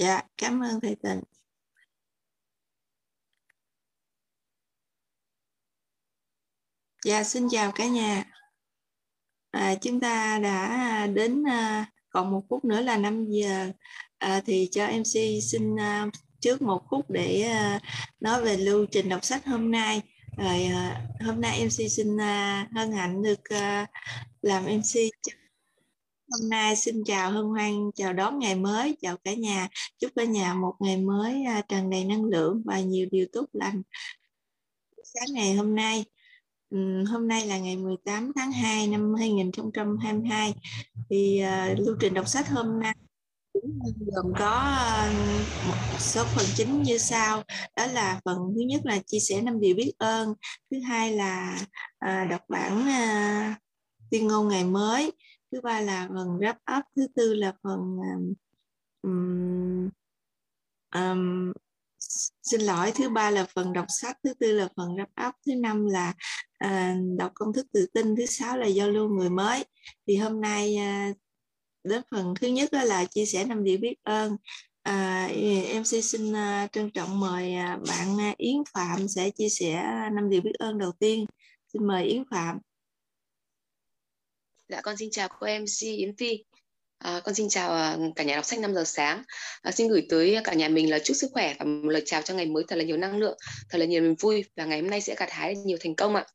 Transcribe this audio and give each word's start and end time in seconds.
dạ 0.00 0.22
cảm 0.36 0.60
ơn 0.60 0.80
thầy 0.80 0.96
Tịnh. 1.02 1.20
Dạ 7.04 7.24
xin 7.24 7.48
chào 7.50 7.72
cả 7.72 7.86
nhà. 7.86 8.24
À, 9.50 9.74
chúng 9.82 10.00
ta 10.00 10.38
đã 10.42 11.06
đến 11.06 11.44
à, 11.48 11.86
còn 12.10 12.30
một 12.30 12.42
phút 12.48 12.64
nữa 12.64 12.80
là 12.80 12.96
5 12.96 13.26
giờ. 13.28 13.72
À, 14.18 14.40
thì 14.46 14.68
cho 14.72 14.86
MC 14.86 15.42
xin 15.50 15.76
à, 15.80 16.06
trước 16.40 16.62
một 16.62 16.82
phút 16.90 17.10
để 17.10 17.42
à, 17.42 17.80
nói 18.20 18.44
về 18.44 18.56
lưu 18.56 18.86
trình 18.90 19.08
đọc 19.08 19.24
sách 19.24 19.46
hôm 19.46 19.70
nay. 19.70 20.02
Rồi 20.36 20.64
à, 20.64 21.06
hôm 21.20 21.40
nay 21.40 21.64
MC 21.64 21.90
xin 21.90 22.20
à, 22.20 22.68
hân 22.74 22.92
hạnh 22.92 23.22
được 23.22 23.44
à, 23.44 23.86
làm 24.42 24.64
MC 24.64 25.10
hôm 26.30 26.48
nay 26.48 26.76
xin 26.76 27.04
chào 27.04 27.30
hân 27.30 27.44
hoan 27.44 27.90
chào 27.94 28.12
đón 28.12 28.38
ngày 28.38 28.54
mới 28.54 28.96
chào 29.00 29.16
cả 29.24 29.34
nhà. 29.34 29.68
Chúc 29.98 30.10
cả 30.16 30.24
nhà 30.24 30.54
một 30.54 30.74
ngày 30.80 30.96
mới 30.96 31.44
à, 31.44 31.62
tràn 31.68 31.90
đầy 31.90 32.04
năng 32.04 32.24
lượng 32.24 32.62
và 32.64 32.80
nhiều 32.80 33.08
điều 33.10 33.26
tốt 33.32 33.46
lành. 33.52 33.82
Sáng 35.04 35.28
ngày 35.32 35.54
hôm 35.54 35.74
nay 35.74 36.04
hôm 37.10 37.28
nay 37.28 37.46
là 37.46 37.58
ngày 37.58 37.76
18 37.76 38.32
tháng 38.36 38.52
2 38.52 38.86
năm 38.86 39.14
2022 39.18 40.54
thì 41.10 41.42
uh, 41.72 41.78
lưu 41.78 41.96
trình 42.00 42.14
đọc 42.14 42.28
sách 42.28 42.48
hôm 42.48 42.80
nay 42.80 42.94
gồm 44.06 44.32
có 44.38 44.50
à, 44.50 45.12
một 45.68 45.98
số 45.98 46.24
phần 46.24 46.46
chính 46.56 46.82
như 46.82 46.98
sau. 46.98 47.42
Đó 47.76 47.86
là 47.86 48.20
phần 48.24 48.38
thứ 48.54 48.60
nhất 48.66 48.80
là 48.84 48.98
chia 49.06 49.18
sẻ 49.18 49.40
năm 49.40 49.60
điều 49.60 49.74
biết 49.74 49.92
ơn. 49.98 50.34
Thứ 50.70 50.80
hai 50.80 51.12
là 51.12 51.58
uh, 52.04 52.30
đọc 52.30 52.40
bản 52.48 52.78
uh, 52.80 53.56
tuyên 54.10 54.26
ngôn 54.26 54.48
ngày 54.48 54.64
mới 54.64 55.12
thứ 55.52 55.60
ba 55.60 55.80
là 55.80 56.08
phần 56.08 56.28
wrap 56.28 56.78
up 56.78 56.84
thứ 56.96 57.06
tư 57.14 57.34
là 57.34 57.54
phần 57.62 57.80
um, 57.80 58.34
um, 59.02 59.88
um, 60.94 61.52
xin 62.42 62.60
lỗi 62.60 62.92
thứ 62.94 63.08
ba 63.08 63.30
là 63.30 63.46
phần 63.54 63.72
đọc 63.72 63.86
sách 63.88 64.16
thứ 64.24 64.34
tư 64.34 64.52
là 64.52 64.68
phần 64.76 64.88
wrap 64.88 65.28
up 65.28 65.34
thứ 65.46 65.54
năm 65.54 65.86
là 65.86 66.14
uh, 66.64 67.18
đọc 67.18 67.32
công 67.34 67.52
thức 67.52 67.66
tự 67.72 67.86
tin 67.94 68.16
thứ 68.16 68.26
sáu 68.26 68.58
là 68.58 68.66
giao 68.66 68.90
lưu 68.90 69.08
người 69.08 69.30
mới. 69.30 69.64
Thì 70.06 70.16
hôm 70.16 70.40
nay 70.40 70.76
uh, 71.10 71.16
đến 71.84 72.02
phần 72.10 72.34
thứ 72.40 72.46
nhất 72.46 72.72
đó 72.72 72.82
là 72.82 73.04
chia 73.04 73.24
sẻ 73.26 73.44
năm 73.44 73.64
điều 73.64 73.78
biết 73.78 73.94
ơn. 74.02 74.36
À, 74.82 75.26
em 75.66 75.84
xin, 75.84 76.32
uh, 76.32 76.72
trân 76.72 76.90
trọng 76.90 77.20
mời 77.20 77.54
uh, 77.54 77.88
bạn 77.88 78.30
uh, 78.30 78.36
Yến 78.36 78.56
Phạm 78.74 79.08
sẽ 79.08 79.30
chia 79.30 79.48
sẻ 79.48 79.82
năm 80.12 80.30
điều 80.30 80.40
biết 80.40 80.54
ơn 80.58 80.78
đầu 80.78 80.92
tiên. 80.98 81.26
Xin 81.72 81.86
mời 81.86 82.04
Yến 82.04 82.24
Phạm. 82.30 82.58
Dạ 84.70 84.80
con 84.80 84.96
xin 84.96 85.10
chào 85.10 85.28
cô 85.28 85.46
MC 85.46 85.80
Yến 85.80 86.16
Phi 86.16 86.44
À, 86.98 87.20
con 87.24 87.34
xin 87.34 87.48
chào 87.48 87.72
à, 87.72 87.98
cả 88.16 88.24
nhà 88.24 88.34
đọc 88.34 88.44
sách 88.44 88.58
5 88.58 88.74
giờ 88.74 88.84
sáng. 88.84 89.22
À, 89.62 89.72
xin 89.72 89.88
gửi 89.88 90.06
tới 90.08 90.36
cả 90.44 90.54
nhà 90.54 90.68
mình 90.68 90.90
là 90.90 90.98
chúc 90.98 91.16
sức 91.16 91.30
khỏe 91.32 91.54
và 91.58 91.64
một 91.64 91.88
lời 91.88 92.02
chào 92.06 92.22
cho 92.22 92.34
ngày 92.34 92.46
mới 92.46 92.64
thật 92.68 92.76
là 92.76 92.84
nhiều 92.84 92.96
năng 92.96 93.18
lượng, 93.18 93.38
thật 93.68 93.78
là 93.78 93.84
nhiều 93.84 94.02
niềm 94.02 94.14
vui 94.20 94.44
và 94.56 94.64
ngày 94.64 94.80
hôm 94.80 94.90
nay 94.90 95.00
sẽ 95.00 95.14
gặt 95.18 95.30
hái 95.30 95.54
nhiều 95.56 95.78
thành 95.80 95.94
công 95.94 96.14
ạ. 96.14 96.26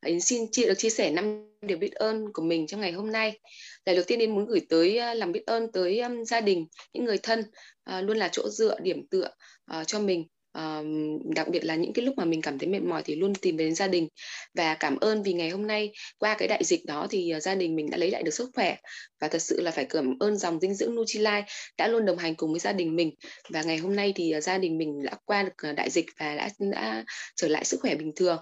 À, 0.00 0.10
xin 0.22 0.46
chị 0.52 0.66
được 0.66 0.74
chia 0.78 0.90
sẻ 0.90 1.10
năm 1.10 1.56
điều 1.62 1.78
biết 1.78 1.92
ơn 1.92 2.32
của 2.32 2.42
mình 2.42 2.66
trong 2.66 2.80
ngày 2.80 2.92
hôm 2.92 3.12
nay. 3.12 3.38
Lời 3.86 3.96
đầu 3.96 4.04
tiên 4.06 4.18
đến 4.18 4.34
muốn 4.34 4.46
gửi 4.46 4.60
tới 4.68 4.94
làm 4.94 5.16
lòng 5.18 5.32
biết 5.32 5.42
ơn 5.46 5.72
tới 5.72 6.00
um, 6.00 6.24
gia 6.24 6.40
đình, 6.40 6.66
những 6.92 7.04
người 7.04 7.18
thân 7.18 7.40
uh, 7.40 8.04
luôn 8.04 8.16
là 8.16 8.28
chỗ 8.32 8.48
dựa, 8.48 8.76
điểm 8.80 9.06
tựa 9.10 9.28
uh, 9.80 9.86
cho 9.86 10.00
mình 10.00 10.26
đặc 11.34 11.48
biệt 11.48 11.64
là 11.64 11.74
những 11.74 11.92
cái 11.92 12.04
lúc 12.04 12.14
mà 12.18 12.24
mình 12.24 12.42
cảm 12.42 12.58
thấy 12.58 12.68
mệt 12.68 12.82
mỏi 12.82 13.02
thì 13.04 13.14
luôn 13.14 13.34
tìm 13.34 13.56
đến 13.56 13.74
gia 13.74 13.86
đình. 13.88 14.08
Và 14.54 14.74
cảm 14.74 14.96
ơn 14.96 15.22
vì 15.22 15.32
ngày 15.32 15.50
hôm 15.50 15.66
nay 15.66 15.92
qua 16.18 16.34
cái 16.38 16.48
đại 16.48 16.64
dịch 16.64 16.84
đó 16.84 17.06
thì 17.10 17.30
ờ, 17.30 17.40
gia 17.40 17.54
đình 17.54 17.76
mình 17.76 17.90
đã 17.90 17.98
lấy 17.98 18.10
lại 18.10 18.22
được 18.22 18.30
sức 18.30 18.50
khỏe. 18.54 18.76
Và 19.20 19.28
thật 19.28 19.42
sự 19.42 19.60
là 19.60 19.70
phải 19.70 19.84
cảm 19.84 20.18
ơn 20.20 20.36
dòng 20.36 20.60
dinh 20.60 20.74
dưỡng 20.74 20.94
Nutrilite 20.94 21.44
đã 21.78 21.88
luôn 21.88 22.04
đồng 22.04 22.18
hành 22.18 22.34
cùng 22.34 22.50
với 22.50 22.60
gia 22.60 22.72
đình 22.72 22.96
mình. 22.96 23.14
Và 23.50 23.62
ngày 23.62 23.76
hôm 23.76 23.96
nay 23.96 24.12
thì 24.16 24.30
ờ, 24.30 24.40
gia 24.40 24.58
đình 24.58 24.78
mình 24.78 25.02
đã 25.02 25.12
qua 25.24 25.42
được 25.42 25.56
ờ, 25.62 25.72
đại 25.72 25.90
dịch 25.90 26.06
và 26.18 26.34
đã 26.34 26.48
đã 26.58 27.04
trở 27.36 27.48
lại 27.48 27.64
sức 27.64 27.80
khỏe 27.80 27.94
bình 27.94 28.12
thường. 28.16 28.38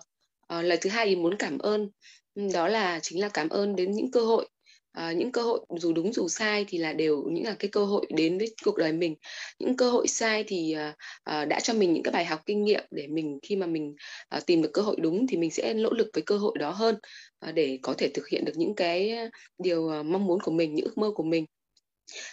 Uh, 0.58 0.64
lời 0.64 0.78
thứ 0.80 0.90
hai 0.90 1.06
thì 1.06 1.16
muốn 1.16 1.36
cảm 1.38 1.58
ơn 1.58 1.88
ừ, 2.34 2.42
đó 2.52 2.68
là 2.68 3.00
chính 3.02 3.20
là 3.20 3.28
cảm 3.28 3.48
ơn 3.48 3.76
đến 3.76 3.90
những 3.90 4.10
cơ 4.10 4.20
hội 4.20 4.48
à, 4.94 5.12
những 5.12 5.32
cơ 5.32 5.42
hội 5.42 5.60
dù 5.80 5.92
đúng 5.92 6.12
dù 6.12 6.28
sai 6.28 6.64
thì 6.68 6.78
là 6.78 6.92
đều 6.92 7.22
những 7.32 7.44
là 7.44 7.56
cái 7.58 7.70
cơ 7.70 7.84
hội 7.84 8.06
đến 8.16 8.38
với 8.38 8.54
cuộc 8.64 8.76
đời 8.76 8.92
mình. 8.92 9.14
Những 9.58 9.76
cơ 9.76 9.90
hội 9.90 10.08
sai 10.08 10.44
thì 10.46 10.76
à, 11.24 11.44
đã 11.44 11.60
cho 11.60 11.74
mình 11.74 11.92
những 11.92 12.02
cái 12.02 12.12
bài 12.12 12.24
học 12.24 12.40
kinh 12.46 12.64
nghiệm 12.64 12.84
để 12.90 13.06
mình 13.06 13.38
khi 13.42 13.56
mà 13.56 13.66
mình 13.66 13.94
à, 14.28 14.40
tìm 14.46 14.62
được 14.62 14.70
cơ 14.72 14.82
hội 14.82 14.96
đúng 15.00 15.26
thì 15.26 15.36
mình 15.36 15.50
sẽ 15.50 15.74
nỗ 15.74 15.90
lực 15.90 16.08
với 16.14 16.22
cơ 16.22 16.38
hội 16.38 16.56
đó 16.58 16.70
hơn 16.70 16.96
à, 17.40 17.52
để 17.52 17.78
có 17.82 17.94
thể 17.98 18.08
thực 18.14 18.28
hiện 18.28 18.44
được 18.44 18.56
những 18.56 18.74
cái 18.74 19.12
điều 19.58 19.88
à, 19.88 20.02
mong 20.02 20.26
muốn 20.26 20.40
của 20.40 20.52
mình 20.52 20.74
những 20.74 20.86
ước 20.86 20.98
mơ 20.98 21.10
của 21.14 21.22
mình. 21.24 21.44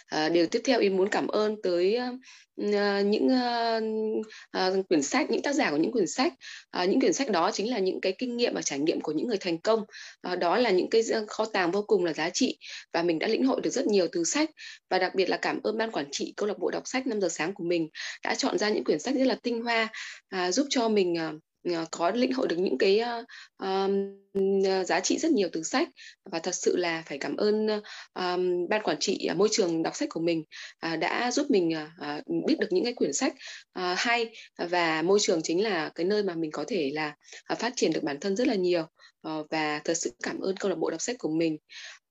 À, 0.06 0.28
điều 0.28 0.46
tiếp 0.46 0.60
theo 0.64 0.80
ý 0.80 0.88
muốn 0.88 1.08
cảm 1.08 1.26
ơn 1.26 1.56
tới 1.62 1.98
uh, 2.60 3.06
những 3.06 3.26
uh, 3.26 3.82
uh, 4.78 4.88
quyển 4.88 5.02
sách, 5.02 5.30
những 5.30 5.42
tác 5.42 5.52
giả 5.52 5.70
của 5.70 5.76
những 5.76 5.92
quyển 5.92 6.06
sách. 6.06 6.32
Uh, 6.82 6.88
những 6.88 7.00
quyển 7.00 7.12
sách 7.12 7.30
đó 7.30 7.50
chính 7.52 7.70
là 7.70 7.78
những 7.78 8.00
cái 8.00 8.14
kinh 8.18 8.36
nghiệm 8.36 8.54
và 8.54 8.62
trải 8.62 8.78
nghiệm 8.78 9.00
của 9.00 9.12
những 9.12 9.26
người 9.26 9.38
thành 9.40 9.60
công. 9.60 9.80
Uh, 10.32 10.38
đó 10.38 10.56
là 10.56 10.70
những 10.70 10.90
cái 10.90 11.02
kho 11.26 11.44
tàng 11.44 11.70
vô 11.70 11.82
cùng 11.82 12.04
là 12.04 12.12
giá 12.12 12.30
trị 12.30 12.58
và 12.92 13.02
mình 13.02 13.18
đã 13.18 13.28
lĩnh 13.28 13.46
hội 13.46 13.60
được 13.60 13.70
rất 13.70 13.86
nhiều 13.86 14.06
từ 14.12 14.24
sách 14.24 14.50
và 14.90 14.98
đặc 14.98 15.14
biệt 15.14 15.28
là 15.28 15.36
cảm 15.36 15.60
ơn 15.62 15.78
ban 15.78 15.90
quản 15.90 16.06
trị 16.10 16.34
câu 16.36 16.48
lạc 16.48 16.58
bộ 16.58 16.70
đọc 16.70 16.82
sách 16.86 17.06
5 17.06 17.20
giờ 17.20 17.28
sáng 17.28 17.54
của 17.54 17.64
mình 17.64 17.88
đã 18.24 18.34
chọn 18.34 18.58
ra 18.58 18.68
những 18.68 18.84
quyển 18.84 18.98
sách 18.98 19.14
rất 19.14 19.26
là 19.26 19.36
tinh 19.42 19.62
hoa 19.62 19.88
uh, 20.36 20.54
giúp 20.54 20.66
cho 20.70 20.88
mình 20.88 21.12
uh, 21.12 21.40
Ờ, 21.64 21.86
có 21.90 22.10
lĩnh 22.10 22.32
hội 22.32 22.48
được 22.48 22.56
những 22.58 22.78
cái 22.78 23.00
uh, 23.64 24.86
giá 24.86 25.00
trị 25.00 25.18
rất 25.18 25.32
nhiều 25.32 25.48
từ 25.52 25.62
sách. 25.62 25.88
Và 26.24 26.38
thật 26.38 26.54
sự 26.54 26.76
là 26.76 27.02
phải 27.06 27.18
cảm 27.18 27.36
ơn 27.36 27.66
um, 28.14 28.68
ban 28.68 28.82
quản 28.82 28.96
trị 29.00 29.28
uh, 29.30 29.36
môi 29.36 29.48
trường 29.52 29.82
đọc 29.82 29.96
sách 29.96 30.08
của 30.08 30.20
mình 30.20 30.44
uh, 30.92 30.98
đã 30.98 31.30
giúp 31.30 31.46
mình 31.50 31.72
uh, 32.18 32.46
biết 32.46 32.58
được 32.58 32.68
những 32.70 32.84
cái 32.84 32.94
quyển 32.94 33.12
sách 33.12 33.32
uh, 33.78 33.98
hay. 33.98 34.32
Và 34.58 35.02
môi 35.02 35.18
trường 35.20 35.42
chính 35.42 35.62
là 35.62 35.90
cái 35.94 36.06
nơi 36.06 36.22
mà 36.22 36.34
mình 36.34 36.50
có 36.50 36.64
thể 36.68 36.90
là 36.94 37.16
uh, 37.52 37.58
phát 37.58 37.72
triển 37.76 37.92
được 37.92 38.02
bản 38.02 38.20
thân 38.20 38.36
rất 38.36 38.46
là 38.46 38.54
nhiều. 38.54 38.86
Uh, 39.28 39.46
và 39.50 39.80
thật 39.84 39.94
sự 39.94 40.10
cảm 40.22 40.40
ơn 40.40 40.56
câu 40.56 40.70
lạc 40.70 40.78
bộ 40.78 40.90
đọc 40.90 41.02
sách 41.02 41.16
của 41.18 41.30
mình. 41.30 41.56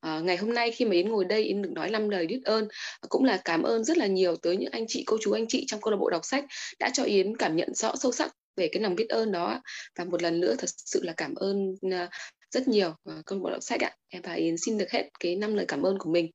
À, 0.02 0.20
ngày 0.20 0.38
hôm 0.38 0.54
nay 0.54 0.72
khi 0.72 0.86
mà 0.86 0.92
Yến 0.94 1.10
ngồi 1.10 1.26
đây 1.26 1.44
Yến 1.44 1.62
được 1.62 1.72
nói 1.72 1.90
năm 1.90 2.10
lời 2.10 2.28
biết 2.28 2.42
ơn 2.46 2.68
cũng 3.10 3.24
là 3.24 3.42
cảm 3.46 3.64
ơn 3.64 3.84
rất 3.84 3.98
là 3.98 4.08
nhiều 4.08 4.36
tới 4.36 4.58
những 4.58 4.72
anh 4.72 4.86
chị 4.88 5.04
cô 5.06 5.18
chú 5.22 5.32
anh 5.32 5.46
chị 5.48 5.66
trong 5.68 5.82
câu 5.82 5.92
lạc 5.92 5.98
bộ 5.98 6.10
đọc 6.10 6.26
sách 6.26 6.46
đã 6.80 6.90
cho 6.94 7.04
Yến 7.04 7.38
cảm 7.38 7.56
nhận 7.56 7.74
rõ 7.74 7.96
sâu 7.96 8.12
sắc 8.12 8.36
về 8.56 8.70
cái 8.72 8.84
lòng 8.84 8.96
biết 8.96 9.10
ơn 9.10 9.32
đó 9.32 9.62
và 9.96 10.06
một 10.06 10.22
lần 10.22 10.40
nữa 10.40 10.56
thật 10.58 10.70
sự 10.70 11.04
là 11.04 11.14
cảm 11.18 11.36
ơn 11.36 11.76
ờ, 11.92 12.10
rất 12.52 12.68
nhiều 12.68 12.96
ờ, 13.04 13.22
câu 13.26 13.40
bộ 13.40 13.50
đọc 13.50 13.64
sách 13.64 13.82
ạ. 13.82 13.96
Em 14.08 14.22
và 14.22 14.34
Yến 14.34 14.58
xin 14.58 14.78
được 14.78 14.92
hết 14.92 15.10
cái 15.20 15.36
năm 15.36 15.56
lời 15.56 15.66
cảm 15.68 15.82
ơn 15.82 15.98
của 16.00 16.12
mình. 16.12 16.32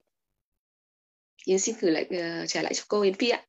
Yến 1.45 1.59
xin 1.59 1.75
gửi 1.81 1.93
lại 1.93 2.05
uh, 2.05 2.49
trả 2.49 2.63
lại 2.63 2.75
cho 2.75 2.83
cô 2.89 3.03
Yến 3.03 3.15
Phi 3.15 3.29
ạ. 3.29 3.47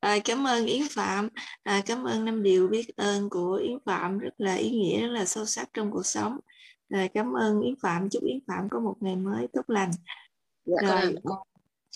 À, 0.00 0.18
cảm 0.24 0.46
ơn 0.46 0.66
Yến 0.66 0.82
Phạm, 0.90 1.28
à, 1.62 1.82
cảm 1.86 2.04
ơn 2.04 2.24
năm 2.24 2.42
điều 2.42 2.68
biết 2.68 2.96
ơn 2.96 3.30
của 3.30 3.60
Yến 3.62 3.78
Phạm. 3.86 4.18
Rất 4.18 4.34
là 4.38 4.54
ý 4.54 4.70
nghĩa, 4.70 5.00
rất 5.00 5.12
là 5.12 5.24
sâu 5.24 5.46
sắc 5.46 5.68
trong 5.74 5.90
cuộc 5.90 6.06
sống. 6.06 6.38
À, 6.88 7.08
cảm 7.14 7.32
ơn 7.32 7.60
Yến 7.60 7.74
Phạm, 7.82 8.10
chúc 8.10 8.22
Yến 8.24 8.38
Phạm 8.46 8.68
có 8.70 8.80
một 8.80 8.96
ngày 9.00 9.16
mới 9.16 9.46
tốt 9.52 9.62
lành. 9.66 9.90
Dạ, 10.64 10.88
rồi, 10.88 11.14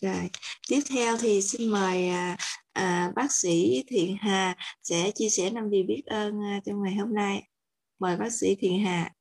rồi, 0.03 0.31
tiếp 0.69 0.81
theo 0.91 1.17
thì 1.21 1.43
xin 1.43 1.71
mời 1.71 2.09
à, 2.09 2.37
à, 2.73 3.13
bác 3.17 3.33
sĩ 3.33 3.85
Thiện 3.89 4.17
Hà 4.21 4.57
sẽ 4.83 5.11
chia 5.15 5.29
sẻ 5.29 5.51
năm 5.51 5.71
điều 5.71 5.85
biết 5.89 6.03
ơn 6.07 6.41
à, 6.43 6.61
trong 6.67 6.83
ngày 6.83 6.95
hôm 6.95 7.15
nay. 7.15 7.49
Mời 7.99 8.17
bác 8.17 8.33
sĩ 8.33 8.55
Thiện 8.61 8.85
Hà. 8.85 9.13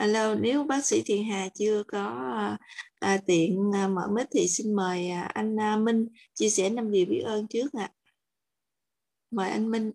Alo, 0.00 0.34
nếu 0.34 0.64
bác 0.64 0.86
sĩ 0.86 1.02
Thiện 1.06 1.24
Hà 1.24 1.48
chưa 1.54 1.82
có 1.88 2.04
à, 2.36 2.58
à 3.00 3.18
tiện 3.26 3.70
à, 3.74 3.88
mở 3.88 4.08
mic 4.14 4.26
thì 4.32 4.48
xin 4.48 4.74
mời 4.74 5.10
à, 5.10 5.22
anh 5.22 5.60
à, 5.60 5.76
Minh 5.76 6.06
chia 6.34 6.50
sẻ 6.50 6.70
năm 6.70 6.90
điều 6.90 7.06
biết 7.06 7.20
ơn 7.20 7.46
trước 7.48 7.72
ạ. 7.72 7.82
À. 7.82 7.94
Mời 9.30 9.50
anh 9.50 9.70
Minh. 9.70 9.92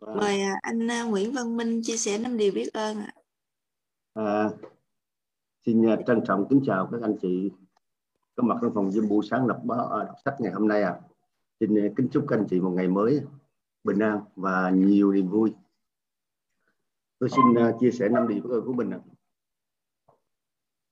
Mời 0.00 0.40
à, 0.40 0.58
anh 0.62 0.90
à, 0.90 1.02
Nguyễn 1.02 1.32
Văn 1.32 1.56
Minh 1.56 1.80
chia 1.82 1.96
sẻ 1.96 2.18
năm 2.18 2.36
điều 2.36 2.52
biết 2.52 2.72
ơn 2.72 2.98
ạ. 2.98 3.12
À, 4.14 4.50
xin 5.66 5.86
à, 5.86 5.96
trân 6.06 6.20
trọng 6.26 6.48
kính 6.50 6.60
chào 6.66 6.88
các 6.92 7.02
anh 7.02 7.16
chị 7.22 7.50
có 8.36 8.42
mặt 8.42 8.58
trong 8.62 8.74
phòng 8.74 8.88
Zoom 8.88 9.08
buổi 9.08 9.26
sáng 9.30 9.48
đọc 9.48 9.60
báo 9.64 10.04
đọc 10.06 10.16
sách 10.24 10.34
ngày 10.38 10.52
hôm 10.52 10.68
nay 10.68 10.82
ạ. 10.82 10.90
À. 10.90 11.00
Xin 11.60 11.94
kính 11.96 12.08
chúc 12.12 12.24
các 12.28 12.38
anh 12.38 12.46
chị 12.50 12.60
một 12.60 12.70
ngày 12.70 12.88
mới 12.88 13.20
bình 13.84 13.98
an 13.98 14.20
và 14.36 14.70
nhiều 14.70 15.12
niềm 15.12 15.28
vui. 15.28 15.54
Tôi 17.18 17.28
xin 17.28 17.44
chia 17.80 17.90
sẻ 17.90 18.08
năm 18.08 18.28
điều 18.28 18.42
biết 18.42 18.50
ơn 18.50 18.64
của 18.66 18.72
mình. 18.72 18.90
À. 18.90 19.00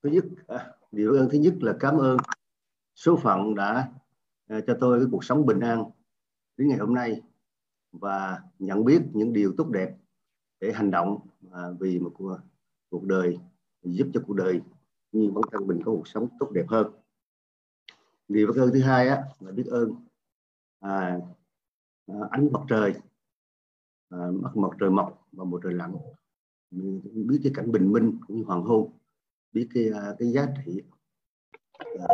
Thứ 0.03 0.09
nhất, 0.09 0.25
à, 0.47 0.71
điều 0.91 1.13
ơn 1.13 1.29
thứ 1.31 1.37
nhất 1.37 1.53
là 1.61 1.75
cảm 1.79 1.97
ơn 1.97 2.17
số 2.95 3.15
phận 3.15 3.55
đã 3.55 3.91
cho 4.49 4.77
tôi 4.79 4.99
cái 4.99 5.07
cuộc 5.11 5.23
sống 5.23 5.45
bình 5.45 5.59
an 5.59 5.83
đến 6.57 6.67
ngày 6.67 6.77
hôm 6.77 6.93
nay 6.93 7.21
và 8.01 8.41
nhận 8.59 8.85
biết 8.85 9.01
những 9.13 9.33
điều 9.33 9.53
tốt 9.57 9.69
đẹp 9.69 9.95
để 10.59 10.71
hành 10.73 10.91
động 10.91 11.19
à, 11.51 11.61
vì 11.79 11.99
một 11.99 12.11
cuộc, 12.17 12.37
cuộc 12.89 13.03
đời 13.03 13.39
giúp 13.83 14.07
cho 14.13 14.21
cuộc 14.27 14.33
đời 14.33 14.61
như 15.11 15.31
bản 15.31 15.43
thân 15.51 15.67
mình 15.67 15.79
có 15.85 15.91
cuộc 15.91 16.07
sống 16.07 16.27
tốt 16.39 16.51
đẹp 16.51 16.65
hơn. 16.67 16.91
Điều 18.27 18.47
biết 18.47 18.61
ơn 18.61 18.69
thứ 18.73 18.81
hai 18.81 19.07
á 19.07 19.23
là 19.39 19.51
biết 19.51 19.65
ơn 19.65 19.95
à, 20.79 21.19
à, 22.07 22.15
ánh 22.31 22.51
mặt 22.51 22.61
trời 22.69 22.93
à, 24.09 24.17
mặt 24.55 24.69
trời 24.79 24.89
mọc 24.89 25.27
và 25.31 25.43
một 25.43 25.59
trời 25.63 25.73
lặn. 25.73 25.95
Biết 27.13 27.39
cái 27.43 27.51
cảnh 27.55 27.71
bình 27.71 27.91
minh 27.91 28.19
cũng 28.27 28.37
như 28.37 28.43
hoàng 28.43 28.63
hôn 28.63 28.91
biết 29.57 29.67
cái 29.73 29.89
à, 29.93 30.15
cái 30.19 30.31
giá 30.31 30.47
trị 30.65 30.81
à, 31.77 32.05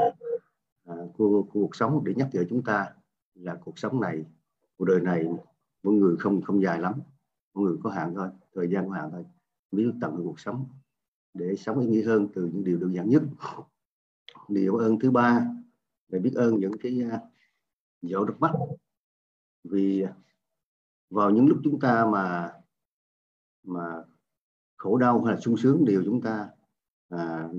à, 0.85 0.95
của, 1.17 1.43
của 1.43 1.47
cuộc 1.51 1.75
sống 1.75 2.03
để 2.05 2.13
nhắc 2.15 2.29
nhở 2.33 2.43
chúng 2.49 2.63
ta 2.63 2.93
là 3.33 3.57
cuộc 3.65 3.79
sống 3.79 4.01
này 4.01 4.25
cuộc 4.77 4.85
đời 4.85 5.01
này 5.01 5.27
mỗi 5.83 5.93
người 5.93 6.17
không 6.17 6.41
không 6.41 6.61
dài 6.63 6.79
lắm. 6.79 6.93
Mỗi 7.53 7.65
người 7.65 7.77
có 7.83 7.89
hạn 7.89 8.13
thôi 8.15 8.29
thời 8.53 8.69
gian 8.69 8.89
có 8.89 8.95
hạn 8.95 9.09
thôi. 9.11 9.25
Biết 9.71 9.91
tận 10.01 10.15
hưởng 10.15 10.25
cuộc 10.25 10.39
sống 10.39 10.65
để 11.33 11.55
sống 11.55 11.79
ý 11.79 11.87
nghĩa 11.87 12.03
hơn 12.03 12.27
từ 12.33 12.45
những 12.45 12.63
điều 12.63 12.79
đơn 12.79 12.95
giản 12.95 13.09
nhất. 13.09 13.23
Điều 14.47 14.75
ơn 14.75 14.99
thứ 14.99 15.11
ba 15.11 15.47
là 16.07 16.19
biết 16.19 16.33
ơn 16.35 16.59
những 16.59 16.77
cái 16.81 17.01
à, 17.11 17.15
uh, 17.15 17.21
giọt 18.01 18.25
nước 18.25 18.35
mắt 18.39 18.51
vì 19.63 20.05
vào 21.09 21.29
những 21.29 21.47
lúc 21.47 21.59
chúng 21.63 21.79
ta 21.79 22.05
mà 22.11 22.51
mà 23.63 24.03
khổ 24.77 24.97
đau 24.97 25.23
hay 25.23 25.35
là 25.35 25.41
sung 25.41 25.57
sướng 25.57 25.85
đều 25.85 26.03
chúng 26.05 26.21
ta 26.21 26.49
à, 27.09 27.49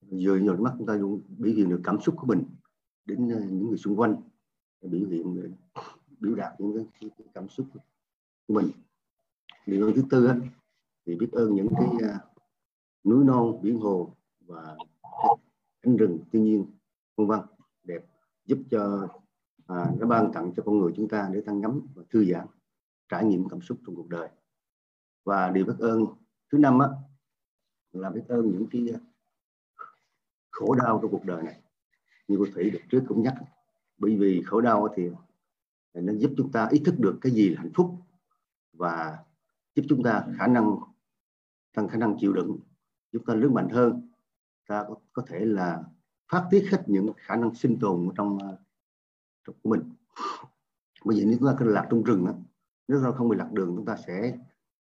dời 0.00 0.40
nhồi 0.40 0.56
mắt 0.56 0.74
chúng 0.78 0.86
ta 0.86 0.94
luôn 0.94 1.22
biểu 1.38 1.54
hiện 1.54 1.68
được 1.68 1.80
cảm 1.84 2.00
xúc 2.00 2.14
của 2.18 2.26
mình 2.26 2.44
đến 3.04 3.32
à, 3.32 3.38
những 3.50 3.68
người 3.68 3.78
xung 3.78 3.96
quanh 3.96 4.16
biểu 4.82 5.08
hiện 5.08 5.52
biểu 6.22 6.34
đạt 6.34 6.60
những 6.60 6.86
cái, 7.00 7.10
cái 7.18 7.26
cảm 7.34 7.48
xúc 7.48 7.66
của 7.72 8.54
mình. 8.54 8.70
Điều 9.66 9.92
thứ 9.92 10.02
tư 10.10 10.32
thì 11.06 11.16
biết 11.16 11.32
ơn 11.32 11.54
những 11.54 11.68
cái 11.78 11.88
uh, 11.88 12.32
núi 13.04 13.24
non 13.24 13.62
biển 13.62 13.78
hồ 13.78 14.14
và 14.40 14.76
cánh 15.82 15.96
rừng 15.96 16.18
thiên 16.32 16.44
nhiên 16.44 16.66
vân 17.16 17.26
vân 17.26 17.40
đẹp 17.84 18.04
giúp 18.44 18.58
cho 18.70 19.08
à, 19.66 19.90
nó 19.98 20.06
ban 20.06 20.32
tặng 20.32 20.52
cho 20.56 20.62
con 20.66 20.78
người 20.78 20.92
chúng 20.96 21.08
ta 21.08 21.30
để 21.32 21.40
tăng 21.46 21.60
ngắm 21.60 21.80
và 21.94 22.02
thư 22.10 22.24
giãn 22.24 22.46
trải 23.08 23.24
nghiệm 23.24 23.48
cảm 23.48 23.60
xúc 23.60 23.78
trong 23.86 23.96
cuộc 23.96 24.08
đời. 24.08 24.28
Và 25.24 25.50
điều 25.50 25.64
biết 25.64 25.76
ơn 25.78 26.04
thứ 26.52 26.58
năm 26.58 26.78
á, 26.78 26.88
là 27.92 28.10
biết 28.10 28.22
ơn 28.28 28.50
những 28.50 28.66
cái 28.70 28.88
à, 28.94 28.98
khổ 30.50 30.74
đau 30.74 30.98
trong 31.02 31.10
cuộc 31.10 31.24
đời 31.24 31.42
này. 31.42 31.60
Như 32.28 32.36
cô 32.38 32.46
thủy 32.54 32.70
được 32.70 32.80
trước 32.90 33.04
cũng 33.08 33.22
nhắc 33.22 33.34
bởi 33.98 34.16
vì 34.16 34.42
khổ 34.46 34.60
đau 34.60 34.88
thì 34.96 35.10
nó 35.94 36.12
giúp 36.12 36.30
chúng 36.36 36.52
ta 36.52 36.68
ý 36.70 36.78
thức 36.84 36.94
được 36.98 37.18
cái 37.20 37.32
gì 37.32 37.48
là 37.48 37.60
hạnh 37.60 37.72
phúc 37.74 37.94
và 38.72 39.18
giúp 39.74 39.82
chúng 39.88 40.02
ta 40.02 40.26
khả 40.38 40.46
năng 40.46 40.76
tăng 41.74 41.88
khả 41.88 41.96
năng 41.96 42.16
chịu 42.18 42.32
đựng 42.32 42.58
giúp 43.12 43.22
ta 43.26 43.34
lớn 43.34 43.54
mạnh 43.54 43.68
hơn. 43.68 44.10
Ta 44.66 44.84
có, 44.88 44.96
có 45.12 45.22
thể 45.26 45.44
là 45.44 45.84
phát 46.32 46.48
tiết 46.50 46.68
hết 46.70 46.84
những 46.86 47.12
khả 47.16 47.36
năng 47.36 47.54
sinh 47.54 47.78
tồn 47.80 48.10
trong, 48.16 48.38
ờ, 48.38 48.58
trong 49.46 49.56
của 49.62 49.70
mình. 49.70 49.82
Bởi 51.04 51.16
vì 51.16 51.24
nếu 51.24 51.38
chúng 51.38 51.48
ta 51.48 51.56
cứ 51.58 51.64
lạc 51.64 51.86
trong 51.90 52.02
rừng 52.02 52.26
đó, 52.26 52.32
nếu 52.88 53.02
ta 53.02 53.12
không 53.12 53.28
bị 53.28 53.36
lạc 53.36 53.52
đường 53.52 53.76
chúng 53.76 53.84
ta 53.84 53.96
sẽ 54.06 54.38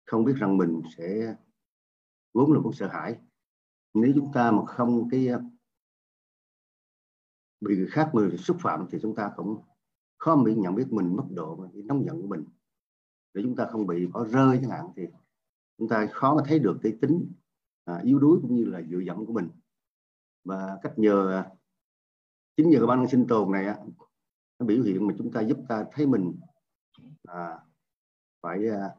không 0.06 0.24
biết 0.24 0.34
rằng 0.36 0.58
mình 0.58 0.82
sẽ 0.98 1.36
vốn 2.34 2.54
là 2.54 2.60
cũng 2.64 2.74
sợ 2.74 2.88
hãi. 2.88 3.20
Nếu 3.94 4.12
chúng 4.16 4.34
ta 4.34 4.52
mà 4.52 4.66
không 4.66 5.10
cái 5.10 5.28
ờ, 5.28 5.42
bị 7.62 7.76
người 7.76 7.88
khác 7.88 8.10
người 8.14 8.38
xúc 8.38 8.58
phạm 8.60 8.88
thì 8.92 8.98
chúng 9.02 9.16
ta 9.16 9.32
cũng 9.36 9.62
khó 10.18 10.36
bị 10.36 10.56
nhận 10.56 10.76
biết 10.76 10.88
mình 10.90 11.16
mức 11.16 11.24
độ 11.30 11.70
cái 11.74 11.84
nóng 11.84 12.06
giận 12.06 12.22
của 12.22 12.28
mình 12.28 12.46
để 13.34 13.42
chúng 13.44 13.56
ta 13.56 13.68
không 13.72 13.88
bị 13.88 14.08
bỏ 14.08 14.26
rơi 14.26 14.58
chẳng 14.62 14.70
hạn 14.70 14.90
thì 14.96 15.04
chúng 15.78 15.88
ta 15.90 16.08
khó 16.12 16.36
mà 16.36 16.42
thấy 16.46 16.60
được 16.60 16.78
cái 16.84 16.94
tính 17.02 17.32
à, 17.86 18.02
yếu 18.04 18.20
đuối 18.20 18.40
cũng 18.42 18.56
như 18.56 18.66
là 18.66 18.82
dựa 18.82 19.00
dẫm 19.00 19.26
của 19.26 19.34
mình 19.34 19.50
và 20.44 20.78
cách 20.82 20.94
nhờ 21.00 21.32
à, 21.32 21.52
chính 22.58 22.70
nhờ 22.70 22.78
cái 22.80 22.88
ban 22.88 23.08
sinh 23.08 23.28
tồn 23.28 23.52
này 23.52 23.66
nó 24.60 24.66
biểu 24.66 24.84
hiện 24.84 25.08
mà 25.08 25.14
chúng 25.18 25.32
ta 25.32 25.42
giúp 25.42 25.58
ta 25.70 25.86
thấy 25.92 26.08
mình 26.08 26.40
à, 27.24 27.60
phải 28.42 28.70
à, 28.70 28.96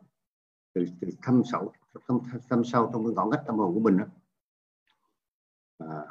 từ, 0.75 0.85
từ 1.01 1.09
thâm 1.23 1.43
sâu 1.45 1.73
thâm, 2.09 2.19
thâm 2.49 2.65
sâu 2.65 2.91
trong 2.93 3.05
cái 3.05 3.15
ngõ 3.15 3.27
ngách 3.27 3.43
tâm 3.47 3.57
hồn 3.57 3.75
của 3.75 3.81
mình 3.81 3.97
đó. 3.97 4.05
À, 5.79 6.07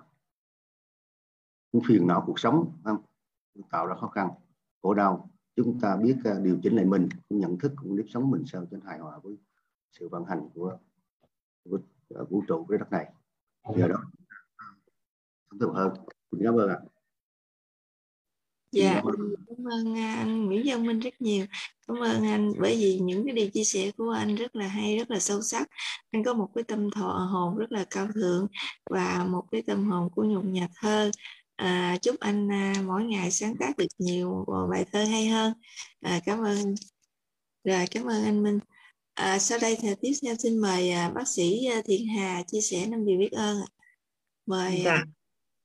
những 1.71 1.83
phiền 1.87 2.07
não 2.07 2.23
cuộc 2.27 2.39
sống 2.39 2.71
không? 2.83 2.97
tạo 3.71 3.85
ra 3.85 3.95
khó 3.95 4.07
khăn 4.07 4.29
khổ 4.81 4.93
đau 4.93 5.29
chúng 5.55 5.79
ta 5.79 5.97
biết 6.03 6.15
à, 6.23 6.39
điều 6.43 6.59
chỉnh 6.63 6.75
lại 6.75 6.85
mình 6.85 7.09
nhận 7.29 7.57
thức 7.57 7.71
của 7.77 7.89
nếp 7.89 8.05
sống 8.09 8.31
mình 8.31 8.43
sao 8.45 8.65
cho 8.71 8.77
hài 8.85 8.99
hòa 8.99 9.19
với 9.23 9.37
sự 9.91 10.09
vận 10.09 10.25
hành 10.25 10.49
của, 10.53 10.77
của 11.63 11.79
à, 12.15 12.21
vũ 12.29 12.43
trụ 12.47 12.65
cái 12.69 12.77
đất 12.77 12.91
này. 12.91 13.11
Giờ 13.77 13.87
đó 13.87 14.03
thông 15.49 15.59
thường 15.59 15.73
hơn. 15.73 15.93
Cảm 16.43 16.59
ơn 16.59 16.69
ạ. 16.69 16.79
Dạ 18.71 19.01
cảm 19.47 19.67
ơn 19.67 19.95
anh 19.95 20.45
Nguyễn 20.45 20.63
Văn 20.65 20.85
Minh 20.85 20.99
rất 20.99 21.21
nhiều. 21.21 21.45
Cảm 21.87 21.97
ơn 21.97 22.23
anh 22.23 22.53
bởi 22.59 22.75
vì 22.75 22.99
những 22.99 23.25
cái 23.25 23.35
điều 23.35 23.49
chia 23.49 23.63
sẻ 23.63 23.91
của 23.97 24.09
anh 24.09 24.35
rất 24.35 24.55
là 24.55 24.67
hay 24.67 24.97
rất 24.97 25.11
là 25.11 25.19
sâu 25.19 25.41
sắc. 25.41 25.67
Anh 26.11 26.23
có 26.23 26.33
một 26.33 26.49
cái 26.55 26.63
tâm 26.63 26.91
thọ 26.91 27.07
hồn 27.07 27.57
rất 27.57 27.71
là 27.71 27.85
cao 27.89 28.07
thượng 28.13 28.47
và 28.89 29.25
một 29.29 29.43
cái 29.51 29.61
tâm 29.61 29.89
hồn 29.89 30.09
của 30.09 30.23
nhục 30.23 30.45
nhạt 30.45 30.69
hơn 30.81 31.11
à, 31.57 31.97
chúc 32.01 32.19
anh 32.19 32.51
à, 32.51 32.73
mỗi 32.85 33.03
ngày 33.03 33.31
sáng 33.31 33.55
tác 33.59 33.77
được 33.77 33.87
nhiều 33.97 34.45
bài 34.71 34.85
thơ 34.91 35.03
hay 35.03 35.27
hơn. 35.27 35.53
À, 36.01 36.19
cảm 36.25 36.43
ơn. 36.43 36.75
Rồi 37.63 37.85
cảm 37.91 38.05
ơn 38.05 38.23
anh 38.23 38.43
Minh. 38.43 38.59
À, 39.13 39.39
sau 39.39 39.59
đây 39.61 39.77
thì 39.81 39.89
tiếp 40.01 40.11
theo 40.23 40.35
xin 40.35 40.57
mời 40.57 40.91
à, 40.91 41.11
bác 41.15 41.27
sĩ 41.27 41.65
à, 41.65 41.81
Thiện 41.85 42.07
Hà 42.07 42.43
chia 42.47 42.61
sẻ 42.61 42.85
năm 42.87 43.05
điều 43.05 43.19
biết 43.19 43.31
ơn 43.31 43.57
mời 44.45 44.81
dạ. 44.85 45.03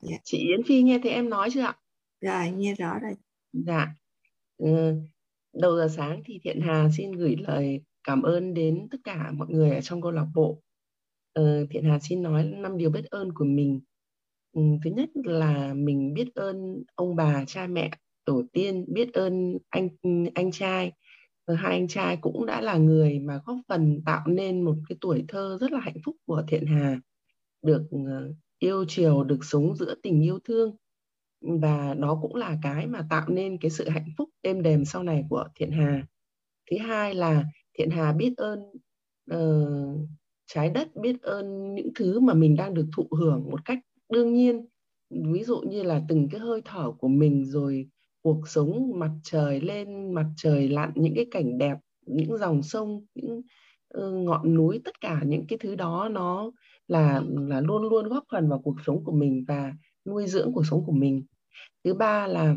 dạ. 0.01 0.17
chị 0.25 0.39
Yến 0.39 0.63
Phi 0.67 0.83
nghe 0.83 0.99
thấy 1.03 1.13
em 1.13 1.31
nói 1.31 1.51
chưa 1.53 1.61
ạ? 1.61 1.77
Rồi 2.21 2.51
nghe 2.51 2.75
rõ 2.75 2.99
rồi. 2.99 3.13
Dạ. 3.53 3.89
Ừ, 4.57 4.95
đầu 5.53 5.77
giờ 5.77 5.89
sáng 5.97 6.23
thì 6.27 6.41
Thiện 6.45 6.61
Hà 6.61 6.89
xin 6.97 7.13
gửi 7.13 7.37
lời 7.37 7.81
cảm 8.05 8.23
ơn 8.23 8.55
đến 8.55 8.89
tất 8.91 8.99
cả 9.05 9.31
mọi 9.33 9.49
người 9.49 9.71
ở 9.71 9.81
trong 9.81 10.03
câu 10.03 10.11
lạc 10.11 10.27
bộ. 10.35 10.63
Ừ, 11.33 11.67
Thiện 11.71 11.85
Hà 11.85 11.99
xin 11.99 12.23
nói 12.23 12.45
năm 12.45 12.79
điều 12.79 12.91
biết 12.91 13.05
ơn 13.11 13.33
của 13.35 13.45
mình 13.45 13.81
Ừ, 14.53 14.63
thứ 14.85 14.91
nhất 14.91 15.11
là 15.15 15.75
mình 15.75 16.15
biết 16.15 16.35
ơn 16.35 16.85
ông 16.95 17.17
bà 17.17 17.45
cha 17.47 17.67
mẹ 17.67 17.91
tổ 18.25 18.43
tiên 18.53 18.85
biết 18.89 19.13
ơn 19.13 19.59
anh 19.69 19.89
anh 20.35 20.51
trai. 20.53 20.93
Ờ, 21.45 21.55
hai 21.55 21.73
anh 21.73 21.89
trai 21.89 22.17
cũng 22.17 22.47
đã 22.47 22.61
là 22.61 22.77
người 22.77 23.19
mà 23.19 23.41
góp 23.47 23.57
phần 23.69 24.03
tạo 24.07 24.27
nên 24.27 24.63
một 24.63 24.77
cái 24.89 24.99
tuổi 25.01 25.25
thơ 25.29 25.59
rất 25.61 25.73
là 25.73 25.81
hạnh 25.81 25.97
phúc 26.05 26.17
của 26.27 26.43
Thiện 26.49 26.67
Hà 26.67 27.01
được 27.63 27.83
ờ, 28.07 28.33
yêu 28.59 28.85
chiều 28.89 29.25
được 29.25 29.45
sống 29.45 29.77
giữa 29.77 29.95
tình 30.03 30.23
yêu 30.23 30.39
thương. 30.45 30.77
Và 31.41 31.95
đó 31.95 32.19
cũng 32.23 32.35
là 32.35 32.59
cái 32.63 32.87
mà 32.87 33.07
tạo 33.11 33.29
nên 33.29 33.59
cái 33.59 33.71
sự 33.71 33.89
hạnh 33.89 34.09
phúc 34.19 34.29
êm 34.43 34.63
đềm 34.63 34.85
sau 34.85 35.03
này 35.03 35.25
của 35.31 35.45
Thiện 35.55 35.71
Hà. 35.71 36.07
Thứ 36.71 36.79
hai 36.79 37.15
là 37.15 37.45
Thiện 37.79 37.91
Hà 37.91 38.13
biết 38.13 38.35
ơn 38.37 38.61
uh, 39.35 40.09
trái 40.47 40.71
đất 40.71 40.97
biết 40.97 41.23
ơn 41.23 41.75
những 41.75 41.91
thứ 41.95 42.21
mà 42.21 42.35
mình 42.35 42.57
đang 42.57 42.75
được 42.75 42.87
thụ 42.97 43.09
hưởng 43.19 43.51
một 43.51 43.65
cách 43.65 43.79
đương 44.13 44.35
nhiên, 44.35 44.67
ví 45.11 45.45
dụ 45.45 45.61
như 45.61 45.83
là 45.83 46.03
từng 46.09 46.29
cái 46.31 46.41
hơi 46.41 46.63
thở 46.65 46.93
của 46.99 47.09
mình 47.09 47.45
rồi 47.45 47.89
cuộc 48.23 48.49
sống 48.49 48.99
mặt 48.99 49.11
trời 49.25 49.61
lên, 49.61 50.15
mặt 50.15 50.27
trời 50.37 50.69
lặn, 50.69 50.93
những 50.95 51.15
cái 51.17 51.27
cảnh 51.31 51.59
đẹp, 51.59 51.77
những 52.07 52.39
dòng 52.39 52.63
sông, 52.63 53.07
những 53.15 53.43
ờ, 53.89 54.11
ngọn 54.11 54.55
núi, 54.55 54.81
tất 54.85 55.01
cả 55.01 55.23
những 55.27 55.47
cái 55.47 55.59
thứ 55.59 55.75
đó 55.75 56.09
nó 56.09 56.51
là 56.89 57.23
là 57.49 57.61
luôn 57.61 57.83
luôn 57.83 58.09
góp 58.09 58.25
phần 58.33 58.49
vào 58.49 58.59
cuộc 58.59 58.77
sống 58.87 59.05
của 59.05 59.13
mình 59.13 59.45
và 59.49 59.73
nuôi 60.07 60.27
dưỡng 60.27 60.53
cuộc 60.53 60.67
sống 60.67 60.85
của 60.87 60.93
mình. 60.93 61.25
Thứ 61.85 61.95
ba 61.95 62.27
là 62.27 62.57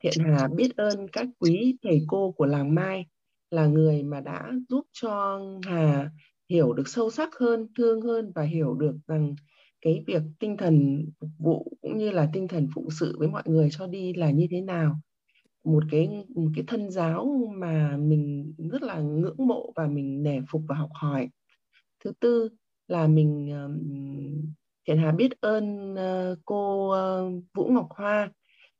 thiện 0.00 0.12
hà 0.24 0.48
biết 0.56 0.76
ơn 0.76 1.08
các 1.12 1.26
quý 1.38 1.76
thầy 1.82 2.00
cô 2.08 2.32
của 2.32 2.46
làng 2.46 2.74
mai, 2.74 3.06
là 3.50 3.66
người 3.66 4.02
mà 4.02 4.20
đã 4.20 4.52
giúp 4.68 4.86
cho 4.92 5.40
hà 5.64 6.10
hiểu 6.50 6.72
được 6.72 6.88
sâu 6.88 7.10
sắc 7.10 7.34
hơn, 7.34 7.68
thương 7.78 8.00
hơn 8.00 8.32
và 8.34 8.42
hiểu 8.42 8.74
được 8.74 8.96
rằng 9.06 9.34
cái 9.82 10.04
việc 10.06 10.22
tinh 10.40 10.56
thần 10.56 11.06
phục 11.20 11.30
vụ 11.38 11.72
cũng 11.82 11.96
như 11.98 12.10
là 12.10 12.28
tinh 12.32 12.48
thần 12.48 12.68
phụng 12.74 12.88
sự 13.00 13.16
với 13.18 13.28
mọi 13.28 13.42
người 13.46 13.68
cho 13.72 13.86
đi 13.86 14.14
là 14.14 14.30
như 14.30 14.46
thế 14.50 14.60
nào? 14.60 14.94
Một 15.64 15.84
cái 15.90 16.08
một 16.36 16.50
cái 16.56 16.64
thân 16.66 16.90
giáo 16.90 17.50
mà 17.56 17.96
mình 17.96 18.54
rất 18.72 18.82
là 18.82 19.00
ngưỡng 19.00 19.46
mộ 19.48 19.72
và 19.76 19.86
mình 19.86 20.22
nể 20.22 20.40
phục 20.50 20.62
và 20.68 20.76
học 20.76 20.90
hỏi. 20.94 21.28
Thứ 22.04 22.12
tư 22.20 22.48
là 22.88 23.06
mình 23.06 23.50
thiện 24.88 24.98
hà 24.98 25.12
biết 25.12 25.30
ơn 25.40 25.94
ờ, 25.96 26.36
cô 26.44 26.90
ờ, 26.90 27.30
vũ 27.54 27.66
ngọc 27.68 27.88
hoa, 27.90 28.32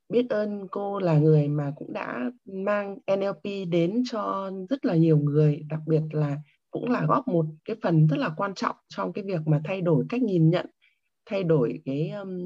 biết 0.09 0.25
ơn 0.29 0.67
cô 0.71 0.99
là 0.99 1.19
người 1.19 1.47
mà 1.47 1.73
cũng 1.75 1.93
đã 1.93 2.31
mang 2.45 2.97
NLP 3.05 3.65
đến 3.69 4.03
cho 4.11 4.51
rất 4.69 4.85
là 4.85 4.95
nhiều 4.95 5.17
người, 5.17 5.61
đặc 5.69 5.79
biệt 5.87 6.01
là 6.11 6.37
cũng 6.71 6.89
là 6.91 7.05
góp 7.07 7.27
một 7.27 7.45
cái 7.65 7.75
phần 7.83 8.07
rất 8.07 8.17
là 8.19 8.29
quan 8.37 8.53
trọng 8.55 8.75
trong 8.89 9.13
cái 9.13 9.23
việc 9.23 9.47
mà 9.47 9.61
thay 9.65 9.81
đổi 9.81 10.05
cách 10.09 10.21
nhìn 10.21 10.49
nhận 10.49 10.65
thay 11.29 11.43
đổi 11.43 11.81
cái 11.85 12.09
um, 12.09 12.39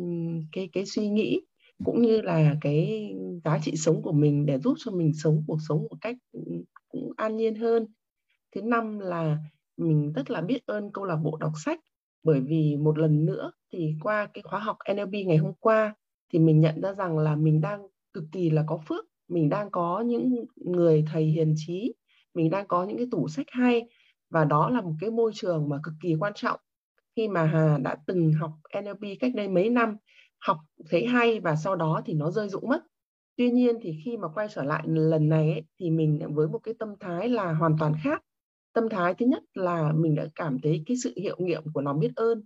cái 0.52 0.70
cái 0.74 0.86
suy 0.86 1.10
nghĩ 1.10 1.42
cũng 1.86 2.02
như 2.02 2.22
là 2.22 2.56
cái 2.62 3.10
giá 3.46 3.60
trị 3.64 3.76
sống 3.76 4.02
của 4.02 4.12
mình 4.12 4.46
để 4.46 4.60
giúp 4.60 4.74
cho 4.86 4.92
mình 4.92 5.14
sống 5.14 5.44
cuộc 5.48 5.58
sống 5.68 5.88
một 5.90 5.98
cách 6.02 6.16
cũng 6.90 7.12
an 7.18 7.38
nhiên 7.38 7.56
hơn. 7.56 7.88
Thứ 8.56 8.62
năm 8.62 9.00
là 9.00 9.38
mình 9.78 10.14
rất 10.14 10.32
là 10.32 10.42
biết 10.42 10.66
ơn 10.66 10.92
câu 10.94 11.06
lạc 11.06 11.18
bộ 11.24 11.38
đọc 11.38 11.52
sách 11.66 11.80
bởi 12.24 12.40
vì 12.40 12.78
một 12.78 12.98
lần 12.98 13.26
nữa 13.26 13.52
thì 13.74 13.96
qua 14.04 14.28
cái 14.34 14.42
khóa 14.42 14.60
học 14.60 14.78
NLP 14.96 15.12
ngày 15.26 15.38
hôm 15.38 15.54
qua 15.60 15.96
thì 16.34 16.40
mình 16.40 16.62
nhận 16.62 16.82
ra 16.82 16.94
rằng 16.94 17.18
là 17.18 17.36
mình 17.36 17.62
đang 17.62 17.88
cực 18.14 18.24
kỳ 18.32 18.50
là 18.50 18.64
có 18.68 18.80
phước. 18.88 19.06
Mình 19.28 19.50
đang 19.50 19.72
có 19.72 20.02
những 20.02 20.46
người 20.56 21.06
thầy 21.14 21.24
hiền 21.24 21.54
trí 21.58 21.94
mình 22.34 22.50
đang 22.50 22.68
có 22.68 22.84
những 22.84 22.98
cái 22.98 23.08
tủ 23.12 23.28
sách 23.28 23.46
hay 23.50 23.82
và 24.30 24.46
đó 24.46 24.70
là 24.70 24.82
một 24.82 24.94
cái 25.02 25.12
môi 25.12 25.32
trường 25.36 25.70
mà 25.70 25.78
cực 25.84 25.94
kỳ 26.02 26.16
quan 26.20 26.34
trọng 26.36 26.60
khi 27.16 27.28
mà 27.28 27.44
Hà 27.46 27.78
đã 27.78 27.96
từng 28.08 28.34
học 28.34 28.52
NLP 28.74 29.16
cách 29.20 29.32
đây 29.36 29.48
mấy 29.48 29.70
năm 29.70 29.98
học 30.40 30.58
thấy 30.90 31.06
hay 31.06 31.40
và 31.40 31.56
sau 31.56 31.76
đó 31.76 32.02
thì 32.06 32.14
nó 32.14 32.32
rơi 32.32 32.50
rụng 32.50 32.68
mất. 32.70 32.84
Tuy 33.38 33.52
nhiên 33.52 33.76
thì 33.82 33.96
khi 34.06 34.18
mà 34.18 34.28
quay 34.28 34.48
trở 34.56 34.64
lại 34.64 34.84
lần 34.88 35.30
này 35.30 35.52
ấy, 35.52 35.64
thì 35.80 35.90
mình 35.90 36.20
với 36.34 36.48
một 36.48 36.60
cái 36.60 36.74
tâm 36.80 36.90
thái 37.00 37.30
là 37.30 37.54
hoàn 37.54 37.76
toàn 37.80 37.94
khác. 38.04 38.22
Tâm 38.74 38.90
thái 38.90 39.14
thứ 39.14 39.26
nhất 39.26 39.44
là 39.54 39.92
mình 39.96 40.16
đã 40.16 40.28
cảm 40.36 40.58
thấy 40.64 40.84
cái 40.86 40.98
sự 41.04 41.14
hiệu 41.18 41.36
nghiệm 41.40 41.64
của 41.74 41.82
lòng 41.82 42.00
biết 42.00 42.12
ơn. 42.16 42.44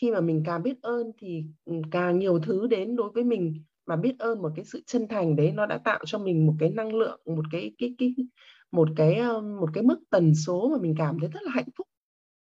Khi 0.00 0.10
mà 0.10 0.20
mình 0.20 0.42
càng 0.46 0.62
biết 0.62 0.82
ơn 0.82 1.12
thì 1.18 1.44
ừ, 1.64 1.74
càng 1.90 2.18
nhiều 2.18 2.38
thứ 2.40 2.66
đến 2.66 2.96
đối 2.96 3.10
với 3.14 3.24
mình 3.24 3.64
mà 3.86 3.96
biết 3.96 4.18
ơn 4.18 4.42
một 4.42 4.50
cái 4.56 4.64
sự 4.64 4.82
chân 4.86 5.08
thành 5.08 5.36
đấy 5.36 5.52
nó 5.52 5.66
đã 5.66 5.78
tạo 5.78 5.98
cho 6.06 6.18
mình 6.18 6.46
một 6.46 6.54
cái 6.58 6.70
năng 6.70 6.94
lượng 6.94 7.20
một 7.26 7.44
cái 7.52 7.72
cái 7.78 7.94
cái 7.98 8.14
một 8.72 8.88
cái 8.96 9.20
một 9.60 9.70
cái 9.74 9.82
mức 9.84 9.98
tần 10.10 10.34
số 10.34 10.68
mà 10.68 10.78
mình 10.82 10.94
cảm 10.98 11.18
thấy 11.20 11.28
rất 11.32 11.42
là 11.42 11.50
hạnh 11.54 11.68
phúc 11.78 11.86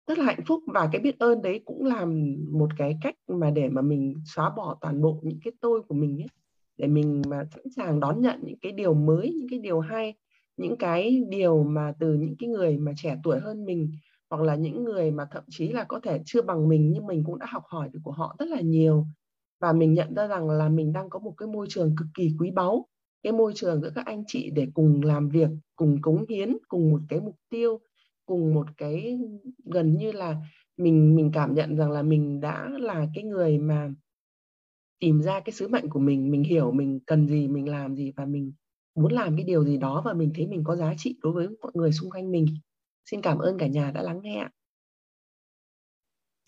rất 0.07 0.19
là 0.19 0.25
hạnh 0.25 0.45
phúc 0.47 0.63
và 0.67 0.89
cái 0.93 1.01
biết 1.01 1.19
ơn 1.19 1.43
đấy 1.43 1.61
cũng 1.65 1.85
là 1.85 2.05
một 2.51 2.69
cái 2.79 2.97
cách 3.03 3.15
mà 3.29 3.51
để 3.51 3.69
mà 3.69 3.83
mình 3.83 4.15
xóa 4.25 4.51
bỏ 4.57 4.79
toàn 4.81 5.03
bộ 5.03 5.21
những 5.23 5.39
cái 5.45 5.53
tôi 5.61 5.83
của 5.83 5.95
mình 5.95 6.23
ấy, 6.23 6.29
để 6.77 6.87
mình 6.87 7.23
mà 7.29 7.45
sẵn 7.55 7.65
sàng 7.77 8.01
đón 8.01 8.21
nhận 8.21 8.41
những 8.45 8.59
cái 8.63 8.73
điều 8.73 8.95
mới, 8.95 9.33
những 9.39 9.49
cái 9.51 9.59
điều 9.59 9.81
hay, 9.81 10.15
những 10.57 10.77
cái 10.77 11.25
điều 11.29 11.63
mà 11.63 11.93
từ 12.01 12.15
những 12.15 12.35
cái 12.39 12.49
người 12.49 12.79
mà 12.79 12.93
trẻ 12.97 13.17
tuổi 13.23 13.41
hơn 13.41 13.65
mình 13.65 13.91
hoặc 14.31 14.43
là 14.43 14.55
những 14.55 14.85
người 14.85 15.11
mà 15.11 15.25
thậm 15.31 15.45
chí 15.51 15.69
là 15.69 15.85
có 15.85 16.01
thể 16.01 16.21
chưa 16.27 16.43
bằng 16.43 16.69
mình 16.69 16.91
nhưng 16.95 17.07
mình 17.07 17.25
cũng 17.25 17.39
đã 17.39 17.47
học 17.49 17.63
hỏi 17.67 17.89
được 17.93 18.01
của 18.05 18.13
họ 18.13 18.37
rất 18.39 18.49
là 18.49 18.61
nhiều. 18.61 19.07
Và 19.61 19.73
mình 19.73 19.95
nhận 19.95 20.15
ra 20.15 20.27
rằng 20.27 20.51
là 20.51 20.69
mình 20.69 20.93
đang 20.93 21.11
có 21.11 21.19
một 21.19 21.35
cái 21.37 21.49
môi 21.49 21.67
trường 21.71 21.97
cực 21.97 22.09
kỳ 22.15 22.31
quý 22.39 22.51
báu, 22.51 22.87
cái 23.23 23.33
môi 23.33 23.53
trường 23.55 23.81
giữa 23.81 23.91
các 23.95 24.07
anh 24.07 24.25
chị 24.27 24.51
để 24.51 24.67
cùng 24.75 25.03
làm 25.03 25.29
việc, 25.29 25.49
cùng 25.77 26.03
cống 26.03 26.25
hiến, 26.29 26.57
cùng 26.69 26.91
một 26.91 27.01
cái 27.09 27.21
mục 27.21 27.37
tiêu 27.51 27.81
cùng 28.33 28.55
một 28.55 28.67
cái 28.77 29.19
gần 29.65 29.97
như 29.97 30.12
là 30.12 30.37
mình 30.77 31.17
mình 31.17 31.31
cảm 31.35 31.55
nhận 31.55 31.77
rằng 31.77 31.91
là 31.91 32.03
mình 32.03 32.41
đã 32.41 32.69
là 32.81 33.07
cái 33.15 33.25
người 33.25 33.59
mà 33.59 33.91
tìm 34.99 35.23
ra 35.23 35.41
cái 35.41 35.53
sứ 35.53 35.69
mệnh 35.69 35.89
của 35.89 36.01
mình 36.01 36.31
mình 36.31 36.45
hiểu 36.45 36.73
mình 36.73 37.01
cần 37.07 37.29
gì 37.29 37.49
mình 37.49 37.69
làm 37.69 37.97
gì 37.97 38.12
và 38.17 38.25
mình 38.25 38.53
muốn 38.95 39.12
làm 39.12 39.37
cái 39.37 39.45
điều 39.45 39.65
gì 39.65 39.77
đó 39.77 40.03
và 40.05 40.12
mình 40.12 40.33
thấy 40.35 40.47
mình 40.47 40.65
có 40.65 40.77
giá 40.77 40.95
trị 40.99 41.17
đối 41.23 41.33
với 41.33 41.49
mọi 41.62 41.73
người 41.75 41.93
xung 41.93 42.11
quanh 42.11 42.33
mình. 42.33 42.47
Xin 43.11 43.23
cảm 43.23 43.39
ơn 43.39 43.59
cả 43.59 43.67
nhà 43.67 43.91
đã 43.91 44.03
lắng 44.03 44.21
nghe 44.23 44.49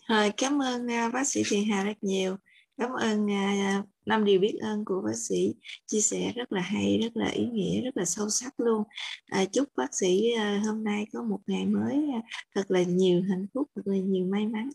Rồi, 0.09 0.31
cảm 0.37 0.61
ơn 0.61 0.91
à, 0.91 1.09
bác 1.13 1.27
sĩ 1.27 1.43
Thiện 1.45 1.65
Hà 1.65 1.83
rất 1.83 2.03
nhiều 2.03 2.37
cảm 2.77 2.91
ơn 2.91 3.25
uh, 3.25 3.85
năm 4.05 4.25
điều 4.25 4.39
biết 4.39 4.57
ơn 4.61 4.85
của 4.85 5.01
bác 5.05 5.15
sĩ 5.15 5.53
chia 5.85 6.01
sẻ 6.01 6.31
rất 6.35 6.51
là 6.51 6.61
hay 6.61 6.99
rất 7.03 7.17
là 7.17 7.29
ý 7.29 7.45
nghĩa 7.45 7.81
rất 7.81 7.97
là 7.97 8.05
sâu 8.05 8.29
sắc 8.29 8.59
luôn. 8.59 8.83
À, 9.25 9.45
chúc 9.45 9.69
bác 9.75 9.95
sĩ 9.95 10.31
à, 10.31 10.61
hôm 10.65 10.83
nay 10.83 11.05
có 11.13 11.23
một 11.23 11.39
ngày 11.47 11.65
mới 11.65 11.93
à, 11.93 12.21
thật 12.55 12.71
là 12.71 12.83
nhiều 12.83 13.21
hạnh 13.29 13.45
phúc 13.53 13.69
thật 13.75 13.81
là 13.85 13.97
nhiều 13.97 14.25
may 14.25 14.47
mắn. 14.47 14.69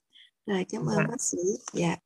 Rồi 0.46 0.64
cảm 0.68 0.82
ơn 0.82 0.96
dạ. 0.96 1.06
bác 1.08 1.22
sĩ. 1.22 1.38
Dạ. 1.72 1.96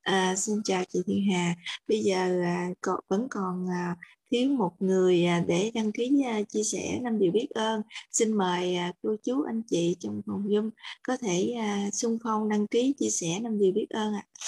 À, 0.00 0.36
xin 0.36 0.56
chào 0.64 0.84
chị 0.88 0.98
Thiên 1.06 1.24
Hà. 1.32 1.54
Bây 1.88 2.00
giờ 2.00 2.42
à, 2.42 2.68
còn, 2.80 3.00
vẫn 3.08 3.26
còn 3.30 3.66
à, 3.70 3.96
thiếu 4.30 4.48
một 4.48 4.72
người 4.78 5.26
à, 5.26 5.44
để 5.48 5.70
đăng 5.74 5.92
ký 5.92 6.22
à, 6.26 6.42
chia 6.42 6.62
sẻ 6.62 7.00
năm 7.02 7.18
điều 7.18 7.32
biết 7.32 7.48
ơn. 7.50 7.82
Xin 8.12 8.32
mời 8.32 8.76
à, 8.76 8.92
cô 9.02 9.16
chú 9.24 9.42
anh 9.42 9.62
chị 9.62 9.96
trong 10.00 10.22
phòng 10.26 10.46
zoom 10.48 10.70
có 11.02 11.16
thể 11.16 11.54
à, 11.58 11.90
xung 11.92 12.18
phong 12.24 12.48
đăng 12.48 12.66
ký 12.66 12.94
chia 12.98 13.10
sẻ 13.10 13.40
năm 13.42 13.58
điều 13.58 13.72
biết 13.72 13.86
ơn 13.90 14.14
ạ. 14.14 14.26
à 14.32 14.42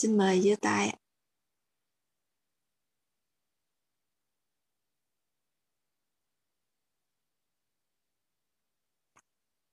xin 0.00 0.18
mời 0.18 0.40
giơ 0.40 0.54
tay 0.62 0.96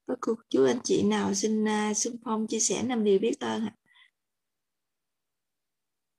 có 0.08 0.16
cô 0.22 0.36
chú 0.50 0.66
anh 0.66 0.80
chị 0.84 1.04
nào 1.04 1.34
xin 1.34 1.68
à, 1.68 1.90
uh, 1.92 1.98
xung 1.98 2.16
phong 2.24 2.48
chia 2.48 2.60
sẻ 2.60 2.84
năm 2.84 3.04
điều 3.04 3.20
biết 3.20 3.40
ơn 3.40 3.66
ạ? 3.66 3.74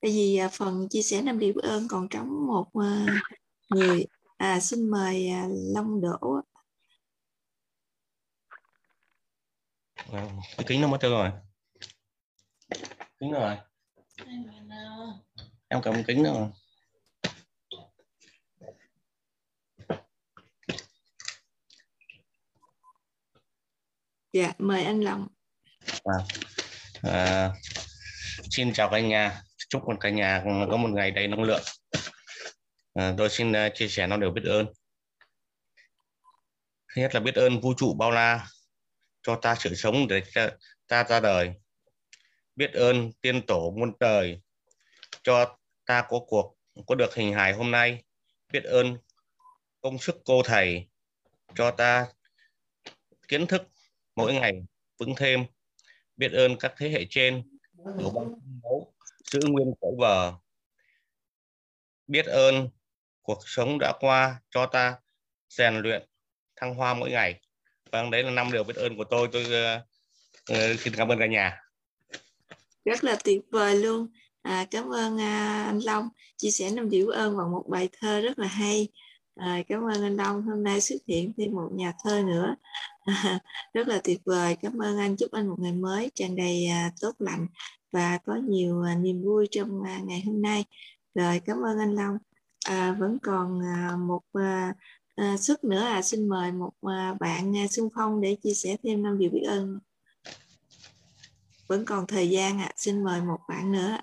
Tại 0.01 0.11
vì 0.11 0.39
uh, 0.45 0.51
phần 0.51 0.87
chia 0.89 1.01
sẻ 1.01 1.21
năm 1.21 1.39
điều 1.39 1.53
biết 1.53 1.61
ơn 1.63 1.87
còn 1.89 2.09
trống 2.09 2.47
một 2.47 2.67
uh, 2.77 3.09
người. 3.69 4.05
À 4.37 4.59
xin 4.59 4.89
mời 4.89 5.29
uh, 5.45 5.51
Long 5.75 6.01
Đỗ 6.01 6.41
cái 9.95 10.07
vâng, 10.07 10.39
kính 10.67 10.81
nó 10.81 10.87
mất 10.87 10.97
tiêu 11.01 11.11
rồi. 11.11 11.31
Kính 13.19 13.31
rồi 13.31 13.57
em 15.67 15.81
cầm 15.83 16.03
kính 16.03 16.23
rồi 16.23 16.49
Dạ, 24.33 24.53
mời 24.57 24.83
anh 24.83 25.01
Long. 25.01 25.27
À, 26.03 26.17
à, 27.01 27.51
xin 28.49 28.73
chào 28.73 28.89
cả 28.89 28.99
nhà, 28.99 29.41
chúc 29.69 29.83
cả 29.99 30.09
nhà 30.09 30.43
có 30.71 30.77
một 30.77 30.89
ngày 30.89 31.11
đầy 31.11 31.27
năng 31.27 31.43
lượng. 31.43 31.61
À, 32.93 33.13
tôi 33.17 33.29
xin 33.29 33.51
uh, 33.51 33.73
chia 33.75 33.87
sẻ 33.87 34.07
nó 34.07 34.17
đều 34.17 34.31
biết 34.31 34.41
ơn. 34.45 34.65
Thứ 36.95 37.01
nhất 37.01 37.13
là 37.15 37.19
biết 37.19 37.35
ơn 37.35 37.59
vũ 37.61 37.73
trụ 37.77 37.93
bao 37.93 38.11
la 38.11 38.47
cho 39.23 39.39
ta 39.41 39.55
sự 39.55 39.75
sống 39.75 40.07
để 40.07 40.23
ta, 40.33 40.49
ta 40.87 41.03
ra 41.03 41.19
đời. 41.19 41.53
Biết 42.59 42.73
ơn 42.73 43.11
tiên 43.21 43.41
tổ 43.47 43.73
muôn 43.77 43.93
đời 43.99 44.41
cho 45.23 45.57
ta 45.85 46.05
có 46.09 46.19
cuộc 46.27 46.55
có 46.87 46.95
được 46.95 47.15
hình 47.15 47.33
hài 47.33 47.53
hôm 47.53 47.71
nay. 47.71 48.03
Biết 48.53 48.63
ơn 48.63 48.97
công 49.81 49.97
sức 49.97 50.15
cô 50.25 50.41
thầy 50.45 50.87
cho 51.55 51.71
ta 51.71 52.07
kiến 53.27 53.47
thức 53.47 53.61
mỗi 54.15 54.33
ngày 54.33 54.53
vững 54.97 55.15
thêm. 55.17 55.45
Biết 56.17 56.31
ơn 56.31 56.57
các 56.59 56.73
thế 56.77 56.89
hệ 56.89 57.05
trên 57.09 57.43
của 57.75 58.11
ban 58.11 58.33
giữ 59.31 59.39
nguyên 59.43 59.73
cổ 59.81 59.95
vở 59.99 60.33
biết 62.07 62.25
ơn 62.25 62.69
cuộc 63.21 63.39
sống 63.45 63.77
đã 63.79 63.93
qua 63.99 64.41
cho 64.49 64.65
ta 64.65 64.99
rèn 65.49 65.75
luyện 65.75 66.07
thăng 66.55 66.75
hoa 66.75 66.93
mỗi 66.93 67.11
ngày. 67.11 67.41
Vâng 67.91 68.11
đấy 68.11 68.23
là 68.23 68.31
năm 68.31 68.51
điều 68.51 68.63
biết 68.63 68.75
ơn 68.75 68.97
của 68.97 69.03
tôi. 69.03 69.29
Tôi 69.31 69.43
uh, 70.51 70.79
xin 70.79 70.93
cảm 70.95 71.07
ơn 71.07 71.19
cả 71.19 71.25
nhà 71.25 71.68
rất 72.85 73.03
là 73.03 73.17
tuyệt 73.23 73.41
vời 73.51 73.75
luôn. 73.75 74.07
À, 74.41 74.65
cảm 74.71 74.89
ơn 74.89 75.17
à, 75.19 75.63
anh 75.65 75.79
Long 75.79 76.09
chia 76.37 76.51
sẻ 76.51 76.69
năm 76.71 76.89
điều 76.89 77.07
ơn 77.07 77.37
bằng 77.37 77.51
một 77.51 77.63
bài 77.69 77.89
thơ 77.99 78.21
rất 78.21 78.39
là 78.39 78.47
hay. 78.47 78.87
À, 79.35 79.63
cảm 79.67 79.81
ơn 79.83 80.03
anh 80.03 80.15
Long 80.15 80.41
hôm 80.41 80.63
nay 80.63 80.81
xuất 80.81 80.97
hiện 81.07 81.33
thêm 81.37 81.51
một 81.51 81.69
nhà 81.73 81.93
thơ 82.03 82.21
nữa. 82.21 82.55
À, 83.05 83.39
rất 83.73 83.87
là 83.87 84.01
tuyệt 84.03 84.21
vời. 84.25 84.55
Cảm 84.61 84.77
ơn 84.81 84.97
anh. 84.97 85.15
Chúc 85.15 85.31
anh 85.31 85.47
một 85.47 85.55
ngày 85.59 85.73
mới 85.73 86.11
tràn 86.15 86.35
đầy 86.35 86.67
à, 86.67 86.91
tốt 87.01 87.11
lành 87.19 87.47
và 87.91 88.17
có 88.25 88.35
nhiều 88.35 88.81
à, 88.81 88.95
niềm 88.95 89.21
vui 89.23 89.47
trong 89.51 89.83
à, 89.83 89.99
ngày 90.05 90.23
hôm 90.25 90.41
nay. 90.41 90.65
Rồi 91.15 91.41
cảm 91.45 91.57
ơn 91.65 91.79
anh 91.79 91.95
Long. 91.95 92.17
À, 92.65 92.95
vẫn 92.99 93.17
còn 93.23 93.61
à, 93.61 93.95
một 94.07 94.21
à, 94.33 94.73
à, 95.15 95.37
suất 95.37 95.63
nữa 95.63 95.81
à. 95.81 96.01
Xin 96.01 96.27
mời 96.27 96.51
một 96.51 96.73
à, 96.81 97.13
bạn 97.19 97.57
à, 97.57 97.67
xung 97.67 97.89
phong 97.95 98.21
để 98.21 98.37
chia 98.43 98.53
sẻ 98.53 98.77
thêm 98.83 99.03
năm 99.03 99.17
điều 99.19 99.29
biết 99.29 99.43
ơn 99.47 99.79
vẫn 101.69 101.85
còn 101.85 102.07
thời 102.07 102.29
gian 102.29 102.59
ạ 102.59 102.65
à. 102.65 102.73
xin 102.77 103.03
mời 103.03 103.21
một 103.21 103.39
bạn 103.49 103.71
nữa 103.71 103.97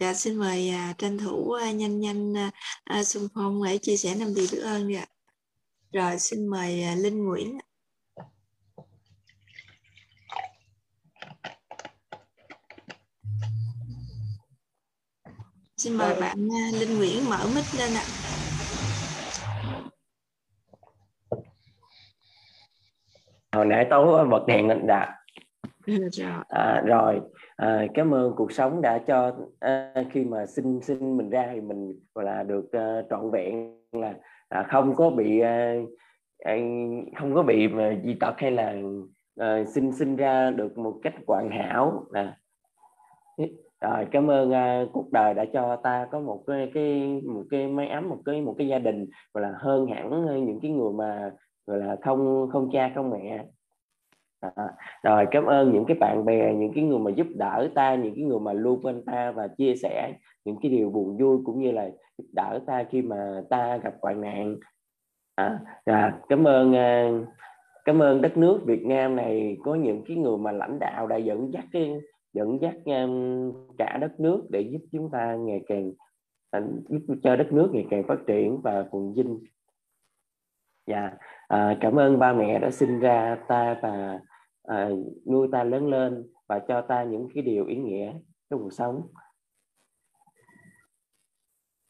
Dạ, 0.00 0.14
xin 0.14 0.36
mời 0.36 0.70
à, 0.70 0.94
tranh 0.98 1.18
thủ 1.18 1.52
à, 1.52 1.72
nhanh 1.72 2.00
nhanh 2.00 2.36
à, 2.36 2.50
à 2.84 3.04
xung 3.04 3.22
Xuân 3.22 3.28
Phong 3.34 3.64
để 3.64 3.78
chia 3.78 3.96
sẻ 3.96 4.14
năm 4.14 4.34
điều 4.34 4.46
biết 4.52 4.58
ơn 4.58 4.88
đi 4.88 4.94
ạ. 4.94 5.06
Rồi 5.92 6.18
xin 6.18 6.46
mời 6.46 6.82
à, 6.82 6.94
Linh 6.94 7.24
Nguyễn. 7.24 7.58
Xin 15.76 15.96
mời 15.96 16.20
bạn 16.20 16.48
à, 16.52 16.78
Linh 16.78 16.98
Nguyễn 16.98 17.30
mở 17.30 17.50
mic 17.54 17.64
lên 17.78 17.94
ạ. 17.94 18.19
Hồi 23.52 23.66
nãy 23.66 23.86
Tố 23.90 24.24
bật 24.24 24.46
đèn 24.46 24.68
lên 24.68 24.86
đã. 24.86 25.16
Rồi. 25.86 26.30
À, 26.48 26.82
rồi 26.86 27.20
à, 27.56 27.86
cảm 27.94 28.14
ơn 28.14 28.32
cuộc 28.36 28.52
sống 28.52 28.80
đã 28.80 28.98
cho 28.98 29.32
à, 29.60 29.94
khi 30.10 30.24
mà 30.24 30.46
sinh 30.46 30.80
sinh 30.82 31.16
mình 31.16 31.30
ra 31.30 31.48
thì 31.52 31.60
mình 31.60 31.94
gọi 32.14 32.24
là 32.24 32.42
được 32.42 32.72
à, 32.72 33.02
trọn 33.10 33.30
vẹn 33.30 33.76
là 33.92 34.14
à, 34.48 34.66
không 34.70 34.94
có 34.94 35.10
bị 35.10 35.40
à, 35.40 35.74
à, 36.38 36.56
không 37.18 37.34
có 37.34 37.42
bị 37.42 37.68
mà 37.68 37.92
di 38.04 38.14
tật 38.14 38.34
hay 38.38 38.50
là 38.50 38.74
à, 39.36 39.64
sinh 39.64 39.92
sinh 39.92 40.16
ra 40.16 40.50
được 40.50 40.78
một 40.78 40.94
cách 41.02 41.14
hoàn 41.26 41.50
hảo 41.50 42.04
à. 42.12 42.36
rồi 43.80 44.06
cảm 44.10 44.30
ơn 44.30 44.52
à, 44.52 44.84
cuộc 44.92 45.12
đời 45.12 45.34
đã 45.34 45.44
cho 45.52 45.76
ta 45.76 46.06
có 46.12 46.20
một 46.20 46.42
cái, 46.46 46.70
cái 46.74 47.20
một 47.26 47.44
cái 47.50 47.66
máy 47.66 47.88
ấm 47.88 48.08
một 48.08 48.18
cái 48.24 48.40
một 48.40 48.54
cái 48.58 48.68
gia 48.68 48.78
đình 48.78 49.06
gọi 49.34 49.42
là 49.42 49.52
hơn 49.58 49.86
hẳn 49.86 50.10
những 50.46 50.58
cái 50.62 50.70
người 50.70 50.92
mà 50.92 51.30
gọi 51.70 51.78
là 51.78 51.96
không 52.02 52.48
không 52.52 52.70
cha 52.72 52.92
không 52.94 53.10
mẹ. 53.10 53.44
À, 54.40 54.68
rồi 55.02 55.26
cảm 55.30 55.44
ơn 55.44 55.72
những 55.72 55.84
cái 55.84 55.96
bạn 56.00 56.24
bè 56.24 56.54
những 56.54 56.72
cái 56.74 56.84
người 56.84 56.98
mà 56.98 57.10
giúp 57.10 57.26
đỡ 57.34 57.68
ta 57.74 57.94
những 57.94 58.14
cái 58.14 58.24
người 58.24 58.40
mà 58.40 58.52
luôn 58.52 58.82
bên 58.82 59.04
ta 59.04 59.30
và 59.30 59.48
chia 59.48 59.74
sẻ 59.76 60.12
những 60.44 60.56
cái 60.62 60.70
điều 60.70 60.90
buồn 60.90 61.16
vui 61.18 61.38
cũng 61.44 61.60
như 61.60 61.70
là 61.70 61.90
giúp 62.18 62.24
đỡ 62.32 62.60
ta 62.66 62.84
khi 62.90 63.02
mà 63.02 63.42
ta 63.50 63.76
gặp 63.76 63.94
hoạn 64.02 64.20
nạn. 64.20 64.56
À, 65.34 65.60
à, 65.84 66.18
cảm 66.28 66.44
ơn 66.44 66.74
à, 66.74 67.10
cảm 67.84 68.02
ơn 68.02 68.22
đất 68.22 68.36
nước 68.36 68.60
Việt 68.64 68.84
Nam 68.84 69.16
này 69.16 69.56
có 69.64 69.74
những 69.74 70.02
cái 70.08 70.16
người 70.16 70.36
mà 70.36 70.52
lãnh 70.52 70.78
đạo 70.78 71.06
đã 71.06 71.16
dẫn 71.16 71.52
dắt 71.52 71.64
cái 71.72 72.00
dẫn 72.32 72.58
dắt 72.60 72.74
um, 72.84 73.52
cả 73.78 73.98
đất 74.00 74.20
nước 74.20 74.46
để 74.50 74.60
giúp 74.60 74.80
chúng 74.92 75.10
ta 75.10 75.34
ngày 75.34 75.60
càng 75.66 75.92
à, 76.50 76.60
giúp 76.88 77.14
cho 77.22 77.36
đất 77.36 77.52
nước 77.52 77.70
ngày 77.72 77.86
càng 77.90 78.02
phát 78.08 78.18
triển 78.26 78.60
và 78.60 78.84
phồn 78.92 79.12
vinh. 79.12 79.38
Dạ 80.86 81.10
à, 81.50 81.76
cảm 81.80 81.98
ơn 81.98 82.18
ba 82.18 82.32
mẹ 82.32 82.58
đã 82.58 82.70
sinh 82.70 83.00
ra 83.00 83.36
ta 83.48 83.76
và 83.82 84.20
à, 84.62 84.88
nuôi 85.26 85.48
ta 85.52 85.64
lớn 85.64 85.88
lên 85.88 86.26
và 86.48 86.58
cho 86.58 86.80
ta 86.80 87.02
những 87.02 87.28
cái 87.34 87.42
điều 87.42 87.66
ý 87.66 87.76
nghĩa 87.76 88.12
trong 88.50 88.62
cuộc 88.62 88.72
sống. 88.72 89.02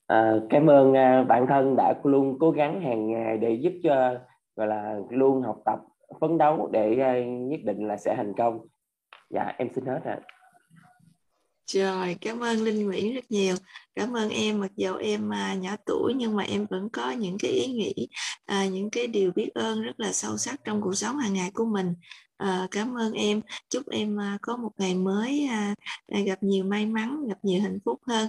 À, 0.06 0.34
cảm 0.50 0.70
ơn 0.70 0.94
à, 0.96 1.24
bản 1.28 1.46
thân 1.46 1.76
đã 1.76 1.94
luôn 2.04 2.36
cố 2.40 2.50
gắng 2.50 2.80
hàng 2.80 3.10
ngày 3.10 3.38
để 3.38 3.52
giúp 3.52 3.72
cho 3.82 4.14
gọi 4.56 4.66
là 4.66 4.98
luôn 5.10 5.42
học 5.42 5.62
tập 5.64 5.78
phấn 6.20 6.38
đấu 6.38 6.68
để 6.72 6.98
à, 7.00 7.24
nhất 7.24 7.60
định 7.64 7.88
là 7.88 7.96
sẽ 7.96 8.14
thành 8.16 8.32
công. 8.38 8.66
Dạ 9.30 9.54
em 9.58 9.68
xin 9.74 9.86
hết 9.86 10.00
ạ 10.04 10.20
trời 11.72 12.16
cảm 12.20 12.40
ơn 12.40 12.64
linh 12.64 12.86
nguyễn 12.86 13.14
rất 13.14 13.30
nhiều. 13.30 13.56
Cảm 13.94 14.16
ơn 14.16 14.30
em 14.30 14.60
mặc 14.60 14.70
dù 14.76 14.94
em 14.94 15.30
à, 15.32 15.54
nhỏ 15.54 15.76
tuổi 15.86 16.14
nhưng 16.16 16.36
mà 16.36 16.42
em 16.44 16.66
vẫn 16.70 16.88
có 16.92 17.10
những 17.10 17.38
cái 17.38 17.50
ý 17.50 17.66
nghĩ 17.66 18.08
à, 18.46 18.66
những 18.66 18.90
cái 18.90 19.06
điều 19.06 19.32
biết 19.32 19.48
ơn 19.54 19.82
rất 19.82 20.00
là 20.00 20.12
sâu 20.12 20.36
sắc 20.36 20.60
trong 20.64 20.80
cuộc 20.80 20.94
sống 20.94 21.18
hàng 21.18 21.32
ngày 21.32 21.50
của 21.54 21.64
mình. 21.64 21.94
À, 22.36 22.68
cảm 22.70 22.94
ơn 22.98 23.12
em. 23.12 23.40
Chúc 23.70 23.88
em 23.90 24.20
à, 24.20 24.38
có 24.42 24.56
một 24.56 24.70
ngày 24.78 24.94
mới 24.94 25.46
à, 25.50 25.74
à, 26.12 26.20
gặp 26.20 26.42
nhiều 26.42 26.64
may 26.64 26.86
mắn 26.86 27.28
gặp 27.28 27.38
nhiều 27.42 27.62
hạnh 27.62 27.78
phúc 27.84 28.00
hơn. 28.06 28.28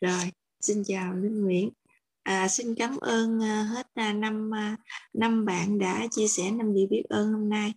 Rồi 0.00 0.30
xin 0.60 0.82
chào 0.86 1.14
linh 1.14 1.42
nguyễn. 1.44 1.70
À, 2.22 2.48
xin 2.48 2.74
cảm 2.74 2.96
ơn 2.96 3.42
à, 3.42 3.62
hết 3.62 3.86
à, 3.94 4.12
năm 4.12 4.54
à, 4.54 4.76
năm 5.12 5.44
bạn 5.44 5.78
đã 5.78 6.06
chia 6.10 6.28
sẻ 6.28 6.50
năm 6.50 6.74
điều 6.74 6.86
biết 6.86 7.02
ơn 7.08 7.32
hôm 7.32 7.48
nay 7.48 7.72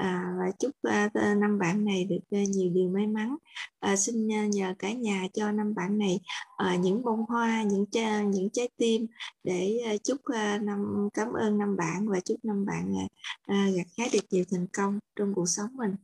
à, 0.00 0.34
và 0.38 0.50
chúc 0.58 0.70
à, 0.82 1.10
năm 1.36 1.58
bạn 1.58 1.84
này 1.84 2.04
được 2.04 2.20
à, 2.30 2.44
nhiều 2.48 2.70
điều 2.74 2.88
may 2.88 3.06
mắn. 3.06 3.36
À, 3.80 3.96
xin 3.96 4.32
à, 4.32 4.46
nhờ 4.46 4.74
cả 4.78 4.92
nhà 4.92 5.26
cho 5.34 5.52
năm 5.52 5.74
bạn 5.74 5.98
này 5.98 6.20
à, 6.56 6.76
những 6.76 7.02
bông 7.02 7.24
hoa, 7.28 7.62
những 7.62 7.86
cha, 7.86 8.22
những 8.22 8.50
trái 8.50 8.68
tim 8.76 9.06
để 9.44 9.78
à, 9.86 9.96
chúc 10.04 10.20
à, 10.24 10.58
năm 10.58 11.08
cảm 11.14 11.32
ơn 11.32 11.58
năm 11.58 11.76
bạn 11.76 12.08
và 12.08 12.20
chúc 12.20 12.44
năm 12.44 12.66
bạn 12.66 12.94
à, 12.98 13.06
à, 13.46 13.68
gặt 13.76 13.86
hái 13.98 14.08
được 14.12 14.24
nhiều 14.30 14.44
thành 14.50 14.66
công 14.72 14.98
trong 15.16 15.34
cuộc 15.34 15.46
sống 15.46 15.76
mình. 15.76 15.94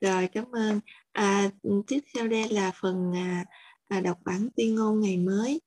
Rồi 0.00 0.28
cảm 0.28 0.44
ơn. 0.52 0.80
À, 1.12 1.50
tiếp 1.86 2.00
theo 2.14 2.28
đây 2.28 2.48
là 2.48 2.72
phần 2.80 3.12
à, 3.14 3.44
à 3.88 4.00
đọc 4.00 4.18
bản 4.24 4.48
tuyên 4.56 4.74
ngôn 4.74 5.00
ngày 5.00 5.16
mới. 5.16 5.60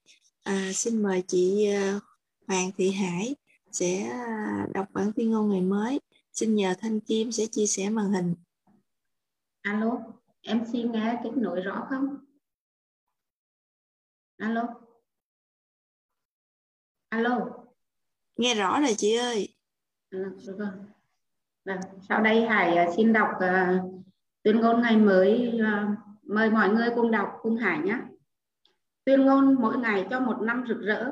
À, 0.44 0.72
xin 0.74 1.04
mời 1.04 1.24
chị 1.28 1.66
à, 1.66 2.00
Hoàng 2.48 2.72
Thị 2.78 2.92
Hải 2.92 3.36
sẽ 3.72 4.10
à, 4.10 4.68
đọc 4.74 4.88
bản 4.94 5.12
tuyên 5.16 5.32
ngôn 5.32 5.50
ngày 5.50 5.62
mới. 5.62 6.00
Xin 6.38 6.56
nhờ 6.56 6.74
Thanh 6.80 7.00
Kim 7.00 7.32
sẽ 7.32 7.46
chia 7.52 7.66
sẻ 7.66 7.90
màn 7.90 8.12
hình. 8.12 8.36
Alo, 9.62 10.00
em 10.42 10.66
xin 10.72 10.92
nghe 10.92 11.20
kết 11.24 11.30
nối 11.36 11.62
rõ 11.62 11.88
không? 11.90 12.18
Alo. 14.38 14.64
Alo. 17.10 17.50
Nghe 18.36 18.56
rõ 18.56 18.80
rồi 18.80 18.94
chị 18.98 19.16
ơi. 19.16 19.56
À, 20.10 20.20
được 20.20 20.56
rồi. 20.58 20.70
Vâng, 21.66 21.80
sau 22.10 22.22
đây 22.22 22.42
Hải 22.48 22.78
à, 22.78 22.88
xin 22.96 23.14
đọc 23.14 23.30
uh, 23.36 24.04
tuyên 24.44 24.62
ngôn 24.62 24.82
ngày 24.82 24.98
mới 24.98 25.52
uh, 25.54 25.98
mời 26.24 26.50
mọi 26.50 26.70
người 26.70 26.90
cùng 26.96 27.12
đọc 27.12 27.30
cùng 27.42 27.58
Hải 27.58 27.80
nhé 27.80 28.00
tuyên 29.06 29.26
ngôn 29.26 29.56
mỗi 29.62 29.78
ngày 29.78 30.08
cho 30.10 30.20
một 30.20 30.38
năm 30.42 30.66
rực 30.68 30.82
rỡ. 30.82 31.12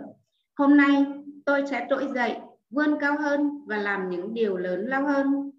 Hôm 0.55 0.77
nay 0.77 1.05
tôi 1.45 1.63
sẽ 1.71 1.87
trỗi 1.89 2.11
dậy, 2.15 2.39
vươn 2.75 2.99
cao 2.99 3.17
hơn 3.19 3.61
và 3.65 3.77
làm 3.77 4.09
những 4.09 4.33
điều 4.33 4.57
lớn 4.57 4.85
lao 4.87 5.07
hơn. 5.07 5.51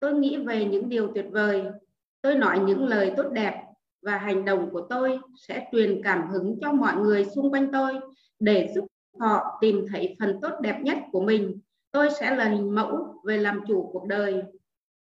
Tôi 0.00 0.14
nghĩ 0.14 0.36
về 0.36 0.64
những 0.64 0.88
điều 0.88 1.12
tuyệt 1.14 1.26
vời. 1.30 1.64
Tôi 2.22 2.34
nói 2.34 2.58
những 2.58 2.88
lời 2.88 3.12
tốt 3.16 3.28
đẹp 3.32 3.62
và 4.02 4.18
hành 4.18 4.44
động 4.44 4.70
của 4.72 4.86
tôi 4.90 5.18
sẽ 5.36 5.68
truyền 5.72 6.00
cảm 6.04 6.30
hứng 6.30 6.58
cho 6.60 6.72
mọi 6.72 6.96
người 6.96 7.24
xung 7.24 7.50
quanh 7.50 7.72
tôi 7.72 8.00
để 8.40 8.72
giúp 8.74 8.86
họ 9.18 9.58
tìm 9.60 9.86
thấy 9.92 10.16
phần 10.20 10.38
tốt 10.42 10.50
đẹp 10.60 10.80
nhất 10.82 10.98
của 11.12 11.20
mình. 11.20 11.60
Tôi 11.92 12.08
sẽ 12.20 12.36
là 12.36 12.44
hình 12.44 12.74
mẫu 12.74 13.14
về 13.24 13.38
làm 13.38 13.60
chủ 13.68 13.90
cuộc 13.92 14.06
đời. 14.06 14.42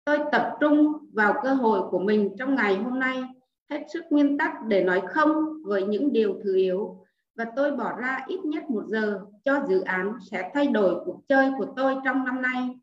Tôi 0.05 0.19
tập 0.31 0.57
trung 0.59 0.93
vào 1.13 1.33
cơ 1.43 1.53
hội 1.53 1.89
của 1.89 1.99
mình 1.99 2.35
trong 2.39 2.55
ngày 2.55 2.75
hôm 2.75 2.99
nay, 2.99 3.23
hết 3.69 3.83
sức 3.93 4.03
nguyên 4.09 4.37
tắc 4.37 4.51
để 4.67 4.83
nói 4.83 5.01
không 5.09 5.63
với 5.63 5.83
những 5.83 6.13
điều 6.13 6.39
thứ 6.43 6.55
yếu, 6.55 6.97
và 7.35 7.45
tôi 7.55 7.71
bỏ 7.71 7.97
ra 7.97 8.19
ít 8.27 8.39
nhất 8.45 8.63
một 8.69 8.83
giờ 8.87 9.21
cho 9.45 9.65
dự 9.69 9.81
án 9.81 10.13
sẽ 10.31 10.51
thay 10.53 10.67
đổi 10.67 11.05
cuộc 11.05 11.21
chơi 11.27 11.51
của 11.57 11.65
tôi 11.75 11.95
trong 12.05 12.25
năm 12.25 12.41
nay. 12.41 12.79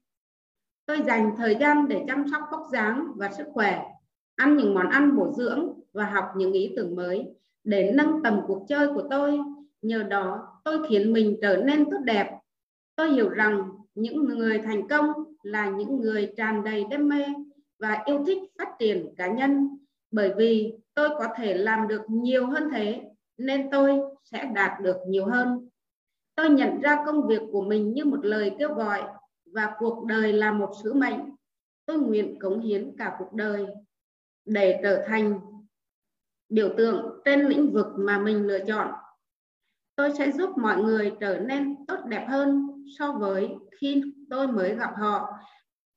Tôi 0.86 1.02
dành 1.02 1.30
thời 1.36 1.56
gian 1.60 1.88
để 1.88 2.04
chăm 2.06 2.24
sóc 2.32 2.42
vóc 2.50 2.66
dáng 2.72 3.06
và 3.16 3.32
sức 3.32 3.46
khỏe, 3.52 3.84
ăn 4.36 4.56
những 4.56 4.74
món 4.74 4.88
ăn 4.88 5.16
bổ 5.16 5.32
dưỡng 5.32 5.72
và 5.92 6.04
học 6.04 6.24
những 6.36 6.52
ý 6.52 6.72
tưởng 6.76 6.96
mới 6.96 7.26
để 7.64 7.92
nâng 7.94 8.22
tầm 8.22 8.40
cuộc 8.46 8.64
chơi 8.68 8.88
của 8.94 9.02
tôi. 9.10 9.40
Nhờ 9.82 10.02
đó, 10.02 10.48
tôi 10.64 10.88
khiến 10.88 11.12
mình 11.12 11.38
trở 11.42 11.56
nên 11.56 11.84
tốt 11.90 11.98
đẹp. 12.04 12.38
Tôi 12.96 13.10
hiểu 13.10 13.28
rằng 13.28 13.70
những 13.94 14.24
người 14.24 14.58
thành 14.58 14.88
công 14.88 15.12
là 15.42 15.70
những 15.70 16.00
người 16.00 16.32
tràn 16.36 16.64
đầy 16.64 16.84
đam 16.90 17.08
mê 17.08 17.24
và 17.78 18.02
yêu 18.04 18.24
thích 18.26 18.38
phát 18.58 18.68
triển 18.78 19.14
cá 19.16 19.26
nhân 19.26 19.78
bởi 20.10 20.32
vì 20.36 20.74
tôi 20.94 21.08
có 21.08 21.28
thể 21.36 21.54
làm 21.54 21.88
được 21.88 22.02
nhiều 22.08 22.46
hơn 22.46 22.68
thế 22.72 23.02
nên 23.38 23.70
tôi 23.70 24.00
sẽ 24.24 24.50
đạt 24.54 24.80
được 24.80 24.96
nhiều 25.08 25.26
hơn 25.26 25.68
tôi 26.42 26.50
nhận 26.50 26.80
ra 26.80 27.02
công 27.06 27.26
việc 27.26 27.42
của 27.52 27.62
mình 27.62 27.94
như 27.94 28.04
một 28.04 28.24
lời 28.24 28.54
kêu 28.58 28.74
gọi 28.74 29.02
và 29.52 29.74
cuộc 29.78 30.04
đời 30.04 30.32
là 30.32 30.52
một 30.52 30.70
sứ 30.82 30.94
mệnh 30.94 31.18
tôi 31.86 31.98
nguyện 31.98 32.38
cống 32.38 32.60
hiến 32.60 32.96
cả 32.98 33.16
cuộc 33.18 33.32
đời 33.32 33.66
để 34.44 34.80
trở 34.82 35.04
thành 35.06 35.40
biểu 36.48 36.74
tượng 36.76 37.20
trên 37.24 37.40
lĩnh 37.40 37.72
vực 37.72 37.86
mà 37.96 38.18
mình 38.18 38.46
lựa 38.46 38.58
chọn 38.58 38.90
tôi 39.96 40.12
sẽ 40.18 40.32
giúp 40.32 40.50
mọi 40.58 40.82
người 40.82 41.12
trở 41.20 41.38
nên 41.38 41.86
tốt 41.86 41.98
đẹp 42.06 42.26
hơn 42.28 42.68
so 42.98 43.12
với 43.12 43.48
khi 43.80 44.02
tôi 44.30 44.46
mới 44.46 44.74
gặp 44.74 44.90
họ 44.96 45.28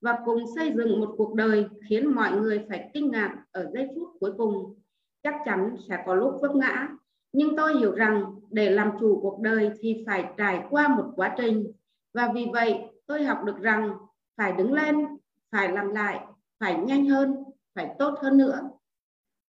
và 0.01 0.19
cùng 0.25 0.43
xây 0.55 0.73
dựng 0.77 0.99
một 0.99 1.13
cuộc 1.17 1.33
đời 1.35 1.65
khiến 1.89 2.15
mọi 2.15 2.31
người 2.31 2.65
phải 2.69 2.89
kinh 2.93 3.11
ngạc 3.11 3.35
ở 3.51 3.71
giây 3.73 3.87
phút 3.95 4.07
cuối 4.19 4.31
cùng. 4.37 4.79
Chắc 5.23 5.35
chắn 5.45 5.75
sẽ 5.89 6.03
có 6.05 6.15
lúc 6.15 6.37
vấp 6.41 6.55
ngã, 6.55 6.87
nhưng 7.33 7.55
tôi 7.55 7.77
hiểu 7.77 7.95
rằng 7.95 8.34
để 8.49 8.69
làm 8.69 8.91
chủ 8.99 9.19
cuộc 9.21 9.39
đời 9.41 9.71
thì 9.79 10.03
phải 10.05 10.25
trải 10.37 10.63
qua 10.69 10.87
một 10.87 11.11
quá 11.15 11.35
trình. 11.37 11.71
Và 12.13 12.31
vì 12.35 12.47
vậy 12.53 12.79
tôi 13.07 13.23
học 13.23 13.43
được 13.45 13.57
rằng 13.61 13.97
phải 14.37 14.51
đứng 14.51 14.73
lên, 14.73 15.07
phải 15.51 15.71
làm 15.71 15.89
lại, 15.89 16.19
phải 16.59 16.79
nhanh 16.79 17.05
hơn, 17.05 17.35
phải 17.75 17.95
tốt 17.99 18.13
hơn 18.21 18.37
nữa. 18.37 18.69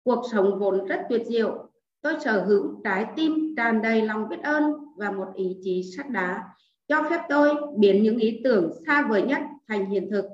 Cuộc 0.03 0.23
sống 0.31 0.59
vốn 0.59 0.85
rất 0.85 1.05
tuyệt 1.09 1.21
diệu. 1.27 1.69
Tôi 2.01 2.13
sở 2.19 2.45
hữu 2.45 2.81
trái 2.83 3.05
tim 3.15 3.53
tràn 3.57 3.81
đầy 3.81 4.01
lòng 4.01 4.29
biết 4.29 4.39
ơn 4.43 4.73
và 4.97 5.11
một 5.11 5.27
ý 5.35 5.57
chí 5.63 5.83
sắt 5.97 6.09
đá 6.09 6.43
cho 6.87 7.03
phép 7.09 7.21
tôi 7.29 7.55
biến 7.77 8.03
những 8.03 8.17
ý 8.17 8.41
tưởng 8.43 8.71
xa 8.87 9.07
vời 9.09 9.21
nhất 9.21 9.41
thành 9.67 9.85
hiện 9.85 10.09
thực 10.11 10.25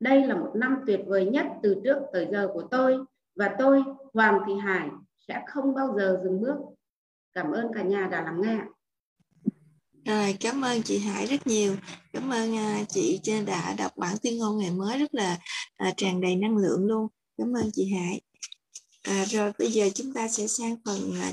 đây 0.00 0.26
là 0.26 0.36
một 0.36 0.50
năm 0.54 0.76
tuyệt 0.86 1.00
vời 1.06 1.26
nhất 1.26 1.46
từ 1.62 1.80
trước 1.84 1.98
tới 2.12 2.28
giờ 2.30 2.48
của 2.52 2.62
tôi 2.62 2.98
và 3.36 3.56
tôi, 3.58 3.84
Hoàng 4.12 4.40
Thị 4.46 4.52
Hải, 4.54 4.90
sẽ 5.28 5.42
không 5.46 5.74
bao 5.74 5.94
giờ 5.96 6.20
dừng 6.24 6.40
bước. 6.40 6.56
Cảm 7.34 7.50
ơn 7.50 7.66
cả 7.74 7.82
nhà 7.82 8.08
đã 8.10 8.22
lắng 8.22 8.40
nghe. 8.42 8.58
Rồi, 10.04 10.36
cảm 10.40 10.64
ơn 10.64 10.82
chị 10.82 10.98
Hải 10.98 11.26
rất 11.26 11.46
nhiều. 11.46 11.76
Cảm 12.12 12.30
ơn 12.30 12.56
à, 12.56 12.84
chị 12.88 13.20
đã 13.46 13.74
đọc 13.78 13.96
bản 13.96 14.16
tuyên 14.22 14.38
ngôn 14.38 14.58
ngày 14.58 14.70
mới 14.70 14.98
rất 14.98 15.14
là 15.14 15.38
à, 15.76 15.92
tràn 15.96 16.20
đầy 16.20 16.36
năng 16.36 16.56
lượng 16.56 16.86
luôn. 16.86 17.08
Cảm 17.38 17.52
ơn 17.56 17.70
chị 17.72 17.92
Hải. 17.94 18.20
À, 19.02 19.24
rồi 19.24 19.52
bây 19.58 19.72
giờ 19.72 19.88
chúng 19.94 20.12
ta 20.12 20.28
sẽ 20.28 20.46
sang 20.46 20.76
phần 20.84 21.14
à, 21.20 21.32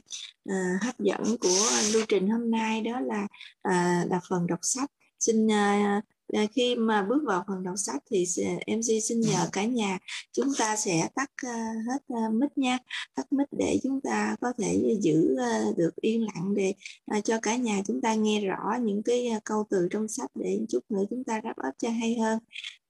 à 0.50 0.80
hấp 0.82 1.00
dẫn 1.00 1.38
của 1.38 1.70
lưu 1.94 2.04
trình 2.08 2.30
hôm 2.30 2.52
nay 2.52 2.82
đó 2.82 3.00
là 3.00 3.28
à, 3.62 4.06
là 4.10 4.20
phần 4.30 4.48
đọc 4.48 4.60
sách. 4.62 4.92
Xin 5.20 5.52
à, 5.52 6.02
À, 6.34 6.46
khi 6.56 6.76
mà 6.76 7.04
bước 7.04 7.24
vào 7.26 7.44
phần 7.48 7.64
đọc 7.64 7.76
sách 7.78 8.04
thì 8.12 8.26
MC 8.68 9.04
xin 9.04 9.22
nhờ 9.22 9.50
cả 9.52 9.66
nhà 9.66 10.00
chúng 10.34 10.48
ta 10.58 10.76
sẽ 10.76 11.10
tắt 11.16 11.32
uh, 11.46 11.86
hết 11.88 12.14
uh, 12.14 12.34
mic 12.34 12.58
nha. 12.58 12.78
Tắt 13.16 13.34
mic 13.34 13.48
để 13.52 13.80
chúng 13.84 14.02
ta 14.02 14.36
có 14.42 14.54
thể 14.58 14.98
giữ 15.02 15.36
uh, 15.36 15.78
được 15.78 15.96
yên 15.96 16.26
lặng 16.26 16.54
để 16.56 16.74
uh, 17.18 17.24
cho 17.24 17.40
cả 17.42 17.56
nhà 17.56 17.82
chúng 17.88 18.02
ta 18.02 18.14
nghe 18.14 18.42
rõ 18.42 18.78
những 18.82 19.04
cái 19.04 19.30
uh, 19.38 19.46
câu 19.46 19.68
từ 19.70 19.88
trong 19.92 20.08
sách 20.08 20.32
để 20.36 20.60
chút 20.70 20.80
nữa 20.90 21.04
chúng 21.10 21.24
ta 21.24 21.42
đáp 21.44 21.54
ấp 21.58 21.72
cho 21.78 21.90
hay 21.90 22.18
hơn. 22.20 22.40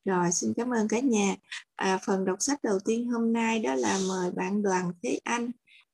Rồi 0.06 0.32
xin 0.32 0.54
cảm 0.58 0.70
ơn 0.70 0.88
cả 0.88 1.00
nhà. 1.00 1.36
À, 1.76 2.00
phần 2.06 2.26
đọc 2.26 2.38
sách 2.40 2.60
đầu 2.64 2.80
tiên 2.86 3.08
hôm 3.10 3.34
nay 3.34 3.60
đó 3.60 3.76
là 3.76 4.00
mời 4.08 4.32
bạn 4.32 4.62
Đoàn 4.62 4.92
Thế 5.04 5.20
Anh 5.24 5.52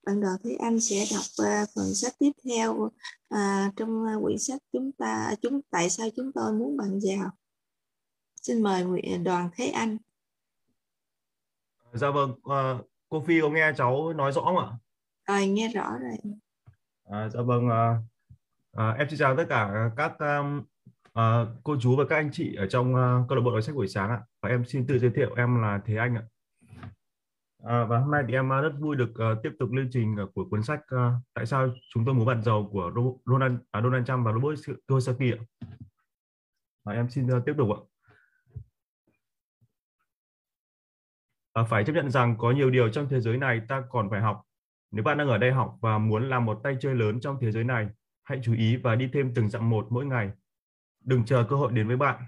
bạn 0.07 0.21
Đoàn 0.21 0.35
Thế 0.43 0.55
Anh 0.59 0.79
sẽ 0.79 1.05
đọc 1.11 1.23
uh, 1.41 1.69
phần 1.75 1.93
sách 1.93 2.13
tiếp 2.19 2.31
theo 2.45 2.73
uh, 2.73 3.75
trong 3.75 4.03
uh, 4.03 4.23
quyển 4.23 4.37
sách 4.37 4.61
chúng 4.73 4.91
ta 4.91 5.33
chúng 5.41 5.61
tại 5.69 5.89
sao 5.89 6.07
chúng 6.15 6.31
tôi 6.35 6.53
muốn 6.53 6.77
bạn 6.77 6.99
giàu 6.99 7.29
xin 8.41 8.61
mời 8.61 8.83
Đoàn 9.23 9.49
Thế 9.55 9.67
Anh 9.67 9.97
Dạ 11.93 12.09
vâng, 12.09 12.31
uh, 12.31 12.89
cô 13.09 13.21
Phi 13.21 13.41
có 13.41 13.49
nghe 13.49 13.71
cháu 13.77 14.13
nói 14.13 14.31
rõ 14.31 14.41
không 14.41 14.57
ạ? 14.57 14.67
À, 15.23 15.45
nghe 15.45 15.67
rõ 15.67 15.97
rồi. 16.01 16.17
À, 17.03 17.29
dạ 17.29 17.41
vâng, 17.41 17.67
uh, 17.67 17.97
uh, 18.71 18.97
em 18.97 19.09
xin 19.09 19.19
chào 19.19 19.35
tất 19.37 19.45
cả 19.49 19.91
các 19.97 20.19
um, 20.19 20.63
uh, 21.07 21.47
cô 21.63 21.77
chú 21.81 21.95
và 21.95 22.03
các 22.09 22.15
anh 22.15 22.29
chị 22.33 22.55
ở 22.55 22.67
trong 22.67 22.93
uh, 22.93 23.29
câu 23.29 23.37
lạc 23.37 23.41
bộ 23.45 23.51
đọc 23.51 23.63
sách 23.63 23.75
buổi 23.75 23.87
sáng 23.87 24.09
ạ. 24.09 24.21
Và 24.41 24.49
em 24.49 24.65
xin 24.65 24.87
tự 24.87 24.99
giới 24.99 25.11
thiệu 25.15 25.33
em 25.37 25.61
là 25.61 25.81
Thế 25.85 25.95
Anh 25.95 26.15
ạ. 26.15 26.23
À, 27.67 27.85
và 27.85 27.99
hôm 27.99 28.11
nay 28.11 28.23
thì 28.27 28.33
em 28.33 28.49
ờ, 28.49 28.61
rất 28.61 28.73
vui 28.79 28.95
được 28.95 29.09
uh, 29.09 29.43
tiếp 29.43 29.51
tục 29.59 29.71
lưu 29.71 29.85
trình 29.91 30.15
của 30.33 30.45
cuốn 30.45 30.63
sách 30.63 30.79
uh, 30.95 30.99
Tại 31.33 31.45
sao 31.45 31.69
chúng 31.93 32.05
tôi 32.05 32.15
muốn 32.15 32.25
bạn 32.25 32.41
giàu 32.41 32.69
của 32.71 32.91
Donald, 33.25 33.55
uh, 33.55 33.61
à, 33.71 33.81
Donald 33.81 34.07
Trump 34.07 34.25
và 34.25 34.31
Robert 34.33 34.61
Kiyosaki 34.87 35.21
ạ. 35.21 35.39
À, 36.83 36.93
em 36.93 37.09
xin 37.09 37.37
uh, 37.37 37.45
tiếp 37.45 37.53
tục 37.57 37.69
ạ. 37.69 37.79
À, 41.53 41.63
phải 41.63 41.83
chấp 41.83 41.93
nhận 41.93 42.11
rằng 42.11 42.37
có 42.37 42.51
nhiều 42.51 42.69
điều 42.69 42.89
trong 42.89 43.09
thế 43.09 43.21
giới 43.21 43.37
này 43.37 43.61
ta 43.67 43.83
còn 43.89 44.09
phải 44.09 44.21
học. 44.21 44.41
Nếu 44.91 45.03
bạn 45.03 45.17
đang 45.17 45.27
ở 45.27 45.37
đây 45.37 45.51
học 45.51 45.77
và 45.81 45.97
muốn 45.97 46.29
làm 46.29 46.45
một 46.45 46.59
tay 46.63 46.77
chơi 46.79 46.95
lớn 46.95 47.19
trong 47.19 47.37
thế 47.41 47.51
giới 47.51 47.63
này, 47.63 47.89
hãy 48.23 48.39
chú 48.43 48.53
ý 48.53 48.75
và 48.75 48.95
đi 48.95 49.09
thêm 49.13 49.33
từng 49.35 49.49
dặm 49.49 49.69
một 49.69 49.87
mỗi 49.89 50.05
ngày. 50.05 50.31
Đừng 51.05 51.25
chờ 51.25 51.45
cơ 51.49 51.55
hội 51.55 51.71
đến 51.71 51.87
với 51.87 51.97
bạn. 51.97 52.23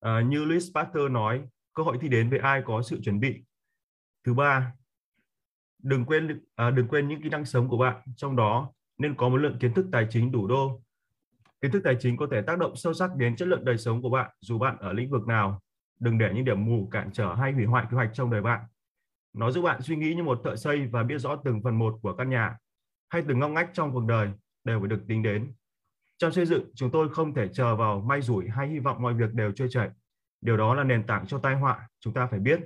À, 0.00 0.20
như 0.20 0.44
Louis 0.44 0.70
Pasteur 0.74 1.10
nói, 1.10 1.48
cơ 1.74 1.82
hội 1.82 1.98
thì 2.00 2.08
đến 2.08 2.30
với 2.30 2.38
ai 2.38 2.62
có 2.64 2.82
sự 2.82 3.00
chuẩn 3.02 3.20
bị. 3.20 3.42
Thứ 4.24 4.34
ba, 4.34 4.72
đừng 5.82 6.04
quên 6.04 6.40
à, 6.54 6.70
đừng 6.70 6.88
quên 6.88 7.08
những 7.08 7.22
kỹ 7.22 7.28
năng 7.28 7.44
sống 7.44 7.68
của 7.68 7.78
bạn, 7.78 8.02
trong 8.16 8.36
đó 8.36 8.72
nên 8.98 9.14
có 9.14 9.28
một 9.28 9.36
lượng 9.36 9.58
kiến 9.58 9.74
thức 9.74 9.86
tài 9.92 10.06
chính 10.10 10.32
đủ 10.32 10.46
đô. 10.46 10.82
Kiến 11.60 11.70
thức 11.70 11.80
tài 11.84 11.96
chính 12.00 12.16
có 12.16 12.26
thể 12.30 12.42
tác 12.42 12.58
động 12.58 12.76
sâu 12.76 12.94
sắc 12.94 13.16
đến 13.16 13.36
chất 13.36 13.48
lượng 13.48 13.64
đời 13.64 13.78
sống 13.78 14.02
của 14.02 14.10
bạn 14.10 14.30
dù 14.40 14.58
bạn 14.58 14.76
ở 14.80 14.92
lĩnh 14.92 15.10
vực 15.10 15.26
nào 15.26 15.60
đừng 16.00 16.18
để 16.18 16.30
những 16.34 16.44
điểm 16.44 16.64
mù 16.64 16.88
cản 16.90 17.10
trở 17.12 17.34
hay 17.34 17.52
hủy 17.52 17.64
hoại 17.64 17.86
kế 17.90 17.94
hoạch 17.94 18.10
trong 18.12 18.30
đời 18.30 18.42
bạn. 18.42 18.60
Nó 19.32 19.50
giúp 19.50 19.62
bạn 19.62 19.82
suy 19.82 19.96
nghĩ 19.96 20.14
như 20.14 20.22
một 20.22 20.40
thợ 20.44 20.56
xây 20.56 20.86
và 20.86 21.02
biết 21.02 21.18
rõ 21.18 21.36
từng 21.44 21.62
phần 21.62 21.78
một 21.78 21.98
của 22.02 22.14
căn 22.14 22.30
nhà 22.30 22.56
hay 23.08 23.22
từng 23.28 23.38
ngóc 23.38 23.50
ngách 23.50 23.70
trong 23.72 23.92
cuộc 23.92 24.04
đời 24.06 24.30
đều 24.64 24.80
phải 24.80 24.88
được 24.88 25.04
tính 25.08 25.22
đến. 25.22 25.52
Trong 26.18 26.32
xây 26.32 26.46
dựng, 26.46 26.70
chúng 26.74 26.90
tôi 26.90 27.08
không 27.08 27.34
thể 27.34 27.48
chờ 27.48 27.76
vào 27.76 28.00
may 28.00 28.22
rủi 28.22 28.48
hay 28.48 28.68
hy 28.68 28.78
vọng 28.78 29.02
mọi 29.02 29.14
việc 29.14 29.34
đều 29.34 29.52
trôi 29.52 29.68
chảy. 29.70 29.90
Điều 30.42 30.56
đó 30.56 30.74
là 30.74 30.84
nền 30.84 31.06
tảng 31.06 31.26
cho 31.26 31.38
tai 31.38 31.54
họa, 31.54 31.88
chúng 32.00 32.14
ta 32.14 32.26
phải 32.26 32.40
biết. 32.40 32.60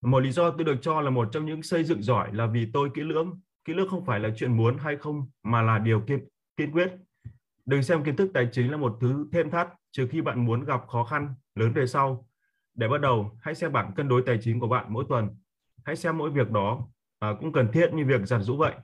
Một 0.00 0.20
lý 0.20 0.32
do 0.32 0.50
tôi 0.50 0.64
được 0.64 0.78
cho 0.82 1.00
là 1.00 1.10
một 1.10 1.28
trong 1.32 1.46
những 1.46 1.62
xây 1.62 1.84
dựng 1.84 2.02
giỏi 2.02 2.34
là 2.34 2.46
vì 2.46 2.70
tôi 2.72 2.90
kỹ 2.94 3.02
lưỡng. 3.02 3.40
Kỹ 3.64 3.74
lưỡng 3.74 3.88
không 3.88 4.04
phải 4.04 4.20
là 4.20 4.30
chuyện 4.36 4.56
muốn 4.56 4.78
hay 4.78 4.96
không 4.96 5.26
mà 5.42 5.62
là 5.62 5.78
điều 5.78 6.00
kiên, 6.00 6.28
kiên 6.56 6.72
quyết. 6.72 6.92
Đừng 7.66 7.82
xem 7.82 8.04
kiến 8.04 8.16
thức 8.16 8.30
tài 8.34 8.48
chính 8.52 8.70
là 8.70 8.76
một 8.76 8.98
thứ 9.00 9.28
thêm 9.32 9.50
thắt 9.50 9.68
trừ 9.90 10.08
khi 10.10 10.20
bạn 10.20 10.44
muốn 10.46 10.64
gặp 10.64 10.86
khó 10.88 11.04
khăn 11.04 11.34
lớn 11.54 11.72
về 11.72 11.86
sau. 11.86 12.28
Để 12.74 12.88
bắt 12.88 13.00
đầu, 13.00 13.38
hãy 13.40 13.54
xem 13.54 13.72
bảng 13.72 13.92
cân 13.94 14.08
đối 14.08 14.22
tài 14.26 14.38
chính 14.42 14.60
của 14.60 14.68
bạn 14.68 14.86
mỗi 14.88 15.04
tuần. 15.08 15.28
Hãy 15.84 15.96
xem 15.96 16.18
mỗi 16.18 16.30
việc 16.30 16.50
đó 16.50 16.88
à, 17.18 17.28
cũng 17.40 17.52
cần 17.52 17.72
thiết 17.72 17.92
như 17.92 18.04
việc 18.04 18.20
giặt 18.26 18.40
rũ 18.42 18.56
vậy. 18.56 18.74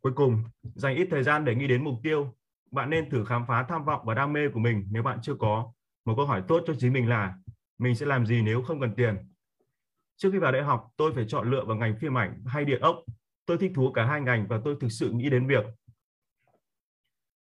Cuối 0.00 0.12
cùng, 0.16 0.44
dành 0.62 0.96
ít 0.96 1.08
thời 1.10 1.22
gian 1.22 1.44
để 1.44 1.54
nghĩ 1.54 1.66
đến 1.66 1.84
mục 1.84 1.94
tiêu. 2.02 2.34
Bạn 2.74 2.90
nên 2.90 3.10
thử 3.10 3.24
khám 3.24 3.44
phá 3.48 3.66
tham 3.68 3.84
vọng 3.84 4.00
và 4.04 4.14
đam 4.14 4.32
mê 4.32 4.48
của 4.48 4.60
mình 4.60 4.88
nếu 4.90 5.02
bạn 5.02 5.18
chưa 5.22 5.34
có. 5.34 5.72
Một 6.04 6.14
câu 6.16 6.26
hỏi 6.26 6.42
tốt 6.48 6.62
cho 6.66 6.74
chính 6.78 6.92
mình 6.92 7.08
là 7.08 7.34
mình 7.78 7.94
sẽ 7.94 8.06
làm 8.06 8.26
gì 8.26 8.42
nếu 8.42 8.62
không 8.62 8.80
cần 8.80 8.94
tiền? 8.96 9.16
Trước 10.16 10.30
khi 10.32 10.38
vào 10.38 10.52
đại 10.52 10.62
học, 10.62 10.90
tôi 10.96 11.12
phải 11.14 11.24
chọn 11.28 11.50
lựa 11.50 11.64
vào 11.64 11.76
ngành 11.76 11.96
phim 12.00 12.18
ảnh 12.18 12.42
hay 12.46 12.64
điện 12.64 12.80
ốc. 12.80 12.96
Tôi 13.46 13.58
thích 13.58 13.72
thú 13.74 13.92
cả 13.92 14.06
hai 14.06 14.20
ngành 14.20 14.46
và 14.48 14.60
tôi 14.64 14.76
thực 14.80 14.88
sự 14.92 15.10
nghĩ 15.10 15.30
đến 15.30 15.46
việc 15.46 15.64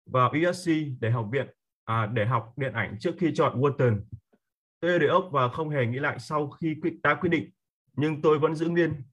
vào 0.06 0.32
USC 0.50 0.72
để 1.00 1.12
học 1.12 1.30
viện 1.32 1.48
à, 1.86 2.06
để 2.06 2.26
học 2.26 2.54
điện 2.58 2.74
ảnh 2.74 2.98
trước 3.00 3.16
khi 3.20 3.32
chọn 3.36 3.62
Wharton. 3.62 4.02
Tôi 4.80 4.92
yêu 4.92 5.00
địa 5.00 5.08
ốc 5.08 5.30
và 5.32 5.50
không 5.50 5.70
hề 5.70 5.86
nghĩ 5.86 6.00
lại 6.00 6.20
sau 6.20 6.50
khi 6.50 6.76
đã 7.04 7.16
quyết 7.16 7.30
định, 7.30 7.50
nhưng 7.94 8.22
tôi 8.22 8.40
vẫn 8.40 8.56
giữ 8.56 8.70
nguyên 8.70 9.04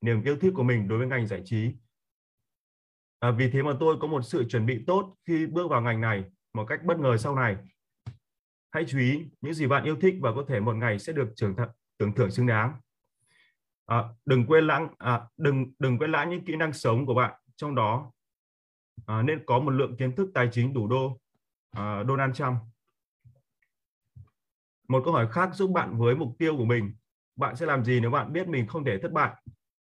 niềm 0.00 0.22
yêu 0.22 0.36
thích 0.36 0.52
của 0.56 0.62
mình 0.62 0.88
đối 0.88 0.98
với 0.98 1.06
ngành 1.06 1.26
giải 1.26 1.42
trí. 1.44 1.72
À, 3.20 3.30
vì 3.30 3.50
thế 3.50 3.62
mà 3.62 3.72
tôi 3.80 3.96
có 4.00 4.08
một 4.08 4.22
sự 4.22 4.44
chuẩn 4.48 4.66
bị 4.66 4.84
tốt 4.86 5.14
khi 5.26 5.46
bước 5.46 5.70
vào 5.70 5.82
ngành 5.82 6.00
này 6.00 6.24
một 6.54 6.64
cách 6.68 6.84
bất 6.84 6.98
ngờ 6.98 7.16
sau 7.16 7.34
này. 7.34 7.56
Hãy 8.70 8.84
chú 8.88 8.98
ý 8.98 9.30
những 9.40 9.54
gì 9.54 9.66
bạn 9.66 9.84
yêu 9.84 9.96
thích 10.00 10.14
và 10.20 10.32
có 10.34 10.44
thể 10.48 10.60
một 10.60 10.76
ngày 10.76 10.98
sẽ 10.98 11.12
được 11.12 11.32
trưởng 11.36 11.54
th- 11.54 11.68
tưởng 11.98 12.12
thưởng 12.12 12.30
xứng 12.30 12.46
đáng. 12.46 12.80
À, 13.86 14.04
đừng 14.24 14.46
quên 14.46 14.66
lãng 14.66 14.88
à, 14.98 15.20
đừng 15.36 15.72
đừng 15.78 15.98
quên 15.98 16.12
lãng 16.12 16.30
những 16.30 16.44
kỹ 16.44 16.56
năng 16.56 16.72
sống 16.72 17.06
của 17.06 17.14
bạn. 17.14 17.40
Trong 17.56 17.74
đó 17.74 18.12
à, 19.06 19.22
nên 19.22 19.46
có 19.46 19.58
một 19.58 19.70
lượng 19.70 19.96
kiến 19.96 20.16
thức 20.16 20.30
tài 20.34 20.48
chính 20.52 20.72
đủ 20.74 20.88
đô 20.88 21.20
à, 21.70 22.04
Donald 22.08 22.34
Trump. 22.34 22.56
Một 24.88 25.02
câu 25.04 25.12
hỏi 25.14 25.28
khác 25.32 25.50
giúp 25.54 25.70
bạn 25.70 25.98
với 25.98 26.14
mục 26.14 26.36
tiêu 26.38 26.56
của 26.56 26.64
mình. 26.64 26.94
Bạn 27.36 27.56
sẽ 27.56 27.66
làm 27.66 27.84
gì 27.84 28.00
nếu 28.00 28.10
bạn 28.10 28.32
biết 28.32 28.48
mình 28.48 28.66
không 28.66 28.84
thể 28.84 28.98
thất 28.98 29.12
bại? 29.12 29.34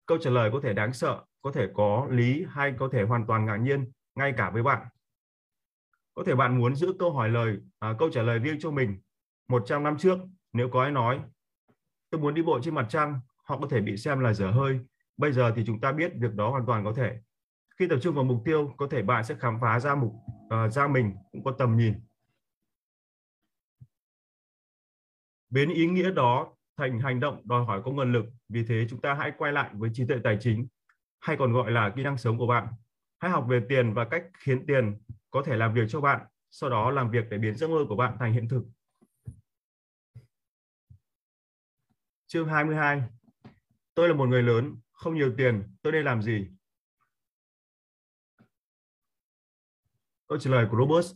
Câu 0.07 0.19
trả 0.19 0.31
lời 0.31 0.51
có 0.53 0.61
thể 0.63 0.73
đáng 0.73 0.93
sợ 0.93 1.25
có 1.43 1.53
thể 1.53 1.69
có 1.75 2.09
lý 2.11 2.47
hay 2.49 2.75
có 2.79 2.89
thể 2.93 3.03
hoàn 3.03 3.27
toàn 3.27 3.47
ngạc 3.47 3.57
nhiên 3.57 3.93
ngay 4.15 4.35
cả 4.37 4.51
với 4.51 4.63
bạn. 4.63 4.87
Có 6.15 6.25
thể 6.27 6.35
bạn 6.35 6.59
muốn 6.59 6.77
giữ 6.77 6.95
câu 6.99 7.13
hỏi 7.13 7.29
lời 7.29 7.59
à, 7.79 7.95
câu 7.99 8.11
trả 8.11 8.23
lời 8.23 8.39
riêng 8.39 8.57
cho 8.61 8.71
mình 8.71 9.01
100 9.49 9.83
năm 9.83 9.99
trước 9.99 10.19
nếu 10.53 10.69
có 10.71 10.83
ai 10.83 10.91
nói 10.91 11.21
tôi 12.11 12.21
muốn 12.21 12.35
đi 12.35 12.43
bộ 12.43 12.61
trên 12.63 12.75
mặt 12.75 12.87
trăng 12.89 13.21
họ 13.43 13.59
có 13.59 13.69
thể 13.71 13.81
bị 13.81 13.97
xem 13.97 14.21
là 14.21 14.33
dở 14.33 14.51
hơi 14.51 14.81
bây 15.21 15.33
giờ 15.33 15.53
thì 15.57 15.63
chúng 15.67 15.81
ta 15.81 15.93
biết 15.93 16.13
việc 16.17 16.35
đó 16.35 16.51
hoàn 16.51 16.67
toàn 16.67 16.85
có 16.85 16.93
thể. 16.97 17.21
Khi 17.79 17.89
tập 17.89 17.99
trung 18.03 18.15
vào 18.15 18.25
mục 18.25 18.43
tiêu 18.45 18.75
có 18.77 18.89
thể 18.91 19.03
bạn 19.03 19.25
sẽ 19.25 19.35
khám 19.35 19.59
phá 19.61 19.81
ra 19.81 19.95
mục 19.95 20.13
à, 20.49 20.69
ra 20.69 20.89
mình 20.89 21.15
cũng 21.33 21.45
có 21.45 21.55
tầm 21.59 21.77
nhìn. 21.77 21.95
Biến 25.51 25.69
ý 25.75 25.87
nghĩa 25.87 26.11
đó 26.11 26.57
thành 26.77 27.01
hành 27.01 27.21
động 27.21 27.43
đòi 27.45 27.65
hỏi 27.65 27.83
có 27.85 27.91
nguồn 27.91 28.13
lực 28.13 28.25
vì 28.49 28.65
thế 28.69 28.87
chúng 28.91 29.01
ta 29.01 29.15
hãy 29.15 29.33
quay 29.39 29.53
lại 29.53 29.71
với 29.75 29.91
trí 29.95 30.07
tuệ 30.07 30.17
tài 30.25 30.39
chính 30.41 30.69
hay 31.21 31.37
còn 31.37 31.53
gọi 31.53 31.71
là 31.71 31.93
kỹ 31.97 32.03
năng 32.03 32.19
sống 32.19 32.39
của 32.39 32.47
bạn. 32.47 32.67
Hãy 33.19 33.31
học 33.31 33.47
về 33.49 33.61
tiền 33.69 33.95
và 33.95 34.05
cách 34.05 34.25
khiến 34.39 34.67
tiền 34.67 34.99
có 35.31 35.43
thể 35.47 35.57
làm 35.57 35.75
việc 35.75 35.85
cho 35.89 36.01
bạn 36.01 36.27
sau 36.51 36.71
đó 36.71 36.91
làm 36.91 37.11
việc 37.11 37.25
để 37.31 37.39
biến 37.39 37.57
giấc 37.57 37.71
mơ 37.71 37.85
của 37.89 37.97
bạn 37.97 38.17
thành 38.19 38.33
hiện 38.33 38.49
thực. 38.49 38.65
Chương 42.27 42.49
22 42.49 43.03
tôi 43.95 44.09
là 44.09 44.15
một 44.15 44.29
người 44.29 44.43
lớn 44.43 44.77
không 44.93 45.15
nhiều 45.15 45.35
tiền 45.39 45.75
tôi 45.83 45.93
nên 45.93 46.05
làm 46.05 46.23
gì? 46.23 46.49
Câu 50.29 50.39
trả 50.39 50.51
lời 50.51 50.67
của 50.71 50.77
Robert. 50.77 51.07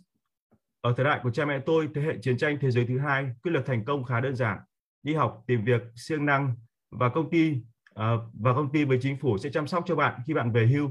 Ở 0.80 0.94
thời 0.96 1.04
đại 1.04 1.20
của 1.22 1.30
cha 1.30 1.44
mẹ 1.44 1.60
tôi, 1.66 1.88
thế 1.94 2.02
hệ 2.02 2.18
chiến 2.22 2.38
tranh 2.38 2.58
thế 2.60 2.70
giới 2.70 2.86
thứ 2.86 2.98
hai, 2.98 3.30
quy 3.42 3.50
luật 3.50 3.66
thành 3.66 3.84
công 3.84 4.04
khá 4.04 4.20
đơn 4.20 4.36
giản. 4.36 4.58
Đi 5.02 5.14
học, 5.14 5.44
tìm 5.46 5.64
việc, 5.64 5.82
siêng 5.96 6.26
năng 6.26 6.56
và 6.90 7.08
công 7.08 7.30
ty 7.30 7.62
Ờ, 7.94 8.26
và 8.40 8.54
công 8.54 8.72
ty 8.72 8.84
với 8.84 8.98
chính 9.02 9.16
phủ 9.16 9.38
sẽ 9.38 9.50
chăm 9.50 9.66
sóc 9.66 9.84
cho 9.86 9.96
bạn 9.96 10.20
khi 10.26 10.34
bạn 10.34 10.52
về 10.52 10.66
hưu. 10.66 10.90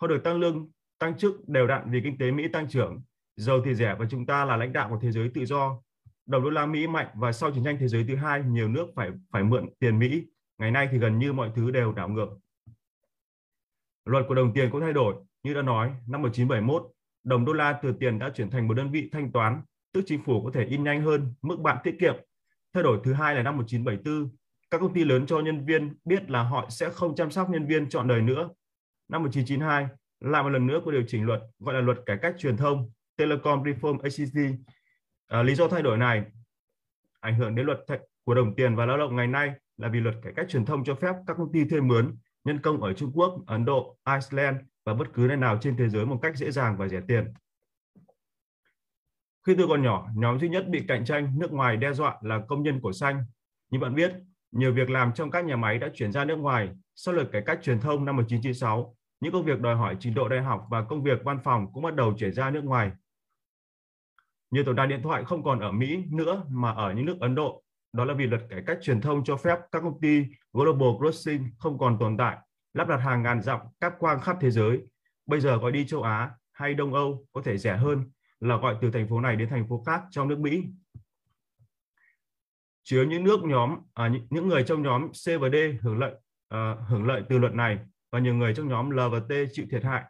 Họ 0.00 0.06
được 0.06 0.24
tăng 0.24 0.36
lương, 0.36 0.70
tăng 0.98 1.18
chức 1.18 1.48
đều 1.48 1.66
đặn 1.66 1.90
vì 1.90 2.00
kinh 2.04 2.18
tế 2.18 2.30
Mỹ 2.30 2.48
tăng 2.52 2.68
trưởng. 2.68 3.02
Dầu 3.36 3.60
thì 3.64 3.74
rẻ 3.74 3.96
và 3.98 4.06
chúng 4.10 4.26
ta 4.26 4.44
là 4.44 4.56
lãnh 4.56 4.72
đạo 4.72 4.88
của 4.90 4.98
thế 5.02 5.12
giới 5.12 5.30
tự 5.34 5.44
do. 5.44 5.80
Đồng 6.26 6.42
đô 6.42 6.50
la 6.50 6.66
Mỹ 6.66 6.86
mạnh 6.86 7.06
và 7.14 7.32
sau 7.32 7.50
chiến 7.50 7.64
tranh 7.64 7.76
thế 7.80 7.88
giới 7.88 8.04
thứ 8.08 8.16
hai, 8.16 8.42
nhiều 8.42 8.68
nước 8.68 8.86
phải 8.94 9.10
phải 9.32 9.44
mượn 9.44 9.68
tiền 9.78 9.98
Mỹ. 9.98 10.26
Ngày 10.58 10.70
nay 10.70 10.88
thì 10.92 10.98
gần 10.98 11.18
như 11.18 11.32
mọi 11.32 11.50
thứ 11.54 11.70
đều 11.70 11.92
đảo 11.92 12.08
ngược. 12.08 12.28
Luật 14.04 14.24
của 14.28 14.34
đồng 14.34 14.52
tiền 14.52 14.70
cũng 14.70 14.80
thay 14.80 14.92
đổi. 14.92 15.14
Như 15.42 15.54
đã 15.54 15.62
nói, 15.62 15.94
năm 16.06 16.22
1971, 16.22 16.90
đồng 17.24 17.44
đô 17.44 17.52
la 17.52 17.78
từ 17.82 17.92
tiền 18.00 18.18
đã 18.18 18.30
chuyển 18.34 18.50
thành 18.50 18.68
một 18.68 18.74
đơn 18.74 18.90
vị 18.90 19.08
thanh 19.12 19.32
toán, 19.32 19.62
tức 19.92 20.02
chính 20.06 20.22
phủ 20.22 20.44
có 20.44 20.50
thể 20.54 20.64
in 20.64 20.84
nhanh 20.84 21.02
hơn 21.02 21.34
mức 21.42 21.56
bạn 21.60 21.78
tiết 21.84 21.96
kiệm. 22.00 22.14
Thay 22.74 22.82
đổi 22.82 23.00
thứ 23.04 23.12
hai 23.12 23.34
là 23.34 23.42
năm 23.42 23.56
1974, 23.56 24.30
các 24.70 24.78
công 24.78 24.94
ty 24.94 25.04
lớn 25.04 25.26
cho 25.26 25.40
nhân 25.40 25.64
viên 25.64 25.94
biết 26.04 26.30
là 26.30 26.42
họ 26.42 26.66
sẽ 26.70 26.90
không 26.90 27.14
chăm 27.14 27.30
sóc 27.30 27.50
nhân 27.50 27.66
viên 27.66 27.88
trọn 27.88 28.08
đời 28.08 28.22
nữa. 28.22 28.48
Năm 29.08 29.22
1992, 29.22 29.86
lại 30.20 30.42
một 30.42 30.48
lần 30.48 30.66
nữa 30.66 30.80
có 30.84 30.90
điều 30.90 31.02
chỉnh 31.08 31.24
luật 31.26 31.40
gọi 31.58 31.74
là 31.74 31.80
luật 31.80 31.98
cải 32.06 32.18
cách 32.22 32.34
truyền 32.38 32.56
thông 32.56 32.90
Telecom 33.16 33.62
Reform 33.62 33.98
Act. 34.02 34.58
À, 35.26 35.42
lý 35.42 35.54
do 35.54 35.68
thay 35.68 35.82
đổi 35.82 35.98
này 35.98 36.24
ảnh 37.20 37.38
hưởng 37.38 37.54
đến 37.54 37.66
luật 37.66 37.78
của 38.24 38.34
đồng 38.34 38.54
tiền 38.54 38.76
và 38.76 38.86
lao 38.86 38.98
động 38.98 39.16
ngày 39.16 39.26
nay 39.26 39.52
là 39.76 39.88
vì 39.88 40.00
luật 40.00 40.14
cải 40.22 40.32
cách 40.36 40.46
truyền 40.48 40.64
thông 40.64 40.84
cho 40.84 40.94
phép 40.94 41.14
các 41.26 41.36
công 41.36 41.52
ty 41.52 41.64
thuê 41.64 41.80
mướn 41.80 42.16
nhân 42.44 42.60
công 42.62 42.82
ở 42.82 42.92
Trung 42.92 43.12
Quốc, 43.14 43.42
Ấn 43.46 43.64
Độ, 43.64 43.98
Iceland 44.06 44.56
và 44.84 44.94
bất 44.94 45.12
cứ 45.14 45.26
nơi 45.28 45.36
nào 45.36 45.58
trên 45.60 45.76
thế 45.76 45.88
giới 45.88 46.06
một 46.06 46.18
cách 46.22 46.36
dễ 46.36 46.50
dàng 46.50 46.76
và 46.78 46.88
rẻ 46.88 47.00
tiền. 47.08 47.32
Khi 49.46 49.54
tôi 49.58 49.68
còn 49.68 49.82
nhỏ, 49.82 50.08
nhóm 50.14 50.38
duy 50.38 50.48
nhất 50.48 50.68
bị 50.68 50.84
cạnh 50.88 51.04
tranh 51.04 51.38
nước 51.38 51.52
ngoài 51.52 51.76
đe 51.76 51.92
dọa 51.92 52.18
là 52.22 52.40
công 52.48 52.62
nhân 52.62 52.80
của 52.80 52.92
xanh. 52.92 53.24
Như 53.70 53.78
bạn 53.78 53.94
biết, 53.94 54.12
nhiều 54.52 54.72
việc 54.72 54.90
làm 54.90 55.12
trong 55.12 55.30
các 55.30 55.44
nhà 55.44 55.56
máy 55.56 55.78
đã 55.78 55.88
chuyển 55.94 56.12
ra 56.12 56.24
nước 56.24 56.36
ngoài. 56.36 56.68
Sau 56.94 57.14
luật 57.14 57.28
cải 57.32 57.42
cách 57.46 57.58
truyền 57.62 57.80
thông 57.80 58.04
năm 58.04 58.16
1996, 58.16 58.96
những 59.20 59.32
công 59.32 59.44
việc 59.44 59.60
đòi 59.60 59.76
hỏi 59.76 59.96
trình 60.00 60.14
độ 60.14 60.28
đại 60.28 60.42
học 60.42 60.66
và 60.70 60.84
công 60.84 61.02
việc 61.02 61.24
văn 61.24 61.38
phòng 61.44 61.72
cũng 61.72 61.82
bắt 61.82 61.94
đầu 61.94 62.14
chuyển 62.18 62.32
ra 62.32 62.50
nước 62.50 62.64
ngoài. 62.64 62.90
Nhiều 64.50 64.64
tổng 64.64 64.74
đài 64.74 64.86
điện 64.86 65.02
thoại 65.02 65.24
không 65.24 65.44
còn 65.44 65.60
ở 65.60 65.72
Mỹ 65.72 66.04
nữa 66.10 66.44
mà 66.50 66.72
ở 66.72 66.92
những 66.92 67.06
nước 67.06 67.16
Ấn 67.20 67.34
Độ. 67.34 67.62
Đó 67.92 68.04
là 68.04 68.14
vì 68.14 68.26
luật 68.26 68.42
cải 68.50 68.62
cách 68.66 68.78
truyền 68.82 69.00
thông 69.00 69.24
cho 69.24 69.36
phép 69.36 69.58
các 69.72 69.80
công 69.80 70.00
ty 70.00 70.24
Global 70.52 70.88
Crossing 70.98 71.50
không 71.58 71.78
còn 71.78 71.98
tồn 71.98 72.16
tại 72.16 72.36
lắp 72.74 72.88
đặt 72.88 72.96
hàng 72.96 73.22
ngàn 73.22 73.42
dặm 73.42 73.60
cáp 73.80 73.92
quang 73.98 74.20
khắp 74.20 74.36
thế 74.40 74.50
giới. 74.50 74.80
Bây 75.26 75.40
giờ 75.40 75.56
gọi 75.56 75.72
đi 75.72 75.86
châu 75.86 76.02
Á 76.02 76.30
hay 76.52 76.74
Đông 76.74 76.94
Âu 76.94 77.26
có 77.32 77.42
thể 77.44 77.58
rẻ 77.58 77.76
hơn 77.76 78.10
là 78.40 78.56
gọi 78.56 78.76
từ 78.80 78.90
thành 78.90 79.08
phố 79.08 79.20
này 79.20 79.36
đến 79.36 79.48
thành 79.48 79.68
phố 79.68 79.82
khác 79.86 80.02
trong 80.10 80.28
nước 80.28 80.38
Mỹ 80.38 80.64
chứa 82.88 83.02
những 83.02 83.24
nước 83.24 83.40
nhóm 83.44 83.76
à, 83.94 84.10
những 84.30 84.48
người 84.48 84.64
trong 84.64 84.82
nhóm 84.82 85.08
C 85.08 85.40
và 85.40 85.48
D 85.48 85.54
hưởng 85.80 85.98
lợi 85.98 86.14
à, 86.48 86.76
hưởng 86.88 87.06
lợi 87.06 87.22
từ 87.28 87.38
luật 87.38 87.54
này 87.54 87.78
và 88.12 88.18
nhiều 88.18 88.34
người 88.34 88.54
trong 88.54 88.68
nhóm 88.68 88.90
L 88.90 88.96
và 88.96 89.20
T 89.28 89.32
chịu 89.52 89.66
thiệt 89.70 89.84
hại. 89.84 90.02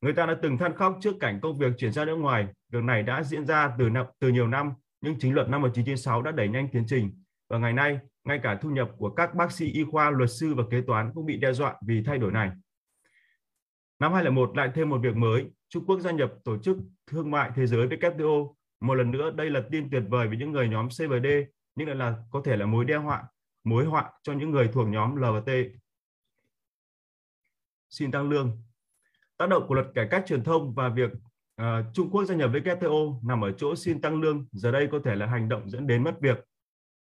Người 0.00 0.12
ta 0.12 0.26
đã 0.26 0.36
từng 0.42 0.58
than 0.58 0.74
khóc 0.74 0.98
trước 1.00 1.14
cảnh 1.20 1.38
công 1.42 1.58
việc 1.58 1.72
chuyển 1.78 1.92
ra 1.92 2.04
nước 2.04 2.16
ngoài. 2.16 2.46
Việc 2.72 2.82
này 2.82 3.02
đã 3.02 3.22
diễn 3.22 3.46
ra 3.46 3.72
từ 3.78 3.88
năm 3.88 4.06
từ 4.18 4.28
nhiều 4.28 4.48
năm, 4.48 4.72
nhưng 5.00 5.18
chính 5.18 5.34
luật 5.34 5.48
năm 5.48 5.62
1996 5.62 6.22
đã 6.22 6.30
đẩy 6.30 6.48
nhanh 6.48 6.68
tiến 6.72 6.84
trình. 6.86 7.22
Và 7.48 7.58
ngày 7.58 7.72
nay, 7.72 7.98
ngay 8.24 8.40
cả 8.42 8.58
thu 8.62 8.70
nhập 8.70 8.90
của 8.98 9.10
các 9.10 9.34
bác 9.34 9.52
sĩ 9.52 9.66
y 9.66 9.84
khoa, 9.84 10.10
luật 10.10 10.30
sư 10.30 10.54
và 10.54 10.64
kế 10.70 10.80
toán 10.80 11.10
cũng 11.14 11.26
bị 11.26 11.36
đe 11.36 11.52
dọa 11.52 11.74
vì 11.86 12.02
thay 12.02 12.18
đổi 12.18 12.32
này. 12.32 12.50
Năm 13.98 14.12
2001 14.12 14.56
lại 14.56 14.70
thêm 14.74 14.88
một 14.88 14.98
việc 15.02 15.16
mới, 15.16 15.50
Trung 15.68 15.86
Quốc 15.86 16.00
gia 16.00 16.10
nhập 16.10 16.32
Tổ 16.44 16.58
chức 16.58 16.76
Thương 17.06 17.30
mại 17.30 17.50
Thế 17.54 17.66
giới 17.66 17.86
WTO. 17.86 18.54
Một 18.80 18.94
lần 18.94 19.10
nữa, 19.10 19.30
đây 19.30 19.50
là 19.50 19.62
tin 19.70 19.90
tuyệt 19.90 20.02
vời 20.08 20.28
với 20.28 20.36
những 20.36 20.52
người 20.52 20.68
nhóm 20.68 20.88
C 20.88 21.10
và 21.10 21.18
D, 21.18 21.26
nhưng 21.76 21.88
lại 21.88 21.96
là 21.96 22.16
có 22.30 22.42
thể 22.44 22.56
là 22.56 22.66
mối 22.66 22.84
đe 22.84 22.96
họa, 22.96 23.24
mối 23.64 23.84
họa 23.84 24.12
cho 24.22 24.32
những 24.32 24.50
người 24.50 24.70
thuộc 24.72 24.88
nhóm 24.88 25.16
L 25.16 25.22
và 25.22 25.40
T. 25.40 25.50
Xin 27.90 28.10
tăng 28.10 28.30
lương. 28.30 28.62
Tác 29.36 29.48
động 29.48 29.64
của 29.68 29.74
luật 29.74 29.86
cải 29.94 30.08
cách 30.10 30.24
truyền 30.26 30.44
thông 30.44 30.74
và 30.74 30.88
việc 30.88 31.10
uh, 31.62 31.66
Trung 31.94 32.10
Quốc 32.10 32.24
gia 32.24 32.34
nhập 32.34 32.50
WTO 32.52 33.26
nằm 33.26 33.44
ở 33.44 33.52
chỗ 33.52 33.76
xin 33.76 34.00
tăng 34.00 34.20
lương, 34.20 34.46
giờ 34.52 34.70
đây 34.70 34.88
có 34.92 34.98
thể 35.04 35.14
là 35.14 35.26
hành 35.26 35.48
động 35.48 35.70
dẫn 35.70 35.86
đến 35.86 36.04
mất 36.04 36.20
việc. 36.20 36.38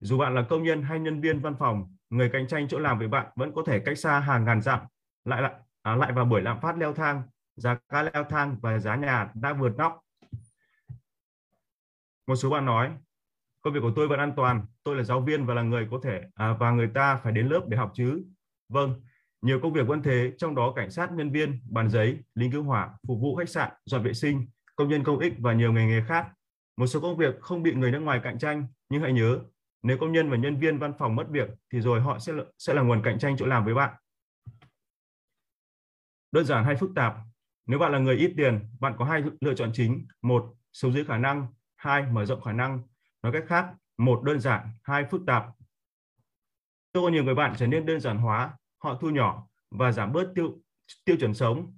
Dù 0.01 0.19
bạn 0.19 0.35
là 0.35 0.47
công 0.51 0.63
nhân 0.63 0.83
hay 0.83 1.01
nhân 1.01 1.21
viên 1.21 1.41
văn 1.41 1.55
phòng, 1.59 1.97
người 2.11 2.31
cạnh 2.33 2.47
tranh 2.47 2.69
chỗ 2.69 2.79
làm 2.79 2.99
với 2.99 3.09
bạn 3.09 3.27
vẫn 3.37 3.55
có 3.55 3.63
thể 3.67 3.83
cách 3.85 3.99
xa 3.99 4.21
hàng 4.21 4.45
ngàn 4.45 4.63
dặm, 4.63 4.81
lại 5.25 5.43
lại 5.43 5.55
à, 5.83 5.97
lại 5.97 6.13
vào 6.13 6.25
buổi 6.25 6.43
lạm 6.43 6.61
phát 6.61 6.79
leo 6.79 6.95
thang, 6.95 7.23
giá 7.57 7.79
cá 7.89 8.03
leo 8.03 8.25
thang 8.25 8.57
và 8.63 8.79
giá 8.79 8.97
nhà 8.97 9.31
đã 9.35 9.53
vượt 9.53 9.77
nóc. 9.77 10.01
Một 12.27 12.37
số 12.37 12.51
bạn 12.51 12.65
nói, 12.65 12.91
công 13.63 13.75
việc 13.75 13.81
của 13.83 13.93
tôi 13.97 14.09
vẫn 14.09 14.19
an 14.19 14.33
toàn, 14.37 14.67
tôi 14.85 14.97
là 14.97 15.03
giáo 15.03 15.21
viên 15.21 15.47
và 15.47 15.55
là 15.55 15.63
người 15.63 15.89
có 15.91 16.01
thể 16.03 16.21
à, 16.35 16.57
và 16.61 16.71
người 16.71 16.91
ta 16.95 17.17
phải 17.17 17.33
đến 17.33 17.49
lớp 17.49 17.61
để 17.69 17.77
học 17.77 17.93
chứ. 17.95 18.25
Vâng, 18.69 19.01
nhiều 19.43 19.61
công 19.63 19.73
việc 19.73 19.87
vẫn 19.87 20.03
thế, 20.03 20.33
trong 20.39 20.55
đó 20.55 20.73
cảnh 20.77 20.91
sát, 20.91 21.13
nhân 21.13 21.31
viên, 21.31 21.61
bàn 21.71 21.91
giấy, 21.91 22.19
lính 22.35 22.53
cứu 22.53 22.63
hỏa, 22.63 22.91
phục 23.09 23.19
vụ 23.21 23.37
khách 23.37 23.49
sạn, 23.49 23.73
dọn 23.85 24.03
vệ 24.03 24.15
sinh, 24.15 24.47
công 24.77 24.89
nhân 24.89 25.05
công 25.05 25.19
ích 25.19 25.35
và 25.39 25.53
nhiều 25.53 25.73
ngành 25.73 25.89
nghề 25.89 26.03
khác. 26.09 26.27
Một 26.77 26.87
số 26.87 27.01
công 27.01 27.17
việc 27.17 27.41
không 27.41 27.63
bị 27.63 27.75
người 27.75 27.91
nước 27.91 28.01
ngoài 28.01 28.21
cạnh 28.23 28.39
tranh, 28.39 28.67
nhưng 28.89 29.03
hãy 29.03 29.13
nhớ, 29.13 29.39
nếu 29.83 29.99
công 29.99 30.13
nhân 30.13 30.31
và 30.31 30.37
nhân 30.37 30.57
viên 30.57 30.79
văn 30.79 30.93
phòng 30.99 31.17
mất 31.17 31.27
việc 31.31 31.49
thì 31.73 31.81
rồi 31.81 32.01
họ 32.01 32.19
sẽ 32.19 32.33
sẽ 32.59 32.75
là 32.75 32.83
nguồn 32.83 33.03
cạnh 33.03 33.19
tranh 33.19 33.37
chỗ 33.39 33.47
làm 33.47 33.65
với 33.65 33.75
bạn. 33.75 33.95
Đơn 36.33 36.45
giản 36.45 36.65
hay 36.65 36.77
phức 36.77 36.91
tạp? 36.95 37.17
Nếu 37.67 37.79
bạn 37.79 37.93
là 37.93 37.99
người 37.99 38.17
ít 38.17 38.35
tiền, 38.37 38.61
bạn 38.81 38.95
có 38.99 39.05
hai 39.05 39.23
lựa 39.41 39.55
chọn 39.55 39.71
chính. 39.73 40.07
Một, 40.23 40.55
sống 40.73 40.93
dưới 40.93 41.05
khả 41.05 41.19
năng. 41.19 41.47
Hai, 41.77 42.03
mở 42.03 42.25
rộng 42.25 42.41
khả 42.41 42.53
năng. 42.53 42.83
Nói 43.23 43.33
cách 43.33 43.45
khác, 43.47 43.75
một 43.99 44.23
đơn 44.25 44.41
giản, 44.41 44.69
hai 44.83 45.05
phức 45.11 45.23
tạp. 45.27 45.47
Tôi 46.93 47.03
có 47.03 47.09
nhiều 47.09 47.25
người 47.25 47.35
bạn 47.35 47.55
trở 47.59 47.67
nên 47.67 47.87
đơn 47.87 48.01
giản 48.01 48.19
hóa, 48.19 48.59
họ 48.79 48.99
thu 49.01 49.11
nhỏ 49.11 49.47
và 49.71 49.93
giảm 49.93 50.13
bớt 50.13 50.33
tiêu 50.35 50.59
tiêu 51.05 51.17
chuẩn 51.21 51.35
sống. 51.35 51.77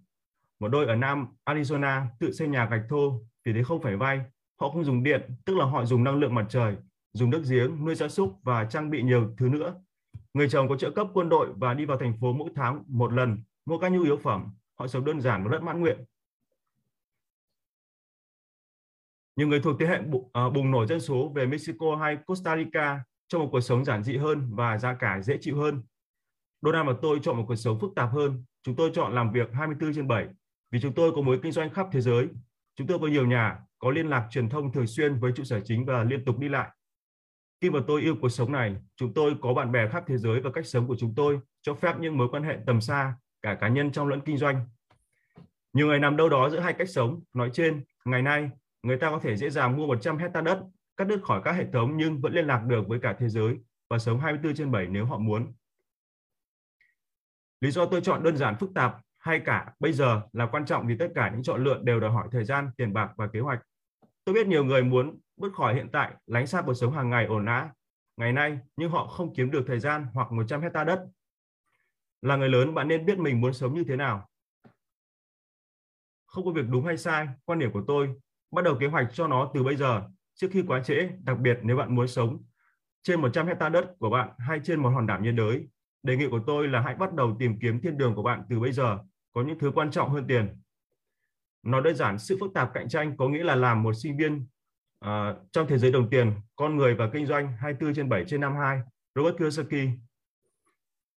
Một 0.61 0.69
đôi 0.69 0.87
ở 0.87 0.97
Nam 0.97 1.27
Arizona 1.45 2.07
tự 2.19 2.33
xây 2.33 2.49
nhà 2.49 2.69
gạch 2.71 2.83
thô 2.89 3.21
vì 3.45 3.53
thế 3.53 3.63
không 3.63 3.83
phải 3.83 3.97
vay. 3.97 4.21
Họ 4.61 4.71
không 4.71 4.85
dùng 4.85 5.03
điện, 5.03 5.35
tức 5.45 5.57
là 5.57 5.65
họ 5.65 5.85
dùng 5.85 6.05
năng 6.05 6.19
lượng 6.19 6.35
mặt 6.35 6.47
trời, 6.49 6.77
dùng 7.13 7.31
nước 7.31 7.43
giếng, 7.51 7.85
nuôi 7.85 7.95
gia 7.95 8.09
súc 8.09 8.39
và 8.43 8.65
trang 8.65 8.91
bị 8.91 9.03
nhiều 9.03 9.35
thứ 9.39 9.49
nữa. 9.49 9.75
Người 10.35 10.49
chồng 10.49 10.69
có 10.69 10.77
trợ 10.77 10.91
cấp 10.91 11.07
quân 11.15 11.29
đội 11.29 11.53
và 11.57 11.75
đi 11.75 11.85
vào 11.85 11.99
thành 11.99 12.15
phố 12.21 12.33
mỗi 12.33 12.51
tháng 12.55 12.85
một 12.89 13.13
lần 13.13 13.39
mua 13.67 13.79
các 13.79 13.93
nhu 13.93 14.03
yếu 14.03 14.17
phẩm. 14.17 14.55
Họ 14.79 14.87
sống 14.87 15.05
đơn 15.05 15.21
giản 15.21 15.45
và 15.45 15.51
rất 15.51 15.63
mãn 15.63 15.81
nguyện. 15.81 16.05
Nhiều 19.37 19.49
người 19.49 19.61
thuộc 19.61 19.77
thế 19.81 19.87
hệ 19.87 20.01
ờ, 20.33 20.51
bùng 20.51 20.71
nổ 20.71 20.87
dân 20.87 21.01
số 21.01 21.33
về 21.35 21.47
Mexico 21.47 21.97
hay 21.97 22.17
Costa 22.27 22.57
Rica 22.57 23.01
cho 23.29 23.39
một 23.39 23.49
cuộc 23.53 23.61
sống 23.61 23.85
giản 23.85 24.03
dị 24.03 24.17
hơn 24.17 24.49
và 24.51 24.79
giá 24.79 24.95
cả 24.95 25.21
dễ 25.23 25.39
chịu 25.41 25.57
hơn. 25.57 25.83
Donald 26.63 26.89
và 26.89 26.95
tôi 27.03 27.19
chọn 27.23 27.37
một 27.37 27.45
cuộc 27.49 27.57
sống 27.57 27.79
phức 27.81 27.95
tạp 27.97 28.13
hơn. 28.13 28.45
Chúng 28.63 28.77
tôi 28.77 28.91
chọn 28.95 29.15
làm 29.15 29.33
việc 29.33 29.49
24 29.53 29.95
trên 29.95 30.09
7 30.09 30.27
vì 30.71 30.81
chúng 30.81 30.93
tôi 30.93 31.13
có 31.15 31.23
mối 31.23 31.41
kinh 31.43 31.53
doanh 31.53 31.71
khắp 31.71 31.87
thế 31.93 32.01
giới. 32.01 32.29
Chúng 32.77 32.87
tôi 32.87 32.99
có 32.99 33.07
nhiều 33.07 33.27
nhà, 33.27 33.59
có 33.79 33.91
liên 33.91 34.09
lạc 34.09 34.27
truyền 34.31 34.49
thông 34.49 34.73
thường 34.73 34.87
xuyên 34.87 35.19
với 35.19 35.33
trụ 35.33 35.45
sở 35.45 35.61
chính 35.61 35.85
và 35.85 36.05
liên 36.05 36.25
tục 36.25 36.39
đi 36.39 36.49
lại. 36.49 36.71
Khi 37.61 37.71
mà 37.71 37.81
tôi 37.87 38.01
yêu 38.01 38.17
cuộc 38.21 38.29
sống 38.29 38.53
này, 38.53 38.77
chúng 38.97 39.15
tôi 39.15 39.35
có 39.41 39.55
bạn 39.55 39.73
bè 39.73 39.89
khắp 39.89 40.05
thế 40.07 40.19
giới 40.19 40.41
và 40.41 40.51
cách 40.51 40.67
sống 40.67 40.87
của 40.87 40.97
chúng 40.99 41.15
tôi 41.15 41.41
cho 41.63 41.75
phép 41.75 41.95
những 42.01 42.19
mối 42.19 42.29
quan 42.31 42.43
hệ 42.43 42.59
tầm 42.67 42.81
xa, 42.81 43.15
cả 43.43 43.55
cá 43.55 43.69
nhân 43.69 43.93
trong 43.93 44.09
lẫn 44.09 44.21
kinh 44.21 44.37
doanh. 44.37 44.67
Nhiều 45.73 45.87
người 45.87 45.99
nằm 45.99 46.17
đâu 46.17 46.29
đó 46.29 46.51
giữa 46.51 46.61
hai 46.61 46.73
cách 46.73 46.89
sống. 46.89 47.21
Nói 47.33 47.51
trên, 47.53 47.85
ngày 48.05 48.23
nay, 48.23 48.51
người 48.85 48.97
ta 48.97 49.11
có 49.11 49.19
thể 49.19 49.37
dễ 49.37 49.51
dàng 49.51 49.77
mua 49.77 49.87
100 49.87 50.19
hecta 50.19 50.41
đất, 50.41 50.63
cắt 50.97 51.05
đứt 51.05 51.21
khỏi 51.23 51.41
các 51.45 51.53
hệ 51.53 51.67
thống 51.73 51.97
nhưng 51.97 52.21
vẫn 52.21 52.33
liên 52.33 52.47
lạc 52.47 52.65
được 52.67 52.89
với 52.89 52.99
cả 53.03 53.17
thế 53.19 53.29
giới 53.29 53.59
và 53.91 53.99
sống 53.99 54.21
24 54.21 54.55
trên 54.55 54.71
7 54.71 54.87
nếu 54.87 55.07
họ 55.07 55.19
muốn. 55.19 55.53
Lý 57.61 57.71
do 57.71 57.87
tôi 57.87 58.01
chọn 58.01 58.23
đơn 58.23 58.37
giản 58.37 58.57
phức 58.61 58.71
tạp 58.75 59.01
hay 59.19 59.41
cả 59.41 59.73
bây 59.81 59.93
giờ 59.93 60.23
là 60.33 60.47
quan 60.47 60.65
trọng 60.65 60.87
vì 60.87 60.97
tất 60.99 61.09
cả 61.15 61.31
những 61.31 61.43
chọn 61.43 61.65
lựa 61.65 61.81
đều 61.83 62.01
đòi 62.01 62.11
hỏi 62.11 62.29
thời 62.33 62.45
gian, 62.45 62.71
tiền 62.77 62.93
bạc 62.93 63.13
và 63.17 63.27
kế 63.27 63.41
hoạch. 63.41 63.61
Tôi 64.25 64.35
biết 64.35 64.47
nhiều 64.47 64.65
người 64.65 64.83
muốn 64.83 65.19
bước 65.37 65.55
khỏi 65.55 65.75
hiện 65.75 65.89
tại, 65.93 66.15
lánh 66.27 66.47
xa 66.47 66.63
cuộc 66.63 66.75
sống 66.75 66.93
hàng 66.93 67.11
ngày 67.11 67.27
ổn 67.27 67.47
ã 67.47 67.71
ngày 68.17 68.33
nay 68.33 68.59
nhưng 68.77 68.91
họ 68.91 69.07
không 69.07 69.35
kiếm 69.35 69.51
được 69.51 69.65
thời 69.67 69.81
gian 69.81 70.07
hoặc 70.13 70.33
100 70.33 70.61
hecta 70.61 70.85
đất. 70.85 71.07
Là 72.23 72.37
người 72.37 72.49
lớn 72.49 72.75
bạn 72.75 72.89
nên 72.89 73.07
biết 73.07 73.19
mình 73.19 73.41
muốn 73.41 73.53
sống 73.53 73.75
như 73.75 73.85
thế 73.85 73.97
nào. 73.97 74.29
Không 76.27 76.45
có 76.45 76.51
việc 76.51 76.67
đúng 76.69 76.85
hay 76.85 76.97
sai, 76.97 77.29
quan 77.45 77.59
điểm 77.59 77.73
của 77.73 77.85
tôi 77.87 78.15
bắt 78.55 78.65
đầu 78.65 78.77
kế 78.81 78.87
hoạch 78.87 79.07
cho 79.13 79.27
nó 79.27 79.51
từ 79.55 79.63
bây 79.63 79.77
giờ 79.77 80.03
trước 80.35 80.49
khi 80.51 80.63
quá 80.67 80.83
trễ, 80.85 81.09
đặc 81.23 81.39
biệt 81.39 81.59
nếu 81.63 81.77
bạn 81.77 81.95
muốn 81.95 82.09
sống 82.09 82.43
trên 83.03 83.21
100 83.21 83.47
hecta 83.47 83.69
đất 83.69 83.99
của 83.99 84.11
bạn 84.11 84.29
hay 84.39 84.61
trên 84.65 84.81
một 84.81 84.89
hòn 84.89 85.07
đảo 85.07 85.21
nhiệt 85.21 85.35
đới 85.35 85.67
Đề 86.05 86.17
nghị 86.17 86.27
của 86.31 86.41
tôi 86.47 86.69
là 86.69 86.81
hãy 86.81 86.95
bắt 86.95 87.15
đầu 87.15 87.37
tìm 87.39 87.59
kiếm 87.61 87.81
thiên 87.81 87.99
đường 87.99 88.15
của 88.15 88.23
bạn 88.23 88.43
từ 88.49 88.61
bây 88.61 88.73
giờ. 88.73 88.99
Có 89.33 89.43
những 89.43 89.59
thứ 89.59 89.73
quan 89.75 89.91
trọng 89.91 90.11
hơn 90.11 90.27
tiền. 90.29 90.61
Nói 91.63 91.83
đơn 91.83 91.97
giản, 91.97 92.19
sự 92.19 92.37
phức 92.41 92.55
tạp 92.55 92.71
cạnh 92.75 92.89
tranh 92.89 93.17
có 93.17 93.29
nghĩa 93.29 93.45
là 93.45 93.55
làm 93.55 93.83
một 93.83 93.93
sinh 93.93 94.17
viên 94.17 94.47
uh, 95.05 95.11
trong 95.53 95.67
thế 95.69 95.79
giới 95.79 95.93
đồng 95.93 96.11
tiền, 96.11 96.33
con 96.57 96.77
người 96.77 96.95
và 96.95 97.11
kinh 97.13 97.27
doanh 97.27 97.53
24 97.57 97.95
trên 97.95 98.09
7 98.09 98.25
trên 98.29 98.41
52, 98.41 98.81
Robert 99.15 99.37
Kiyosaki. 99.39 99.89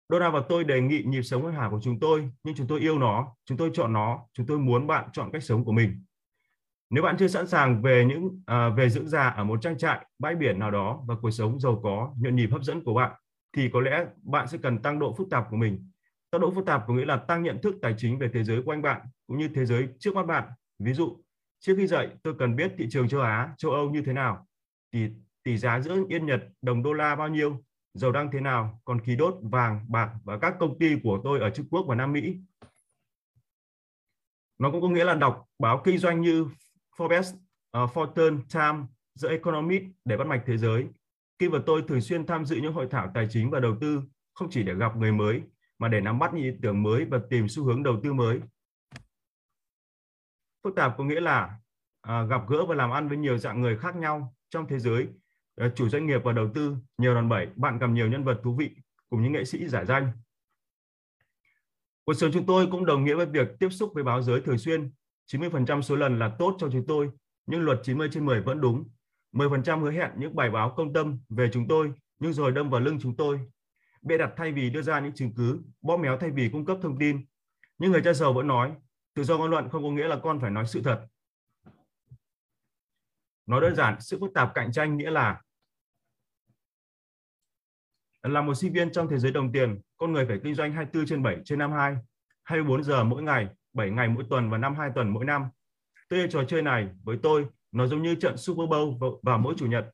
Donald 0.10 0.34
và 0.34 0.42
tôi 0.50 0.64
đề 0.64 0.82
nghị 0.82 1.04
nhịp 1.04 1.22
sống 1.22 1.42
hoàn 1.42 1.56
hảo 1.56 1.72
của 1.72 1.80
chúng 1.84 2.00
tôi, 2.00 2.30
nhưng 2.44 2.56
chúng 2.56 2.68
tôi 2.68 2.80
yêu 2.80 3.00
nó, 3.00 3.36
chúng 3.46 3.58
tôi 3.58 3.72
chọn 3.74 3.94
nó, 3.94 4.20
chúng 4.34 4.46
tôi 4.46 4.60
muốn 4.60 4.88
bạn 4.88 5.10
chọn 5.14 5.32
cách 5.32 5.44
sống 5.44 5.66
của 5.66 5.72
mình. 5.72 6.04
Nếu 6.90 7.04
bạn 7.04 7.16
chưa 7.20 7.28
sẵn 7.28 7.48
sàng 7.48 7.82
về 7.82 8.06
những 8.06 8.42
à, 8.46 8.70
về 8.70 8.90
dưỡng 8.90 9.08
già 9.08 9.30
ở 9.30 9.44
một 9.44 9.62
trang 9.62 9.78
trại, 9.78 10.06
bãi 10.20 10.36
biển 10.36 10.60
nào 10.60 10.72
đó 10.72 11.04
và 11.08 11.16
cuộc 11.22 11.32
sống 11.32 11.60
giàu 11.60 11.80
có, 11.84 12.14
nhộn 12.18 12.36
nhịp 12.36 12.50
hấp 12.52 12.64
dẫn 12.64 12.84
của 12.84 12.94
bạn, 12.94 13.12
thì 13.54 13.70
có 13.74 13.82
lẽ 13.82 14.06
bạn 14.24 14.48
sẽ 14.48 14.58
cần 14.58 14.82
tăng 14.82 15.00
độ 15.00 15.14
phức 15.14 15.30
tạp 15.30 15.48
của 15.50 15.58
mình. 15.58 15.90
Tăng 16.32 16.42
độ 16.42 16.52
phức 16.52 16.66
tạp 16.66 16.84
có 16.88 16.94
nghĩa 16.94 17.06
là 17.06 17.18
tăng 17.18 17.44
nhận 17.44 17.62
thức 17.62 17.76
tài 17.82 17.96
chính 17.98 18.20
về 18.20 18.30
thế 18.34 18.44
giới 18.44 18.62
quanh 18.66 18.82
bạn 18.82 19.02
cũng 19.28 19.38
như 19.38 19.48
thế 19.56 19.66
giới 19.66 19.88
trước 20.00 20.16
mắt 20.16 20.26
bạn. 20.26 20.50
Ví 20.80 20.94
dụ, 20.94 21.18
trước 21.60 21.74
khi 21.78 21.88
dậy 21.88 22.10
tôi 22.24 22.34
cần 22.40 22.56
biết 22.56 22.74
thị 22.78 22.88
trường 22.90 23.08
châu 23.08 23.22
Á, 23.22 23.54
châu 23.58 23.72
Âu 23.72 23.90
như 23.90 24.02
thế 24.02 24.14
nào, 24.14 24.48
tỷ 24.92 25.08
tỷ 25.44 25.58
giá 25.58 25.80
giữa 25.80 25.96
yên 26.10 26.26
Nhật, 26.26 26.44
đồng 26.62 26.84
đô 26.84 26.94
la 26.94 27.16
bao 27.16 27.28
nhiêu, 27.28 27.64
dầu 27.94 28.12
đang 28.12 28.32
thế 28.32 28.42
nào, 28.42 28.82
còn 28.86 29.02
khí 29.02 29.16
đốt, 29.16 29.36
vàng, 29.42 29.86
bạc 29.90 30.14
và 30.24 30.38
các 30.38 30.56
công 30.60 30.80
ty 30.80 30.96
của 31.04 31.22
tôi 31.24 31.40
ở 31.40 31.50
Trung 31.50 31.66
Quốc 31.70 31.86
và 31.88 31.96
Nam 31.96 32.14
Mỹ. 32.14 32.38
Nó 34.60 34.72
cũng 34.72 34.82
có 34.82 34.90
nghĩa 34.90 35.04
là 35.04 35.16
đọc 35.16 35.46
báo 35.60 35.82
kinh 35.84 35.98
doanh 35.98 36.22
như 36.22 36.48
Forbes, 36.98 37.34
uh, 37.84 37.90
Fortune, 37.94 38.42
Time, 38.54 38.86
The 39.22 39.30
Economist 39.30 39.84
để 40.06 40.18
bắt 40.18 40.28
mạch 40.28 40.44
thế 40.46 40.58
giới 40.58 40.88
Kim 41.40 41.52
và 41.52 41.60
tôi 41.66 41.84
thường 41.88 42.02
xuyên 42.02 42.26
tham 42.26 42.46
dự 42.46 42.56
những 42.56 42.74
hội 42.74 42.88
thảo 42.92 43.12
tài 43.14 43.28
chính 43.30 43.50
và 43.50 43.60
đầu 43.60 43.78
tư 43.82 44.02
không 44.34 44.50
chỉ 44.52 44.64
để 44.64 44.74
gặp 44.74 44.96
người 44.96 45.12
mới 45.12 45.42
mà 45.80 45.88
để 45.88 46.02
nắm 46.02 46.20
bắt 46.20 46.34
những 46.34 46.44
ý 46.44 46.52
tưởng 46.62 46.84
mới 46.84 47.06
và 47.06 47.20
tìm 47.30 47.48
xu 47.50 47.64
hướng 47.64 47.84
đầu 47.84 48.00
tư 48.04 48.14
mới. 48.14 48.40
Phức 50.64 50.76
tạp 50.76 50.98
có 50.98 51.04
nghĩa 51.04 51.20
là 51.20 51.60
à, 52.02 52.24
gặp 52.24 52.42
gỡ 52.50 52.66
và 52.66 52.76
làm 52.76 52.92
ăn 52.92 53.08
với 53.08 53.18
nhiều 53.18 53.38
dạng 53.38 53.62
người 53.62 53.78
khác 53.78 53.96
nhau 53.96 54.36
trong 54.50 54.68
thế 54.68 54.80
giới, 54.80 55.08
à, 55.56 55.72
chủ 55.76 55.90
doanh 55.90 56.08
nghiệp 56.08 56.22
và 56.24 56.34
đầu 56.34 56.52
tư, 56.54 56.76
nhiều 56.98 57.16
đòn 57.16 57.30
bẩy, 57.30 57.48
bạn 57.56 57.78
gặp 57.78 57.88
nhiều 57.88 58.08
nhân 58.08 58.24
vật 58.24 58.40
thú 58.44 58.56
vị 58.56 58.76
cùng 59.10 59.24
những 59.24 59.32
nghệ 59.32 59.46
sĩ 59.46 59.68
giải 59.68 59.86
danh. 59.86 60.12
Cuộc 62.06 62.14
sống 62.14 62.32
chúng 62.34 62.46
tôi 62.46 62.68
cũng 62.72 62.86
đồng 62.86 63.04
nghĩa 63.04 63.16
với 63.16 63.26
việc 63.26 63.48
tiếp 63.60 63.70
xúc 63.70 63.92
với 63.94 64.04
báo 64.04 64.22
giới 64.22 64.42
thường 64.42 64.58
xuyên. 64.58 64.92
90% 65.28 65.82
số 65.82 65.96
lần 65.96 66.20
là 66.20 66.36
tốt 66.40 66.56
cho 66.60 66.70
chúng 66.72 66.86
tôi, 66.88 67.10
nhưng 67.46 67.62
luật 67.62 67.80
90 67.84 68.10
trên 68.12 68.26
10 68.26 68.42
vẫn 68.42 68.62
đúng 68.62 68.90
10% 69.34 69.80
hứa 69.80 69.92
hẹn 69.92 70.12
những 70.18 70.36
bài 70.36 70.50
báo 70.50 70.74
công 70.78 70.94
tâm 70.94 71.20
về 71.30 71.50
chúng 71.54 71.68
tôi 71.68 71.94
nhưng 72.20 72.34
rồi 72.34 72.52
đâm 72.52 72.70
vào 72.70 72.82
lưng 72.82 73.00
chúng 73.02 73.16
tôi. 73.16 73.40
Bịa 74.02 74.18
đặt 74.18 74.34
thay 74.38 74.52
vì 74.52 74.70
đưa 74.70 74.82
ra 74.82 75.00
những 75.00 75.14
chứng 75.14 75.34
cứ, 75.36 75.62
bóp 75.82 75.98
méo 75.98 76.18
thay 76.18 76.32
vì 76.32 76.50
cung 76.50 76.66
cấp 76.66 76.78
thông 76.82 76.98
tin. 77.00 77.26
Nhưng 77.78 77.92
người 77.92 78.02
cha 78.04 78.14
giàu 78.14 78.34
vẫn 78.34 78.48
nói, 78.48 78.76
tự 79.14 79.24
do 79.24 79.38
ngôn 79.38 79.52
luận 79.52 79.70
không 79.70 79.84
có 79.84 79.90
nghĩa 79.90 80.08
là 80.08 80.20
con 80.24 80.40
phải 80.40 80.52
nói 80.52 80.66
sự 80.68 80.82
thật. 80.84 81.08
Nói 83.46 83.62
đơn 83.62 83.76
giản, 83.76 84.02
sự 84.02 84.20
phức 84.20 84.34
tạp 84.34 84.52
cạnh 84.56 84.72
tranh 84.72 84.98
nghĩa 84.98 85.12
là 85.12 85.42
là 88.22 88.42
một 88.42 88.56
sinh 88.56 88.74
viên 88.74 88.92
trong 88.92 89.10
thế 89.10 89.18
giới 89.18 89.32
đồng 89.32 89.52
tiền, 89.52 89.82
con 89.98 90.14
người 90.14 90.26
phải 90.26 90.40
kinh 90.44 90.56
doanh 90.56 90.74
24 90.74 91.06
trên 91.06 91.24
7 91.24 91.38
trên 91.46 91.60
năm 91.60 91.72
2, 91.72 91.96
24 92.44 92.84
giờ 92.84 93.04
mỗi 93.04 93.24
ngày, 93.24 93.48
7 93.78 93.90
ngày 93.90 94.08
mỗi 94.08 94.24
tuần 94.30 94.50
và 94.50 94.58
năm 94.58 94.76
2 94.76 94.90
tuần 94.96 95.10
mỗi 95.10 95.26
năm. 95.26 95.46
Tôi 96.10 96.28
trò 96.30 96.44
chơi 96.44 96.62
này 96.62 96.88
với 97.04 97.18
tôi 97.24 97.46
nó 97.72 97.88
giống 97.88 98.02
như 98.02 98.16
trận 98.16 98.38
Super 98.38 98.70
Bowl 98.70 99.20
vào, 99.24 99.38
mỗi 99.38 99.54
chủ 99.58 99.66
nhật. 99.66 99.86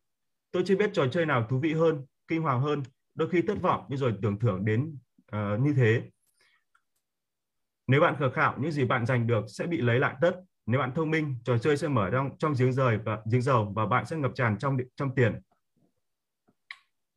Tôi 0.51 0.63
chưa 0.65 0.75
biết 0.75 0.89
trò 0.93 1.07
chơi 1.07 1.25
nào 1.25 1.47
thú 1.49 1.59
vị 1.59 1.73
hơn, 1.73 2.05
kinh 2.27 2.41
hoàng 2.41 2.61
hơn, 2.61 2.83
đôi 3.15 3.29
khi 3.29 3.41
thất 3.41 3.61
vọng 3.61 3.85
nhưng 3.89 3.99
rồi 3.99 4.13
tưởng 4.21 4.39
thưởng 4.39 4.65
đến 4.65 4.97
uh, 5.35 5.59
như 5.59 5.73
thế. 5.77 6.01
Nếu 7.87 8.01
bạn 8.01 8.15
khờ 8.19 8.29
khạo, 8.29 8.55
những 8.59 8.71
gì 8.71 8.85
bạn 8.85 9.05
giành 9.05 9.27
được 9.27 9.45
sẽ 9.47 9.67
bị 9.67 9.81
lấy 9.81 9.99
lại 9.99 10.15
tất. 10.21 10.31
Nếu 10.65 10.79
bạn 10.79 10.93
thông 10.95 11.11
minh, 11.11 11.35
trò 11.45 11.57
chơi 11.57 11.77
sẽ 11.77 11.87
mở 11.87 12.09
trong 12.11 12.29
trong 12.39 12.53
giếng 12.59 12.73
rời 12.73 12.97
và 12.97 13.21
giếng 13.31 13.41
dầu 13.41 13.73
và 13.75 13.85
bạn 13.85 14.05
sẽ 14.05 14.15
ngập 14.17 14.31
tràn 14.35 14.57
trong 14.57 14.77
trong 14.95 15.15
tiền. 15.15 15.41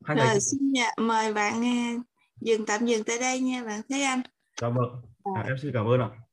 Hai 0.05 0.17
Rồi, 0.17 0.41
xin 0.41 0.73
dạ, 0.75 0.91
mời 0.99 1.35
bạn 1.35 1.61
uh, 1.61 2.07
dừng 2.41 2.67
tạm 2.67 2.87
dừng 2.87 3.05
tại 3.05 3.19
đây 3.19 3.41
nha 3.41 3.65
bạn 3.65 3.81
Thế 3.89 4.01
Anh. 4.01 4.23
Dạ 4.61 4.69
vâng, 4.69 5.03
à, 5.37 5.43
em 5.47 5.57
xin 5.63 5.73
cảm 5.75 5.87
ơn 5.87 6.01
ạ. 6.01 6.26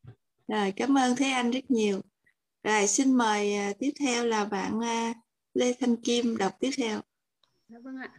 Rồi, 0.48 0.74
cảm 0.76 0.98
ơn 0.98 1.16
Thế 1.16 1.26
Anh 1.26 1.52
rất 1.52 1.72
nhiều. 1.72 2.02
Rồi, 2.64 2.88
xin 2.88 3.14
mời 3.14 3.54
uh, 3.70 3.80
tiếp 3.80 3.92
theo 4.00 4.26
là 4.26 4.46
bạn 4.46 4.78
uh, 4.78 5.16
Lê 5.54 5.74
Thanh 5.80 5.96
Kim 5.96 6.38
đọc 6.38 6.52
tiếp 6.60 6.70
theo. 6.78 7.02
Dạ 7.70 7.80
vâng 7.84 7.98
ạ. 7.98 8.12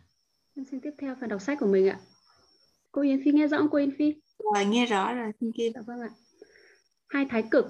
Em 0.56 0.64
xin 0.70 0.80
tiếp 0.80 0.90
theo 0.98 1.16
phần 1.20 1.28
đọc 1.28 1.42
sách 1.42 1.58
của 1.60 1.66
mình 1.66 1.88
ạ. 1.88 1.98
Cô 2.92 3.02
Yến 3.02 3.24
Phi 3.24 3.32
nghe 3.32 3.46
rõ 3.46 3.58
không 3.58 3.68
cô 3.70 3.78
Yến 3.78 3.96
Phi? 3.98 4.14
Rồi, 4.54 4.64
nghe 4.64 4.86
rõ 4.86 5.14
rồi, 5.14 5.32
Thanh 5.40 5.52
Kim. 5.52 5.72
Dạ 5.74 5.80
vâng 5.86 6.00
ạ. 6.00 6.10
Hai 7.08 7.26
thái 7.30 7.44
cực 7.50 7.66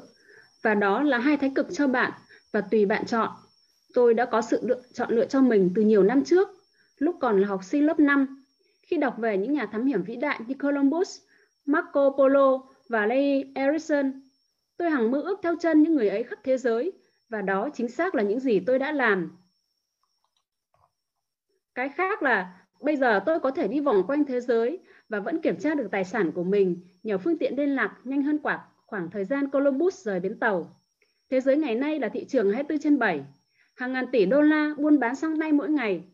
và 0.62 0.74
đó 0.74 1.02
là 1.02 1.18
hai 1.18 1.36
thái 1.36 1.52
cực 1.54 1.66
cho 1.72 1.86
bạn 1.86 2.12
và 2.52 2.60
tùy 2.60 2.86
bạn 2.86 3.06
chọn. 3.06 3.30
Tôi 3.94 4.14
đã 4.14 4.24
có 4.24 4.42
sự 4.42 4.60
lựa, 4.62 4.82
chọn 4.92 5.10
lựa 5.10 5.26
cho 5.26 5.40
mình 5.40 5.70
từ 5.74 5.82
nhiều 5.82 6.02
năm 6.02 6.24
trước, 6.24 6.48
lúc 6.98 7.16
còn 7.20 7.40
là 7.40 7.48
học 7.48 7.64
sinh 7.64 7.86
lớp 7.86 8.00
5, 8.00 8.44
khi 8.82 8.96
đọc 8.96 9.14
về 9.18 9.38
những 9.38 9.52
nhà 9.52 9.66
thám 9.66 9.86
hiểm 9.86 10.02
vĩ 10.02 10.16
đại 10.16 10.40
như 10.46 10.54
Columbus, 10.54 11.18
Marco 11.66 12.10
Polo 12.10 12.62
và 12.88 13.06
Leigh 13.06 13.46
Erikson. 13.54 14.23
Tôi 14.76 14.90
hằng 14.90 15.10
mơ 15.10 15.20
ước 15.20 15.38
theo 15.42 15.56
chân 15.60 15.82
những 15.82 15.94
người 15.94 16.08
ấy 16.08 16.22
khắp 16.22 16.38
thế 16.42 16.56
giới, 16.56 16.92
và 17.28 17.42
đó 17.42 17.68
chính 17.74 17.88
xác 17.88 18.14
là 18.14 18.22
những 18.22 18.40
gì 18.40 18.60
tôi 18.60 18.78
đã 18.78 18.92
làm. 18.92 19.36
Cái 21.74 21.88
khác 21.88 22.22
là, 22.22 22.66
bây 22.80 22.96
giờ 22.96 23.20
tôi 23.26 23.40
có 23.40 23.50
thể 23.50 23.68
đi 23.68 23.80
vòng 23.80 24.06
quanh 24.06 24.24
thế 24.24 24.40
giới 24.40 24.78
và 25.08 25.20
vẫn 25.20 25.40
kiểm 25.40 25.58
tra 25.58 25.74
được 25.74 25.88
tài 25.90 26.04
sản 26.04 26.32
của 26.32 26.44
mình, 26.44 26.80
nhờ 27.02 27.18
phương 27.18 27.38
tiện 27.38 27.56
liên 27.56 27.74
lạc 27.74 27.96
nhanh 28.04 28.22
hơn 28.22 28.38
quả 28.38 28.64
khoảng 28.86 29.10
thời 29.10 29.24
gian 29.24 29.50
Columbus 29.50 30.06
rời 30.06 30.20
bến 30.20 30.38
tàu. 30.38 30.80
Thế 31.30 31.40
giới 31.40 31.56
ngày 31.56 31.74
nay 31.74 32.00
là 32.00 32.08
thị 32.08 32.24
trường 32.24 32.52
24 32.52 32.78
trên 32.78 32.98
7. 32.98 33.24
Hàng 33.74 33.92
ngàn 33.92 34.06
tỷ 34.12 34.26
đô 34.26 34.40
la 34.40 34.74
buôn 34.78 34.98
bán 34.98 35.14
sang 35.14 35.40
tay 35.40 35.52
mỗi 35.52 35.70
ngày. 35.70 36.04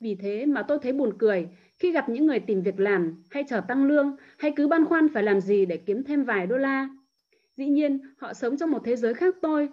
Vì 0.00 0.14
thế 0.14 0.46
mà 0.46 0.62
tôi 0.62 0.78
thấy 0.82 0.92
buồn 0.92 1.18
cười 1.18 1.48
khi 1.78 1.92
gặp 1.92 2.08
những 2.08 2.26
người 2.26 2.40
tìm 2.40 2.62
việc 2.62 2.80
làm, 2.80 3.22
hay 3.30 3.44
chờ 3.48 3.60
tăng 3.68 3.84
lương, 3.84 4.16
hay 4.38 4.52
cứ 4.56 4.68
băn 4.68 4.84
khoăn 4.84 5.08
phải 5.08 5.22
làm 5.22 5.40
gì 5.40 5.66
để 5.66 5.76
kiếm 5.76 6.04
thêm 6.04 6.24
vài 6.24 6.46
đô 6.46 6.56
la. 6.56 6.88
Dĩ 7.56 7.66
nhiên, 7.66 8.00
họ 8.18 8.34
sống 8.34 8.56
trong 8.56 8.70
một 8.70 8.82
thế 8.84 8.96
giới 8.96 9.14
khác 9.14 9.34
tôi. 9.42 9.68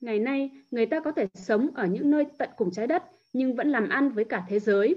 Ngày 0.00 0.18
nay, 0.18 0.50
người 0.70 0.86
ta 0.86 1.00
có 1.00 1.12
thể 1.12 1.26
sống 1.34 1.70
ở 1.74 1.86
những 1.86 2.10
nơi 2.10 2.24
tận 2.38 2.50
cùng 2.56 2.70
trái 2.70 2.86
đất 2.86 3.02
nhưng 3.32 3.56
vẫn 3.56 3.68
làm 3.68 3.88
ăn 3.88 4.10
với 4.10 4.24
cả 4.24 4.46
thế 4.48 4.58
giới. 4.58 4.96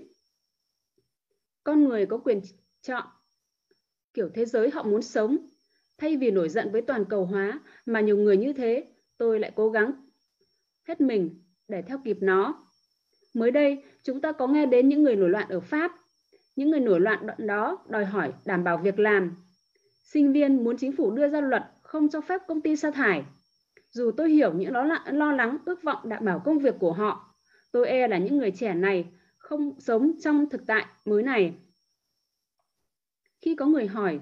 Con 1.64 1.84
người 1.84 2.06
có 2.06 2.18
quyền 2.18 2.42
chọn 2.82 3.04
kiểu 4.14 4.30
thế 4.34 4.46
giới 4.46 4.70
họ 4.70 4.84
muốn 4.84 5.02
sống. 5.02 5.38
Thay 5.98 6.18
vì 6.18 6.32
nổi 6.32 6.50
giận 6.50 6.72
với 6.72 6.82
toàn 6.82 7.06
cầu 7.10 7.26
hóa 7.26 7.60
mà 7.86 8.02
nhiều 8.02 8.18
người 8.18 8.38
như 8.38 8.54
thế, 8.54 8.86
tôi 9.18 9.40
lại 9.40 9.52
cố 9.56 9.70
gắng 9.70 9.92
hết 10.88 11.02
mình 11.02 11.44
để 11.68 11.82
theo 11.82 12.02
kịp 12.06 12.18
nó. 12.22 12.68
Mới 13.34 13.52
đây, 13.52 13.84
chúng 14.04 14.22
ta 14.22 14.32
có 14.32 14.48
nghe 14.48 14.66
đến 14.66 14.90
những 14.90 15.04
người 15.04 15.16
nổi 15.16 15.30
loạn 15.30 15.50
ở 15.50 15.60
Pháp. 15.60 15.92
Những 16.56 16.72
người 16.72 16.80
nổi 16.80 17.00
loạn 17.00 17.28
đó 17.38 17.86
đòi 17.90 18.06
hỏi 18.06 18.34
đảm 18.46 18.64
bảo 18.64 18.78
việc 18.78 19.00
làm. 19.00 19.36
Sinh 20.04 20.34
viên 20.34 20.64
muốn 20.64 20.78
chính 20.78 20.92
phủ 20.92 21.12
đưa 21.12 21.30
ra 21.30 21.42
luật 21.42 21.64
không 21.90 22.10
cho 22.10 22.22
phép 22.22 22.42
công 22.48 22.62
ty 22.62 22.76
sa 22.76 22.92
thải. 22.92 23.26
Dù 23.92 24.12
tôi 24.18 24.30
hiểu 24.30 24.54
những 24.54 24.72
lo, 24.72 24.84
lo 25.06 25.32
lắng, 25.32 25.58
ước 25.66 25.84
vọng 25.84 26.10
đảm 26.10 26.26
bảo 26.26 26.42
công 26.46 26.60
việc 26.60 26.76
của 26.80 26.94
họ, 26.94 27.36
tôi 27.72 27.88
e 27.88 28.08
là 28.08 28.18
những 28.18 28.38
người 28.38 28.52
trẻ 28.52 28.74
này 28.74 29.06
không 29.38 29.80
sống 29.80 30.12
trong 30.24 30.50
thực 30.50 30.68
tại 30.68 30.86
mới 31.06 31.24
này. 31.24 31.54
Khi 33.42 33.56
có 33.56 33.66
người 33.66 33.88
hỏi 33.88 34.20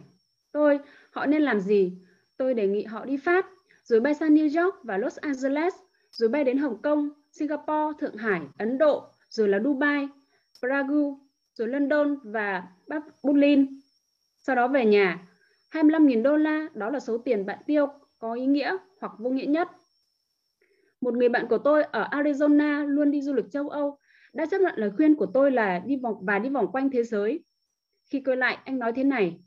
tôi 0.52 0.80
họ 1.12 1.26
nên 1.26 1.42
làm 1.42 1.60
gì, 1.60 1.98
tôi 2.38 2.54
đề 2.54 2.68
nghị 2.68 2.84
họ 2.84 3.06
đi 3.06 3.18
Pháp, 3.18 3.46
rồi 3.84 4.00
bay 4.00 4.14
sang 4.14 4.36
New 4.36 4.64
York 4.64 4.84
và 4.84 4.98
Los 4.98 5.18
Angeles, 5.18 5.74
rồi 6.12 6.30
bay 6.30 6.44
đến 6.44 6.58
Hồng 6.58 6.82
Kông, 6.82 7.10
Singapore, 7.32 7.98
Thượng 8.00 8.18
Hải, 8.18 8.42
Ấn 8.58 8.78
Độ, 8.78 9.04
rồi 9.30 9.48
là 9.48 9.60
Dubai, 9.60 10.08
Prague, 10.60 10.96
rồi 11.54 11.68
London 11.68 12.18
và 12.24 12.68
Berlin. 13.24 13.80
Sau 14.38 14.56
đó 14.56 14.68
về 14.68 14.86
nhà, 14.86 15.28
25.000 15.84 16.22
đô 16.22 16.38
la 16.38 16.68
đó 16.74 16.90
là 16.90 17.00
số 17.00 17.18
tiền 17.18 17.46
bạn 17.46 17.60
tiêu 17.66 17.88
có 18.20 18.34
ý 18.34 18.46
nghĩa 18.46 18.78
hoặc 19.02 19.12
vô 19.20 19.30
nghĩa 19.30 19.46
nhất. 19.46 19.68
Một 21.02 21.14
người 21.14 21.30
bạn 21.30 21.48
của 21.50 21.58
tôi 21.58 21.84
ở 21.84 22.08
Arizona 22.12 22.86
luôn 22.86 23.12
đi 23.12 23.22
du 23.22 23.34
lịch 23.34 23.46
châu 23.52 23.70
Âu 23.70 23.98
đã 24.34 24.46
chấp 24.46 24.62
nhận 24.62 24.74
lời 24.76 24.92
khuyên 24.98 25.16
của 25.16 25.26
tôi 25.26 25.52
là 25.52 25.80
đi 25.80 25.96
vòng 25.96 26.16
và 26.22 26.40
đi 26.40 26.50
vòng 26.50 26.72
quanh 26.72 26.90
thế 26.90 27.04
giới. 27.04 27.44
Khi 28.06 28.22
quay 28.26 28.38
lại, 28.38 28.58
anh 28.66 28.80
nói 28.80 28.94
thế 28.94 29.04
này. 29.04 29.40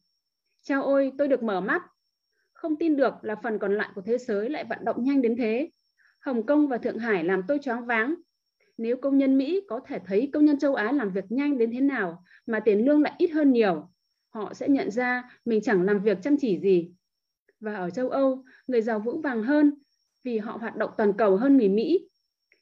Chao 0.62 0.84
ôi, 0.84 1.12
tôi 1.18 1.28
được 1.28 1.42
mở 1.42 1.60
mắt. 1.60 1.82
Không 2.52 2.76
tin 2.76 2.96
được 2.96 3.14
là 3.22 3.36
phần 3.42 3.58
còn 3.58 3.74
lại 3.74 3.88
của 3.94 4.02
thế 4.02 4.18
giới 4.18 4.50
lại 4.50 4.64
vận 4.64 4.84
động 4.84 5.04
nhanh 5.04 5.22
đến 5.22 5.36
thế. 5.36 5.70
Hồng 6.20 6.46
Kông 6.46 6.68
và 6.68 6.78
Thượng 6.78 6.98
Hải 6.98 7.24
làm 7.24 7.42
tôi 7.48 7.58
choáng 7.58 7.86
váng. 7.86 8.14
Nếu 8.78 8.96
công 8.96 9.18
nhân 9.18 9.38
Mỹ 9.38 9.60
có 9.68 9.80
thể 9.86 9.98
thấy 10.06 10.30
công 10.32 10.44
nhân 10.44 10.58
châu 10.58 10.74
Á 10.74 10.92
làm 10.92 11.10
việc 11.10 11.24
nhanh 11.28 11.58
đến 11.58 11.72
thế 11.72 11.80
nào 11.80 12.24
mà 12.46 12.60
tiền 12.60 12.84
lương 12.84 13.02
lại 13.02 13.12
ít 13.18 13.28
hơn 13.28 13.52
nhiều, 13.52 13.90
họ 14.30 14.54
sẽ 14.54 14.68
nhận 14.68 14.90
ra 14.90 15.30
mình 15.44 15.60
chẳng 15.62 15.82
làm 15.82 16.02
việc 16.02 16.18
chăm 16.22 16.36
chỉ 16.40 16.60
gì. 16.60 16.92
Và 17.60 17.74
ở 17.74 17.90
châu 17.90 18.08
Âu, 18.08 18.44
người 18.66 18.82
giàu 18.82 19.00
vững 19.00 19.20
vàng 19.20 19.42
hơn 19.42 19.74
vì 20.22 20.38
họ 20.38 20.56
hoạt 20.56 20.76
động 20.76 20.90
toàn 20.98 21.12
cầu 21.18 21.36
hơn 21.36 21.56
người 21.56 21.68
Mỹ. 21.68 22.08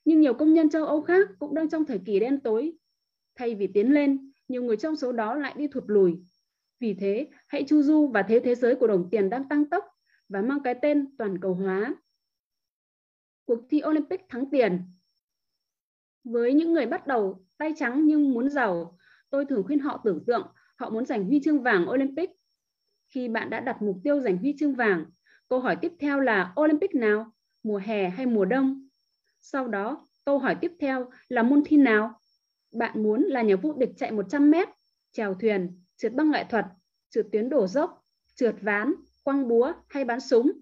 Nhưng 0.04 0.20
nhiều 0.20 0.34
công 0.34 0.54
nhân 0.54 0.70
châu 0.70 0.86
Âu 0.86 1.02
khác 1.02 1.28
cũng 1.38 1.54
đang 1.54 1.68
trong 1.68 1.84
thời 1.84 2.00
kỳ 2.06 2.20
đen 2.20 2.40
tối. 2.40 2.72
Thay 3.34 3.54
vì 3.54 3.66
tiến 3.66 3.94
lên, 3.94 4.32
nhiều 4.48 4.62
người 4.62 4.76
trong 4.76 4.96
số 4.96 5.12
đó 5.12 5.34
lại 5.34 5.54
đi 5.56 5.68
thụt 5.68 5.84
lùi. 5.86 6.16
Vì 6.80 6.94
thế, 6.94 7.28
hãy 7.46 7.64
chu 7.68 7.82
du 7.82 8.06
và 8.06 8.22
thế 8.22 8.40
thế 8.40 8.54
giới 8.54 8.74
của 8.74 8.86
đồng 8.86 9.08
tiền 9.10 9.30
đang 9.30 9.48
tăng 9.48 9.70
tốc 9.70 9.84
và 10.28 10.42
mang 10.42 10.62
cái 10.64 10.74
tên 10.82 11.16
toàn 11.16 11.38
cầu 11.40 11.54
hóa. 11.54 11.94
Cuộc 13.44 13.58
thi 13.70 13.82
Olympic 13.86 14.20
thắng 14.28 14.50
tiền 14.50 14.82
Với 16.24 16.54
những 16.54 16.72
người 16.72 16.86
bắt 16.86 17.06
đầu 17.06 17.44
tay 17.58 17.72
trắng 17.76 18.06
nhưng 18.06 18.32
muốn 18.32 18.50
giàu, 18.50 18.98
tôi 19.30 19.44
thường 19.44 19.62
khuyên 19.66 19.78
họ 19.78 20.00
tưởng 20.04 20.24
tượng 20.26 20.46
họ 20.78 20.90
muốn 20.90 21.06
giành 21.06 21.24
huy 21.24 21.40
chương 21.44 21.62
vàng 21.62 21.90
Olympic. 21.90 22.30
Khi 23.08 23.28
bạn 23.28 23.50
đã 23.50 23.60
đặt 23.60 23.82
mục 23.82 23.96
tiêu 24.04 24.20
giành 24.20 24.38
huy 24.38 24.54
chương 24.58 24.74
vàng, 24.74 25.04
câu 25.48 25.60
hỏi 25.60 25.76
tiếp 25.76 25.92
theo 26.00 26.20
là 26.20 26.54
Olympic 26.60 26.94
nào, 26.94 27.32
mùa 27.62 27.78
hè 27.78 28.08
hay 28.08 28.26
mùa 28.26 28.44
đông? 28.44 28.88
Sau 29.40 29.68
đó, 29.68 30.08
câu 30.24 30.38
hỏi 30.38 30.56
tiếp 30.60 30.72
theo 30.80 31.10
là 31.28 31.42
môn 31.42 31.62
thi 31.66 31.76
nào? 31.76 32.20
Bạn 32.72 33.02
muốn 33.02 33.22
là 33.22 33.42
nhà 33.42 33.56
vô 33.56 33.72
địch 33.72 33.90
chạy 33.96 34.12
100m, 34.12 34.66
chèo 35.12 35.34
thuyền, 35.34 35.82
trượt 35.96 36.12
băng 36.12 36.30
nghệ 36.30 36.44
thuật, 36.50 36.64
trượt 37.10 37.26
tuyến 37.32 37.48
đổ 37.48 37.66
dốc, 37.66 38.04
trượt 38.34 38.54
ván, 38.60 38.94
quăng 39.24 39.48
búa 39.48 39.72
hay 39.88 40.04
bắn 40.04 40.20
súng. 40.20 40.52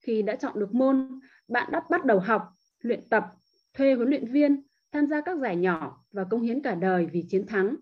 Khi 0.00 0.22
đã 0.22 0.36
chọn 0.36 0.58
được 0.58 0.74
môn, 0.74 1.20
bạn 1.48 1.72
đã 1.72 1.82
bắt 1.90 2.04
đầu 2.04 2.20
học, 2.20 2.42
luyện 2.80 3.08
tập, 3.10 3.24
thuê 3.74 3.94
huấn 3.94 4.08
luyện 4.08 4.32
viên, 4.32 4.62
tham 4.92 5.06
gia 5.06 5.20
các 5.20 5.38
giải 5.38 5.56
nhỏ 5.56 6.04
và 6.12 6.24
công 6.30 6.42
hiến 6.42 6.62
cả 6.62 6.74
đời 6.74 7.06
vì 7.12 7.24
chiến 7.28 7.46
thắng. 7.46 7.76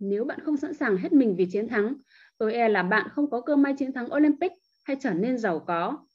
Nếu 0.00 0.24
bạn 0.24 0.40
không 0.44 0.56
sẵn 0.56 0.74
sàng 0.74 0.96
hết 0.96 1.12
mình 1.12 1.34
vì 1.38 1.46
chiến 1.50 1.68
thắng, 1.68 1.94
tôi 2.38 2.54
e 2.54 2.68
là 2.68 2.82
bạn 2.82 3.08
không 3.12 3.30
có 3.30 3.40
cơ 3.40 3.56
may 3.56 3.74
chiến 3.78 3.92
thắng 3.92 4.14
Olympic 4.14 4.52
hay 4.84 4.96
trở 5.00 5.14
nên 5.14 5.38
giàu 5.38 5.60
có. 5.60 6.06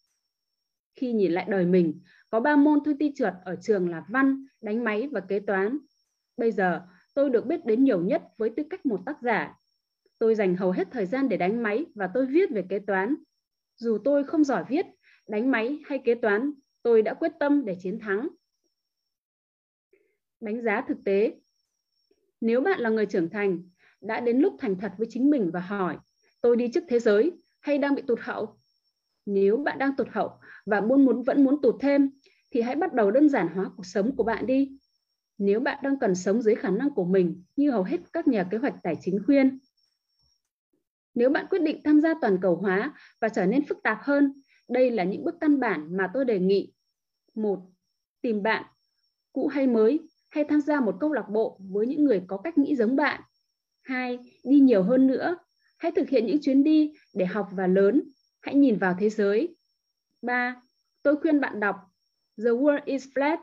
Khi 0.96 1.14
nhìn 1.14 1.32
lại 1.32 1.46
đời 1.50 1.66
mình, 1.66 2.02
có 2.30 2.40
ba 2.40 2.56
môn 2.56 2.80
tôi 2.86 2.96
thi 3.00 3.12
trượt 3.16 3.34
ở 3.46 3.56
trường 3.62 3.90
là 3.90 4.06
văn, 4.10 4.46
đánh 4.62 4.84
máy 4.84 5.10
và 5.12 5.20
kế 5.20 5.40
toán. 5.40 5.78
Bây 6.38 6.52
giờ, 6.52 6.82
tôi 7.14 7.30
được 7.30 7.46
biết 7.46 7.66
đến 7.66 7.84
nhiều 7.84 8.02
nhất 8.02 8.24
với 8.38 8.50
tư 8.50 8.64
cách 8.70 8.86
một 8.86 9.02
tác 9.06 9.22
giả. 9.22 9.56
Tôi 10.20 10.36
dành 10.36 10.56
hầu 10.56 10.72
hết 10.72 10.88
thời 10.92 11.06
gian 11.06 11.30
để 11.30 11.38
đánh 11.38 11.64
máy 11.64 11.86
và 11.96 12.10
tôi 12.14 12.26
viết 12.26 12.50
về 12.52 12.66
kế 12.70 12.80
toán. 12.80 13.16
Dù 13.76 13.98
tôi 14.04 14.24
không 14.24 14.44
giỏi 14.44 14.64
viết, 14.70 14.86
đánh 15.28 15.52
máy 15.52 15.80
hay 15.86 16.00
kế 16.06 16.16
toán, 16.16 16.52
tôi 16.82 17.02
đã 17.02 17.14
quyết 17.14 17.32
tâm 17.40 17.66
để 17.66 17.78
chiến 17.82 18.00
thắng. 18.00 18.28
Đánh 20.40 20.62
giá 20.62 20.82
thực 20.88 20.98
tế 21.06 21.34
Nếu 22.42 22.62
bạn 22.62 22.80
là 22.80 22.90
người 22.90 23.06
trưởng 23.06 23.30
thành, 23.30 23.70
đã 24.08 24.20
đến 24.20 24.40
lúc 24.40 24.56
thành 24.60 24.76
thật 24.80 24.92
với 24.98 25.08
chính 25.10 25.30
mình 25.30 25.52
và 25.54 25.60
hỏi, 25.60 25.98
tôi 26.42 26.56
đi 26.56 26.68
trước 26.74 26.84
thế 26.88 27.00
giới 27.00 27.32
hay 27.62 27.78
đang 27.78 27.96
bị 27.96 28.02
tụt 28.08 28.20
hậu? 28.22 28.58
Nếu 29.26 29.58
bạn 29.58 29.78
đang 29.80 29.96
tụt 29.96 30.08
hậu 30.12 30.32
và 30.66 30.82
muốn 30.82 31.06
muốn 31.06 31.24
vẫn 31.24 31.44
muốn 31.44 31.62
tụt 31.62 31.76
thêm, 31.80 32.10
thì 32.52 32.62
hãy 32.62 32.76
bắt 32.76 32.94
đầu 32.94 33.12
đơn 33.12 33.30
giản 33.30 33.48
hóa 33.48 33.70
cuộc 33.78 33.86
sống 33.86 34.16
của 34.16 34.24
bạn 34.24 34.46
đi. 34.46 34.78
Nếu 35.38 35.60
bạn 35.60 35.80
đang 35.84 36.00
cần 36.00 36.16
sống 36.16 36.42
dưới 36.42 36.56
khả 36.56 36.70
năng 36.70 36.90
của 36.90 37.06
mình, 37.06 37.44
như 37.56 37.72
hầu 37.72 37.84
hết 37.84 37.98
các 38.14 38.28
nhà 38.28 38.48
kế 38.52 38.58
hoạch 38.58 38.76
tài 38.84 38.96
chính 39.02 39.20
khuyên. 39.26 39.60
Nếu 41.14 41.30
bạn 41.30 41.46
quyết 41.50 41.62
định 41.62 41.82
tham 41.84 42.02
gia 42.02 42.14
toàn 42.22 42.38
cầu 42.42 42.56
hóa 42.56 42.94
và 43.22 43.30
trở 43.30 43.46
nên 43.46 43.66
phức 43.66 43.78
tạp 43.84 43.98
hơn, 44.02 44.34
đây 44.70 44.92
là 44.92 45.04
những 45.04 45.24
bước 45.24 45.36
căn 45.42 45.60
bản 45.60 45.98
mà 45.98 46.10
tôi 46.14 46.26
đề 46.26 46.40
nghị. 46.40 46.74
Một, 47.36 47.60
tìm 48.22 48.44
bạn, 48.44 48.66
cũ 49.34 49.48
hay 49.48 49.68
mới, 49.68 50.00
hay 50.32 50.44
tham 50.44 50.62
gia 50.62 50.82
một 50.82 50.96
câu 51.00 51.14
lạc 51.14 51.30
bộ 51.30 51.60
với 51.72 51.88
những 51.88 52.04
người 52.04 52.22
có 52.28 52.38
cách 52.38 52.58
nghĩ 52.58 52.76
giống 52.76 52.96
bạn. 52.96 53.22
Hai, 53.86 54.20
đi 54.44 54.60
nhiều 54.60 54.84
hơn 54.84 55.08
nữa. 55.08 55.38
Hãy 55.78 55.92
thực 55.92 56.10
hiện 56.10 56.26
những 56.26 56.42
chuyến 56.42 56.64
đi 56.64 56.94
để 57.14 57.26
học 57.26 57.50
và 57.52 57.68
lớn. 57.68 58.04
Hãy 58.42 58.56
nhìn 58.56 58.78
vào 58.78 58.96
thế 59.00 59.10
giới. 59.10 59.58
Ba, 60.22 60.62
tôi 61.04 61.16
khuyên 61.16 61.42
bạn 61.42 61.60
đọc 61.60 61.76
The 62.38 62.50
World 62.50 62.82
is 62.86 63.08
Flat, 63.16 63.38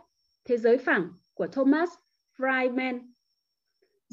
Thế 0.44 0.56
giới 0.58 0.78
phẳng 0.78 1.12
của 1.34 1.46
Thomas 1.46 1.90
Friedman. 2.38 3.12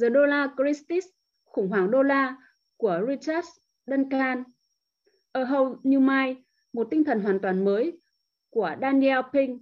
The 0.02 0.10
Dollar 0.10 0.50
Crisis, 0.56 1.06
khủng 1.44 1.70
hoảng 1.70 1.92
đô 1.92 2.04
la 2.04 2.38
của 2.78 3.02
Richard 3.08 3.48
Duncan. 3.88 4.44
A 5.32 5.42
Whole 5.42 5.76
New 5.84 6.00
Mind, 6.00 6.38
một 6.74 6.88
tinh 6.92 7.04
thần 7.04 7.20
hoàn 7.20 7.40
toàn 7.40 7.66
mới 7.66 8.02
của 8.50 8.76
Daniel 8.82 9.20
Pink. 9.34 9.62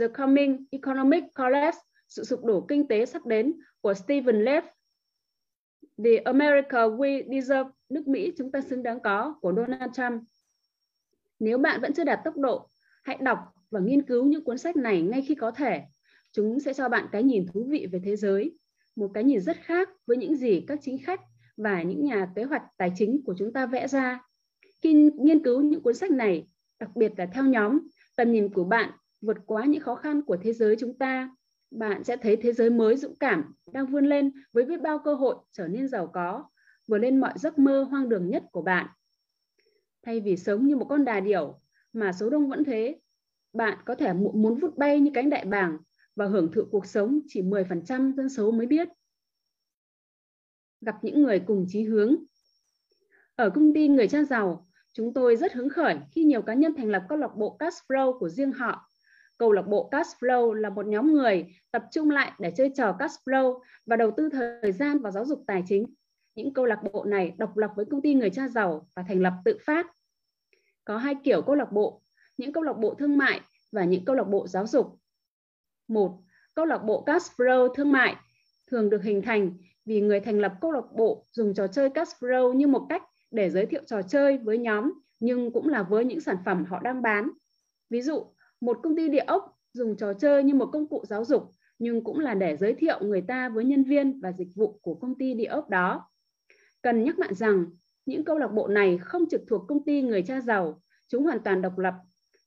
The 0.00 0.08
Coming 0.08 0.66
Economic 0.70 1.24
Collapse, 1.34 1.78
sự 2.08 2.24
sụp 2.24 2.44
đổ 2.44 2.66
kinh 2.68 2.88
tế 2.88 3.06
sắp 3.06 3.26
đến 3.26 3.60
của 3.80 3.94
Stephen 3.94 4.44
Leff. 4.44 4.62
The 6.04 6.16
America 6.24 6.78
We 6.88 7.22
Deserve, 7.30 7.70
nước 7.88 8.08
Mỹ 8.08 8.32
chúng 8.38 8.52
ta 8.52 8.60
xứng 8.60 8.82
đáng 8.82 9.00
có 9.00 9.34
của 9.40 9.52
Donald 9.56 9.92
Trump. 9.92 10.22
Nếu 11.38 11.58
bạn 11.58 11.80
vẫn 11.80 11.92
chưa 11.92 12.04
đạt 12.04 12.20
tốc 12.24 12.36
độ, 12.36 12.68
hãy 13.02 13.18
đọc 13.20 13.38
và 13.70 13.80
nghiên 13.80 14.02
cứu 14.02 14.24
những 14.24 14.44
cuốn 14.44 14.58
sách 14.58 14.76
này 14.76 15.02
ngay 15.02 15.22
khi 15.22 15.34
có 15.34 15.50
thể. 15.50 15.82
Chúng 16.32 16.60
sẽ 16.60 16.74
cho 16.74 16.88
bạn 16.88 17.06
cái 17.12 17.22
nhìn 17.22 17.46
thú 17.46 17.64
vị 17.68 17.86
về 17.92 18.00
thế 18.04 18.16
giới, 18.16 18.58
một 18.96 19.10
cái 19.14 19.24
nhìn 19.24 19.40
rất 19.40 19.56
khác 19.56 19.88
với 20.06 20.16
những 20.16 20.36
gì 20.36 20.64
các 20.66 20.78
chính 20.82 20.98
khách 20.98 21.20
và 21.56 21.82
những 21.82 22.04
nhà 22.04 22.28
kế 22.36 22.44
hoạch 22.44 22.62
tài 22.76 22.92
chính 22.96 23.22
của 23.24 23.34
chúng 23.38 23.52
ta 23.52 23.66
vẽ 23.66 23.88
ra. 23.88 24.20
Khi 24.82 25.10
nghiên 25.18 25.44
cứu 25.44 25.60
những 25.60 25.82
cuốn 25.82 25.94
sách 25.94 26.10
này, 26.10 26.48
đặc 26.80 26.96
biệt 26.96 27.12
là 27.16 27.26
theo 27.26 27.44
nhóm, 27.44 27.78
tầm 28.16 28.32
nhìn 28.32 28.52
của 28.52 28.64
bạn 28.64 28.90
vượt 29.20 29.36
quá 29.46 29.64
những 29.64 29.82
khó 29.82 29.94
khăn 29.94 30.22
của 30.22 30.36
thế 30.42 30.52
giới 30.52 30.76
chúng 30.78 30.98
ta. 30.98 31.30
Bạn 31.70 32.04
sẽ 32.04 32.16
thấy 32.16 32.36
thế 32.36 32.52
giới 32.52 32.70
mới 32.70 32.96
dũng 32.96 33.16
cảm 33.16 33.54
đang 33.72 33.86
vươn 33.86 34.06
lên 34.06 34.32
với 34.52 34.64
biết 34.64 34.80
bao 34.80 34.98
cơ 35.04 35.14
hội 35.14 35.36
trở 35.52 35.68
nên 35.68 35.88
giàu 35.88 36.06
có, 36.06 36.50
vượt 36.86 36.98
lên 36.98 37.20
mọi 37.20 37.32
giấc 37.36 37.58
mơ 37.58 37.82
hoang 37.82 38.08
đường 38.08 38.28
nhất 38.28 38.42
của 38.52 38.62
bạn. 38.62 38.86
Thay 40.02 40.20
vì 40.20 40.36
sống 40.36 40.66
như 40.66 40.76
một 40.76 40.86
con 40.88 41.04
đà 41.04 41.20
điểu 41.20 41.60
mà 41.92 42.12
số 42.12 42.30
đông 42.30 42.48
vẫn 42.48 42.64
thế, 42.64 43.00
bạn 43.52 43.78
có 43.86 43.94
thể 43.94 44.12
muốn 44.12 44.58
vút 44.58 44.76
bay 44.76 45.00
như 45.00 45.10
cánh 45.14 45.30
đại 45.30 45.44
bàng 45.44 45.78
và 46.16 46.26
hưởng 46.26 46.52
thụ 46.52 46.62
cuộc 46.70 46.86
sống 46.86 47.20
chỉ 47.26 47.42
10% 47.42 48.14
dân 48.14 48.28
số 48.28 48.50
mới 48.50 48.66
biết. 48.66 48.88
Gặp 50.80 50.96
những 51.02 51.22
người 51.22 51.40
cùng 51.46 51.66
chí 51.68 51.82
hướng. 51.82 52.16
Ở 53.36 53.50
công 53.50 53.74
ty 53.74 53.88
người 53.88 54.08
cha 54.08 54.24
giàu, 54.24 54.68
chúng 54.92 55.14
tôi 55.14 55.36
rất 55.36 55.52
hứng 55.52 55.68
khởi 55.68 55.98
khi 56.12 56.24
nhiều 56.24 56.42
cá 56.42 56.54
nhân 56.54 56.74
thành 56.76 56.88
lập 56.88 57.02
câu 57.08 57.18
lạc 57.18 57.36
bộ 57.36 57.56
cash 57.56 57.84
flow 57.88 58.18
của 58.18 58.28
riêng 58.28 58.52
họ. 58.52 58.87
Câu 59.38 59.52
lạc 59.52 59.62
bộ 59.62 59.88
cash 59.90 60.16
flow 60.20 60.52
là 60.52 60.70
một 60.70 60.86
nhóm 60.86 61.12
người 61.12 61.46
tập 61.70 61.84
trung 61.90 62.10
lại 62.10 62.32
để 62.38 62.52
chơi 62.56 62.70
trò 62.76 62.96
cash 62.98 63.20
flow 63.24 63.60
và 63.86 63.96
đầu 63.96 64.10
tư 64.10 64.28
thời 64.32 64.72
gian 64.72 64.98
vào 64.98 65.12
giáo 65.12 65.24
dục 65.24 65.44
tài 65.46 65.62
chính. 65.66 65.94
Những 66.34 66.54
câu 66.54 66.64
lạc 66.64 66.80
bộ 66.92 67.04
này 67.04 67.34
độc 67.38 67.56
lập 67.56 67.70
với 67.76 67.84
công 67.84 68.02
ty 68.02 68.14
người 68.14 68.30
cha 68.30 68.48
giàu 68.48 68.88
và 68.96 69.02
thành 69.08 69.20
lập 69.20 69.32
tự 69.44 69.58
phát. 69.60 69.86
Có 70.84 70.96
hai 70.96 71.14
kiểu 71.24 71.42
câu 71.42 71.54
lạc 71.54 71.72
bộ, 71.72 72.02
những 72.36 72.52
câu 72.52 72.62
lạc 72.62 72.72
bộ 72.78 72.94
thương 72.94 73.18
mại 73.18 73.40
và 73.72 73.84
những 73.84 74.04
câu 74.04 74.16
lạc 74.16 74.24
bộ 74.24 74.46
giáo 74.46 74.66
dục. 74.66 74.98
Một, 75.88 76.18
câu 76.54 76.64
lạc 76.66 76.78
bộ 76.78 77.02
cash 77.02 77.32
flow 77.36 77.74
thương 77.74 77.92
mại 77.92 78.16
thường 78.70 78.90
được 78.90 79.02
hình 79.02 79.22
thành 79.22 79.52
vì 79.84 80.00
người 80.00 80.20
thành 80.20 80.38
lập 80.38 80.52
câu 80.60 80.72
lạc 80.72 80.92
bộ 80.92 81.26
dùng 81.32 81.54
trò 81.54 81.66
chơi 81.66 81.90
cash 81.90 82.22
flow 82.22 82.52
như 82.52 82.66
một 82.66 82.86
cách 82.88 83.02
để 83.30 83.50
giới 83.50 83.66
thiệu 83.66 83.82
trò 83.86 84.02
chơi 84.02 84.38
với 84.38 84.58
nhóm 84.58 84.92
nhưng 85.20 85.52
cũng 85.52 85.68
là 85.68 85.82
với 85.82 86.04
những 86.04 86.20
sản 86.20 86.36
phẩm 86.44 86.64
họ 86.64 86.80
đang 86.80 87.02
bán. 87.02 87.30
Ví 87.90 88.02
dụ, 88.02 88.26
một 88.60 88.78
công 88.82 88.96
ty 88.96 89.08
địa 89.08 89.24
ốc 89.26 89.58
dùng 89.72 89.96
trò 89.96 90.12
chơi 90.12 90.44
như 90.44 90.54
một 90.54 90.70
công 90.72 90.88
cụ 90.88 91.04
giáo 91.08 91.24
dục 91.24 91.50
nhưng 91.78 92.04
cũng 92.04 92.18
là 92.18 92.34
để 92.34 92.56
giới 92.56 92.74
thiệu 92.74 92.98
người 93.02 93.20
ta 93.20 93.48
với 93.48 93.64
nhân 93.64 93.84
viên 93.84 94.20
và 94.20 94.32
dịch 94.32 94.48
vụ 94.54 94.78
của 94.82 94.94
công 94.94 95.18
ty 95.18 95.34
địa 95.34 95.44
ốc 95.44 95.70
đó. 95.70 96.10
Cần 96.82 97.04
nhắc 97.04 97.18
bạn 97.18 97.34
rằng, 97.34 97.66
những 98.06 98.24
câu 98.24 98.38
lạc 98.38 98.48
bộ 98.48 98.68
này 98.68 98.98
không 98.98 99.28
trực 99.30 99.40
thuộc 99.48 99.62
công 99.68 99.84
ty 99.84 100.02
người 100.02 100.22
cha 100.22 100.40
giàu, 100.40 100.82
chúng 101.08 101.24
hoàn 101.24 101.40
toàn 101.40 101.62
độc 101.62 101.78
lập. 101.78 101.94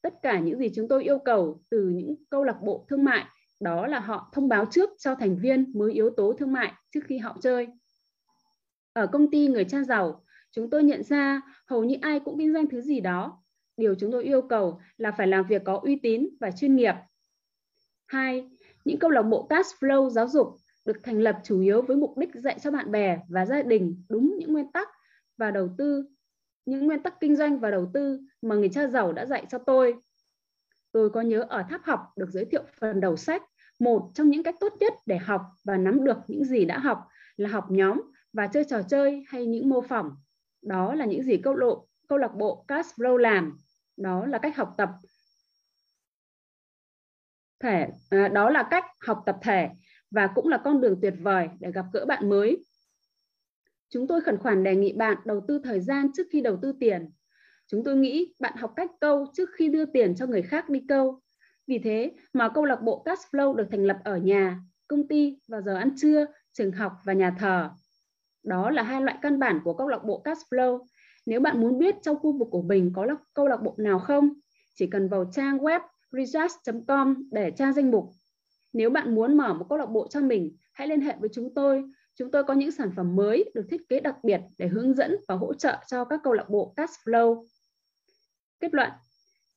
Tất 0.02 0.14
cả 0.22 0.40
những 0.40 0.60
gì 0.60 0.70
chúng 0.76 0.88
tôi 0.88 1.04
yêu 1.04 1.20
cầu 1.20 1.64
từ 1.70 1.90
những 1.90 2.16
câu 2.30 2.44
lạc 2.44 2.62
bộ 2.62 2.86
thương 2.90 3.04
mại 3.04 3.26
đó 3.60 3.88
là 3.88 4.00
họ 4.00 4.30
thông 4.34 4.48
báo 4.48 4.66
trước 4.72 4.90
cho 4.98 5.16
thành 5.16 5.38
viên 5.38 5.72
mới 5.76 5.94
yếu 5.94 6.10
tố 6.10 6.34
thương 6.34 6.54
mại 6.54 6.74
trước 6.94 7.00
khi 7.04 7.18
họ 7.18 7.38
chơi. 7.42 7.68
Ở 8.94 9.08
công 9.08 9.32
ty 9.32 9.48
người 9.48 9.66
cha 9.66 9.84
giàu, 9.84 10.24
chúng 10.52 10.70
tôi 10.70 10.84
nhận 10.84 11.04
ra 11.04 11.42
hầu 11.68 11.84
như 11.84 11.96
ai 12.02 12.20
cũng 12.20 12.38
kinh 12.40 12.54
doanh 12.54 12.68
thứ 12.68 12.82
gì 12.82 13.00
đó. 13.00 13.41
Điều 13.82 13.96
chúng 13.96 14.12
tôi 14.12 14.24
yêu 14.24 14.42
cầu 14.42 14.80
là 14.98 15.12
phải 15.12 15.28
làm 15.28 15.46
việc 15.48 15.62
có 15.66 15.80
uy 15.84 15.96
tín 15.96 16.30
và 16.40 16.52
chuyên 16.52 16.76
nghiệp. 16.76 16.96
Hai, 18.08 18.50
những 18.86 19.00
câu 19.00 19.10
lạc 19.10 19.22
bộ 19.22 19.44
cash 19.44 19.76
flow 19.80 20.10
giáo 20.10 20.28
dục 20.28 20.48
được 20.86 21.04
thành 21.04 21.20
lập 21.20 21.40
chủ 21.44 21.62
yếu 21.62 21.82
với 21.82 21.98
mục 21.98 22.18
đích 22.18 22.30
dạy 22.36 22.60
cho 22.62 22.72
bạn 22.72 22.92
bè 22.92 23.20
và 23.28 23.46
gia 23.46 23.62
đình 23.62 24.04
đúng 24.10 24.36
những 24.38 24.54
nguyên 24.54 24.72
tắc 24.72 24.90
và 25.38 25.52
đầu 25.52 25.70
tư, 25.78 26.06
những 26.66 26.88
nguyên 26.88 27.04
tắc 27.04 27.20
kinh 27.20 27.36
doanh 27.36 27.60
và 27.60 27.72
đầu 27.72 27.92
tư 27.94 28.20
mà 28.42 28.56
người 28.56 28.70
cha 28.70 28.88
giàu 28.88 29.14
đã 29.14 29.26
dạy 29.26 29.46
cho 29.50 29.58
tôi. 29.58 29.96
Tôi 30.92 31.10
có 31.10 31.22
nhớ 31.22 31.46
ở 31.50 31.64
tháp 31.70 31.82
học 31.84 32.00
được 32.18 32.30
giới 32.30 32.46
thiệu 32.46 32.64
phần 32.80 33.00
đầu 33.00 33.18
sách, 33.18 33.44
một 33.80 34.12
trong 34.14 34.30
những 34.30 34.44
cách 34.44 34.56
tốt 34.60 34.74
nhất 34.80 34.94
để 35.06 35.18
học 35.18 35.42
và 35.64 35.78
nắm 35.78 36.04
được 36.04 36.18
những 36.28 36.46
gì 36.46 36.66
đã 36.66 36.80
học 36.80 37.08
là 37.38 37.50
học 37.50 37.66
nhóm 37.72 38.02
và 38.34 38.48
chơi 38.48 38.64
trò 38.64 38.82
chơi 38.82 39.24
hay 39.28 39.46
những 39.46 39.70
mô 39.70 39.82
phỏng. 39.82 40.12
Đó 40.62 40.94
là 40.94 41.06
những 41.06 41.24
gì 41.24 41.38
câu 41.38 41.56
lộ 41.56 41.88
câu 42.08 42.18
lạc 42.18 42.36
bộ 42.36 42.66
Cash 42.68 43.00
Flow 43.00 43.18
làm. 43.18 43.58
Đó 43.98 44.26
là 44.26 44.38
cách 44.38 44.58
học 44.58 44.74
tập 44.78 44.90
thể 47.60 47.88
à, 48.10 48.28
đó 48.28 48.50
là 48.50 48.68
cách 48.72 48.86
học 49.00 49.24
tập 49.26 49.38
thể 49.42 49.70
và 50.12 50.28
cũng 50.36 50.48
là 50.48 50.58
con 50.58 50.82
đường 50.82 51.00
tuyệt 51.02 51.14
vời 51.20 51.50
để 51.60 51.72
gặp 51.72 51.86
gỡ 51.94 52.06
bạn 52.06 52.30
mới. 52.30 52.66
Chúng 53.90 54.08
tôi 54.08 54.22
khẩn 54.22 54.38
khoản 54.38 54.64
đề 54.64 54.76
nghị 54.76 54.94
bạn 54.94 55.18
đầu 55.26 55.46
tư 55.48 55.62
thời 55.64 55.80
gian 55.80 56.08
trước 56.14 56.28
khi 56.32 56.42
đầu 56.42 56.60
tư 56.62 56.74
tiền. 56.80 57.12
Chúng 57.68 57.84
tôi 57.84 57.96
nghĩ 57.96 58.34
bạn 58.40 58.58
học 58.58 58.74
cách 58.76 58.92
câu 59.00 59.26
trước 59.34 59.50
khi 59.54 59.70
đưa 59.70 59.86
tiền 59.86 60.16
cho 60.16 60.26
người 60.26 60.42
khác 60.42 60.70
đi 60.70 60.84
câu. 60.88 61.20
Vì 61.68 61.80
thế 61.80 62.12
mà 62.34 62.50
câu 62.50 62.66
lạc 62.66 62.82
bộ 62.82 63.04
Cash 63.06 63.22
Flow 63.32 63.56
được 63.56 63.68
thành 63.72 63.84
lập 63.84 63.98
ở 64.04 64.18
nhà, 64.18 64.60
công 64.88 65.08
ty 65.08 65.38
vào 65.48 65.62
giờ 65.62 65.76
ăn 65.76 65.92
trưa, 65.98 66.26
trường 66.54 66.72
học 66.72 66.94
và 67.04 67.14
nhà 67.14 67.36
thờ. 67.40 67.70
Đó 68.44 68.70
là 68.70 68.84
hai 68.84 69.02
loại 69.02 69.18
căn 69.22 69.40
bản 69.40 69.60
của 69.64 69.74
câu 69.74 69.88
lạc 69.88 70.04
bộ 70.04 70.18
Cash 70.20 70.42
Flow. 70.50 70.86
Nếu 71.26 71.40
bạn 71.40 71.62
muốn 71.62 71.78
biết 71.78 71.96
trong 72.02 72.18
khu 72.18 72.38
vực 72.38 72.48
của 72.52 72.62
mình 72.62 72.92
có 72.96 73.08
câu 73.34 73.48
lạc 73.48 73.58
bộ 73.58 73.76
nào 73.78 74.00
không, 74.00 74.34
chỉ 74.76 74.88
cần 74.88 75.10
vào 75.10 75.26
trang 75.34 75.58
web 75.58 75.80
recharge.com 76.12 77.30
để 77.32 77.52
tra 77.52 77.72
danh 77.72 77.92
mục. 77.92 78.12
Nếu 78.74 78.90
bạn 78.90 79.16
muốn 79.16 79.38
mở 79.38 79.54
một 79.54 79.66
câu 79.70 79.78
lạc 79.78 79.86
bộ 79.86 80.08
cho 80.08 80.20
mình, 80.20 80.56
hãy 80.74 80.88
liên 80.88 81.02
hệ 81.02 81.16
với 81.20 81.30
chúng 81.34 81.54
tôi. 81.54 81.84
Chúng 82.16 82.32
tôi 82.32 82.44
có 82.44 82.54
những 82.54 82.72
sản 82.72 82.92
phẩm 82.96 83.16
mới 83.16 83.52
được 83.54 83.66
thiết 83.70 83.90
kế 83.90 84.00
đặc 84.00 84.24
biệt 84.24 84.42
để 84.58 84.68
hướng 84.68 84.94
dẫn 84.94 85.16
và 85.28 85.36
hỗ 85.36 85.54
trợ 85.54 85.78
cho 85.88 86.06
các 86.06 86.20
câu 86.24 86.34
lạc 86.34 86.50
bộ 86.50 86.74
cash 86.76 86.94
flow. 87.06 87.46
Kết 88.60 88.74
luận, 88.74 88.92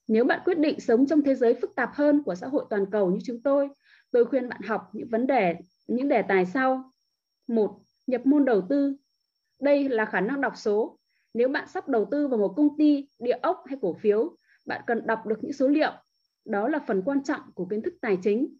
nếu 0.08 0.24
bạn 0.24 0.40
quyết 0.44 0.58
định 0.58 0.80
sống 0.80 1.06
trong 1.06 1.22
thế 1.22 1.34
giới 1.34 1.54
phức 1.54 1.74
tạp 1.74 1.90
hơn 1.94 2.22
của 2.22 2.34
xã 2.34 2.46
hội 2.46 2.64
toàn 2.70 2.90
cầu 2.90 3.10
như 3.10 3.18
chúng 3.24 3.42
tôi, 3.42 3.68
tôi 4.10 4.24
khuyên 4.24 4.48
bạn 4.48 4.60
học 4.62 4.90
những 4.92 5.08
vấn 5.08 5.26
đề, 5.26 5.56
những 5.86 6.08
đề 6.08 6.22
tài 6.22 6.46
sau. 6.46 6.92
Một, 7.46 7.80
nhập 8.06 8.26
môn 8.26 8.44
đầu 8.44 8.62
tư. 8.68 8.96
Đây 9.60 9.88
là 9.88 10.04
khả 10.04 10.20
năng 10.20 10.40
đọc 10.40 10.52
số. 10.56 10.98
Nếu 11.34 11.48
bạn 11.48 11.68
sắp 11.68 11.88
đầu 11.88 12.08
tư 12.10 12.28
vào 12.28 12.38
một 12.38 12.54
công 12.56 12.76
ty, 12.78 13.08
địa 13.18 13.38
ốc 13.42 13.62
hay 13.66 13.78
cổ 13.82 13.94
phiếu, 13.94 14.36
bạn 14.66 14.82
cần 14.86 15.06
đọc 15.06 15.26
được 15.26 15.38
những 15.42 15.52
số 15.52 15.68
liệu. 15.68 15.92
Đó 16.44 16.68
là 16.68 16.78
phần 16.86 17.02
quan 17.02 17.22
trọng 17.22 17.40
của 17.54 17.66
kiến 17.66 17.82
thức 17.82 17.94
tài 18.00 18.18
chính. 18.22 18.56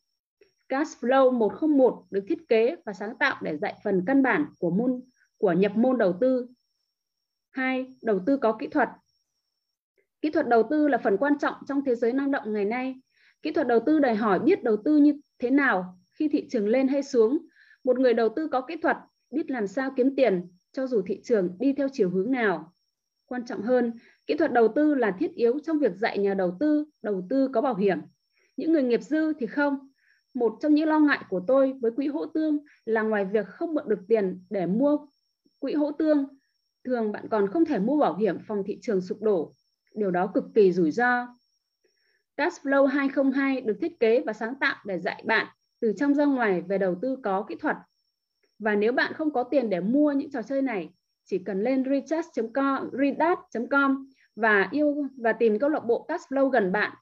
Cash 0.69 1.05
Flow 1.05 1.31
101 1.31 2.05
được 2.11 2.25
thiết 2.29 2.49
kế 2.49 2.77
và 2.87 2.93
sáng 2.93 3.19
tạo 3.19 3.37
để 3.43 3.57
dạy 3.57 3.75
phần 3.85 4.03
căn 4.07 4.23
bản 4.23 4.47
của 4.59 4.71
môn 4.71 5.01
của 5.39 5.53
nhập 5.53 5.77
môn 5.77 5.99
đầu 5.99 6.15
tư. 6.21 6.49
2. 7.51 7.87
Đầu 8.03 8.21
tư 8.27 8.37
có 8.37 8.53
kỹ 8.53 8.67
thuật. 8.67 8.89
Kỹ 10.21 10.31
thuật 10.31 10.49
đầu 10.49 10.63
tư 10.71 10.89
là 10.89 10.99
phần 10.99 11.17
quan 11.17 11.39
trọng 11.39 11.55
trong 11.67 11.85
thế 11.85 11.95
giới 11.95 12.13
năng 12.13 12.31
động 12.31 12.53
ngày 12.53 12.65
nay. 12.65 12.95
Kỹ 13.43 13.51
thuật 13.51 13.67
đầu 13.67 13.81
tư 13.87 13.99
đòi 13.99 14.15
hỏi 14.15 14.39
biết 14.39 14.63
đầu 14.63 14.77
tư 14.85 14.97
như 14.97 15.21
thế 15.39 15.51
nào 15.51 15.99
khi 16.13 16.29
thị 16.29 16.49
trường 16.51 16.69
lên 16.69 16.89
hay 16.89 17.03
xuống. 17.03 17.39
Một 17.85 17.99
người 17.99 18.15
đầu 18.15 18.29
tư 18.29 18.49
có 18.49 18.61
kỹ 18.61 18.77
thuật 18.77 18.97
biết 19.31 19.51
làm 19.51 19.67
sao 19.67 19.91
kiếm 19.97 20.17
tiền 20.17 20.49
cho 20.75 20.87
dù 20.87 21.03
thị 21.07 21.21
trường 21.23 21.57
đi 21.59 21.73
theo 21.73 21.89
chiều 21.93 22.11
hướng 22.11 22.31
nào. 22.31 22.73
Quan 23.27 23.47
trọng 23.47 23.63
hơn, 23.63 23.93
kỹ 24.27 24.35
thuật 24.35 24.53
đầu 24.53 24.69
tư 24.69 24.95
là 24.95 25.11
thiết 25.19 25.35
yếu 25.35 25.59
trong 25.59 25.79
việc 25.79 25.97
dạy 25.97 26.19
nhà 26.19 26.35
đầu 26.35 26.57
tư, 26.61 26.85
đầu 27.03 27.27
tư 27.31 27.49
có 27.55 27.61
bảo 27.61 27.75
hiểm. 27.75 27.99
Những 28.57 28.73
người 28.73 28.83
nghiệp 28.83 29.03
dư 29.03 29.33
thì 29.33 29.47
không. 29.47 29.91
Một 30.35 30.57
trong 30.61 30.75
những 30.75 30.89
lo 30.89 31.01
ngại 31.01 31.25
của 31.29 31.41
tôi 31.47 31.75
với 31.81 31.91
quỹ 31.91 32.07
hỗ 32.07 32.27
tương 32.27 32.59
là 32.85 33.03
ngoài 33.03 33.25
việc 33.25 33.47
không 33.47 33.75
mượn 33.75 33.89
được 33.89 34.01
tiền 34.09 34.45
để 34.51 34.67
mua 34.67 34.99
quỹ 35.59 35.73
hỗ 35.75 35.93
tương, 35.93 36.27
thường 36.85 37.13
bạn 37.13 37.29
còn 37.31 37.49
không 37.49 37.65
thể 37.65 37.79
mua 37.79 37.99
bảo 37.99 38.17
hiểm 38.17 38.39
phòng 38.47 38.63
thị 38.67 38.79
trường 38.83 39.01
sụp 39.01 39.23
đổ 39.23 39.55
điều 39.95 40.11
đó 40.11 40.27
cực 40.35 40.45
kỳ 40.55 40.73
rủi 40.73 40.91
ro. 40.91 41.27
Cashflow 42.37 42.87
202 42.87 43.61
được 43.61 43.77
thiết 43.81 44.01
kế 44.01 44.21
và 44.27 44.33
sáng 44.33 44.55
tạo 44.61 44.77
để 44.87 44.99
dạy 44.99 45.23
bạn 45.27 45.47
từ 45.81 45.93
trong 45.97 46.15
ra 46.15 46.25
ngoài 46.25 46.63
về 46.63 46.79
đầu 46.79 46.95
tư 47.03 47.17
có 47.23 47.45
kỹ 47.49 47.55
thuật. 47.61 47.77
Và 48.59 48.75
nếu 48.75 48.93
bạn 48.93 49.13
không 49.13 49.33
có 49.33 49.43
tiền 49.43 49.71
để 49.71 49.81
mua 49.81 50.13
những 50.13 50.31
trò 50.31 50.43
chơi 50.43 50.63
này, 50.63 50.91
chỉ 51.25 51.39
cần 51.39 51.63
lên 51.63 51.85
recharge.com, 51.85 52.91
redat.com 52.93 54.07
và 54.37 54.69
yêu 54.73 55.07
và 55.17 55.33
tìm 55.33 55.59
câu 55.59 55.71
lạc 55.71 55.81
bộ 55.81 56.07
Cashflow 56.09 56.49
gần 56.49 56.73
bạn. 56.73 56.93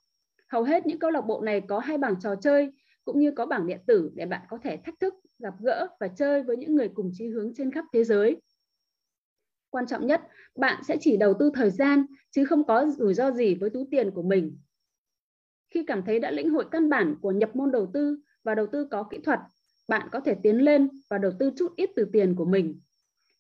Hầu 0.49 0.63
hết 0.63 0.87
những 0.87 0.99
câu 0.99 1.11
lạc 1.11 1.21
bộ 1.21 1.41
này 1.41 1.61
có 1.61 1.79
hai 1.79 1.99
bảng 1.99 2.21
trò 2.21 2.35
chơi 2.35 2.73
cũng 3.05 3.19
như 3.19 3.31
có 3.31 3.47
bảng 3.47 3.67
điện 3.67 3.81
tử 3.87 4.11
để 4.15 4.27
bạn 4.27 4.41
có 4.49 4.59
thể 4.63 4.77
thách 4.85 5.01
thức, 5.01 5.15
gặp 5.39 5.55
gỡ 5.61 5.89
và 6.01 6.09
chơi 6.09 6.43
với 6.43 6.57
những 6.57 6.75
người 6.75 6.89
cùng 6.89 7.11
chí 7.13 7.29
hướng 7.29 7.55
trên 7.55 7.71
khắp 7.71 7.85
thế 7.93 8.05
giới. 8.05 8.41
Quan 9.71 9.87
trọng 9.87 10.07
nhất, 10.07 10.23
bạn 10.57 10.83
sẽ 10.85 10.97
chỉ 11.01 11.17
đầu 11.17 11.35
tư 11.39 11.51
thời 11.55 11.71
gian 11.71 12.07
chứ 12.31 12.45
không 12.45 12.65
có 12.65 12.87
rủi 12.87 13.15
ro 13.15 13.31
gì 13.31 13.55
với 13.55 13.71
túi 13.71 13.85
tiền 13.91 14.11
của 14.11 14.23
mình. 14.23 14.59
Khi 15.71 15.85
cảm 15.87 16.05
thấy 16.05 16.19
đã 16.19 16.31
lĩnh 16.31 16.51
hội 16.51 16.65
căn 16.71 16.89
bản 16.89 17.17
của 17.21 17.33
nhập 17.33 17.57
môn 17.57 17.73
đầu 17.73 17.91
tư 17.95 18.19
và 18.45 18.55
đầu 18.55 18.67
tư 18.67 18.89
có 18.91 19.03
kỹ 19.03 19.19
thuật, 19.19 19.41
bạn 19.93 20.09
có 20.13 20.21
thể 20.21 20.35
tiến 20.43 20.57
lên 20.57 20.89
và 21.11 21.19
đầu 21.19 21.33
tư 21.39 21.51
chút 21.57 21.73
ít 21.77 21.91
từ 21.97 22.09
tiền 22.13 22.35
của 22.35 22.45
mình. 22.45 22.81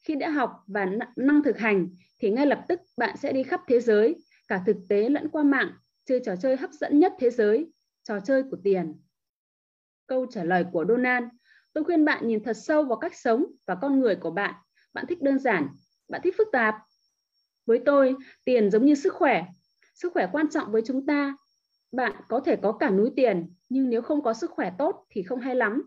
Khi 0.00 0.14
đã 0.14 0.30
học 0.30 0.50
và 0.66 0.86
năng 1.16 1.42
thực 1.42 1.58
hành 1.58 1.88
thì 2.18 2.30
ngay 2.30 2.46
lập 2.46 2.64
tức 2.68 2.80
bạn 2.96 3.16
sẽ 3.16 3.32
đi 3.32 3.42
khắp 3.42 3.60
thế 3.68 3.80
giới, 3.80 4.16
cả 4.48 4.62
thực 4.66 4.76
tế 4.88 5.08
lẫn 5.08 5.28
qua 5.28 5.42
mạng, 5.42 5.72
chơi 6.04 6.20
trò 6.24 6.36
chơi 6.36 6.56
hấp 6.56 6.70
dẫn 6.70 6.98
nhất 6.98 7.12
thế 7.18 7.30
giới, 7.30 7.72
trò 8.02 8.20
chơi 8.20 8.42
của 8.42 8.56
tiền. 8.64 8.94
Câu 10.06 10.26
trả 10.26 10.44
lời 10.44 10.64
của 10.72 10.84
Donald, 10.88 11.24
tôi 11.72 11.84
khuyên 11.84 12.04
bạn 12.04 12.28
nhìn 12.28 12.44
thật 12.44 12.56
sâu 12.56 12.82
vào 12.82 12.98
cách 12.98 13.16
sống 13.16 13.44
và 13.66 13.74
con 13.74 14.00
người 14.00 14.16
của 14.16 14.30
bạn. 14.30 14.54
Bạn 14.94 15.06
thích 15.08 15.22
đơn 15.22 15.38
giản, 15.38 15.68
bạn 16.08 16.20
thích 16.24 16.34
phức 16.38 16.48
tạp. 16.52 16.74
Với 17.66 17.80
tôi, 17.86 18.16
tiền 18.44 18.70
giống 18.70 18.86
như 18.86 18.94
sức 18.94 19.14
khỏe. 19.14 19.44
Sức 19.94 20.12
khỏe 20.12 20.28
quan 20.32 20.48
trọng 20.48 20.72
với 20.72 20.82
chúng 20.86 21.06
ta. 21.06 21.36
Bạn 21.92 22.12
có 22.28 22.40
thể 22.40 22.56
có 22.56 22.72
cả 22.72 22.90
núi 22.90 23.10
tiền, 23.16 23.54
nhưng 23.68 23.90
nếu 23.90 24.02
không 24.02 24.22
có 24.22 24.34
sức 24.34 24.50
khỏe 24.50 24.72
tốt 24.78 25.06
thì 25.10 25.22
không 25.22 25.40
hay 25.40 25.54
lắm. 25.54 25.82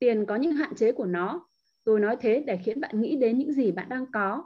Tiền 0.00 0.26
có 0.26 0.36
những 0.36 0.52
hạn 0.52 0.74
chế 0.74 0.92
của 0.92 1.04
nó. 1.04 1.46
Tôi 1.84 2.00
nói 2.00 2.16
thế 2.20 2.42
để 2.46 2.56
khiến 2.64 2.80
bạn 2.80 3.00
nghĩ 3.00 3.16
đến 3.16 3.38
những 3.38 3.52
gì 3.52 3.72
bạn 3.72 3.88
đang 3.88 4.06
có. 4.12 4.44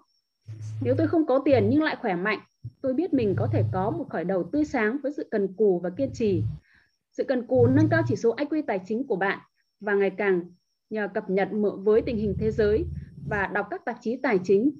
Nếu 0.83 0.95
tôi 0.99 1.07
không 1.07 1.27
có 1.27 1.43
tiền 1.45 1.69
nhưng 1.71 1.83
lại 1.83 1.97
khỏe 2.01 2.15
mạnh, 2.15 2.39
tôi 2.83 2.95
biết 2.95 3.15
mình 3.15 3.35
có 3.39 3.49
thể 3.53 3.63
có 3.73 3.91
một 3.91 4.07
khởi 4.11 4.25
đầu 4.25 4.49
tươi 4.53 4.65
sáng 4.65 4.99
với 5.03 5.13
sự 5.17 5.29
cần 5.31 5.55
cù 5.57 5.79
và 5.79 5.91
kiên 5.91 6.11
trì. 6.15 6.43
Sự 7.13 7.25
cần 7.25 7.47
cù 7.47 7.67
nâng 7.67 7.89
cao 7.91 8.03
chỉ 8.09 8.17
số 8.17 8.37
IQ 8.37 8.63
tài 8.67 8.81
chính 8.87 9.07
của 9.07 9.17
bạn 9.17 9.39
và 9.81 9.95
ngày 9.95 10.11
càng 10.19 10.41
nhờ 10.91 11.09
cập 11.15 11.31
nhật 11.31 11.49
với 11.77 12.03
tình 12.03 12.17
hình 12.17 12.35
thế 12.39 12.51
giới 12.51 12.85
và 13.29 13.47
đọc 13.47 13.67
các 13.71 13.85
tạp 13.85 13.97
chí 14.01 14.17
tài 14.23 14.39
chính. 14.45 14.71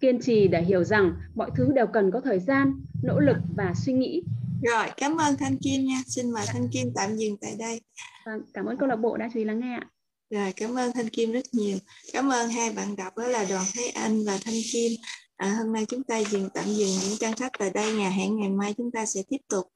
Kiên 0.00 0.20
trì 0.20 0.48
để 0.48 0.62
hiểu 0.62 0.84
rằng 0.84 1.14
mọi 1.34 1.50
thứ 1.56 1.72
đều 1.72 1.86
cần 1.86 2.10
có 2.10 2.20
thời 2.20 2.38
gian, 2.38 2.80
nỗ 3.02 3.20
lực 3.20 3.36
và 3.56 3.74
suy 3.76 3.92
nghĩ. 3.92 4.22
Rồi, 4.62 4.86
cảm 4.96 5.16
ơn 5.16 5.36
Thanh 5.36 5.56
Kim 5.56 5.84
nha. 5.84 6.02
Xin 6.06 6.30
mời 6.30 6.44
Thanh 6.46 6.68
Kim 6.68 6.92
tạm 6.94 7.16
dừng 7.16 7.36
tại 7.40 7.56
đây. 7.58 7.80
Vâng, 8.26 8.42
cảm 8.54 8.66
ơn 8.66 8.76
câu 8.76 8.88
lạc 8.88 8.96
bộ 8.96 9.16
đã 9.16 9.28
chú 9.32 9.38
ý 9.38 9.44
lắng 9.44 9.60
nghe 9.60 9.74
ạ. 9.74 9.90
Rồi, 10.30 10.52
cảm 10.56 10.78
ơn 10.78 10.92
Thanh 10.92 11.08
Kim 11.08 11.32
rất 11.32 11.44
nhiều. 11.52 11.78
Cảm 12.12 12.28
ơn 12.32 12.50
hai 12.50 12.72
bạn 12.72 12.96
đọc 12.96 13.16
đó 13.16 13.26
là 13.26 13.44
Đoàn 13.44 13.64
Thế 13.74 13.86
Anh 13.88 14.24
và 14.24 14.38
Thanh 14.44 14.54
Kim. 14.72 14.92
À, 15.36 15.54
hôm 15.58 15.72
nay 15.72 15.84
chúng 15.88 16.02
ta 16.02 16.18
dừng 16.18 16.48
tạm 16.54 16.64
dừng 16.64 16.88
những 17.02 17.18
trang 17.20 17.36
sách 17.36 17.52
tại 17.58 17.70
đây. 17.70 17.94
Nhà 17.94 18.10
hẹn 18.10 18.36
ngày 18.36 18.48
mai 18.48 18.74
chúng 18.76 18.90
ta 18.90 19.06
sẽ 19.06 19.22
tiếp 19.28 19.40
tục. 19.48 19.72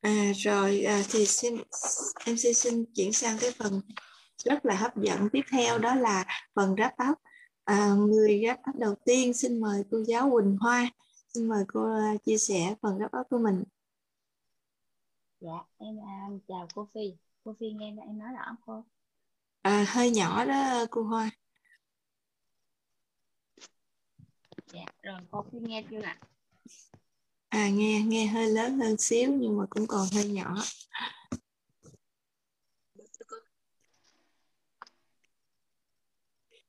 À, 0.00 0.32
rồi 0.36 0.82
à, 0.82 1.02
thì 1.10 1.26
xin 1.26 1.56
em 2.24 2.36
xin, 2.36 2.54
xin 2.54 2.84
chuyển 2.94 3.12
sang 3.12 3.38
cái 3.40 3.50
phần 3.50 3.80
rất 4.44 4.66
là 4.66 4.74
hấp 4.76 4.96
dẫn 4.96 5.28
tiếp 5.32 5.42
theo 5.50 5.78
đó 5.78 5.94
là 5.94 6.24
phần 6.54 6.74
wrap 6.74 7.10
up. 7.10 7.18
À, 7.64 7.94
người 7.94 8.40
wrap 8.40 8.70
up 8.70 8.76
đầu 8.76 8.94
tiên 9.04 9.34
xin 9.34 9.60
mời 9.60 9.84
cô 9.90 10.04
giáo 10.06 10.30
Quỳnh 10.30 10.56
Hoa. 10.60 10.90
Xin 11.34 11.48
mời 11.48 11.64
cô 11.68 11.92
à, 11.92 12.14
chia 12.26 12.38
sẻ 12.38 12.74
phần 12.82 12.98
wrap 12.98 13.20
up 13.20 13.26
của 13.30 13.38
mình. 13.38 13.64
Dạ, 15.40 15.64
em 15.78 15.96
chào 16.48 16.68
cô 16.74 16.88
Phi. 16.94 17.12
Cô 17.44 17.54
Phi 17.60 17.72
nghe 17.72 17.86
em 17.86 18.18
nói 18.18 18.28
rõ 18.32 18.44
không 18.46 18.56
cô? 18.66 18.84
À, 19.62 19.84
hơi 19.88 20.10
nhỏ 20.10 20.44
đó 20.44 20.86
cô 20.90 21.02
Hoa. 21.02 21.30
Dạ, 24.72 24.84
rồi 25.02 25.20
cô 25.30 25.44
Phi 25.52 25.58
nghe 25.58 25.84
chưa 25.90 26.00
ạ? 26.02 26.18
À 27.48 27.68
nghe 27.68 28.02
nghe 28.06 28.26
hơi 28.26 28.50
lớn 28.50 28.78
hơn 28.78 28.96
xíu 28.98 29.32
nhưng 29.32 29.58
mà 29.58 29.64
cũng 29.70 29.86
còn 29.86 30.06
hơi 30.14 30.24
nhỏ. 30.24 30.54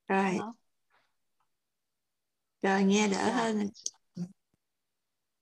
Rồi. 0.07 0.37
Rồi 2.61 2.83
nghe 2.83 3.07
đỡ 3.07 3.25
dạ. 3.27 3.33
hơn. 3.35 3.69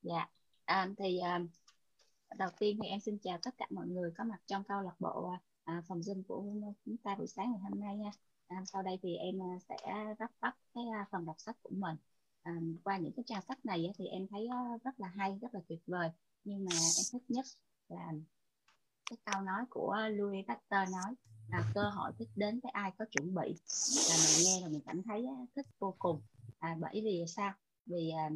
Dạ. 0.02 0.28
À, 0.66 0.88
thì 0.97 1.20
à, 1.20 1.39
đầu 2.38 2.50
tiên 2.60 2.80
thì 2.82 2.89
em 2.89 3.00
xin 3.00 3.20
chào 3.20 3.38
tất 3.43 3.52
cả 3.58 3.66
mọi 3.70 3.88
người 3.88 4.12
có 4.18 4.24
mặt 4.24 4.39
trong 4.47 4.64
câu 4.64 4.82
lạc 4.82 4.95
bộ 5.00 5.34
à, 5.70 5.82
phòng 5.88 5.99
Zoom 5.99 6.24
của 6.28 6.43
chúng 6.86 6.97
ta 6.97 7.15
buổi 7.15 7.28
sáng 7.28 7.51
ngày 7.51 7.59
hôm 7.61 7.80
nay 7.80 7.97
nha. 7.97 8.11
À, 8.47 8.63
sau 8.65 8.84
đây 8.84 8.99
thì 9.01 9.15
em 9.15 9.41
à, 9.41 9.59
sẽ 9.70 9.76
wrap 10.17 10.49
up 10.49 10.53
cái 10.74 10.84
à, 10.93 11.07
phần 11.11 11.26
đọc 11.26 11.36
sách 11.39 11.57
của 11.63 11.76
mình. 11.76 11.95
À, 12.41 12.51
qua 12.84 12.97
những 12.97 13.13
cái 13.15 13.24
trang 13.28 13.41
sách 13.47 13.65
này 13.65 13.91
thì 13.97 14.07
em 14.07 14.28
thấy 14.28 14.47
à, 14.47 14.78
rất 14.84 14.99
là 14.99 15.07
hay, 15.07 15.39
rất 15.41 15.53
là 15.53 15.61
tuyệt 15.67 15.80
vời. 15.88 16.09
Nhưng 16.43 16.65
mà 16.65 16.72
em 16.72 17.05
thích 17.11 17.24
nhất 17.28 17.45
là 17.88 18.11
cái 19.09 19.17
câu 19.26 19.41
nói 19.41 19.65
của 19.70 19.97
Louis 20.11 20.45
Pasteur 20.47 20.91
nói 20.91 21.15
là 21.49 21.72
cơ 21.74 21.89
hội 21.89 22.11
thích 22.20 22.30
đến 22.36 22.59
với 22.63 22.72
ai 22.72 22.91
có 22.97 23.05
chuẩn 23.11 23.36
bị 23.36 23.55
là 24.09 24.15
mình 24.26 24.45
nghe 24.45 24.61
là 24.61 24.67
mình 24.67 24.82
cảm 24.86 25.03
thấy 25.03 25.28
thích 25.55 25.65
vô 25.80 25.95
cùng 25.99 26.22
à, 26.59 26.78
bởi 26.80 27.01
vì 27.03 27.26
sao 27.28 27.53
vì 27.86 28.09
à, 28.09 28.30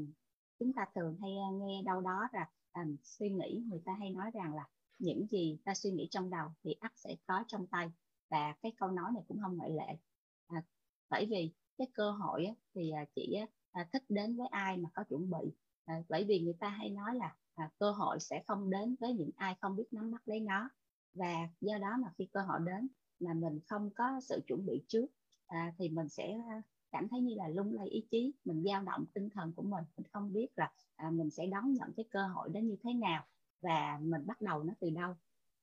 chúng 0.60 0.74
ta 0.74 0.86
thường 0.96 1.18
hay 1.22 1.32
nghe 1.54 1.82
đâu 1.86 2.02
đó 2.02 2.28
là 2.34 2.50
à, 2.72 2.86
suy 3.04 3.30
nghĩ 3.30 3.64
người 3.70 3.82
ta 3.86 3.94
hay 4.00 4.10
nói 4.10 4.32
rằng 4.34 4.56
là 4.56 4.68
những 5.00 5.28
gì 5.28 5.58
ta 5.66 5.74
suy 5.74 5.92
nghĩ 5.92 6.08
trong 6.12 6.30
đầu 6.30 6.48
thì 6.64 6.76
ắt 6.80 6.92
sẽ 6.96 7.16
có 7.28 7.44
trong 7.48 7.68
tay. 7.68 7.92
Và 8.30 8.54
cái 8.62 8.72
câu 8.78 8.92
nói 8.92 9.12
này 9.14 9.24
cũng 9.28 9.40
không 9.42 9.58
ngoại 9.58 9.70
lệ. 9.70 9.98
À, 10.48 10.64
bởi 11.10 11.26
vì 11.26 11.52
cái 11.78 11.88
cơ 11.94 12.12
hội 12.12 12.46
á, 12.46 12.54
thì 12.74 12.92
à, 12.92 13.06
chỉ 13.16 13.38
à, 13.72 13.88
thích 13.94 14.04
đến 14.10 14.38
với 14.38 14.48
ai 14.48 14.78
mà 14.78 14.90
có 14.94 15.04
chuẩn 15.04 15.30
bị. 15.30 15.54
À, 15.86 16.04
bởi 16.10 16.24
vì 16.24 16.40
người 16.40 16.56
ta 16.60 16.70
hay 16.70 16.90
nói 16.90 17.16
là 17.16 17.36
à, 17.56 17.70
cơ 17.80 17.92
hội 17.92 18.20
sẽ 18.20 18.44
không 18.48 18.70
đến 18.70 18.96
với 19.00 19.14
những 19.14 19.30
ai 19.36 19.56
không 19.62 19.76
biết 19.76 19.86
nắm 19.92 20.12
bắt 20.12 20.22
lấy 20.26 20.40
nó. 20.40 20.70
Và 21.14 21.50
do 21.62 21.78
đó 21.78 21.98
mà 22.00 22.14
khi 22.18 22.28
cơ 22.34 22.42
hội 22.42 22.60
đến 22.66 22.88
mà 23.20 23.34
mình 23.34 23.60
không 23.68 23.90
có 23.96 24.22
sự 24.22 24.42
chuẩn 24.48 24.66
bị 24.66 24.84
trước 24.88 25.08
à, 25.48 25.74
thì 25.78 25.90
mình 25.90 26.10
sẽ 26.10 26.34
à, 26.50 26.62
cảm 26.92 27.08
thấy 27.08 27.22
như 27.22 27.36
là 27.36 27.48
lung 27.48 27.74
lay 27.74 27.88
ý 27.88 28.06
chí 28.12 28.34
mình 28.46 28.64
dao 28.64 28.84
động 28.84 29.06
tinh 29.14 29.30
thần 29.30 29.54
của 29.56 29.64
mình. 29.64 29.84
Mình 29.98 30.08
không 30.12 30.34
biết 30.34 30.48
là 30.56 30.72
à, 30.96 31.10
mình 31.12 31.30
sẽ 31.30 31.46
đón 31.46 31.74
nhận 31.74 31.94
cái 31.98 32.06
cơ 32.12 32.28
hội 32.28 32.50
đến 32.50 32.68
như 32.68 32.76
thế 32.84 32.94
nào 32.94 33.26
và 33.64 34.00
mình 34.02 34.28
bắt 34.28 34.42
đầu 34.42 34.64
nó 34.64 34.74
từ 34.80 34.90
đâu? 34.90 35.14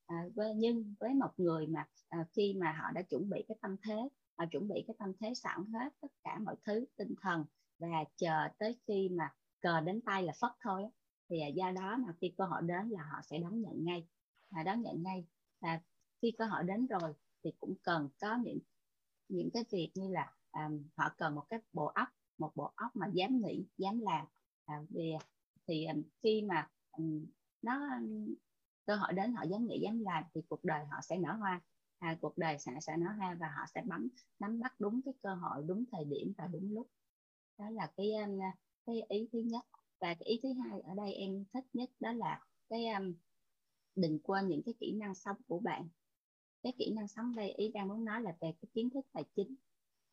À, 0.05 0.25
với, 0.35 0.53
nhưng 0.55 0.95
với 0.99 1.13
một 1.13 1.31
người 1.37 1.67
mà 1.67 1.85
à, 2.09 2.25
khi 2.33 2.55
mà 2.59 2.71
họ 2.71 2.91
đã 2.91 3.01
chuẩn 3.01 3.29
bị 3.29 3.45
cái 3.47 3.57
tâm 3.61 3.75
thế 3.83 4.09
họ 4.37 4.45
chuẩn 4.51 4.67
bị 4.67 4.83
cái 4.87 4.95
tâm 4.99 5.11
thế 5.19 5.33
sẵn 5.33 5.65
hết 5.73 5.93
tất 6.01 6.11
cả 6.23 6.39
mọi 6.39 6.55
thứ 6.65 6.85
tinh 6.97 7.15
thần 7.21 7.45
và 7.79 8.03
chờ 8.15 8.47
tới 8.57 8.79
khi 8.87 9.09
mà 9.09 9.33
cờ 9.61 9.81
đến 9.81 10.01
tay 10.01 10.23
là 10.23 10.33
phất 10.41 10.51
thôi 10.63 10.83
thì 11.29 11.39
à, 11.39 11.47
do 11.47 11.71
đó 11.71 11.97
mà 11.97 12.13
khi 12.21 12.33
cơ 12.37 12.45
hội 12.45 12.61
đến 12.61 12.89
là 12.89 13.03
họ 13.03 13.21
sẽ 13.23 13.37
đón 13.39 13.61
nhận 13.61 13.85
ngay. 13.85 14.07
À, 14.49 14.63
đón 14.63 14.81
nhận 14.81 15.03
ngay. 15.03 15.25
Và 15.59 15.79
khi 16.21 16.31
cơ 16.37 16.45
hội 16.45 16.63
đến 16.63 16.87
rồi 16.87 17.13
thì 17.43 17.51
cũng 17.59 17.75
cần 17.83 18.09
có 18.21 18.37
những 18.43 18.59
những 19.29 19.49
cái 19.53 19.63
việc 19.71 19.91
như 19.95 20.09
là 20.09 20.33
à, 20.51 20.69
họ 20.97 21.09
cần 21.17 21.35
một 21.35 21.43
cái 21.49 21.59
bộ 21.73 21.85
óc 21.85 22.07
một 22.37 22.51
bộ 22.55 22.71
óc 22.75 22.95
mà 22.95 23.07
dám 23.13 23.41
nghĩ 23.41 23.65
dám 23.77 23.99
làm. 23.99 24.25
À, 24.65 24.81
vì 24.89 25.11
à, 25.11 25.23
thì 25.67 25.85
à, 25.85 25.93
khi 26.23 26.41
mà 26.41 26.69
nó 27.61 27.95
um, 27.97 28.33
cơ 28.85 28.95
hội 28.95 29.13
đến 29.13 29.33
họ 29.33 29.43
dám 29.43 29.67
nghĩ 29.67 29.79
dám 29.83 29.99
làm 29.99 30.23
thì 30.33 30.41
cuộc 30.49 30.63
đời 30.63 30.85
họ 30.85 30.97
sẽ 31.03 31.17
nở 31.17 31.33
hoa. 31.33 31.61
À, 31.99 32.17
cuộc 32.21 32.37
đời 32.37 32.59
sẽ 32.59 32.71
sẽ 32.81 32.97
nở 32.97 33.07
hoa 33.17 33.37
và 33.39 33.47
họ 33.47 33.65
sẽ 33.75 33.81
bấm 33.85 34.07
nắm 34.39 34.59
bắt 34.59 34.75
đúng 34.79 35.01
cái 35.05 35.13
cơ 35.21 35.35
hội 35.35 35.63
đúng 35.67 35.85
thời 35.91 36.05
điểm 36.05 36.33
và 36.37 36.47
đúng 36.47 36.73
lúc. 36.73 36.87
Đó 37.57 37.69
là 37.69 37.91
cái 37.97 38.13
um, 38.13 38.39
cái 38.85 39.01
ý 39.09 39.29
thứ 39.33 39.39
nhất. 39.39 39.65
Và 39.99 40.13
cái 40.13 40.29
ý 40.29 40.39
thứ 40.43 40.53
hai 40.53 40.81
ở 40.81 40.95
đây 40.95 41.13
em 41.13 41.45
thích 41.53 41.65
nhất 41.73 41.89
đó 41.99 42.11
là 42.11 42.45
cái 42.69 42.87
um, 42.87 43.13
đừng 43.95 44.19
quên 44.19 44.47
những 44.47 44.61
cái 44.65 44.73
kỹ 44.79 44.91
năng 44.91 45.15
sống 45.15 45.37
của 45.47 45.59
bạn. 45.59 45.87
Cái 46.63 46.73
kỹ 46.77 46.93
năng 46.95 47.07
sống 47.07 47.35
đây 47.35 47.51
ý 47.51 47.71
đang 47.71 47.87
muốn 47.87 48.05
nói 48.05 48.21
là 48.21 48.31
về 48.31 48.53
cái 48.61 48.69
kiến 48.73 48.89
thức 48.89 49.05
tài 49.13 49.23
chính. 49.35 49.55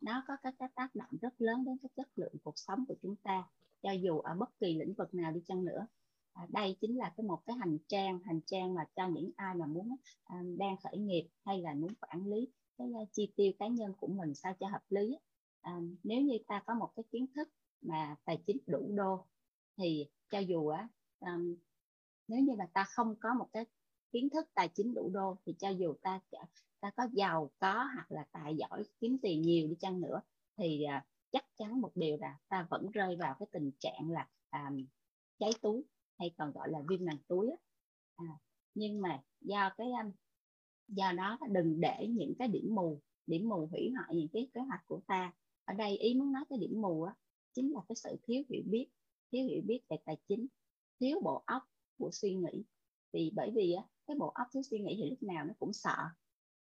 Nó 0.00 0.24
có 0.28 0.36
các 0.42 0.54
cái 0.58 0.68
tác 0.74 0.94
động 0.94 1.10
rất 1.20 1.40
lớn 1.40 1.64
đến 1.64 1.78
cái 1.82 1.90
chất 1.96 2.08
lượng 2.16 2.34
cuộc 2.44 2.58
sống 2.58 2.84
của 2.88 2.94
chúng 3.02 3.16
ta 3.16 3.44
cho 3.82 3.92
dù 3.92 4.20
ở 4.20 4.34
bất 4.34 4.58
kỳ 4.60 4.74
lĩnh 4.74 4.94
vực 4.94 5.14
nào 5.14 5.32
đi 5.32 5.40
chăng 5.46 5.64
nữa 5.64 5.86
à, 6.38 6.46
đây 6.48 6.76
chính 6.80 6.98
là 6.98 7.12
cái 7.16 7.26
một 7.26 7.42
cái 7.46 7.56
hành 7.56 7.78
trang 7.88 8.18
hành 8.24 8.40
trang 8.46 8.74
mà 8.74 8.84
cho 8.96 9.08
những 9.08 9.30
ai 9.36 9.54
mà 9.54 9.66
muốn 9.66 9.96
à, 10.24 10.42
đang 10.58 10.76
khởi 10.76 10.98
nghiệp 10.98 11.28
hay 11.44 11.60
là 11.62 11.74
muốn 11.74 11.94
quản 12.00 12.26
lý 12.26 12.48
cái 12.78 12.88
uh, 13.02 13.08
chi 13.12 13.32
tiêu 13.36 13.52
cá 13.58 13.66
nhân 13.66 13.92
của 14.00 14.06
mình 14.06 14.34
sao 14.34 14.54
cho 14.60 14.68
hợp 14.68 14.82
lý 14.88 15.18
à, 15.60 15.80
nếu 16.02 16.20
như 16.20 16.38
ta 16.46 16.62
có 16.66 16.74
một 16.74 16.90
cái 16.96 17.04
kiến 17.12 17.26
thức 17.34 17.48
mà 17.82 18.16
tài 18.24 18.42
chính 18.46 18.58
đủ 18.66 18.90
đô 18.94 19.26
thì 19.76 20.06
cho 20.30 20.38
dù 20.38 20.68
á 20.68 20.88
um, 21.20 21.56
nếu 22.28 22.40
như 22.40 22.52
mà 22.58 22.66
ta 22.72 22.84
không 22.84 23.16
có 23.20 23.34
một 23.34 23.48
cái 23.52 23.64
kiến 24.12 24.30
thức 24.30 24.46
tài 24.54 24.68
chính 24.68 24.94
đủ 24.94 25.10
đô 25.14 25.36
thì 25.46 25.54
cho 25.58 25.68
dù 25.68 25.94
ta 26.02 26.20
ta 26.80 26.90
có 26.96 27.08
giàu 27.12 27.50
có 27.58 27.88
hoặc 27.94 28.06
là 28.08 28.26
tài 28.32 28.56
giỏi 28.56 28.82
kiếm 29.00 29.18
tiền 29.22 29.42
nhiều 29.42 29.68
đi 29.68 29.74
chăng 29.80 30.00
nữa 30.00 30.20
thì 30.56 30.84
uh, 30.98 31.02
chắc 31.32 31.44
chắn 31.56 31.80
một 31.80 31.90
điều 31.94 32.16
là 32.16 32.38
ta 32.48 32.66
vẫn 32.70 32.90
rơi 32.90 33.16
vào 33.16 33.36
cái 33.38 33.46
tình 33.52 33.70
trạng 33.78 34.10
là 34.10 34.28
um, 34.52 34.86
cháy 35.38 35.50
túi 35.60 35.84
hay 36.18 36.34
còn 36.38 36.52
gọi 36.52 36.70
là 36.70 36.78
viêm 36.88 37.04
màng 37.04 37.18
túi 37.28 37.50
à, 38.16 38.26
nhưng 38.74 39.00
mà 39.00 39.22
do 39.40 39.70
cái 39.78 39.86
um, 40.02 40.12
do 40.88 41.12
đó 41.12 41.38
đừng 41.50 41.80
để 41.80 42.06
những 42.10 42.34
cái 42.38 42.48
điểm 42.48 42.74
mù 42.74 43.00
điểm 43.26 43.48
mù 43.48 43.68
hủy 43.70 43.92
hoại 43.96 44.16
những 44.16 44.28
cái 44.32 44.50
kế 44.54 44.60
hoạch 44.60 44.80
của 44.86 45.00
ta. 45.06 45.32
Ở 45.64 45.74
đây 45.74 45.96
ý 45.98 46.14
muốn 46.14 46.32
nói 46.32 46.44
cái 46.48 46.58
điểm 46.58 46.80
mù 46.80 47.02
á 47.02 47.14
chính 47.52 47.72
là 47.72 47.80
cái 47.88 47.96
sự 47.96 48.16
thiếu 48.22 48.42
hiểu 48.48 48.62
biết 48.66 48.88
thiếu 49.32 49.46
hiểu 49.46 49.62
biết 49.66 49.80
về 49.88 49.96
tài 50.04 50.16
chính 50.28 50.46
thiếu 51.00 51.20
bộ 51.22 51.42
óc 51.46 51.62
của 51.98 52.10
suy 52.12 52.34
nghĩ. 52.34 52.64
Vì 53.12 53.32
bởi 53.34 53.50
vì 53.54 53.72
á, 53.72 53.82
cái 54.06 54.16
bộ 54.16 54.28
óc 54.28 54.46
thiếu 54.52 54.62
suy 54.62 54.78
nghĩ 54.78 55.00
thì 55.02 55.10
lúc 55.10 55.22
nào 55.22 55.44
nó 55.44 55.54
cũng 55.58 55.72
sợ. 55.72 55.96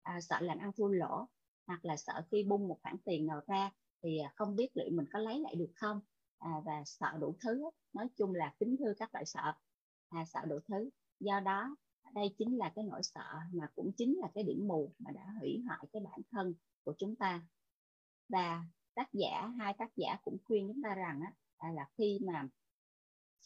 À, 0.03 0.21
sợ 0.21 0.41
làm 0.41 0.59
ăn 0.59 0.71
thua 0.77 0.89
lỗ 0.89 1.27
hoặc 1.67 1.85
là 1.85 1.97
sợ 1.97 2.25
khi 2.31 2.45
bung 2.45 2.69
một 2.69 2.79
khoản 2.83 2.97
tiền 3.05 3.27
nào 3.27 3.41
ra 3.47 3.71
thì 4.03 4.19
à, 4.19 4.33
không 4.37 4.57
biết 4.57 4.69
liệu 4.75 4.91
mình 4.93 5.07
có 5.13 5.19
lấy 5.19 5.41
lại 5.41 5.55
được 5.55 5.73
không 5.75 6.01
à, 6.43 6.61
và 6.65 6.83
sợ 6.85 7.19
đủ 7.21 7.35
thứ 7.41 7.63
nói 7.93 8.09
chung 8.17 8.35
là 8.35 8.55
kính 8.59 8.77
thưa 8.79 8.93
các 8.99 9.15
loại 9.15 9.27
sợ. 9.27 9.53
À, 10.09 10.25
sợ 10.25 10.41
đủ 10.49 10.59
thứ. 10.69 10.91
Do 11.21 11.41
đó 11.41 11.77
đây 12.15 12.35
chính 12.39 12.59
là 12.59 12.73
cái 12.75 12.85
nỗi 12.85 13.03
sợ 13.03 13.35
mà 13.53 13.67
cũng 13.75 13.93
chính 13.97 14.19
là 14.19 14.29
cái 14.35 14.45
điểm 14.45 14.69
mù 14.69 14.93
mà 14.99 15.11
đã 15.11 15.35
hủy 15.41 15.63
hoại 15.67 15.87
cái 15.93 16.03
bản 16.05 16.21
thân 16.31 16.55
của 16.85 16.95
chúng 16.99 17.17
ta. 17.17 17.43
Và 18.29 18.65
tác 18.95 19.13
giả 19.13 19.53
hai 19.59 19.75
tác 19.79 19.97
giả 19.97 20.17
cũng 20.25 20.39
khuyên 20.45 20.69
chúng 20.69 20.83
ta 20.83 20.95
rằng 20.95 21.21
á, 21.21 21.33
là 21.73 21.89
khi 21.99 22.19
mà 22.23 22.49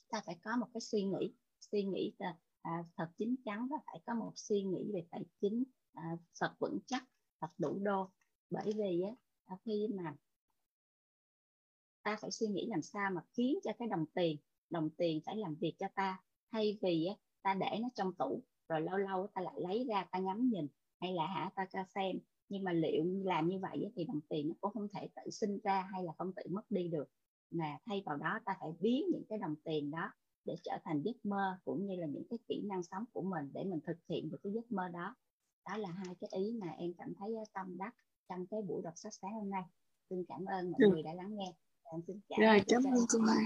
ta 0.09 0.23
phải 0.27 0.39
có 0.43 0.57
một 0.57 0.67
cái 0.75 0.81
suy 0.81 1.05
nghĩ 1.05 1.33
suy 1.61 1.85
nghĩ 1.85 2.13
à, 2.19 2.37
à 2.63 2.85
thật 2.97 3.09
chính 3.19 3.37
chắn 3.45 3.69
và 3.71 3.77
phải 3.87 4.01
có 4.07 4.15
một 4.15 4.33
suy 4.35 4.63
nghĩ 4.63 4.93
về 4.95 5.05
tài 5.11 5.25
chính 5.41 5.65
à, 5.93 6.17
thật 6.41 6.55
vững 6.59 6.79
chắc 6.87 7.05
thật 7.41 7.49
đủ 7.59 7.79
đô. 7.83 8.11
Bởi 8.51 8.73
vì 8.77 9.03
á, 9.47 9.57
khi 9.65 9.89
mà 9.97 10.15
ta 12.07 12.17
phải 12.21 12.31
suy 12.31 12.47
nghĩ 12.47 12.67
làm 12.71 12.83
sao 12.83 13.11
mà 13.11 13.21
khiến 13.33 13.59
cho 13.65 13.73
cái 13.79 13.89
đồng 13.89 14.07
tiền 14.15 14.37
đồng 14.71 14.91
tiền 14.91 15.21
phải 15.27 15.37
làm 15.37 15.55
việc 15.55 15.75
cho 15.79 15.87
ta. 15.95 16.23
Thay 16.53 16.79
vì 16.83 17.09
ta 17.43 17.55
để 17.55 17.79
nó 17.81 17.89
trong 17.95 18.13
tủ 18.13 18.43
rồi 18.69 18.81
lâu 18.81 18.97
lâu 18.97 19.27
ta 19.27 19.41
lại 19.43 19.55
lấy 19.57 19.85
ra 19.89 20.05
ta 20.05 20.19
ngắm 20.19 20.49
nhìn 20.51 20.67
hay 21.01 21.13
là 21.13 21.27
hả 21.27 21.51
ta 21.55 21.67
cho 21.73 21.85
xem. 21.95 22.19
Nhưng 22.49 22.65
mà 22.65 22.73
liệu 22.73 23.05
làm 23.25 23.49
như 23.49 23.59
vậy 23.59 23.91
thì 23.97 24.05
đồng 24.05 24.21
tiền 24.29 24.49
nó 24.49 24.55
cũng 24.61 24.73
không 24.73 24.89
thể 24.89 25.09
tự 25.17 25.31
sinh 25.31 25.59
ra 25.65 25.89
hay 25.93 26.05
là 26.05 26.13
không 26.19 26.33
tự 26.33 26.43
mất 26.51 26.71
đi 26.71 26.89
được. 26.89 27.11
Mà 27.51 27.79
thay 27.87 28.03
vào 28.07 28.17
đó 28.17 28.41
ta 28.45 28.57
phải 28.61 28.71
biến 28.81 29.05
những 29.13 29.25
cái 29.29 29.39
đồng 29.39 29.55
tiền 29.65 29.91
đó 29.91 30.13
để 30.45 30.57
trở 30.63 30.79
thành 30.85 31.03
giấc 31.03 31.27
mơ 31.27 31.59
cũng 31.65 31.87
như 31.87 31.97
là 31.97 32.07
những 32.07 32.25
cái 32.31 32.39
kỹ 32.49 32.63
năng 32.65 32.83
sống 32.83 33.05
của 33.13 33.23
mình 33.23 33.51
để 33.53 33.65
mình 33.65 33.81
thực 33.87 33.99
hiện 34.09 34.31
được 34.31 34.39
cái 34.43 34.53
giấc 34.53 34.73
mơ 34.73 34.89
đó. 34.89 35.17
Đó 35.69 35.77
là 35.77 35.91
hai 35.91 36.15
cái 36.21 36.31
ý 36.33 36.53
mà 36.53 36.69
em 36.69 36.93
cảm 36.99 37.15
thấy 37.15 37.35
tâm 37.53 37.79
đắc 37.79 37.95
trong 38.29 38.47
cái 38.47 38.63
buổi 38.63 38.83
đọc 38.83 38.95
sách 38.97 39.15
sáng 39.15 39.33
hôm 39.33 39.51
nay. 39.51 39.63
Xin 40.11 40.25
cảm 40.29 40.45
ơn 40.45 40.71
mọi 40.71 40.81
ừ. 40.83 40.89
người 40.91 41.03
đã 41.03 41.13
lắng 41.13 41.37
nghe 41.37 41.53
rồi 42.39 42.63
cảm 42.69 42.83
ơn 42.85 43.07
cô 43.09 43.19
Hoa. 43.19 43.37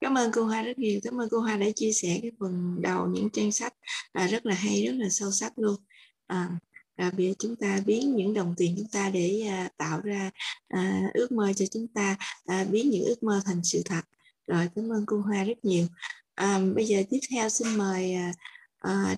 Cảm 0.00 0.18
ơn 0.18 0.30
cô 0.32 0.44
Hoa 0.44 0.62
rất 0.62 0.78
nhiều. 0.78 1.00
Cảm 1.04 1.20
ơn 1.20 1.28
cô 1.30 1.38
Hoa 1.38 1.56
đã 1.56 1.66
chia 1.76 1.92
sẻ 1.92 2.18
cái 2.22 2.30
phần 2.40 2.82
đầu 2.82 3.06
những 3.06 3.30
trang 3.30 3.52
sách 3.52 3.74
là 4.14 4.26
rất 4.26 4.46
là 4.46 4.54
hay 4.54 4.84
rất 4.86 4.92
là 4.96 5.08
sâu 5.10 5.30
sắc 5.30 5.58
luôn. 5.58 5.76
À, 6.26 6.50
à, 6.96 7.12
giờ 7.18 7.32
chúng 7.38 7.56
ta 7.56 7.80
biến 7.86 8.16
những 8.16 8.34
đồng 8.34 8.54
tiền 8.56 8.74
chúng 8.78 8.88
ta 8.92 9.10
để 9.10 9.46
à, 9.48 9.68
tạo 9.76 10.00
ra 10.00 10.30
à, 10.68 11.10
ước 11.14 11.32
mơ 11.32 11.52
cho 11.56 11.64
chúng 11.66 11.88
ta 11.88 12.16
à, 12.46 12.64
biến 12.70 12.90
những 12.90 13.04
ước 13.04 13.22
mơ 13.22 13.40
thành 13.44 13.60
sự 13.64 13.82
thật. 13.84 14.02
Rồi 14.46 14.68
cảm 14.74 14.92
ơn 14.92 15.06
cô 15.06 15.18
Hoa 15.20 15.44
rất 15.44 15.64
nhiều. 15.64 15.86
À, 16.34 16.60
bây 16.74 16.84
giờ 16.84 17.02
tiếp 17.10 17.20
theo 17.30 17.48
xin 17.48 17.78
mời 17.78 18.14
à, 18.14 18.32
à, 18.78 19.16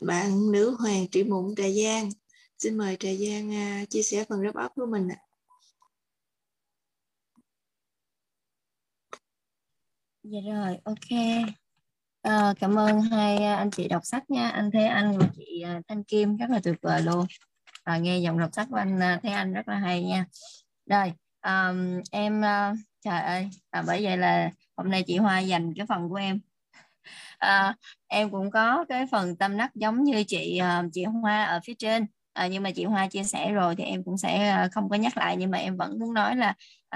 bạn 0.00 0.52
nữ 0.52 0.76
hoàng 0.78 1.06
trị 1.08 1.24
mụn 1.24 1.54
trà 1.54 1.68
giang. 1.68 2.10
Xin 2.58 2.76
mời 2.76 2.96
trà 3.00 3.08
giang 3.14 3.54
à, 3.54 3.84
chia 3.90 4.02
sẻ 4.02 4.24
phần 4.28 4.40
wrap 4.40 4.64
up 4.64 4.72
của 4.74 4.86
mình 4.86 5.08
ạ 5.08 5.23
dạ 10.24 10.40
rồi 10.54 10.78
ok. 10.84 11.20
À, 12.22 12.54
cảm 12.60 12.78
ơn 12.78 13.00
hai 13.00 13.36
ờ, 13.36 13.54
anh 13.54 13.70
chị 13.70 13.88
đọc 13.88 14.02
sách 14.04 14.30
nha. 14.30 14.48
Anh 14.48 14.70
Thế 14.70 14.84
Anh 14.84 15.18
và 15.18 15.26
chị 15.36 15.60
ờ, 15.60 15.80
Thanh 15.88 16.04
Kim 16.04 16.36
rất 16.36 16.50
là 16.50 16.60
tuyệt 16.64 16.76
vời 16.82 17.02
luôn. 17.02 17.26
À, 17.84 17.98
nghe 17.98 18.18
giọng 18.18 18.38
đọc 18.38 18.50
sách 18.52 18.66
của 18.70 18.76
anh 18.76 19.00
Thế 19.22 19.30
Anh 19.30 19.52
rất 19.52 19.68
là 19.68 19.76
hay 19.76 20.02
nha. 20.02 20.26
Rồi 20.90 21.12
um, 21.42 22.00
em 22.10 22.40
uh, 22.40 22.78
trời 23.04 23.20
ơi 23.20 23.48
à, 23.70 23.82
bởi 23.86 24.04
vậy 24.04 24.16
là 24.16 24.50
hôm 24.76 24.90
nay 24.90 25.02
chị 25.06 25.16
Hoa 25.16 25.38
dành 25.38 25.74
cái 25.76 25.86
phần 25.86 26.08
của 26.08 26.16
em. 26.16 26.40
À, 27.38 27.74
em 28.06 28.30
cũng 28.30 28.50
có 28.50 28.84
cái 28.88 29.06
phần 29.10 29.36
tâm 29.36 29.56
đắc 29.56 29.70
giống 29.74 30.04
như 30.04 30.24
chị 30.24 30.60
uh, 30.62 30.90
chị 30.92 31.04
Hoa 31.04 31.44
ở 31.44 31.60
phía 31.64 31.74
trên. 31.74 32.06
À, 32.32 32.46
nhưng 32.46 32.62
mà 32.62 32.70
chị 32.70 32.84
Hoa 32.84 33.08
chia 33.08 33.24
sẻ 33.24 33.52
rồi 33.52 33.76
thì 33.76 33.84
em 33.84 34.04
cũng 34.04 34.18
sẽ 34.18 34.62
uh, 34.64 34.72
không 34.72 34.88
có 34.88 34.96
nhắc 34.96 35.16
lại. 35.16 35.36
Nhưng 35.36 35.50
mà 35.50 35.58
em 35.58 35.76
vẫn 35.76 35.98
muốn 35.98 36.14
nói 36.14 36.36
là 36.36 36.54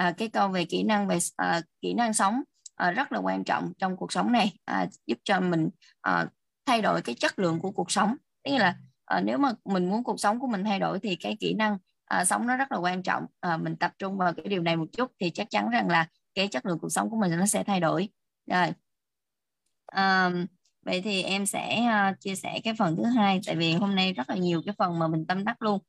uh, 0.09 0.17
cái 0.17 0.29
câu 0.29 0.49
về 0.49 0.65
kỹ 0.65 0.83
năng 0.83 1.07
về 1.07 1.17
uh, 1.17 1.65
kỹ 1.81 1.95
năng 1.95 2.13
sống 2.15 2.43
uh, 2.89 2.97
rất 2.97 3.13
là 3.13 3.19
quan 3.19 3.45
trọng 3.45 3.73
trong 3.79 3.97
cuộc 3.97 4.13
sống 4.13 4.33
này 4.33 4.59
uh, 4.71 4.89
giúp 5.07 5.19
cho 5.25 5.41
mình 5.41 5.69
uh, 6.09 6.29
thay 6.67 6.83
đổi 6.83 7.03
cái 7.03 7.15
chất 7.15 7.39
lượng 7.39 7.61
của 7.61 7.71
cuộc 7.71 7.91
sống. 7.91 8.17
Tức 8.45 8.57
là 8.57 8.77
uh, 9.17 9.25
nếu 9.25 9.39
mà 9.39 9.53
mình 9.65 9.91
muốn 9.91 10.05
cuộc 10.05 10.21
sống 10.21 10.41
của 10.41 10.47
mình 10.47 10.65
thay 10.65 10.79
đổi 10.79 11.01
thì 11.01 11.17
cái 11.17 11.37
kỹ 11.41 11.55
năng 11.55 11.75
uh, 12.21 12.27
sống 12.27 12.47
nó 12.47 12.57
rất 12.57 12.73
là 12.73 12.79
quan 12.79 13.03
trọng. 13.03 13.27
Uh, 13.55 13.61
mình 13.61 13.77
tập 13.77 13.93
trung 13.99 14.17
vào 14.17 14.33
cái 14.35 14.47
điều 14.49 14.63
này 14.63 14.77
một 14.77 14.87
chút 14.93 15.13
thì 15.21 15.31
chắc 15.31 15.51
chắn 15.51 15.71
rằng 15.71 15.89
là 15.89 16.09
cái 16.35 16.49
chất 16.49 16.67
lượng 16.67 16.79
cuộc 16.79 16.89
sống 16.89 17.11
của 17.11 17.17
mình 17.17 17.39
nó 17.39 17.47
sẽ 17.47 17.65
thay 17.65 17.81
đổi. 17.81 18.09
Rồi. 18.51 18.73
Um, 19.97 20.47
vậy 20.83 21.01
thì 21.03 21.23
em 21.23 21.47
sẽ 21.47 21.87
uh, 22.11 22.21
chia 22.21 22.35
sẻ 22.35 22.61
cái 22.65 22.75
phần 22.79 22.97
thứ 22.97 23.05
hai 23.05 23.41
tại 23.47 23.57
vì 23.57 23.75
hôm 23.75 23.95
nay 23.95 24.13
rất 24.13 24.31
là 24.31 24.37
nhiều 24.37 24.63
cái 24.67 24.75
phần 24.79 24.99
mà 24.99 25.09
mình 25.09 25.27
tâm 25.27 25.45
đắc 25.45 25.63
luôn. 25.63 25.81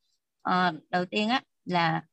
Uh, 0.49 0.89
đầu 0.89 1.05
tiên 1.05 1.29
á 1.29 1.41
là 1.65 2.03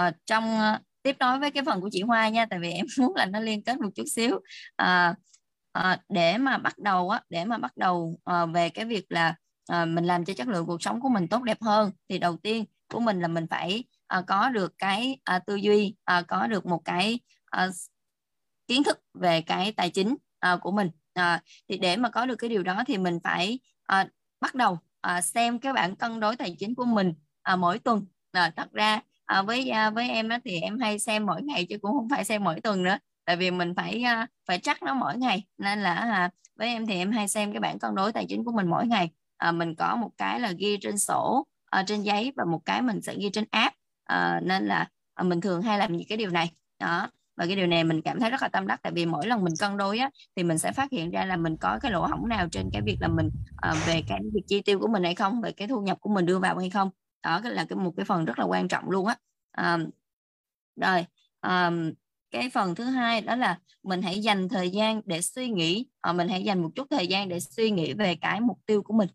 uh, 0.00 0.14
trong 0.26 0.44
uh, 0.44 0.80
tiếp 1.02 1.16
nối 1.20 1.38
với 1.38 1.50
cái 1.50 1.62
phần 1.66 1.80
của 1.80 1.88
chị 1.92 2.02
Hoa 2.02 2.28
nha 2.28 2.46
tại 2.46 2.58
vì 2.58 2.70
em 2.72 2.86
muốn 2.98 3.16
là 3.16 3.26
nó 3.26 3.40
liên 3.40 3.62
kết 3.62 3.80
một 3.80 3.90
chút 3.94 4.04
xíu. 4.16 4.40
À, 4.76 5.14
à, 5.72 5.98
để 6.08 6.38
mà 6.38 6.58
bắt 6.58 6.78
đầu 6.78 7.10
á 7.10 7.20
để 7.30 7.44
mà 7.44 7.58
bắt 7.58 7.76
đầu 7.76 8.20
à, 8.24 8.46
về 8.46 8.68
cái 8.70 8.84
việc 8.84 9.06
là 9.08 9.34
à, 9.66 9.84
mình 9.84 10.04
làm 10.04 10.24
cho 10.24 10.34
chất 10.34 10.48
lượng 10.48 10.66
cuộc 10.66 10.82
sống 10.82 11.00
của 11.00 11.08
mình 11.08 11.28
tốt 11.28 11.42
đẹp 11.42 11.58
hơn 11.62 11.90
thì 12.08 12.18
đầu 12.18 12.36
tiên 12.36 12.64
của 12.92 13.00
mình 13.00 13.20
là 13.20 13.28
mình 13.28 13.46
phải 13.50 13.84
à, 14.06 14.22
có 14.26 14.48
được 14.48 14.72
cái 14.78 15.18
à, 15.24 15.38
tư 15.38 15.54
duy 15.54 15.94
à, 16.04 16.22
có 16.22 16.46
được 16.46 16.66
một 16.66 16.80
cái 16.84 17.20
à, 17.46 17.68
kiến 18.68 18.84
thức 18.84 18.98
về 19.14 19.40
cái 19.40 19.72
tài 19.72 19.90
chính 19.90 20.16
à, 20.40 20.56
của 20.56 20.70
mình. 20.70 20.90
À, 21.14 21.42
thì 21.68 21.78
để 21.78 21.96
mà 21.96 22.10
có 22.10 22.26
được 22.26 22.36
cái 22.36 22.50
điều 22.50 22.62
đó 22.62 22.82
thì 22.86 22.98
mình 22.98 23.18
phải 23.24 23.58
à, 23.84 24.08
bắt 24.40 24.54
đầu 24.54 24.78
à, 25.00 25.20
xem 25.20 25.58
cái 25.58 25.72
bản 25.72 25.96
cân 25.96 26.20
đối 26.20 26.36
tài 26.36 26.56
chính 26.58 26.74
của 26.74 26.84
mình 26.84 27.14
à, 27.42 27.56
mỗi 27.56 27.78
tuần. 27.78 28.06
À, 28.32 28.52
thật 28.56 28.72
ra 28.72 29.00
à, 29.26 29.42
với 29.42 29.70
à, 29.70 29.90
với 29.90 30.08
em 30.08 30.28
á, 30.28 30.40
thì 30.44 30.60
em 30.60 30.78
hay 30.78 30.98
xem 30.98 31.26
mỗi 31.26 31.42
ngày 31.42 31.66
chứ 31.68 31.78
cũng 31.82 31.92
không 31.92 32.08
phải 32.10 32.24
xem 32.24 32.44
mỗi 32.44 32.60
tuần 32.60 32.82
nữa. 32.82 32.98
Tại 33.24 33.36
vì 33.36 33.50
mình 33.50 33.74
phải 33.76 34.02
à, 34.02 34.26
phải 34.48 34.58
chắc 34.58 34.82
nó 34.82 34.94
mỗi 34.94 35.18
ngày. 35.18 35.44
Nên 35.58 35.82
là 35.82 35.94
à, 35.94 36.30
với 36.56 36.68
em 36.68 36.86
thì 36.86 36.94
em 36.94 37.12
hay 37.12 37.28
xem 37.28 37.52
cái 37.52 37.60
bản 37.60 37.78
cân 37.78 37.94
đối 37.94 38.12
tài 38.12 38.26
chính 38.28 38.44
của 38.44 38.52
mình 38.52 38.66
mỗi 38.70 38.86
ngày. 38.86 39.10
À, 39.36 39.52
mình 39.52 39.74
có 39.74 39.96
một 39.96 40.10
cái 40.16 40.40
là 40.40 40.52
ghi 40.58 40.78
trên 40.80 40.98
sổ 40.98 41.46
à, 41.70 41.84
trên 41.86 42.02
giấy 42.02 42.32
và 42.36 42.44
một 42.44 42.60
cái 42.64 42.82
mình 42.82 43.02
sẽ 43.02 43.14
ghi 43.18 43.30
trên 43.32 43.44
app. 43.50 43.76
À, 44.04 44.40
nên 44.44 44.66
là 44.66 44.88
à, 45.14 45.22
mình 45.24 45.40
thường 45.40 45.62
hay 45.62 45.78
làm 45.78 45.96
những 45.96 46.06
cái 46.08 46.18
điều 46.18 46.30
này. 46.30 46.50
Đó. 46.78 47.08
Và 47.36 47.46
cái 47.46 47.56
điều 47.56 47.66
này 47.66 47.84
mình 47.84 48.02
cảm 48.02 48.20
thấy 48.20 48.30
rất 48.30 48.42
là 48.42 48.48
tâm 48.48 48.66
đắc. 48.66 48.80
Tại 48.82 48.92
vì 48.92 49.06
mỗi 49.06 49.26
lần 49.26 49.44
mình 49.44 49.54
cân 49.60 49.76
đối 49.76 49.98
á 49.98 50.10
thì 50.36 50.42
mình 50.42 50.58
sẽ 50.58 50.72
phát 50.72 50.92
hiện 50.92 51.10
ra 51.10 51.24
là 51.24 51.36
mình 51.36 51.56
có 51.56 51.78
cái 51.82 51.92
lỗ 51.92 52.06
hổng 52.06 52.28
nào 52.28 52.48
trên 52.52 52.70
cái 52.72 52.82
việc 52.82 52.96
là 53.00 53.08
mình 53.08 53.30
à, 53.56 53.74
về 53.86 54.02
cái 54.08 54.20
việc 54.34 54.42
chi 54.46 54.62
tiêu 54.64 54.78
của 54.78 54.88
mình 54.88 55.04
hay 55.04 55.14
không 55.14 55.40
về 55.40 55.52
cái 55.52 55.68
thu 55.68 55.80
nhập 55.80 55.98
của 56.00 56.10
mình 56.10 56.26
đưa 56.26 56.38
vào 56.38 56.58
hay 56.58 56.70
không 56.70 56.90
đó 57.22 57.40
là 57.44 57.64
cái 57.64 57.76
một 57.76 57.92
cái 57.96 58.04
phần 58.04 58.24
rất 58.24 58.38
là 58.38 58.44
quan 58.44 58.68
trọng 58.68 58.90
luôn 58.90 59.06
á. 59.06 59.16
Um, 59.56 59.90
rồi 60.76 61.06
um, 61.40 61.92
cái 62.30 62.50
phần 62.50 62.74
thứ 62.74 62.84
hai 62.84 63.20
đó 63.20 63.36
là 63.36 63.58
mình 63.82 64.02
hãy 64.02 64.20
dành 64.20 64.48
thời 64.48 64.70
gian 64.70 65.00
để 65.04 65.22
suy 65.22 65.50
nghĩ 65.50 65.86
uh, 66.10 66.16
mình 66.16 66.28
hãy 66.28 66.44
dành 66.44 66.62
một 66.62 66.70
chút 66.74 66.86
thời 66.90 67.06
gian 67.06 67.28
để 67.28 67.40
suy 67.40 67.70
nghĩ 67.70 67.94
về 67.94 68.14
cái 68.14 68.40
mục 68.40 68.58
tiêu 68.66 68.82
của 68.82 68.94
mình. 68.94 69.08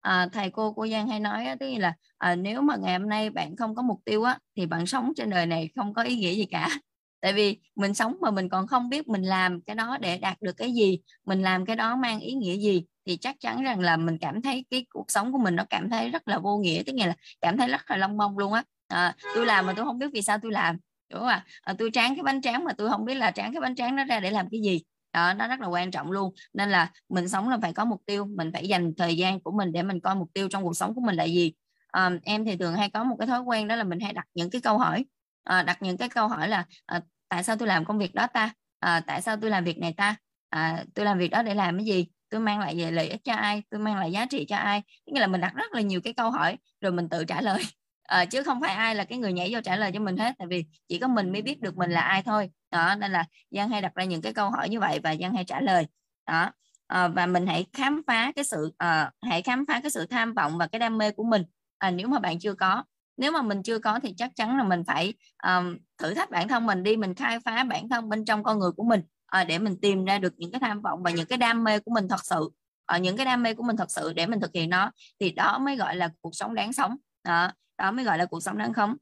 À, 0.00 0.28
thầy 0.32 0.50
cô 0.50 0.72
cô 0.72 0.86
Giang 0.88 1.08
hay 1.08 1.20
nói 1.20 1.46
tức 1.60 1.66
là 1.78 1.94
à, 2.18 2.34
nếu 2.36 2.62
mà 2.62 2.76
ngày 2.76 2.98
hôm 2.98 3.08
nay 3.08 3.30
bạn 3.30 3.56
không 3.56 3.74
có 3.74 3.82
mục 3.82 4.00
tiêu 4.04 4.22
á 4.22 4.38
thì 4.56 4.66
bạn 4.66 4.86
sống 4.86 5.12
trên 5.16 5.30
đời 5.30 5.46
này 5.46 5.70
không 5.76 5.94
có 5.94 6.02
ý 6.02 6.16
nghĩa 6.16 6.34
gì 6.34 6.46
cả. 6.46 6.68
Tại 7.20 7.32
vì 7.32 7.58
mình 7.74 7.94
sống 7.94 8.16
mà 8.20 8.30
mình 8.30 8.48
còn 8.48 8.66
không 8.66 8.88
biết 8.88 9.08
mình 9.08 9.22
làm 9.22 9.60
cái 9.60 9.76
đó 9.76 9.98
để 10.00 10.18
đạt 10.18 10.42
được 10.42 10.56
cái 10.56 10.72
gì 10.72 10.98
mình 11.24 11.42
làm 11.42 11.66
cái 11.66 11.76
đó 11.76 11.96
mang 11.96 12.20
ý 12.20 12.34
nghĩa 12.34 12.56
gì 12.56 12.84
thì 13.08 13.16
chắc 13.16 13.36
chắn 13.40 13.62
rằng 13.62 13.80
là 13.80 13.96
mình 13.96 14.18
cảm 14.18 14.42
thấy 14.42 14.64
cái 14.70 14.86
cuộc 14.90 15.10
sống 15.10 15.32
của 15.32 15.38
mình 15.38 15.56
nó 15.56 15.64
cảm 15.70 15.90
thấy 15.90 16.10
rất 16.10 16.28
là 16.28 16.38
vô 16.38 16.58
nghĩa 16.58 16.82
tức 16.86 16.92
là 16.96 17.14
cảm 17.40 17.56
thấy 17.56 17.68
rất 17.68 17.90
là 17.90 17.96
long 17.96 18.16
mong 18.16 18.38
luôn 18.38 18.52
á. 18.52 18.62
À, 18.88 19.16
tôi 19.34 19.46
làm 19.46 19.66
mà 19.66 19.72
tôi 19.76 19.84
không 19.84 19.98
biết 19.98 20.06
vì 20.12 20.22
sao 20.22 20.38
tôi 20.42 20.52
làm 20.52 20.76
đúng 21.10 21.20
không 21.20 21.28
ạ? 21.28 21.44
À, 21.62 21.74
tôi 21.78 21.90
tráng 21.92 22.14
cái 22.16 22.22
bánh 22.22 22.42
tráng 22.42 22.64
mà 22.64 22.72
tôi 22.78 22.90
không 22.90 23.04
biết 23.04 23.14
là 23.14 23.30
tráng 23.30 23.52
cái 23.52 23.60
bánh 23.60 23.74
tráng 23.74 23.96
nó 23.96 24.04
ra 24.04 24.20
để 24.20 24.30
làm 24.30 24.48
cái 24.50 24.60
gì. 24.60 24.82
Đó 25.12 25.34
nó 25.34 25.48
rất 25.48 25.60
là 25.60 25.66
quan 25.66 25.90
trọng 25.90 26.10
luôn. 26.10 26.34
Nên 26.52 26.70
là 26.70 26.90
mình 27.08 27.28
sống 27.28 27.48
là 27.48 27.58
phải 27.62 27.72
có 27.72 27.84
mục 27.84 28.02
tiêu 28.06 28.24
mình 28.36 28.50
phải 28.52 28.68
dành 28.68 28.92
thời 28.96 29.16
gian 29.16 29.40
của 29.40 29.52
mình 29.52 29.72
để 29.72 29.82
mình 29.82 30.00
coi 30.00 30.14
mục 30.14 30.28
tiêu 30.34 30.48
trong 30.48 30.62
cuộc 30.62 30.76
sống 30.76 30.94
của 30.94 31.00
mình 31.00 31.16
là 31.16 31.24
gì. 31.24 31.52
À, 31.92 32.10
em 32.24 32.44
thì 32.44 32.56
thường 32.56 32.74
hay 32.74 32.90
có 32.90 33.04
một 33.04 33.16
cái 33.18 33.26
thói 33.28 33.40
quen 33.40 33.68
đó 33.68 33.76
là 33.76 33.84
mình 33.84 34.00
hay 34.00 34.12
đặt 34.12 34.26
những 34.34 34.50
cái 34.50 34.60
câu 34.60 34.78
hỏi. 34.78 35.04
À, 35.44 35.62
đặt 35.62 35.82
những 35.82 35.96
cái 35.96 36.08
câu 36.08 36.28
hỏi 36.28 36.48
là 36.48 36.64
à, 36.86 37.00
tại 37.28 37.42
sao 37.42 37.56
tôi 37.56 37.68
làm 37.68 37.84
công 37.84 37.98
việc 37.98 38.14
đó 38.14 38.26
ta? 38.26 38.50
À, 38.80 39.00
tại 39.00 39.22
sao 39.22 39.36
tôi 39.40 39.50
làm 39.50 39.64
việc 39.64 39.78
này 39.78 39.94
ta? 39.96 40.16
À, 40.50 40.84
tôi 40.94 41.04
làm 41.04 41.18
việc 41.18 41.28
đó 41.28 41.42
để 41.42 41.54
làm 41.54 41.76
cái 41.76 41.86
gì? 41.86 42.06
Tôi 42.30 42.40
mang 42.40 42.58
lại 42.60 42.74
về 42.78 42.90
lợi 42.90 43.08
ích 43.08 43.24
cho 43.24 43.32
ai 43.32 43.62
tôi 43.70 43.80
mang 43.80 43.96
lại 43.96 44.12
giá 44.12 44.26
trị 44.26 44.46
cho 44.48 44.56
ai? 44.56 44.82
Nghĩa 45.06 45.20
là 45.20 45.26
mình 45.26 45.40
đặt 45.40 45.54
rất 45.54 45.72
là 45.72 45.80
nhiều 45.80 46.00
cái 46.00 46.12
câu 46.12 46.30
hỏi 46.30 46.56
rồi 46.80 46.92
mình 46.92 47.08
tự 47.08 47.24
trả 47.24 47.40
lời. 47.40 47.62
À, 48.02 48.24
chứ 48.30 48.42
không 48.42 48.60
phải 48.60 48.74
ai 48.74 48.94
là 48.94 49.04
cái 49.04 49.18
người 49.18 49.32
nhảy 49.32 49.54
vô 49.54 49.60
trả 49.64 49.76
lời 49.76 49.90
cho 49.94 50.00
mình 50.00 50.16
hết 50.16 50.34
tại 50.38 50.48
vì 50.50 50.64
chỉ 50.88 50.98
có 50.98 51.08
mình 51.08 51.32
mới 51.32 51.42
biết 51.42 51.60
được 51.60 51.76
mình 51.76 51.90
là 51.90 52.00
ai 52.00 52.22
thôi. 52.22 52.50
Đó 52.70 52.94
nên 52.94 53.12
là 53.12 53.24
giang 53.50 53.68
hay 53.68 53.82
đặt 53.82 53.94
ra 53.94 54.04
những 54.04 54.22
cái 54.22 54.32
câu 54.32 54.50
hỏi 54.50 54.68
như 54.68 54.80
vậy 54.80 55.00
và 55.02 55.16
giang 55.16 55.34
hay 55.34 55.44
trả 55.44 55.60
lời. 55.60 55.86
Đó 56.26 56.50
à, 56.86 57.08
và 57.08 57.26
mình 57.26 57.46
hãy 57.46 57.66
khám 57.72 58.02
phá 58.06 58.32
cái 58.36 58.44
sự 58.44 58.72
à, 58.78 59.10
hãy 59.22 59.42
khám 59.42 59.64
phá 59.68 59.80
cái 59.80 59.90
sự 59.90 60.06
tham 60.06 60.34
vọng 60.34 60.58
và 60.58 60.66
cái 60.66 60.78
đam 60.78 60.98
mê 60.98 61.10
của 61.10 61.24
mình. 61.24 61.42
À, 61.78 61.90
nếu 61.90 62.08
mà 62.08 62.18
bạn 62.18 62.38
chưa 62.38 62.54
có 62.54 62.84
nếu 63.18 63.32
mà 63.32 63.42
mình 63.42 63.62
chưa 63.62 63.78
có 63.78 64.00
thì 64.02 64.14
chắc 64.16 64.36
chắn 64.36 64.56
là 64.56 64.64
mình 64.64 64.82
phải 64.86 65.14
um, 65.42 65.78
thử 65.98 66.14
thách 66.14 66.30
bản 66.30 66.48
thân 66.48 66.66
mình 66.66 66.82
đi 66.82 66.96
mình 66.96 67.14
khai 67.14 67.40
phá 67.40 67.64
bản 67.64 67.88
thân 67.88 68.08
bên 68.08 68.24
trong 68.24 68.42
con 68.42 68.58
người 68.58 68.70
của 68.76 68.84
mình 68.84 69.02
à, 69.28 69.44
để 69.44 69.58
mình 69.58 69.76
tìm 69.82 70.04
ra 70.04 70.18
được 70.18 70.34
những 70.36 70.50
cái 70.52 70.60
tham 70.60 70.82
vọng 70.82 71.02
và 71.02 71.10
những 71.10 71.26
cái 71.26 71.38
đam 71.38 71.64
mê 71.64 71.78
của 71.78 71.90
mình 71.94 72.08
thật 72.08 72.24
sự. 72.24 72.50
À, 72.86 72.98
những 72.98 73.16
cái 73.16 73.26
đam 73.26 73.42
mê 73.42 73.54
của 73.54 73.62
mình 73.62 73.76
thật 73.76 73.90
sự 73.90 74.12
để 74.12 74.26
mình 74.26 74.40
thực 74.40 74.50
hiện 74.54 74.70
nó 74.70 74.90
thì 75.20 75.30
đó 75.32 75.58
mới 75.58 75.76
gọi 75.76 75.96
là 75.96 76.10
cuộc 76.20 76.34
sống 76.34 76.54
đáng 76.54 76.72
sống. 76.72 76.96
Đó, 77.24 77.52
đó 77.78 77.90
mới 77.90 78.04
gọi 78.04 78.18
là 78.18 78.24
cuộc 78.24 78.40
sống 78.40 78.58
đáng 78.58 78.72
sống 78.76 78.96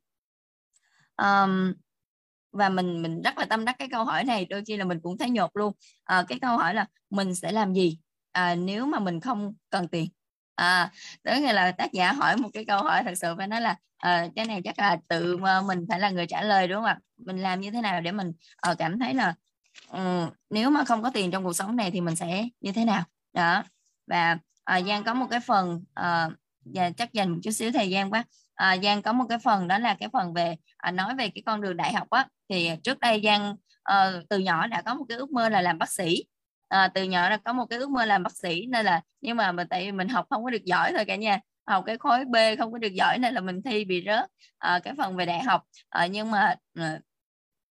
um, 1.17 1.75
và 2.53 2.69
mình 2.69 3.03
mình 3.03 3.23
rất 3.23 3.39
là 3.39 3.45
tâm 3.45 3.65
đắc 3.65 3.77
cái 3.79 3.89
câu 3.89 4.05
hỏi 4.05 4.25
này 4.25 4.45
đôi 4.45 4.63
khi 4.67 4.77
là 4.77 4.85
mình 4.85 5.01
cũng 5.03 5.19
thấy 5.19 5.31
nhột 5.31 5.51
luôn. 5.55 5.73
À, 6.05 6.25
cái 6.29 6.39
câu 6.39 6.59
hỏi 6.59 6.75
là 6.75 6.87
mình 7.11 7.35
sẽ 7.35 7.53
làm 7.53 7.75
gì? 7.75 7.99
À, 8.33 8.55
nếu 8.55 8.87
mà 8.87 8.99
mình 8.99 9.21
không 9.21 9.55
cần 9.71 9.89
tiền. 9.89 10.09
À 10.55 10.93
tới 11.23 11.41
nghĩa 11.41 11.53
là 11.53 11.73
tác 11.73 11.93
giả 11.93 12.13
hỏi 12.13 12.37
một 12.37 12.49
cái 12.53 12.65
câu 12.65 12.83
hỏi 12.83 13.03
thật 13.05 13.15
sự 13.15 13.35
phải 13.37 13.47
nói 13.47 13.61
là 13.61 13.77
à, 13.97 14.27
cái 14.37 14.45
này 14.47 14.61
chắc 14.65 14.79
là 14.79 14.99
tự 15.09 15.37
mình 15.67 15.87
phải 15.89 16.01
là 16.01 16.11
người 16.11 16.27
trả 16.27 16.43
lời 16.43 16.69
đúng 16.69 16.77
không 16.77 16.85
ạ? 16.85 16.99
Mình 17.17 17.39
làm 17.39 17.61
như 17.61 17.71
thế 17.71 17.81
nào 17.81 18.01
để 18.01 18.13
mình 18.13 18.33
à, 18.57 18.75
cảm 18.79 18.99
thấy 18.99 19.15
là 19.15 19.35
um, 19.91 20.31
nếu 20.51 20.71
mà 20.71 20.85
không 20.85 21.03
có 21.03 21.11
tiền 21.15 21.31
trong 21.31 21.45
cuộc 21.45 21.53
sống 21.53 21.77
này 21.77 21.91
thì 21.91 22.01
mình 22.01 22.17
sẽ 22.17 22.49
như 22.61 22.73
thế 22.73 22.85
nào? 22.85 23.05
Đó 23.33 23.63
và 24.07 24.39
à, 24.65 24.81
Giang 24.81 25.05
có 25.05 25.15
một 25.15 25.27
cái 25.31 25.41
phần 25.41 25.85
à, 25.95 26.29
và 26.65 26.91
chắc 26.91 27.13
dành 27.13 27.31
một 27.31 27.39
chút 27.43 27.51
xíu 27.51 27.73
thời 27.73 27.91
gian 27.91 28.11
quá. 28.11 28.25
À, 28.55 28.77
Giang 28.83 29.03
có 29.03 29.13
một 29.13 29.25
cái 29.29 29.39
phần 29.39 29.69
đó 29.69 29.79
là 29.79 29.95
cái 29.95 30.09
phần 30.13 30.35
về 30.35 30.57
à, 30.77 30.91
nói 30.91 31.15
về 31.15 31.29
cái 31.29 31.43
con 31.47 31.61
đường 31.61 31.77
đại 31.77 31.93
học 31.93 32.11
á. 32.11 32.27
Thì 32.49 32.71
trước 32.83 33.01
đây 33.01 33.21
Giang 33.25 33.57
à, 33.83 34.13
từ 34.29 34.39
nhỏ 34.39 34.67
đã 34.67 34.83
có 34.83 34.95
một 34.95 35.05
cái 35.09 35.19
ước 35.19 35.31
mơ 35.31 35.49
là 35.49 35.61
làm 35.61 35.79
bác 35.79 35.91
sĩ. 35.91 36.25
À, 36.69 36.89
từ 36.95 37.05
nhỏ 37.05 37.31
đã 37.31 37.37
có 37.37 37.53
một 37.53 37.67
cái 37.67 37.79
ước 37.79 37.91
mơ 37.91 38.05
làm 38.05 38.23
bác 38.23 38.37
sĩ 38.37 38.67
nên 38.67 38.87
là 38.87 39.01
nhưng 39.21 39.37
mà 39.37 39.53
mình 39.53 39.69
tại 39.69 39.85
vì 39.85 39.93
mình 39.93 40.09
học 40.09 40.27
không 40.31 40.45
có 40.45 40.51
được 40.51 40.65
giỏi 40.65 40.93
thôi 40.97 41.05
cả 41.05 41.17
nhà. 41.17 41.41
Học 41.67 41.85
cái 41.87 41.99
khối 41.99 42.25
B 42.25 42.37
không 42.59 42.73
có 42.73 42.79
được 42.79 42.93
giỏi 42.93 43.19
nên 43.19 43.35
là 43.35 43.41
mình 43.41 43.63
thi 43.63 43.85
bị 43.85 44.05
rớt 44.07 44.31
à, 44.59 44.79
cái 44.79 44.95
phần 44.99 45.17
về 45.17 45.27
đại 45.27 45.43
học. 45.43 45.63
À, 45.89 46.07
nhưng 46.07 46.31
mà 46.31 46.55
à, 46.75 46.99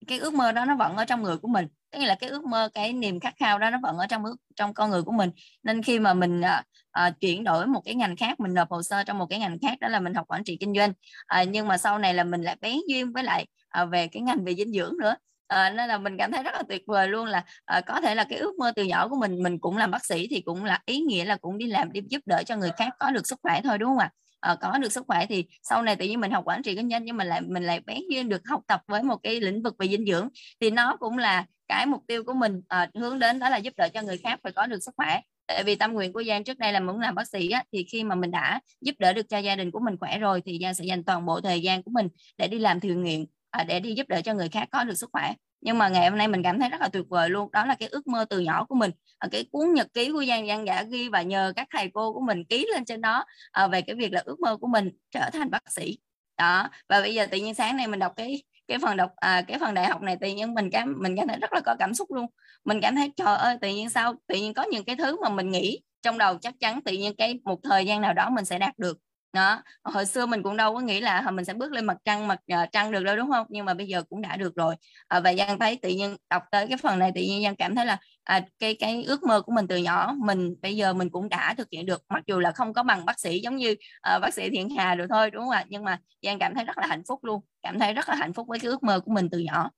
cái 0.08 0.20
ước 0.20 0.34
mơ 0.34 0.52
đó 0.52 0.66
nó 0.66 0.76
vẫn 0.76 0.96
ở 0.96 1.06
trong 1.06 1.24
người 1.24 1.38
của 1.38 1.48
mình 1.48 1.68
tức 1.92 2.00
là 2.00 2.16
cái 2.16 2.30
ước 2.30 2.44
mơ 2.44 2.70
cái 2.74 2.94
niềm 2.94 3.20
khát 3.20 3.34
khao 3.38 3.60
đó 3.60 3.70
nó 3.70 3.78
vẫn 3.84 3.98
ở 3.98 4.08
trong 4.08 4.26
ước 4.26 4.36
trong 4.56 4.74
con 4.74 4.90
người 4.90 5.02
của 5.04 5.12
mình. 5.12 5.32
Nên 5.64 5.84
khi 5.84 6.00
mà 6.00 6.14
mình 6.14 6.42
à, 6.42 6.64
à, 6.92 7.10
chuyển 7.10 7.44
đổi 7.44 7.68
một 7.68 7.82
cái 7.86 7.96
ngành 7.96 8.16
khác 8.16 8.40
mình 8.40 8.54
nộp 8.54 8.72
hồ 8.72 8.84
sơ 8.84 9.04
trong 9.04 9.18
một 9.18 9.26
cái 9.30 9.40
ngành 9.40 9.58
khác 9.62 9.80
đó 9.80 9.88
là 9.88 10.00
mình 10.00 10.14
học 10.14 10.28
quản 10.28 10.44
trị 10.44 10.58
kinh 10.60 10.74
doanh. 10.76 10.94
À, 11.26 11.44
nhưng 11.44 11.68
mà 11.68 11.78
sau 11.78 12.00
này 12.00 12.14
là 12.14 12.24
mình 12.24 12.42
lại 12.42 12.56
bén 12.62 12.78
duyên 12.88 13.14
với 13.14 13.24
lại 13.24 13.48
à, 13.70 13.86
về 13.86 14.08
cái 14.08 14.22
ngành 14.22 14.46
về 14.46 14.56
dinh 14.56 14.74
dưỡng 14.74 14.94
nữa. 15.02 15.16
À, 15.48 15.70
nên 15.70 15.90
là 15.90 15.98
mình 15.98 16.18
cảm 16.18 16.32
thấy 16.32 16.44
rất 16.44 16.54
là 16.54 16.64
tuyệt 16.70 16.82
vời 16.88 17.08
luôn 17.08 17.26
là 17.26 17.44
à, 17.66 17.82
có 17.82 18.02
thể 18.02 18.16
là 18.16 18.24
cái 18.24 18.40
ước 18.40 18.56
mơ 18.60 18.72
từ 18.76 18.84
nhỏ 18.84 19.08
của 19.08 19.16
mình 19.20 19.44
mình 19.44 19.60
cũng 19.60 19.78
làm 19.78 19.92
bác 19.92 20.06
sĩ 20.06 20.28
thì 20.30 20.42
cũng 20.42 20.64
là 20.66 20.80
ý 20.86 21.00
nghĩa 21.00 21.26
là 21.26 21.36
cũng 21.36 21.58
đi 21.58 21.66
làm 21.68 21.92
đi 21.92 22.02
giúp 22.10 22.22
đỡ 22.26 22.44
cho 22.46 22.56
người 22.56 22.72
khác 22.78 22.90
có 23.00 23.12
được 23.12 23.28
sức 23.28 23.40
khỏe 23.44 23.62
thôi 23.64 23.78
đúng 23.78 23.90
không 23.90 23.98
ạ? 23.98 24.10
à, 24.10 24.31
Ờ, 24.42 24.56
có 24.62 24.78
được 24.78 24.92
sức 24.92 25.04
khỏe 25.08 25.26
thì 25.26 25.46
sau 25.64 25.84
này 25.84 25.96
tự 25.96 26.06
nhiên 26.06 26.20
mình 26.20 26.32
học 26.32 26.44
quản 26.48 26.64
trị 26.64 26.76
kinh 26.76 26.90
doanh 26.90 27.04
nhưng 27.06 27.18
mình 27.18 27.28
lại 27.28 27.42
mình 27.42 27.64
lại 27.64 27.80
bén 27.86 27.98
duyên 28.10 28.30
được 28.30 28.42
học 28.50 28.62
tập 28.68 28.82
với 28.88 29.04
một 29.04 29.18
cái 29.24 29.42
lĩnh 29.42 29.62
vực 29.64 29.76
về 29.80 29.88
dinh 29.88 30.06
dưỡng 30.06 30.30
thì 30.62 30.70
nó 30.70 30.96
cũng 31.00 31.18
là 31.18 31.46
cái 31.68 31.86
mục 31.86 32.02
tiêu 32.08 32.24
của 32.24 32.34
mình 32.34 32.62
à, 32.68 32.90
hướng 32.96 33.20
đến 33.20 33.40
đó 33.40 33.50
là 33.50 33.58
giúp 33.58 33.74
đỡ 33.78 33.90
cho 33.94 34.02
người 34.02 34.18
khác 34.18 34.40
phải 34.44 34.52
có 34.52 34.66
được 34.68 34.80
sức 34.84 34.92
khỏe. 34.98 35.22
Tại 35.48 35.64
vì 35.64 35.76
tâm 35.76 35.94
nguyện 35.94 36.14
của 36.14 36.24
Giang 36.24 36.44
trước 36.44 36.58
đây 36.58 36.74
là 36.74 36.80
muốn 36.80 37.00
làm 37.00 37.16
bác 37.16 37.28
sĩ 37.28 37.50
á, 37.50 37.64
thì 37.74 37.86
khi 37.92 38.04
mà 38.04 38.16
mình 38.16 38.32
đã 38.32 38.60
giúp 38.82 38.96
đỡ 39.00 39.14
được 39.14 39.30
cho 39.30 39.38
gia 39.38 39.56
đình 39.56 39.72
của 39.72 39.80
mình 39.80 39.98
khỏe 40.00 40.18
rồi 40.20 40.42
thì 40.46 40.60
Giang 40.62 40.74
sẽ 40.76 40.86
dành 40.86 41.04
toàn 41.04 41.26
bộ 41.26 41.42
thời 41.42 41.62
gian 41.62 41.84
của 41.84 41.92
mình 41.92 42.08
để 42.38 42.48
đi 42.48 42.60
làm 42.60 42.80
thiện 42.80 43.02
nguyện 43.02 43.26
à, 43.52 43.64
để 43.64 43.80
đi 43.80 43.94
giúp 43.94 44.08
đỡ 44.10 44.22
cho 44.22 44.34
người 44.34 44.50
khác 44.50 44.68
có 44.72 44.84
được 44.84 44.96
sức 44.96 45.10
khỏe 45.14 45.34
nhưng 45.62 45.78
mà 45.78 45.90
ngày 45.90 46.10
hôm 46.10 46.18
nay 46.18 46.28
mình 46.28 46.44
cảm 46.44 46.60
thấy 46.60 46.70
rất 46.70 46.82
là 46.82 46.90
tuyệt 46.90 47.06
vời 47.10 47.30
luôn. 47.30 47.52
Đó 47.52 47.66
là 47.66 47.76
cái 47.76 47.90
ước 47.90 48.08
mơ 48.08 48.26
từ 48.30 48.40
nhỏ 48.40 48.66
của 48.66 48.76
mình. 48.76 48.92
À, 49.18 49.28
cái 49.32 49.46
cuốn 49.52 49.74
nhật 49.74 49.88
ký 49.94 50.12
của 50.12 50.26
Giang 50.26 50.48
Giang 50.48 50.66
đã 50.66 50.84
ghi 50.84 51.10
và 51.10 51.22
nhờ 51.22 51.54
các 51.56 51.68
thầy 51.72 51.90
cô 51.94 52.14
của 52.14 52.22
mình 52.22 52.44
ký 52.46 52.68
lên 52.74 52.86
trên 52.86 53.02
đó 53.02 53.26
à, 53.52 53.68
về 53.68 53.82
cái 53.82 53.96
việc 53.96 54.14
là 54.14 54.22
ước 54.26 54.40
mơ 54.40 54.58
của 54.58 54.68
mình 54.68 54.92
trở 55.12 55.30
thành 55.34 55.50
bác 55.52 55.72
sĩ. 55.72 55.98
Đó. 56.38 56.70
Và 56.90 57.02
bây 57.02 57.14
giờ 57.14 57.26
tự 57.26 57.38
nhiên 57.38 57.54
sáng 57.54 57.78
nay 57.78 57.88
mình 57.88 58.00
đọc 58.00 58.14
cái 58.16 58.44
cái 58.68 58.80
phần 58.82 58.98
đọc 58.98 59.12
à, 59.16 59.42
cái 59.48 59.60
phần 59.60 59.74
đại 59.74 59.88
học 59.88 60.02
này 60.02 60.18
tự 60.22 60.28
nhiên 60.28 60.54
mình 60.54 60.70
cảm 60.72 60.96
mình 61.00 61.16
cảm 61.18 61.28
thấy 61.28 61.38
rất 61.38 61.54
là 61.54 61.62
có 61.66 61.76
cảm 61.80 61.94
xúc 61.94 62.12
luôn. 62.12 62.26
Mình 62.66 62.82
cảm 62.82 62.96
thấy 62.96 63.12
trời 63.16 63.38
ơi 63.38 63.58
tự 63.62 63.68
nhiên 63.70 63.90
sao? 63.90 64.16
Tự 64.28 64.36
nhiên 64.36 64.54
có 64.54 64.64
những 64.72 64.86
cái 64.86 64.96
thứ 64.96 65.22
mà 65.22 65.30
mình 65.30 65.52
nghĩ 65.52 65.80
trong 66.02 66.18
đầu 66.18 66.38
chắc 66.38 66.54
chắn 66.60 66.82
tự 66.82 66.92
nhiên 66.92 67.16
cái 67.18 67.40
một 67.44 67.60
thời 67.64 67.86
gian 67.86 68.02
nào 68.02 68.14
đó 68.14 68.30
mình 68.30 68.46
sẽ 68.46 68.60
đạt 68.60 68.80
được 68.80 68.98
đó 69.34 69.64
hồi 69.84 70.06
xưa 70.06 70.26
mình 70.26 70.44
cũng 70.44 70.58
đâu 70.58 70.74
có 70.74 70.80
nghĩ 70.80 71.02
là 71.02 71.18
à, 71.20 71.32
mình 71.32 71.46
sẽ 71.46 71.54
bước 71.54 71.72
lên 71.72 71.86
mặt 71.86 71.98
trăng 72.06 72.28
mặt 72.28 72.40
uh, 72.54 72.72
trăng 72.72 72.92
được 72.92 73.04
đâu 73.04 73.16
đúng 73.16 73.32
không? 73.32 73.48
Nhưng 73.50 73.66
mà 73.66 73.74
bây 73.74 73.88
giờ 73.88 74.04
cũng 74.10 74.22
đã 74.22 74.38
được 74.38 74.56
rồi. 74.56 74.76
À, 75.08 75.20
và 75.20 75.34
giang 75.34 75.60
thấy 75.60 75.80
tự 75.82 75.90
nhiên 75.90 76.16
đọc 76.30 76.44
tới 76.52 76.68
cái 76.68 76.78
phần 76.78 77.00
này 77.00 77.12
tự 77.16 77.22
nhiên 77.22 77.44
giang 77.44 77.56
cảm 77.56 77.76
thấy 77.76 77.86
là 77.86 77.98
à, 78.24 78.42
cái 78.60 78.76
cái 78.80 79.04
ước 79.04 79.24
mơ 79.24 79.42
của 79.42 79.52
mình 79.52 79.68
từ 79.68 79.78
nhỏ 79.78 80.16
mình 80.18 80.56
bây 80.62 80.76
giờ 80.76 80.94
mình 80.94 81.10
cũng 81.10 81.30
đã 81.30 81.54
thực 81.58 81.68
hiện 81.72 81.86
được. 81.86 82.02
Mặc 82.10 82.24
dù 82.28 82.40
là 82.40 82.52
không 82.52 82.74
có 82.74 82.84
bằng 82.84 83.06
bác 83.06 83.20
sĩ 83.20 83.40
giống 83.40 83.56
như 83.56 83.72
uh, 83.72 84.22
bác 84.22 84.34
sĩ 84.34 84.50
thiện 84.50 84.70
hà 84.70 84.96
được 84.96 85.06
thôi 85.10 85.32
đúng 85.32 85.44
không 85.44 85.52
ạ? 85.52 85.66
Nhưng 85.68 85.84
mà 85.84 86.00
giang 86.22 86.40
cảm 86.40 86.56
thấy 86.56 86.66
rất 86.66 86.78
là 86.78 86.88
hạnh 86.88 87.04
phúc 87.08 87.24
luôn 87.24 87.42
cảm 87.62 87.80
thấy 87.80 87.94
rất 87.94 88.10
là 88.10 88.16
hạnh 88.16 88.34
phúc 88.34 88.48
với 88.48 88.60
cái 88.60 88.70
ước 88.70 88.84
mơ 88.84 89.00
của 89.00 89.12
mình 89.12 89.30
từ 89.30 89.40
nhỏ. 89.40 89.72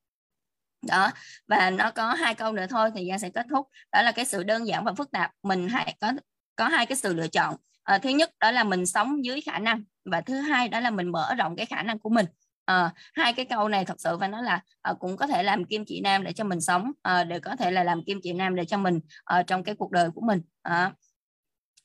Đó 0.88 1.12
và 1.47 1.70
nó 1.70 1.91
có 1.91 2.14
hai 2.14 2.36
câu 2.36 2.51
nữa 2.51 2.66
thôi 2.70 2.89
thì 2.95 3.08
giang 3.10 3.20
sẽ 3.20 3.30
kết 3.30 3.45
thúc. 3.49 3.68
Đó 3.91 4.01
là 4.01 4.12
cái 4.12 4.26
sự 4.26 4.43
đơn 4.43 4.68
giản 4.68 4.84
và 4.84 4.93
phức 4.93 5.12
tạp. 5.12 5.32
Mình 5.43 5.70
hãy 5.70 5.95
có 6.01 6.12
có 6.56 6.68
hai 6.68 6.86
cái 6.86 6.95
sự 6.95 7.14
lựa 7.14 7.28
chọn 7.28 7.56
à, 7.84 7.97
thứ 7.97 8.09
nhất 8.09 8.31
đó 8.39 8.51
là 8.51 8.63
mình 8.63 8.86
sống 8.86 9.25
dưới 9.25 9.41
khả 9.41 9.59
năng 9.59 9.84
và 10.05 10.21
thứ 10.21 10.36
hai 10.39 10.69
đó 10.69 10.79
là 10.79 10.89
mình 10.89 11.11
mở 11.11 11.36
rộng 11.38 11.55
cái 11.55 11.65
khả 11.65 11.84
năng 11.84 11.99
của 11.99 12.09
mình. 12.09 12.25
À, 12.65 12.91
hai 13.13 13.34
cái 13.34 13.45
câu 13.45 13.69
này 13.69 13.86
thật 13.86 14.01
sự 14.01 14.17
phải 14.19 14.29
nói 14.29 14.43
là 14.43 14.61
à, 14.81 14.93
cũng 14.99 15.17
có 15.17 15.27
thể 15.27 15.43
làm 15.43 15.65
kim 15.65 15.86
chỉ 15.86 16.01
nam 16.01 16.23
để 16.23 16.34
cho 16.34 16.43
mình 16.43 16.61
sống 16.61 16.91
à, 17.01 17.23
để 17.23 17.39
có 17.39 17.55
thể 17.55 17.71
là 17.71 17.84
làm 17.84 18.03
kim 18.03 18.19
chỉ 18.23 18.34
nam 18.34 18.55
để 18.55 18.65
cho 18.65 18.77
mình 18.77 18.99
à, 19.25 19.43
trong 19.43 19.63
cái 19.63 19.75
cuộc 19.75 19.91
đời 19.91 20.11
của 20.11 20.21
mình. 20.21 20.41
À, 20.61 20.91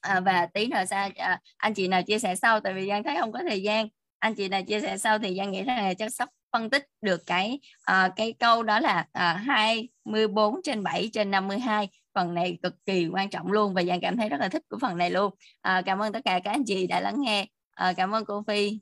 à, 0.01 0.21
và 0.21 0.47
tí 0.47 0.67
nữa 0.67 0.85
ra 0.89 1.09
à, 1.17 1.41
anh 1.57 1.75
chị 1.75 1.89
nào 1.89 2.03
chia 2.03 2.19
sẻ 2.19 2.35
sau 2.37 2.61
tại 2.61 2.75
vì 2.75 2.89
giang 2.89 3.03
thấy 3.03 3.17
không 3.21 3.33
có 3.33 3.41
thời 3.49 3.63
gian. 3.63 3.89
Anh 4.19 4.35
chị 4.35 4.49
nào 4.49 4.63
chia 4.63 4.81
sẻ 4.81 4.99
sau 4.99 5.19
thì 5.19 5.37
giang 5.37 5.51
nghĩ 5.51 5.63
là 5.63 5.95
chắc 5.95 6.15
sắp 6.15 6.29
phân 6.53 6.71
tích 6.71 6.87
được 7.03 7.27
cái 7.27 7.61
uh, 7.91 8.13
cái 8.17 8.33
câu 8.39 8.63
đó 8.63 8.81
là 8.81 9.07
uh, 9.19 9.47
24 9.47 10.63
trên 10.63 10.83
7 10.83 11.11
trên 11.13 11.31
52 11.31 11.89
phần 12.15 12.35
này 12.35 12.59
cực 12.63 12.87
kỳ 12.87 13.09
quan 13.13 13.31
trọng 13.31 13.53
luôn 13.53 13.75
và 13.75 13.83
Giang 13.85 14.01
cảm 14.01 14.17
thấy 14.17 14.29
rất 14.29 14.41
là 14.41 14.49
thích 14.49 14.63
của 14.69 14.79
phần 14.81 14.99
này 14.99 15.11
luôn. 15.11 15.35
À, 15.61 15.83
cảm 15.87 15.99
ơn 15.99 16.13
tất 16.13 16.21
cả 16.25 16.41
các 16.45 16.51
anh 16.51 16.65
chị 16.65 16.87
đã 16.87 17.01
lắng 17.01 17.21
nghe. 17.21 17.47
À, 17.71 17.93
cảm 17.97 18.11
ơn 18.11 18.25
cô 18.25 18.45
Phi. 18.47 18.79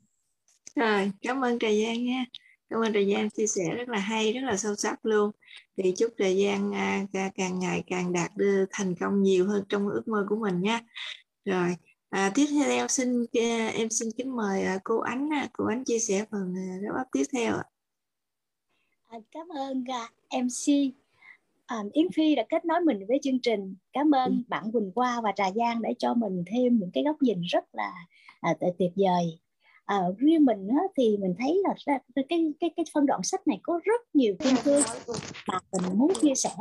Rồi 0.75 1.11
cảm 1.21 1.43
ơn 1.43 1.59
Trà 1.59 1.67
Giang 1.67 2.05
nha. 2.05 2.25
Cảm 2.69 2.79
ơn 2.81 2.93
Trà 2.93 2.99
Giang 3.13 3.29
chia 3.29 3.47
sẻ 3.47 3.63
rất 3.77 3.89
là 3.89 3.99
hay 3.99 4.33
rất 4.33 4.41
là 4.43 4.57
sâu 4.57 4.75
sắc 4.75 5.05
luôn. 5.05 5.31
Thì 5.77 5.93
chúc 5.97 6.13
Trà 6.17 6.25
Giang 6.29 6.75
à, 6.75 7.05
càng 7.35 7.59
ngày 7.59 7.83
càng 7.87 8.13
đạt 8.13 8.31
được 8.37 8.65
thành 8.71 8.95
công 8.99 9.23
nhiều 9.23 9.47
hơn 9.47 9.63
trong 9.69 9.87
ước 9.87 10.07
mơ 10.07 10.25
của 10.29 10.35
mình 10.35 10.61
nha. 10.61 10.81
Rồi 11.45 11.75
à, 12.09 12.31
tiếp 12.35 12.45
theo 12.51 12.87
xin 12.87 13.25
à, 13.33 13.67
em 13.67 13.89
xin 13.89 14.09
kính 14.17 14.35
mời 14.35 14.63
à, 14.63 14.79
cô 14.83 14.99
Ánh 14.99 15.29
cô 15.53 15.65
Ánh 15.65 15.83
chia 15.83 15.99
sẻ 15.99 16.25
phần 16.31 16.53
wrap 16.53 17.01
up 17.01 17.07
tiếp 17.11 17.23
theo 17.33 17.55
ạ. 17.55 17.63
À, 19.07 19.17
cảm 19.31 19.47
ơn 19.47 19.83
MC 20.31 20.93
À, 21.67 21.77
Yến 21.93 22.07
Phi 22.15 22.35
đã 22.35 22.43
kết 22.49 22.65
nối 22.65 22.79
mình 22.79 23.05
với 23.07 23.19
chương 23.23 23.39
trình. 23.39 23.75
Cảm 23.93 24.11
ơn 24.15 24.31
ừ. 24.31 24.37
bạn 24.47 24.71
Quỳnh 24.71 24.91
Qua 24.95 25.21
và 25.21 25.31
Trà 25.35 25.51
Giang 25.51 25.81
để 25.81 25.93
cho 25.99 26.13
mình 26.13 26.43
thêm 26.47 26.77
những 26.79 26.91
cái 26.93 27.03
góc 27.03 27.21
nhìn 27.21 27.41
rất 27.41 27.63
là 27.73 27.93
à, 28.41 28.53
tuyệt 28.79 28.91
vời. 28.95 29.39
À, 29.85 30.01
riêng 30.17 30.45
mình 30.45 30.67
á, 30.67 30.83
thì 30.97 31.17
mình 31.17 31.35
thấy 31.39 31.61
là 31.63 31.99
cái 32.29 32.45
cái 32.59 32.69
cái 32.75 32.85
phân 32.93 33.05
đoạn 33.05 33.23
sách 33.23 33.47
này 33.47 33.59
có 33.63 33.79
rất 33.83 34.01
nhiều 34.13 34.35
kim 34.39 34.55
cương 34.63 34.83
mà 35.47 35.59
mình 35.71 35.97
muốn 35.97 36.13
chia 36.21 36.35
sẻ 36.35 36.55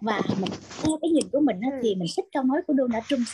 và 0.00 0.20
mình 0.40 0.50
theo 0.82 0.98
cái 1.02 1.10
nhìn 1.10 1.28
của 1.32 1.40
mình 1.40 1.60
á, 1.60 1.70
thì 1.82 1.94
mình 1.94 2.08
thích 2.16 2.24
câu 2.32 2.42
nói 2.42 2.62
của 2.66 2.74
Donald 2.78 3.04
Trump 3.08 3.26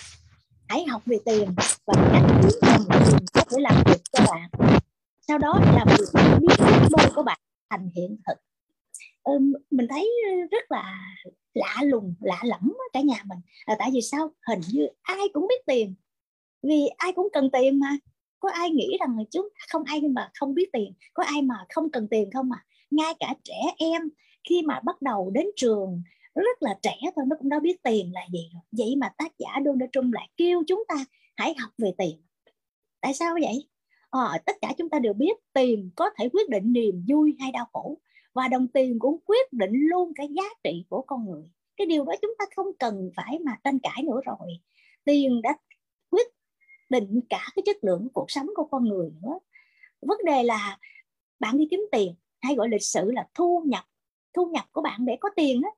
hãy 0.69 0.85
học 0.85 1.03
về 1.07 1.19
tiền 1.25 1.49
và 1.87 1.95
cách 2.13 2.23
đồng 2.63 2.85
tiền 2.89 3.17
có 3.35 3.41
thể 3.51 3.57
làm 3.61 3.83
việc 3.87 4.03
cho 4.13 4.25
bạn 4.31 4.51
sau 5.29 5.39
đó 5.39 5.61
làm 5.77 5.89
việc 5.99 6.21
biến 6.41 6.51
ước 6.59 6.89
mơ 6.97 7.05
của 7.15 7.23
bạn 7.23 7.39
thành 7.71 7.91
hiện 7.95 8.17
thực 8.27 8.39
mình 9.71 9.87
thấy 9.89 10.11
rất 10.51 10.73
là 10.73 11.01
lạ 11.55 11.77
lùng 11.85 12.15
lạ 12.21 12.41
lẫm 12.45 12.77
cả 12.93 13.01
nhà 13.01 13.23
mình. 13.25 13.39
Là 13.67 13.77
tại 13.79 13.91
vì 13.93 14.01
sao? 14.01 14.31
Hình 14.49 14.61
như 14.73 14.87
ai 15.03 15.29
cũng 15.33 15.47
biết 15.49 15.67
tiền 15.67 15.95
vì 16.63 16.89
ai 16.97 17.13
cũng 17.13 17.29
cần 17.33 17.51
tiền 17.51 17.81
mà. 17.81 17.97
Có 18.41 18.51
ai 18.51 18.71
nghĩ 18.71 18.97
rằng 19.01 19.17
chúng 19.31 19.49
à, 19.55 19.65
không 19.69 19.83
ai 19.85 20.01
mà 20.01 20.31
không 20.35 20.55
biết 20.55 20.69
tiền 20.73 20.93
có 21.15 21.23
ai 21.23 21.43
mà 21.43 21.55
không 21.75 21.91
cần 21.91 22.09
tiền 22.09 22.31
không 22.31 22.53
à? 22.53 22.65
Ngay 22.91 23.15
cả 23.21 23.35
trẻ 23.45 23.61
em 23.79 24.03
khi 24.49 24.63
mà 24.63 24.81
bắt 24.85 25.03
đầu 25.03 25.31
đến 25.31 25.47
trường 25.57 26.03
rất 26.35 26.63
là 26.63 26.79
trẻ 26.83 26.97
thôi 27.17 27.25
nó 27.29 27.37
cũng 27.39 27.49
đã 27.49 27.61
biết 27.61 27.83
tiền 27.83 28.13
là 28.15 28.21
gì 28.33 28.51
rồi. 28.53 28.63
Vậy 28.73 28.97
mà 28.97 29.09
tác 29.19 29.33
giả 29.39 29.49
Donald 29.65 29.91
Trump 29.93 30.15
lại 30.15 30.29
kêu 30.37 30.63
chúng 30.67 30.85
ta 30.89 31.05
hãy 31.37 31.55
học 31.59 31.71
về 31.79 31.93
tiền 31.99 32.23
tại 33.03 33.15
sao 33.15 33.35
vậy? 33.43 33.69
Ờ, 34.11 34.39
tất 34.47 34.57
cả 34.63 34.73
chúng 34.79 34.89
ta 34.89 34.99
đều 34.99 35.13
biết 35.13 35.33
tiền 35.53 35.91
có 35.97 36.11
thể 36.19 36.29
quyết 36.29 36.49
định 36.49 36.73
niềm 36.73 37.05
vui 37.09 37.37
hay 37.41 37.53
đau 37.53 37.67
khổ 37.73 37.99
và 38.35 38.49
đồng 38.49 38.69
tiền 38.69 38.99
cũng 38.99 39.21
quyết 39.27 39.53
định 39.53 39.73
luôn 39.73 40.13
cái 40.15 40.29
giá 40.29 40.45
trị 40.65 40.85
của 40.89 41.03
con 41.03 41.25
người. 41.31 41.43
Cái 41.77 41.87
điều 41.87 42.05
đó 42.05 42.13
chúng 42.23 42.35
ta 42.39 42.45
không 42.57 42.67
cần 42.79 43.11
phải 43.17 43.39
mà 43.39 43.57
tranh 43.65 43.79
cãi 43.79 44.03
nữa 44.03 44.21
rồi. 44.25 44.49
Tiền 45.05 45.43
đã 45.43 45.57
quyết 46.11 46.27
định 46.91 47.21
cả 47.31 47.47
cái 47.57 47.63
chất 47.67 47.77
lượng 47.83 48.09
cuộc 48.15 48.31
sống 48.31 48.47
của 48.55 48.65
con 48.65 48.85
người 48.85 49.11
nữa. 49.23 49.39
Vấn 50.01 50.19
đề 50.25 50.43
là 50.43 50.79
bạn 51.41 51.59
đi 51.59 51.69
kiếm 51.71 51.81
tiền 51.93 52.15
hay 52.41 52.55
gọi 52.55 52.69
lịch 52.69 52.83
sử 52.83 53.11
là 53.11 53.29
thu 53.35 53.63
nhập 53.67 53.85
thu 54.35 54.47
nhập 54.47 54.65
của 54.73 54.83
bạn 54.83 55.05
để 55.05 55.17
có 55.21 55.31
tiền 55.37 55.61
đó 55.61 55.69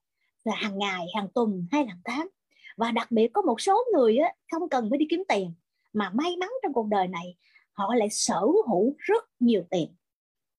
là 0.45 0.55
hàng 0.55 0.79
ngày 0.79 1.07
hàng 1.15 1.29
tuần 1.35 1.67
hay 1.73 1.87
hàng 1.87 2.01
tháng. 2.05 2.29
Và 2.77 2.91
đặc 2.91 3.11
biệt 3.11 3.29
có 3.33 3.43
một 3.43 3.61
số 3.61 3.85
người 3.93 4.17
á, 4.17 4.35
không 4.53 4.69
cần 4.69 4.91
phải 4.91 4.99
đi 4.99 5.07
kiếm 5.11 5.23
tiền 5.29 5.53
mà 5.93 6.11
may 6.11 6.37
mắn 6.37 6.49
trong 6.63 6.73
cuộc 6.73 6.87
đời 6.87 7.09
này 7.09 7.37
họ 7.73 7.95
lại 7.95 8.09
sở 8.11 8.41
hữu 8.69 8.95
rất 8.99 9.25
nhiều 9.41 9.63
tiền. 9.71 9.95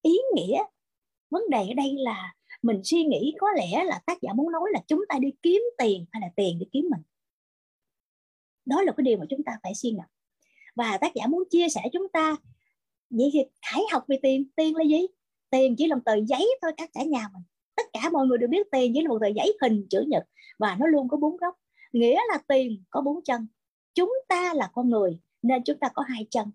Ý 0.02 0.18
nghĩa 0.36 0.64
vấn 1.36 1.50
đề 1.50 1.58
ở 1.58 1.74
đây 1.78 1.96
là 1.98 2.34
mình 2.62 2.82
suy 2.84 3.04
nghĩ 3.04 3.34
có 3.40 3.48
lẽ 3.58 3.84
là 3.84 4.00
tác 4.06 4.22
giả 4.22 4.34
muốn 4.34 4.52
nói 4.52 4.70
là 4.74 4.80
chúng 4.88 5.02
ta 5.10 5.20
đi 5.20 5.34
kiếm 5.42 5.62
tiền 5.78 6.06
hay 6.12 6.22
là 6.22 6.28
tiền 6.36 6.60
đi 6.60 6.66
kiếm 6.72 6.88
mình. 6.92 7.02
Đó 8.66 8.82
là 8.82 8.94
cái 8.98 9.04
điều 9.04 9.18
mà 9.18 9.26
chúng 9.30 9.44
ta 9.44 9.52
phải 9.64 9.76
suy 9.76 9.92
ngẫm. 9.92 10.06
Và 10.76 10.98
tác 10.98 11.14
giả 11.16 11.28
muốn 11.28 11.44
chia 11.50 11.70
sẻ 11.70 11.82
chúng 11.94 12.08
ta, 12.14 12.36
vậy 13.10 13.30
thì 13.34 13.40
hãy 13.62 13.82
học 13.92 14.04
về 14.08 14.20
tiền 14.22 14.50
tiền 14.56 14.76
là 14.76 14.84
gì? 14.84 15.08
Tiền 15.50 15.76
chỉ 15.78 15.88
là 15.88 15.96
một 15.96 16.02
tờ 16.06 16.16
giấy 16.26 16.48
thôi, 16.62 16.72
các 16.78 16.90
cả 16.94 17.04
nhà 17.04 17.30
mình. 17.34 17.44
Tất 17.76 17.84
cả 17.94 18.10
mọi 18.10 18.28
người 18.28 18.38
đều 18.38 18.50
biết 18.50 18.68
tiền 18.72 18.92
chỉ 18.96 19.02
là 19.02 19.10
một 19.10 19.20
tờ 19.22 19.28
giấy 19.28 19.58
hình 19.62 19.88
chữ 19.90 20.04
nhật 20.08 20.24
và 20.60 20.76
nó 20.80 20.88
luôn 20.88 21.10
có 21.10 21.18
bốn 21.18 21.38
góc. 21.38 21.56
Nghĩa 21.94 22.20
là 22.30 22.38
tiền 22.48 22.84
có 22.90 23.02
bốn 23.02 23.24
chân. 23.24 23.48
Chúng 23.94 24.14
ta 24.28 24.54
là 24.54 24.70
con 24.74 24.90
người 24.90 25.20
nên 25.42 25.64
chúng 25.64 25.80
ta 25.80 25.90
có 25.94 26.04
hai 26.08 26.28
chân. 26.30 26.52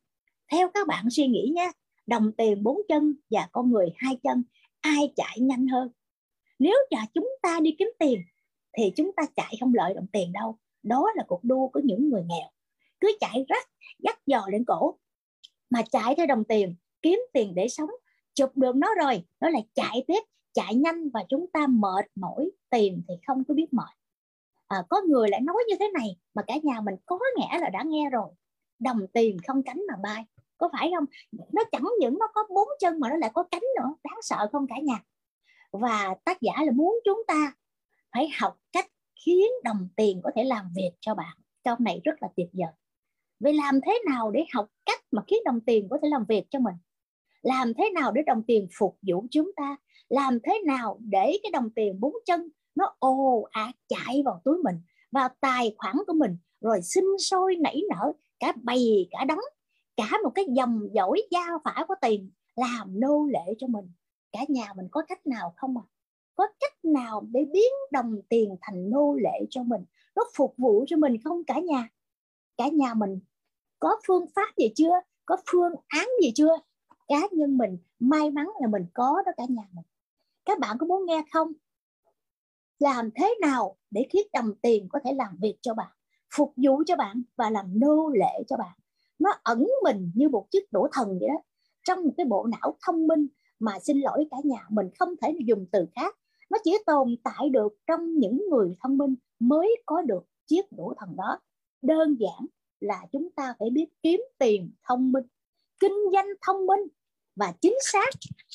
Theo 0.52 0.68
các 0.74 0.86
bạn 0.86 1.10
suy 1.10 1.26
nghĩ 1.26 1.52
nha 1.54 1.70
đồng 2.06 2.32
tiền 2.32 2.62
bốn 2.62 2.80
chân 2.88 3.14
và 3.30 3.48
con 3.52 3.70
người 3.70 3.92
hai 3.96 4.16
chân 4.22 4.42
ai 4.80 5.12
chạy 5.16 5.40
nhanh 5.40 5.66
hơn. 5.66 5.88
Nếu 6.58 6.76
là 6.90 7.06
chúng 7.14 7.28
ta 7.42 7.60
đi 7.62 7.74
kiếm 7.78 7.88
tiền 7.98 8.22
thì 8.78 8.92
chúng 8.96 9.12
ta 9.16 9.22
chạy 9.36 9.56
không 9.60 9.74
lợi 9.74 9.94
đồng 9.94 10.06
tiền 10.12 10.32
đâu. 10.32 10.58
Đó 10.82 11.06
là 11.14 11.24
cuộc 11.28 11.44
đua 11.44 11.68
của 11.68 11.80
những 11.84 12.08
người 12.08 12.22
nghèo. 12.28 12.50
Cứ 13.00 13.12
chạy 13.20 13.44
rắc 13.48 13.70
dắt 13.98 14.18
dò 14.26 14.46
lên 14.52 14.64
cổ 14.64 14.98
mà 15.70 15.82
chạy 15.82 16.14
theo 16.14 16.26
đồng 16.26 16.44
tiền 16.44 16.74
kiếm 17.02 17.20
tiền 17.32 17.54
để 17.54 17.68
sống 17.68 17.90
chụp 18.34 18.56
được 18.56 18.76
nó 18.76 18.94
rồi 18.94 19.24
nó 19.40 19.48
lại 19.50 19.66
chạy 19.74 20.04
tiếp 20.06 20.20
chạy 20.52 20.74
nhanh 20.74 21.10
và 21.10 21.24
chúng 21.28 21.46
ta 21.52 21.66
mệt 21.66 22.06
mỏi 22.14 22.50
tiền 22.70 23.02
thì 23.08 23.14
không 23.26 23.44
có 23.44 23.54
biết 23.54 23.72
mệt. 23.72 23.96
À, 24.68 24.76
có 24.88 25.02
người 25.08 25.28
lại 25.28 25.40
nói 25.40 25.56
như 25.68 25.74
thế 25.80 25.90
này 25.98 26.16
mà 26.34 26.42
cả 26.46 26.54
nhà 26.62 26.80
mình 26.80 26.94
có 27.06 27.18
nghĩa 27.36 27.58
là 27.60 27.70
đã 27.70 27.82
nghe 27.86 28.10
rồi. 28.10 28.30
Đồng 28.78 29.06
tiền 29.12 29.36
không 29.46 29.62
cánh 29.62 29.82
mà 29.88 29.94
bay 30.02 30.24
có 30.60 30.68
phải 30.72 30.90
không? 30.96 31.04
Nó 31.52 31.62
chẳng 31.72 31.84
những 32.00 32.18
nó 32.18 32.26
có 32.34 32.44
bốn 32.54 32.68
chân 32.80 33.00
mà 33.00 33.08
nó 33.08 33.16
lại 33.16 33.30
có 33.34 33.42
cánh 33.50 33.62
nữa. 33.78 33.94
Đáng 34.04 34.18
sợ 34.22 34.48
không 34.52 34.66
cả 34.66 34.76
nhà? 34.82 35.02
Và 35.72 36.14
tác 36.24 36.40
giả 36.40 36.52
là 36.64 36.72
muốn 36.72 36.98
chúng 37.04 37.22
ta 37.26 37.52
phải 38.12 38.28
học 38.40 38.56
cách 38.72 38.86
khiến 39.24 39.46
đồng 39.64 39.88
tiền 39.96 40.20
có 40.24 40.30
thể 40.36 40.44
làm 40.44 40.72
việc 40.76 40.90
cho 41.00 41.14
bạn. 41.14 41.36
Trong 41.64 41.84
này 41.84 42.00
rất 42.04 42.22
là 42.22 42.28
tuyệt 42.36 42.48
vời. 42.52 42.72
Vậy 43.40 43.54
làm 43.54 43.80
thế 43.86 43.98
nào 44.06 44.30
để 44.30 44.44
học 44.54 44.68
cách 44.86 45.00
mà 45.10 45.22
khiến 45.26 45.38
đồng 45.44 45.60
tiền 45.60 45.88
có 45.90 45.98
thể 46.02 46.08
làm 46.08 46.24
việc 46.28 46.44
cho 46.50 46.58
mình? 46.58 46.74
Làm 47.42 47.74
thế 47.74 47.90
nào 47.94 48.12
để 48.12 48.22
đồng 48.26 48.42
tiền 48.46 48.68
phục 48.78 48.98
vụ 49.02 49.24
chúng 49.30 49.50
ta? 49.56 49.76
Làm 50.08 50.38
thế 50.44 50.60
nào 50.66 50.98
để 51.00 51.38
cái 51.42 51.50
đồng 51.52 51.70
tiền 51.70 52.00
bốn 52.00 52.14
chân 52.26 52.48
nó 52.74 52.96
ồ 52.98 53.48
ạt 53.50 53.74
chạy 53.88 54.22
vào 54.24 54.40
túi 54.44 54.58
mình, 54.58 54.76
vào 55.12 55.28
tài 55.40 55.74
khoản 55.78 55.96
của 56.06 56.12
mình, 56.12 56.36
rồi 56.60 56.82
sinh 56.82 57.18
sôi 57.18 57.56
nảy 57.56 57.82
nở, 57.90 58.12
cả 58.38 58.52
bầy 58.62 59.08
cả 59.10 59.24
đống 59.24 59.38
cả 59.96 60.10
một 60.24 60.30
cái 60.34 60.44
dòng 60.56 60.88
dõi 60.92 61.22
giao 61.30 61.58
phải 61.64 61.84
của 61.88 61.94
tiền 62.00 62.30
làm 62.56 63.00
nô 63.00 63.26
lệ 63.32 63.54
cho 63.58 63.66
mình. 63.66 63.92
Cả 64.32 64.40
nhà 64.48 64.72
mình 64.76 64.88
có 64.90 65.02
cách 65.08 65.26
nào 65.26 65.54
không 65.56 65.78
à 65.78 65.84
có 66.40 66.48
cách 66.60 66.84
nào 66.84 67.26
để 67.30 67.44
biến 67.52 67.72
đồng 67.92 68.22
tiền 68.28 68.56
thành 68.60 68.90
nô 68.90 69.14
lệ 69.14 69.46
cho 69.50 69.62
mình? 69.62 69.84
Nó 70.16 70.22
phục 70.36 70.54
vụ 70.56 70.84
cho 70.88 70.96
mình 70.96 71.16
không 71.24 71.44
cả 71.44 71.60
nhà? 71.60 71.88
Cả 72.56 72.68
nhà 72.68 72.94
mình 72.94 73.20
có 73.78 74.00
phương 74.06 74.26
pháp 74.34 74.56
gì 74.56 74.72
chưa? 74.76 75.00
Có 75.24 75.36
phương 75.52 75.72
án 75.86 76.08
gì 76.22 76.32
chưa? 76.34 76.56
Cá 77.08 77.20
nhân 77.32 77.58
mình 77.58 77.78
may 77.98 78.30
mắn 78.30 78.50
là 78.60 78.68
mình 78.68 78.86
có 78.94 79.22
đó 79.26 79.32
cả 79.36 79.44
nhà 79.48 79.62
mình. 79.72 79.84
Các 80.44 80.58
bạn 80.58 80.78
có 80.78 80.86
muốn 80.86 81.06
nghe 81.06 81.24
không? 81.32 81.52
Làm 82.78 83.10
thế 83.14 83.34
nào 83.40 83.76
để 83.90 84.06
khiến 84.10 84.26
đồng 84.32 84.54
tiền 84.62 84.88
có 84.90 85.00
thể 85.04 85.12
làm 85.12 85.36
việc 85.40 85.56
cho 85.60 85.74
bạn, 85.74 85.92
phục 86.34 86.52
vụ 86.56 86.82
cho 86.86 86.96
bạn 86.96 87.22
và 87.36 87.50
làm 87.50 87.80
nô 87.80 88.08
lệ 88.08 88.42
cho 88.48 88.56
bạn? 88.56 88.79
Nó 89.20 89.30
ẩn 89.42 89.66
mình 89.82 90.10
như 90.14 90.28
một 90.28 90.46
chiếc 90.50 90.72
đũa 90.72 90.88
thần 90.92 91.18
vậy 91.20 91.28
đó. 91.28 91.42
Trong 91.84 92.04
một 92.04 92.12
cái 92.16 92.26
bộ 92.26 92.46
não 92.46 92.76
thông 92.86 93.06
minh 93.06 93.26
mà 93.58 93.78
xin 93.78 94.00
lỗi 94.00 94.26
cả 94.30 94.36
nhà, 94.44 94.66
mình 94.70 94.86
không 94.98 95.14
thể 95.22 95.34
dùng 95.46 95.66
từ 95.72 95.86
khác. 95.94 96.16
Nó 96.50 96.58
chỉ 96.64 96.78
tồn 96.86 97.16
tại 97.24 97.48
được 97.48 97.72
trong 97.86 98.18
những 98.18 98.44
người 98.50 98.76
thông 98.82 98.98
minh 98.98 99.14
mới 99.38 99.76
có 99.86 100.02
được 100.02 100.24
chiếc 100.46 100.72
đũa 100.72 100.94
thần 100.98 101.16
đó. 101.16 101.38
Đơn 101.82 102.16
giản 102.20 102.46
là 102.80 103.06
chúng 103.12 103.30
ta 103.30 103.54
phải 103.58 103.70
biết 103.70 103.86
kiếm 104.02 104.20
tiền 104.38 104.72
thông 104.88 105.12
minh, 105.12 105.24
kinh 105.80 105.96
doanh 106.12 106.26
thông 106.46 106.66
minh. 106.66 106.80
Và 107.36 107.52
chính 107.60 107.74
xác, 107.92 108.08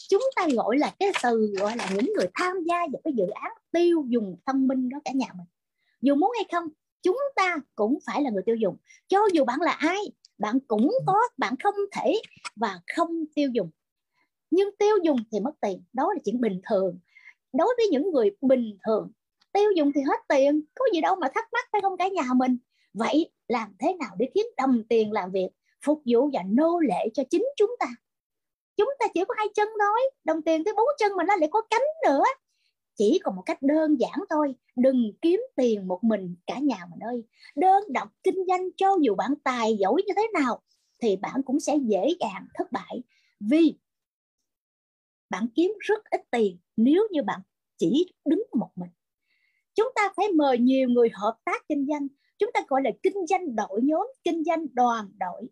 chúng 0.09 0.23
ta 0.35 0.47
gọi 0.53 0.77
là 0.77 0.95
cái 0.99 1.11
từ 1.23 1.53
gọi 1.59 1.77
là 1.77 1.89
những 1.95 2.13
người 2.17 2.27
tham 2.35 2.57
gia 2.65 2.77
vào 2.77 3.01
cái 3.03 3.13
dự 3.17 3.27
án 3.27 3.51
tiêu 3.71 4.05
dùng 4.07 4.37
thông 4.45 4.67
minh 4.67 4.89
đó 4.89 4.97
cả 5.05 5.11
nhà 5.15 5.27
mình. 5.37 5.47
Dù 6.01 6.15
muốn 6.15 6.31
hay 6.35 6.45
không, 6.51 6.69
chúng 7.01 7.17
ta 7.35 7.57
cũng 7.75 7.99
phải 8.05 8.21
là 8.21 8.29
người 8.29 8.43
tiêu 8.45 8.55
dùng. 8.55 8.77
Cho 9.07 9.19
dù 9.33 9.45
bạn 9.45 9.61
là 9.61 9.71
ai 9.71 9.99
bạn 10.37 10.59
cũng 10.67 10.91
có 11.07 11.17
bạn 11.37 11.53
không 11.63 11.75
thể 11.91 12.21
và 12.55 12.79
không 12.95 13.25
tiêu 13.35 13.49
dùng. 13.53 13.69
Nhưng 14.51 14.69
tiêu 14.79 14.95
dùng 15.03 15.17
thì 15.31 15.39
mất 15.39 15.51
tiền 15.61 15.83
đó 15.93 16.13
là 16.13 16.19
chuyện 16.25 16.41
bình 16.41 16.61
thường. 16.69 16.99
Đối 17.53 17.73
với 17.77 17.87
những 17.87 18.11
người 18.11 18.31
bình 18.41 18.77
thường 18.85 19.11
tiêu 19.55 19.71
dùng 19.75 19.91
thì 19.95 20.01
hết 20.01 20.19
tiền 20.27 20.61
có 20.75 20.85
gì 20.93 21.01
đâu 21.01 21.15
mà 21.15 21.27
thắc 21.35 21.53
mắc 21.53 21.65
phải 21.71 21.81
không 21.81 21.97
cả 21.97 22.07
nhà 22.07 22.23
mình? 22.35 22.57
Vậy 22.93 23.31
làm 23.47 23.75
thế 23.79 23.93
nào 23.99 24.09
để 24.17 24.29
khiến 24.33 24.45
đồng 24.57 24.83
tiền 24.89 25.11
làm 25.11 25.31
việc 25.31 25.49
phục 25.85 26.01
vụ 26.05 26.29
và 26.33 26.41
nô 26.45 26.79
lệ 26.79 27.09
cho 27.13 27.23
chính 27.29 27.45
chúng 27.57 27.71
ta? 27.79 27.87
Chúng 28.77 28.89
ta 28.99 29.05
chỉ 29.13 29.21
có 29.27 29.33
hai 29.37 29.47
chân 29.55 29.67
thôi 29.79 29.99
đồng 30.23 30.41
tiền 30.41 30.63
tới 30.63 30.73
bốn 30.77 30.85
chân 30.99 31.11
mà 31.17 31.23
nó 31.23 31.35
lại 31.35 31.49
có 31.51 31.61
cánh 31.69 31.85
nữa 32.05 32.23
chỉ 32.97 33.19
còn 33.23 33.35
một 33.35 33.41
cách 33.45 33.61
đơn 33.61 33.95
giản 33.99 34.19
thôi, 34.29 34.55
đừng 34.75 35.13
kiếm 35.21 35.41
tiền 35.55 35.87
một 35.87 36.03
mình 36.03 36.35
cả 36.47 36.59
nhà 36.59 36.77
mình 36.91 36.99
ơi. 36.99 37.23
Đơn 37.55 37.83
độc 37.89 38.09
kinh 38.23 38.45
doanh 38.47 38.69
cho 38.77 38.87
dù 39.01 39.15
bạn 39.15 39.33
tài 39.43 39.77
giỏi 39.77 40.01
như 40.07 40.13
thế 40.15 40.27
nào, 40.33 40.61
thì 41.01 41.15
bạn 41.15 41.43
cũng 41.45 41.59
sẽ 41.59 41.75
dễ 41.75 42.07
dàng 42.19 42.47
thất 42.53 42.71
bại. 42.71 43.03
Vì 43.39 43.77
bạn 45.29 45.47
kiếm 45.55 45.73
rất 45.79 46.03
ít 46.11 46.21
tiền 46.31 46.57
nếu 46.77 47.07
như 47.11 47.23
bạn 47.23 47.39
chỉ 47.77 48.13
đứng 48.25 48.43
một 48.53 48.69
mình. 48.75 48.89
Chúng 49.75 49.87
ta 49.95 50.13
phải 50.17 50.31
mời 50.31 50.57
nhiều 50.57 50.89
người 50.89 51.09
hợp 51.13 51.37
tác 51.45 51.67
kinh 51.69 51.87
doanh. 51.89 52.07
Chúng 52.37 52.51
ta 52.53 52.59
gọi 52.67 52.81
là 52.83 52.91
kinh 53.03 53.27
doanh 53.29 53.55
đội 53.55 53.81
nhóm, 53.83 54.07
kinh 54.23 54.43
doanh 54.43 54.67
đoàn 54.73 55.11
đội. 55.19 55.49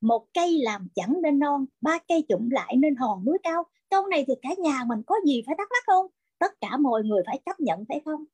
Một 0.00 0.26
cây 0.34 0.58
làm 0.62 0.88
chẳng 0.94 1.22
nên 1.22 1.38
non, 1.38 1.66
ba 1.80 1.98
cây 2.08 2.24
chụm 2.28 2.50
lại 2.50 2.76
nên 2.78 2.96
hòn 2.96 3.24
núi 3.24 3.38
cao. 3.42 3.64
Câu 3.90 4.06
này 4.06 4.24
thì 4.26 4.34
cả 4.42 4.48
nhà 4.58 4.84
mình 4.86 5.02
có 5.06 5.14
gì 5.26 5.42
phải 5.46 5.54
thắc 5.58 5.68
mắc 5.70 5.82
không? 5.86 6.06
Tất 6.40 6.60
cả 6.60 6.76
mọi 6.76 7.02
người 7.04 7.22
phải 7.26 7.40
chấp 7.46 7.60
nhận, 7.60 7.84
phải 7.88 8.00
không? 8.04 8.24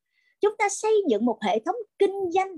Chúng 0.41 0.57
ta 0.59 0.69
xây 0.69 1.05
dựng 1.09 1.25
một 1.25 1.39
hệ 1.43 1.59
thống 1.59 1.77
kinh 1.99 2.31
doanh, 2.33 2.57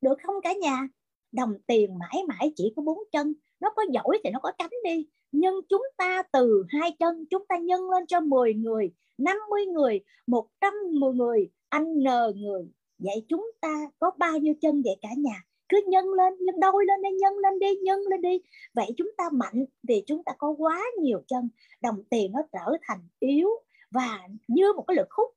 được 0.00 0.18
không 0.22 0.36
cả 0.42 0.52
nhà? 0.52 0.88
Đồng 1.32 1.54
tiền 1.66 1.98
mãi 1.98 2.22
mãi 2.28 2.52
chỉ 2.56 2.72
có 2.76 2.82
bốn 2.82 2.98
chân, 3.12 3.34
nó 3.60 3.70
có 3.76 3.82
giỏi 3.92 4.20
thì 4.24 4.30
nó 4.30 4.38
có 4.42 4.52
cánh 4.58 4.70
đi. 4.84 5.08
Nhưng 5.32 5.54
chúng 5.68 5.82
ta 5.96 6.22
từ 6.32 6.64
hai 6.68 6.96
chân, 6.98 7.24
chúng 7.30 7.46
ta 7.48 7.56
nhân 7.56 7.90
lên 7.90 8.06
cho 8.06 8.20
10 8.20 8.54
người 8.54 8.92
50 9.18 9.66
người 9.66 10.00
110 10.26 11.12
người, 11.12 11.50
anh 11.68 11.98
n 11.98 12.06
người. 12.36 12.68
Vậy 12.98 13.26
chúng 13.28 13.50
ta 13.60 13.90
có 13.98 14.10
bao 14.18 14.38
nhiêu 14.38 14.54
chân 14.60 14.82
vậy 14.84 14.96
cả 15.02 15.08
nhà? 15.18 15.44
Cứ 15.68 15.80
nhân 15.86 16.06
lên, 16.12 16.34
nhân 16.40 16.60
đôi 16.60 16.84
lên 16.86 17.02
đi, 17.02 17.08
nhân 17.10 17.38
lên 17.38 17.58
đi, 17.58 17.76
nhân 17.82 18.00
lên 18.10 18.20
đi. 18.20 18.40
Vậy 18.74 18.86
chúng 18.96 19.10
ta 19.16 19.24
mạnh 19.32 19.64
thì 19.88 20.02
chúng 20.06 20.24
ta 20.24 20.32
có 20.38 20.54
quá 20.58 20.82
nhiều 20.98 21.22
chân. 21.28 21.48
Đồng 21.82 22.04
tiền 22.10 22.32
nó 22.32 22.40
trở 22.52 22.76
thành 22.82 22.98
yếu 23.18 23.48
và 23.94 24.28
như 24.48 24.72
một 24.76 24.84
cái 24.88 24.96
lực 24.96 25.08
hút 25.10 25.30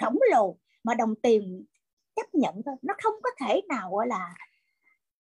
khổng 0.00 0.18
lồ 0.30 0.56
mà 0.84 0.94
đồng 0.94 1.14
tiền 1.14 1.64
chấp 2.16 2.34
nhận 2.34 2.62
thôi. 2.66 2.74
Nó 2.82 2.94
không 3.02 3.14
có 3.22 3.30
thể 3.40 3.60
nào, 3.68 3.90
gọi 3.90 4.06
là, 4.06 4.34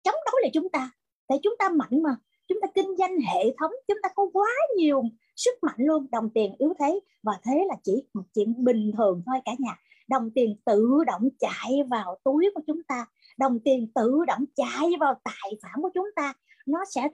chống 0.03 0.15
đối 0.25 0.41
lại 0.41 0.51
chúng 0.53 0.69
ta. 0.69 0.91
Tại 1.27 1.39
chúng 1.43 1.53
ta 1.59 1.69
mạnh 1.69 2.03
mà. 2.03 2.15
Chúng 2.47 2.61
ta 2.61 2.67
kinh 2.75 2.95
doanh 2.97 3.19
hệ 3.19 3.55
thống. 3.59 3.71
Chúng 3.87 3.97
ta 4.03 4.09
có 4.15 4.27
quá 4.33 4.49
nhiều 4.77 5.03
sức 5.35 5.51
mạnh 5.61 5.75
luôn. 5.77 6.07
Đồng 6.11 6.29
tiền 6.29 6.55
yếu 6.59 6.73
thế. 6.79 6.99
Và 7.23 7.39
thế 7.43 7.65
là 7.67 7.75
chỉ 7.83 8.03
một 8.13 8.23
chuyện 8.33 8.63
bình 8.63 8.91
thường 8.97 9.23
thôi 9.25 9.35
cả 9.45 9.51
nhà. 9.59 9.79
Đồng 10.07 10.31
tiền 10.35 10.55
tự 10.65 11.03
động 11.07 11.29
chạy 11.39 11.83
vào 11.89 12.17
túi 12.23 12.49
của 12.55 12.61
chúng 12.67 12.83
ta. 12.83 13.05
Đồng 13.37 13.59
tiền 13.59 13.91
tự 13.95 14.25
động 14.27 14.45
chạy 14.55 14.91
vào 14.99 15.13
tài 15.23 15.51
sản 15.61 15.73
của 15.81 15.89
chúng 15.93 16.07
ta. 16.15 16.33
Nó 16.65 16.85
sẽ 16.89 17.09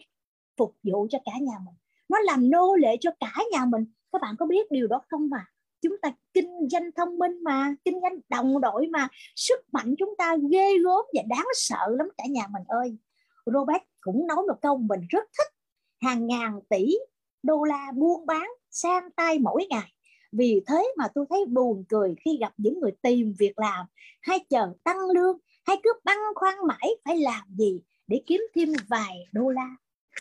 phục 0.57 0.75
vụ 0.83 1.07
cho 1.09 1.19
cả 1.25 1.31
nhà 1.41 1.57
mình. 1.65 1.75
Nó 2.09 2.19
làm 2.19 2.49
nô 2.49 2.75
lệ 2.75 2.95
cho 3.01 3.11
cả 3.19 3.33
nhà 3.51 3.65
mình 3.65 3.85
các 4.11 4.21
bạn 4.21 4.35
có 4.39 4.45
biết 4.45 4.71
điều 4.71 4.87
đó 4.87 5.01
không 5.09 5.29
mà? 5.29 5.45
Chúng 5.81 5.97
ta 6.01 6.11
kinh 6.33 6.67
doanh 6.71 6.91
thông 6.91 7.19
minh 7.19 7.43
mà, 7.43 7.75
kinh 7.85 8.01
doanh 8.01 8.19
đồng 8.29 8.61
đội 8.61 8.87
mà, 8.87 9.07
sức 9.35 9.59
mạnh 9.71 9.95
chúng 9.99 10.15
ta 10.17 10.35
ghê 10.51 10.77
gớm 10.77 11.05
và 11.13 11.21
đáng 11.29 11.47
sợ 11.53 11.87
lắm 11.89 12.07
cả 12.17 12.23
nhà 12.29 12.47
mình 12.47 12.63
ơi. 12.67 12.97
Robert 13.45 13.83
cũng 14.01 14.27
nói 14.27 14.37
một 14.47 14.61
câu 14.61 14.77
mình 14.77 15.01
rất 15.09 15.23
thích. 15.37 15.53
Hàng 16.01 16.27
ngàn 16.27 16.59
tỷ 16.69 16.95
đô 17.43 17.63
la 17.63 17.91
buôn 17.95 18.25
bán 18.25 18.49
sang 18.69 19.11
tay 19.11 19.39
mỗi 19.39 19.65
ngày. 19.69 19.93
Vì 20.31 20.61
thế 20.67 20.93
mà 20.97 21.07
tôi 21.15 21.25
thấy 21.29 21.45
buồn 21.45 21.83
cười 21.89 22.15
khi 22.25 22.37
gặp 22.41 22.53
những 22.57 22.79
người 22.79 22.91
tìm 23.01 23.33
việc 23.39 23.59
làm, 23.59 23.85
hay 24.21 24.39
chờ 24.49 24.73
tăng 24.83 25.09
lương, 25.15 25.37
hay 25.65 25.77
cứ 25.83 25.93
băn 26.03 26.17
khoăn 26.35 26.53
mãi 26.67 26.89
phải 27.05 27.17
làm 27.17 27.43
gì 27.57 27.81
để 28.07 28.21
kiếm 28.25 28.41
thêm 28.55 28.69
vài 28.87 29.27
đô 29.31 29.49
la. 29.49 29.75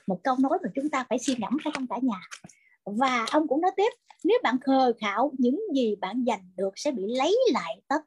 Một 0.07 0.21
câu 0.25 0.37
nói 0.41 0.59
mà 0.63 0.71
chúng 0.75 0.89
ta 0.89 1.07
phải 1.09 1.19
suy 1.19 1.35
ngẫm 1.39 1.57
phải 1.65 1.73
không 1.75 1.87
cả 1.87 1.97
nhà? 2.03 2.21
Và 2.99 3.27
ông 3.31 3.49
cũng 3.49 3.61
nói 3.61 3.71
tiếp, 3.77 3.91
nếu 4.25 4.39
bạn 4.43 4.59
khờ 4.61 4.93
khảo 5.01 5.33
những 5.39 5.61
gì 5.75 5.97
bạn 6.01 6.25
giành 6.27 6.51
được 6.57 6.71
sẽ 6.77 6.91
bị 6.91 7.03
lấy 7.07 7.39
lại 7.53 7.83
tất. 7.89 8.01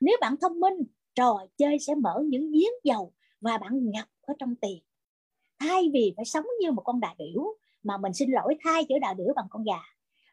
Nếu 0.00 0.16
bạn 0.20 0.36
thông 0.40 0.60
minh, 0.60 0.74
trò 1.14 1.46
chơi 1.56 1.78
sẽ 1.78 1.94
mở 1.94 2.22
những 2.26 2.52
giếng 2.52 2.72
dầu 2.84 3.12
và 3.40 3.58
bạn 3.58 3.90
ngập 3.90 4.06
ở 4.22 4.34
trong 4.38 4.54
tiền. 4.56 4.82
Thay 5.60 5.90
vì 5.92 6.12
phải 6.16 6.24
sống 6.24 6.44
như 6.60 6.72
một 6.72 6.82
con 6.84 7.00
đà 7.00 7.14
điểu 7.18 7.56
mà 7.82 7.98
mình 7.98 8.12
xin 8.12 8.30
lỗi 8.30 8.56
thay 8.64 8.84
chữ 8.88 8.94
đà 9.00 9.14
điểu 9.14 9.32
bằng 9.36 9.46
con 9.50 9.64
gà. 9.64 9.80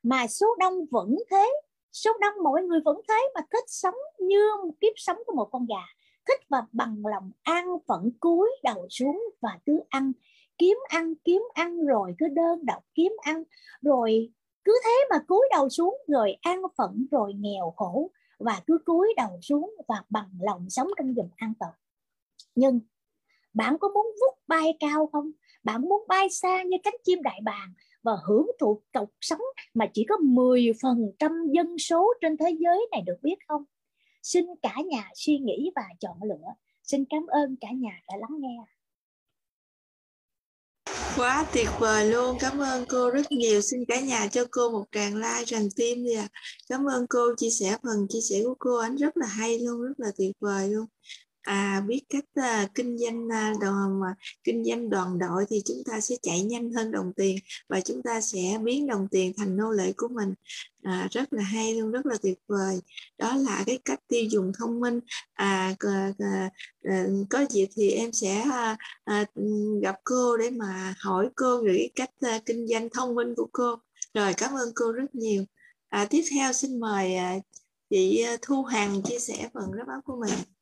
Mà 0.03 0.27
số 0.27 0.47
đông 0.59 0.85
vẫn 0.91 1.15
thế, 1.31 1.51
số 1.91 2.11
đông 2.21 2.33
mọi 2.43 2.63
người 2.63 2.79
vẫn 2.85 3.01
thế 3.07 3.29
mà 3.35 3.41
thích 3.51 3.63
sống 3.67 3.95
như 4.19 4.39
một 4.63 4.73
kiếp 4.81 4.93
sống 4.95 5.17
của 5.25 5.35
một 5.35 5.49
con 5.51 5.65
gà. 5.65 5.83
Thích 6.27 6.39
và 6.49 6.63
bằng 6.71 7.03
lòng 7.11 7.31
an 7.43 7.65
phận 7.87 8.11
cúi 8.19 8.49
đầu 8.63 8.87
xuống 8.89 9.23
và 9.41 9.59
cứ 9.65 9.79
ăn 9.89 10.11
kiếm 10.57 10.77
ăn 10.87 11.13
kiếm 11.23 11.41
ăn, 11.53 11.85
rồi 11.85 12.15
cứ 12.17 12.27
đơn 12.27 12.65
độc 12.65 12.83
kiếm 12.93 13.11
ăn, 13.21 13.43
rồi 13.81 14.31
cứ 14.63 14.79
thế 14.85 15.05
mà 15.09 15.17
cúi 15.27 15.47
đầu 15.51 15.69
xuống, 15.69 15.97
rồi 16.07 16.37
an 16.41 16.61
phận, 16.77 17.07
rồi 17.11 17.33
nghèo 17.33 17.73
khổ, 17.75 18.11
và 18.39 18.61
cứ 18.67 18.77
cúi 18.85 19.13
đầu 19.17 19.39
xuống 19.41 19.75
và 19.87 20.03
bằng 20.09 20.29
lòng 20.41 20.69
sống 20.69 20.87
trong 20.97 21.13
vùng 21.13 21.29
an 21.35 21.53
toàn 21.59 21.73
nhưng 22.57 22.79
bạn 23.53 23.77
có 23.79 23.87
muốn 23.87 24.05
vút 24.05 24.39
bay 24.47 24.77
cao 24.79 25.09
không 25.11 25.31
bạn 25.63 25.81
muốn 25.81 26.03
bay 26.07 26.29
xa 26.29 26.63
như 26.63 26.77
cánh 26.83 26.95
chim 27.03 27.21
đại 27.21 27.39
bàng 27.43 27.73
và 28.03 28.11
hưởng 28.27 28.47
thụ 28.59 28.81
cuộc 28.93 29.09
sống 29.21 29.41
mà 29.73 29.85
chỉ 29.93 30.05
có 30.09 30.15
10% 30.15 31.51
dân 31.51 31.77
số 31.77 32.13
trên 32.21 32.37
thế 32.37 32.55
giới 32.59 32.87
này 32.91 33.01
được 33.05 33.17
biết 33.21 33.35
không? 33.47 33.63
Xin 34.23 34.45
cả 34.61 34.75
nhà 34.85 35.11
suy 35.15 35.37
nghĩ 35.37 35.71
và 35.75 35.83
chọn 35.99 36.17
lựa. 36.23 36.53
Xin 36.83 37.05
cảm 37.09 37.27
ơn 37.27 37.55
cả 37.61 37.67
nhà 37.71 38.01
đã 38.07 38.17
lắng 38.17 38.39
nghe. 38.39 38.57
Quá 41.17 41.45
tuyệt 41.53 41.67
vời 41.79 42.05
luôn, 42.05 42.37
cảm 42.39 42.57
ơn 42.57 42.85
cô 42.89 43.09
rất 43.09 43.31
nhiều. 43.31 43.61
Xin 43.61 43.85
cả 43.87 43.99
nhà 43.99 44.27
cho 44.27 44.45
cô 44.51 44.69
một 44.69 44.85
tràng 44.91 45.15
like, 45.15 45.45
tràng 45.45 45.69
tim 45.75 46.03
đi 46.03 46.13
ạ. 46.13 46.27
À. 46.31 46.39
Cảm 46.69 46.85
ơn 46.85 47.05
cô 47.09 47.35
chia 47.37 47.49
sẻ 47.49 47.77
phần 47.83 48.07
chia 48.09 48.19
sẻ 48.29 48.35
của 48.43 48.55
cô, 48.59 48.77
anh 48.77 48.95
rất 48.95 49.17
là 49.17 49.27
hay 49.27 49.59
luôn, 49.59 49.81
rất 49.81 49.93
là 49.97 50.11
tuyệt 50.17 50.31
vời 50.39 50.69
luôn 50.69 50.85
à, 51.47 51.83
biết 51.87 52.01
cách 52.09 52.25
à, 52.33 52.67
kinh 52.75 52.97
doanh 52.97 53.29
à, 53.29 53.53
đoàn 53.61 53.99
mà 53.99 54.07
kinh 54.43 54.63
doanh 54.63 54.89
đoàn 54.89 55.19
đội 55.19 55.45
thì 55.49 55.61
chúng 55.65 55.83
ta 55.85 56.01
sẽ 56.01 56.15
chạy 56.21 56.43
nhanh 56.43 56.73
hơn 56.73 56.91
đồng 56.91 57.13
tiền 57.15 57.37
và 57.69 57.81
chúng 57.81 58.01
ta 58.03 58.21
sẽ 58.21 58.59
biến 58.63 58.87
đồng 58.87 59.07
tiền 59.11 59.33
thành 59.37 59.57
nô 59.57 59.71
lệ 59.71 59.93
của 59.97 60.07
mình. 60.07 60.33
À, 60.83 61.07
rất 61.11 61.33
là 61.33 61.43
hay 61.43 61.75
luôn 61.75 61.91
rất 61.91 62.05
là 62.05 62.15
tuyệt 62.21 62.39
vời. 62.47 62.79
Đó 63.17 63.35
là 63.35 63.63
cái 63.65 63.79
cách 63.85 63.99
tiêu 64.07 64.23
dùng 64.29 64.51
thông 64.59 64.79
minh. 64.79 64.99
À, 65.33 65.75
à, 65.79 66.13
à, 66.19 66.49
à 66.83 67.05
có 67.29 67.45
dịp 67.49 67.67
thì 67.75 67.91
em 67.91 68.13
sẽ 68.13 68.41
à, 68.41 68.77
à, 69.03 69.25
gặp 69.81 69.95
cô 70.03 70.37
để 70.37 70.49
mà 70.49 70.95
hỏi 70.99 71.29
cô 71.35 71.63
về 71.63 71.73
cái 71.77 71.89
cách 71.95 72.11
à, 72.21 72.39
kinh 72.45 72.67
doanh 72.67 72.89
thông 72.89 73.15
minh 73.15 73.35
của 73.35 73.47
cô. 73.51 73.75
Rồi 74.13 74.33
cảm 74.33 74.53
ơn 74.53 74.69
cô 74.75 74.91
rất 74.91 75.15
nhiều. 75.15 75.43
À, 75.89 76.07
tiếp 76.09 76.23
theo 76.31 76.53
xin 76.53 76.79
mời 76.79 77.15
à, 77.15 77.35
chị 77.89 78.21
à, 78.21 78.37
Thu 78.41 78.63
Hằng 78.63 79.01
chia 79.03 79.19
sẻ 79.19 79.49
phần 79.53 79.75
đáp 79.77 79.85
án 79.87 80.01
của 80.05 80.15
mình. 80.15 80.56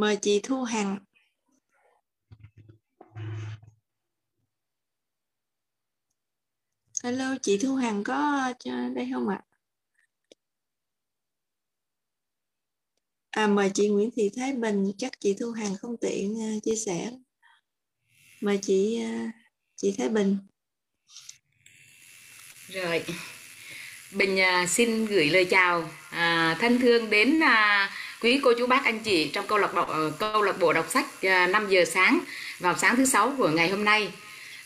Mời 0.00 0.16
chị 0.22 0.40
Thu 0.42 0.62
Hằng. 0.62 0.98
Hello, 7.04 7.36
chị 7.42 7.58
Thu 7.62 7.74
Hằng 7.74 8.04
có 8.04 8.52
đây 8.94 9.08
không 9.12 9.28
ạ? 9.28 9.40
À? 13.30 13.46
mời 13.46 13.70
chị 13.74 13.88
Nguyễn 13.88 14.10
Thị 14.16 14.30
Thái 14.36 14.52
Bình, 14.52 14.92
chắc 14.98 15.12
chị 15.20 15.36
Thu 15.40 15.50
Hằng 15.50 15.76
không 15.76 15.96
tiện 15.96 16.32
uh, 16.32 16.62
chia 16.62 16.76
sẻ. 16.86 17.10
Mời 18.40 18.58
chị 18.62 19.04
uh, 19.04 19.30
chị 19.76 19.94
Thái 19.98 20.08
Bình. 20.08 20.38
Rồi, 22.68 23.04
Bình 24.12 24.38
uh, 24.62 24.70
xin 24.70 25.06
gửi 25.06 25.30
lời 25.30 25.46
chào 25.50 25.80
uh, 25.80 26.58
thân 26.60 26.78
thương 26.80 27.10
đến 27.10 27.38
uh, 27.38 27.90
quý 28.20 28.40
cô 28.42 28.52
chú 28.58 28.66
bác 28.66 28.84
anh 28.84 28.98
chị 28.98 29.28
trong 29.32 29.46
câu 29.46 29.58
lạc 29.58 29.74
bộ 29.74 29.82
ờ, 29.82 30.12
câu 30.18 30.42
lạc 30.42 30.58
bộ 30.60 30.72
đọc 30.72 30.86
sách 30.90 31.06
ờ, 31.22 31.46
5 31.46 31.68
giờ 31.68 31.84
sáng 31.84 32.20
vào 32.58 32.76
sáng 32.78 32.96
thứ 32.96 33.04
sáu 33.04 33.34
của 33.38 33.48
ngày 33.48 33.68
hôm 33.68 33.84
nay. 33.84 34.10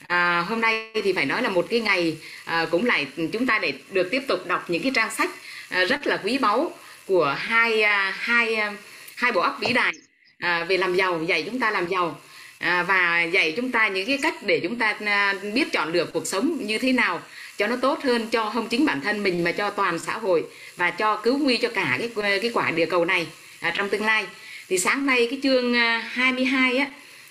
À, 0.06 0.40
hôm 0.48 0.60
nay 0.60 0.90
thì 1.04 1.12
phải 1.12 1.26
nói 1.26 1.42
là 1.42 1.48
một 1.48 1.66
cái 1.70 1.80
ngày 1.80 2.16
à, 2.44 2.66
cũng 2.70 2.86
lại 2.86 3.06
chúng 3.32 3.46
ta 3.46 3.58
để 3.58 3.72
được 3.90 4.08
tiếp 4.10 4.22
tục 4.28 4.46
đọc 4.46 4.70
những 4.70 4.82
cái 4.82 4.92
trang 4.94 5.10
sách 5.10 5.30
à, 5.70 5.84
rất 5.84 6.06
là 6.06 6.20
quý 6.24 6.38
báu 6.38 6.72
của 7.06 7.36
hai 7.38 7.82
à, 7.82 8.14
hai 8.18 8.54
à, 8.54 8.72
hai 9.16 9.32
bộ 9.32 9.40
óc 9.40 9.56
vĩ 9.60 9.72
đại 9.72 9.92
à, 10.38 10.64
về 10.64 10.76
làm 10.76 10.94
giàu 10.94 11.22
dạy 11.24 11.42
chúng 11.42 11.60
ta 11.60 11.70
làm 11.70 11.86
giàu. 11.88 12.20
À, 12.58 12.82
và 12.82 13.22
dạy 13.22 13.52
chúng 13.56 13.72
ta 13.72 13.88
những 13.88 14.06
cái 14.06 14.18
cách 14.22 14.34
để 14.42 14.60
chúng 14.62 14.78
ta 14.78 14.96
à, 15.06 15.34
biết 15.54 15.72
chọn 15.72 15.92
được 15.92 16.12
cuộc 16.12 16.26
sống 16.26 16.58
như 16.60 16.78
thế 16.78 16.92
nào 16.92 17.20
cho 17.56 17.66
nó 17.66 17.76
tốt 17.76 18.02
hơn 18.02 18.28
cho 18.30 18.50
không 18.50 18.68
chính 18.68 18.86
bản 18.86 19.00
thân 19.00 19.22
mình 19.22 19.44
mà 19.44 19.52
cho 19.52 19.70
toàn 19.70 19.98
xã 19.98 20.18
hội 20.18 20.44
và 20.76 20.90
cho 20.90 21.16
cứu 21.16 21.38
nguy 21.38 21.56
cho 21.56 21.68
cả 21.68 21.98
cái 22.00 22.40
cái 22.40 22.50
quả 22.54 22.70
địa 22.70 22.86
cầu 22.86 23.04
này 23.04 23.26
à, 23.64 23.70
trong 23.70 23.88
tương 23.88 24.04
lai. 24.04 24.26
Thì 24.68 24.78
sáng 24.78 25.06
nay 25.06 25.26
cái 25.30 25.40
chương 25.42 25.76
à, 25.76 26.10
22 26.12 26.76
á 26.76 26.86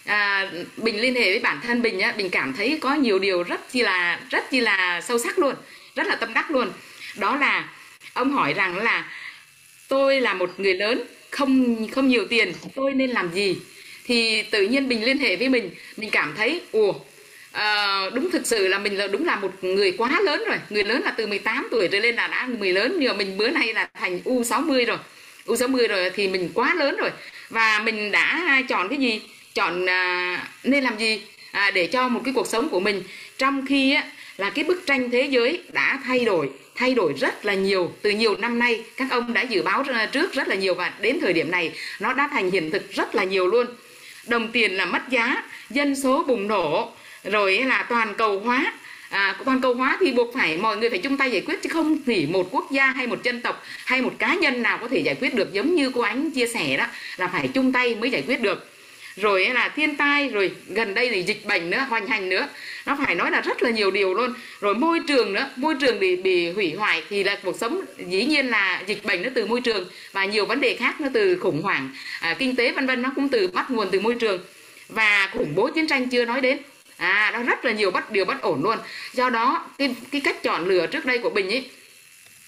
à, 0.05 0.51
bình 0.77 1.01
liên 1.01 1.15
hệ 1.15 1.31
với 1.31 1.39
bản 1.39 1.59
thân 1.63 1.81
bình 1.81 1.99
á 1.99 2.13
bình 2.17 2.29
cảm 2.29 2.53
thấy 2.53 2.77
có 2.81 2.93
nhiều 2.93 3.19
điều 3.19 3.43
rất 3.43 3.71
chi 3.71 3.81
là 3.81 4.19
rất 4.29 4.51
chi 4.51 4.59
là 4.59 5.01
sâu 5.01 5.19
sắc 5.19 5.39
luôn 5.39 5.55
rất 5.95 6.07
là 6.07 6.15
tâm 6.15 6.33
đắc 6.33 6.51
luôn. 6.51 6.71
Đó 7.17 7.35
là 7.35 7.69
ông 8.13 8.31
hỏi 8.31 8.53
rằng 8.53 8.77
là 8.77 9.11
tôi 9.87 10.21
là 10.21 10.33
một 10.33 10.59
người 10.59 10.75
lớn 10.75 11.03
không 11.29 11.87
không 11.87 12.07
nhiều 12.07 12.25
tiền 12.29 12.53
tôi 12.75 12.93
nên 12.93 13.09
làm 13.09 13.31
gì? 13.33 13.57
Thì 14.05 14.43
tự 14.51 14.61
nhiên 14.67 14.89
bình 14.89 15.03
liên 15.05 15.17
hệ 15.17 15.35
với 15.35 15.49
mình 15.49 15.71
mình 15.97 16.09
cảm 16.09 16.33
thấy 16.37 16.61
ủa 16.71 16.93
à, 17.51 17.99
đúng 18.13 18.31
thực 18.31 18.47
sự 18.47 18.67
là 18.67 18.79
mình 18.79 18.97
là 18.97 19.07
đúng 19.07 19.25
là 19.25 19.35
một 19.35 19.63
người 19.63 19.91
quá 19.91 20.21
lớn 20.21 20.43
rồi 20.47 20.57
người 20.69 20.83
lớn 20.83 21.01
là 21.05 21.13
từ 21.17 21.27
18 21.27 21.67
tuổi 21.71 21.87
trở 21.87 21.99
lên 21.99 22.15
là 22.15 22.27
đã 22.27 22.47
người 22.59 22.73
lớn 22.73 22.95
nhưng 22.99 23.07
mà 23.11 23.17
mình 23.17 23.37
bữa 23.37 23.49
nay 23.49 23.73
là 23.73 23.89
thành 23.93 24.19
u 24.25 24.43
60 24.43 24.85
rồi. 24.85 24.97
U60 25.45 25.87
rồi 25.87 26.11
thì 26.15 26.27
mình 26.27 26.49
quá 26.53 26.73
lớn 26.73 26.97
rồi. 26.97 27.09
Và 27.49 27.79
mình 27.79 28.11
đã 28.11 28.61
chọn 28.69 28.89
cái 28.89 28.97
gì? 28.97 29.21
Chọn 29.53 29.89
à, 29.89 30.47
nên 30.63 30.83
làm 30.83 30.97
gì? 30.97 31.21
À, 31.51 31.71
để 31.71 31.87
cho 31.87 32.09
một 32.09 32.21
cái 32.25 32.33
cuộc 32.33 32.47
sống 32.47 32.69
của 32.69 32.79
mình. 32.79 33.03
Trong 33.37 33.65
khi 33.65 33.93
á, 33.93 34.03
là 34.37 34.49
cái 34.49 34.63
bức 34.63 34.83
tranh 34.85 35.11
thế 35.11 35.21
giới 35.23 35.61
đã 35.71 35.99
thay 36.05 36.25
đổi 36.25 36.49
thay 36.75 36.93
đổi 36.93 37.13
rất 37.13 37.45
là 37.45 37.53
nhiều. 37.53 37.91
Từ 38.01 38.09
nhiều 38.09 38.35
năm 38.35 38.59
nay 38.59 38.83
các 38.97 39.07
ông 39.11 39.33
đã 39.33 39.41
dự 39.41 39.61
báo 39.61 39.83
trước 40.11 40.33
rất 40.33 40.47
là 40.47 40.55
nhiều 40.55 40.75
và 40.75 40.93
đến 40.99 41.19
thời 41.21 41.33
điểm 41.33 41.51
này 41.51 41.71
nó 41.99 42.13
đã 42.13 42.29
thành 42.31 42.51
hiện 42.51 42.71
thực 42.71 42.91
rất 42.91 43.15
là 43.15 43.23
nhiều 43.23 43.47
luôn. 43.47 43.67
Đồng 44.27 44.51
tiền 44.51 44.77
là 44.77 44.85
mất 44.85 45.09
giá 45.09 45.43
dân 45.69 45.95
số 45.95 46.23
bùng 46.23 46.47
nổ 46.47 46.91
rồi 47.23 47.57
là 47.57 47.85
toàn 47.89 48.13
cầu 48.17 48.39
hóa 48.39 48.73
à, 49.13 49.35
toàn 49.45 49.61
cầu 49.61 49.73
hóa 49.73 49.97
thì 49.99 50.11
buộc 50.11 50.33
phải 50.33 50.57
mọi 50.57 50.77
người 50.77 50.89
phải 50.89 50.99
chung 50.99 51.17
tay 51.17 51.31
giải 51.31 51.41
quyết 51.41 51.61
chứ 51.63 51.69
không 51.69 51.97
chỉ 52.05 52.25
một 52.25 52.47
quốc 52.51 52.71
gia 52.71 52.85
hay 52.85 53.07
một 53.07 53.23
dân 53.23 53.41
tộc 53.41 53.63
hay 53.85 54.01
một 54.01 54.13
cá 54.19 54.35
nhân 54.35 54.61
nào 54.61 54.77
có 54.77 54.87
thể 54.87 54.99
giải 54.99 55.15
quyết 55.15 55.35
được 55.35 55.53
giống 55.53 55.75
như 55.75 55.91
cô 55.95 56.01
ánh 56.01 56.31
chia 56.31 56.47
sẻ 56.47 56.77
đó 56.77 56.85
là 57.17 57.27
phải 57.27 57.47
chung 57.47 57.71
tay 57.71 57.95
mới 57.95 58.09
giải 58.09 58.23
quyết 58.27 58.41
được. 58.41 58.69
Rồi 59.15 59.45
là 59.45 59.69
thiên 59.69 59.95
tai 59.95 60.29
rồi 60.29 60.51
gần 60.67 60.93
đây 60.93 61.09
thì 61.09 61.21
dịch 61.21 61.45
bệnh 61.45 61.69
nữa 61.69 61.85
hoành 61.89 62.07
hành 62.07 62.29
nữa. 62.29 62.47
Nó 62.85 62.97
phải 63.05 63.15
nói 63.15 63.31
là 63.31 63.41
rất 63.41 63.63
là 63.63 63.69
nhiều 63.69 63.91
điều 63.91 64.13
luôn. 64.13 64.33
Rồi 64.61 64.75
môi 64.75 64.99
trường 65.07 65.33
nữa 65.33 65.49
môi 65.55 65.75
trường 65.81 65.99
bị 65.99 66.15
bị 66.15 66.51
hủy 66.51 66.73
hoại 66.73 67.03
thì 67.09 67.23
là 67.23 67.37
cuộc 67.43 67.55
sống 67.59 67.81
dĩ 68.07 68.25
nhiên 68.25 68.47
là 68.47 68.83
dịch 68.87 69.03
bệnh 69.03 69.21
nó 69.21 69.29
từ 69.35 69.45
môi 69.45 69.61
trường 69.61 69.87
và 70.11 70.25
nhiều 70.25 70.45
vấn 70.45 70.61
đề 70.61 70.75
khác 70.75 71.01
nó 71.01 71.09
từ 71.13 71.35
khủng 71.35 71.61
hoảng 71.61 71.89
à, 72.21 72.35
kinh 72.39 72.55
tế 72.55 72.71
vân 72.71 72.87
vân 72.87 73.01
nó 73.01 73.11
cũng 73.15 73.29
từ 73.29 73.47
bắt 73.47 73.71
nguồn 73.71 73.87
từ 73.91 73.99
môi 73.99 74.15
trường. 74.19 74.39
Và 74.89 75.29
khủng 75.33 75.55
bố 75.55 75.69
chiến 75.75 75.87
tranh 75.87 76.09
chưa 76.09 76.25
nói 76.25 76.41
đến 76.41 76.57
à 77.03 77.31
nó 77.33 77.43
rất 77.43 77.65
là 77.65 77.71
nhiều 77.71 77.91
bất 77.91 78.11
điều 78.11 78.25
bất 78.25 78.41
ổn 78.41 78.63
luôn. 78.63 78.77
Do 79.13 79.29
đó 79.29 79.65
cái 79.77 79.95
cái 80.11 80.21
cách 80.21 80.43
chọn 80.43 80.65
lựa 80.65 80.87
trước 80.87 81.05
đây 81.05 81.17
của 81.17 81.29
bình 81.29 81.49
ấy 81.49 81.69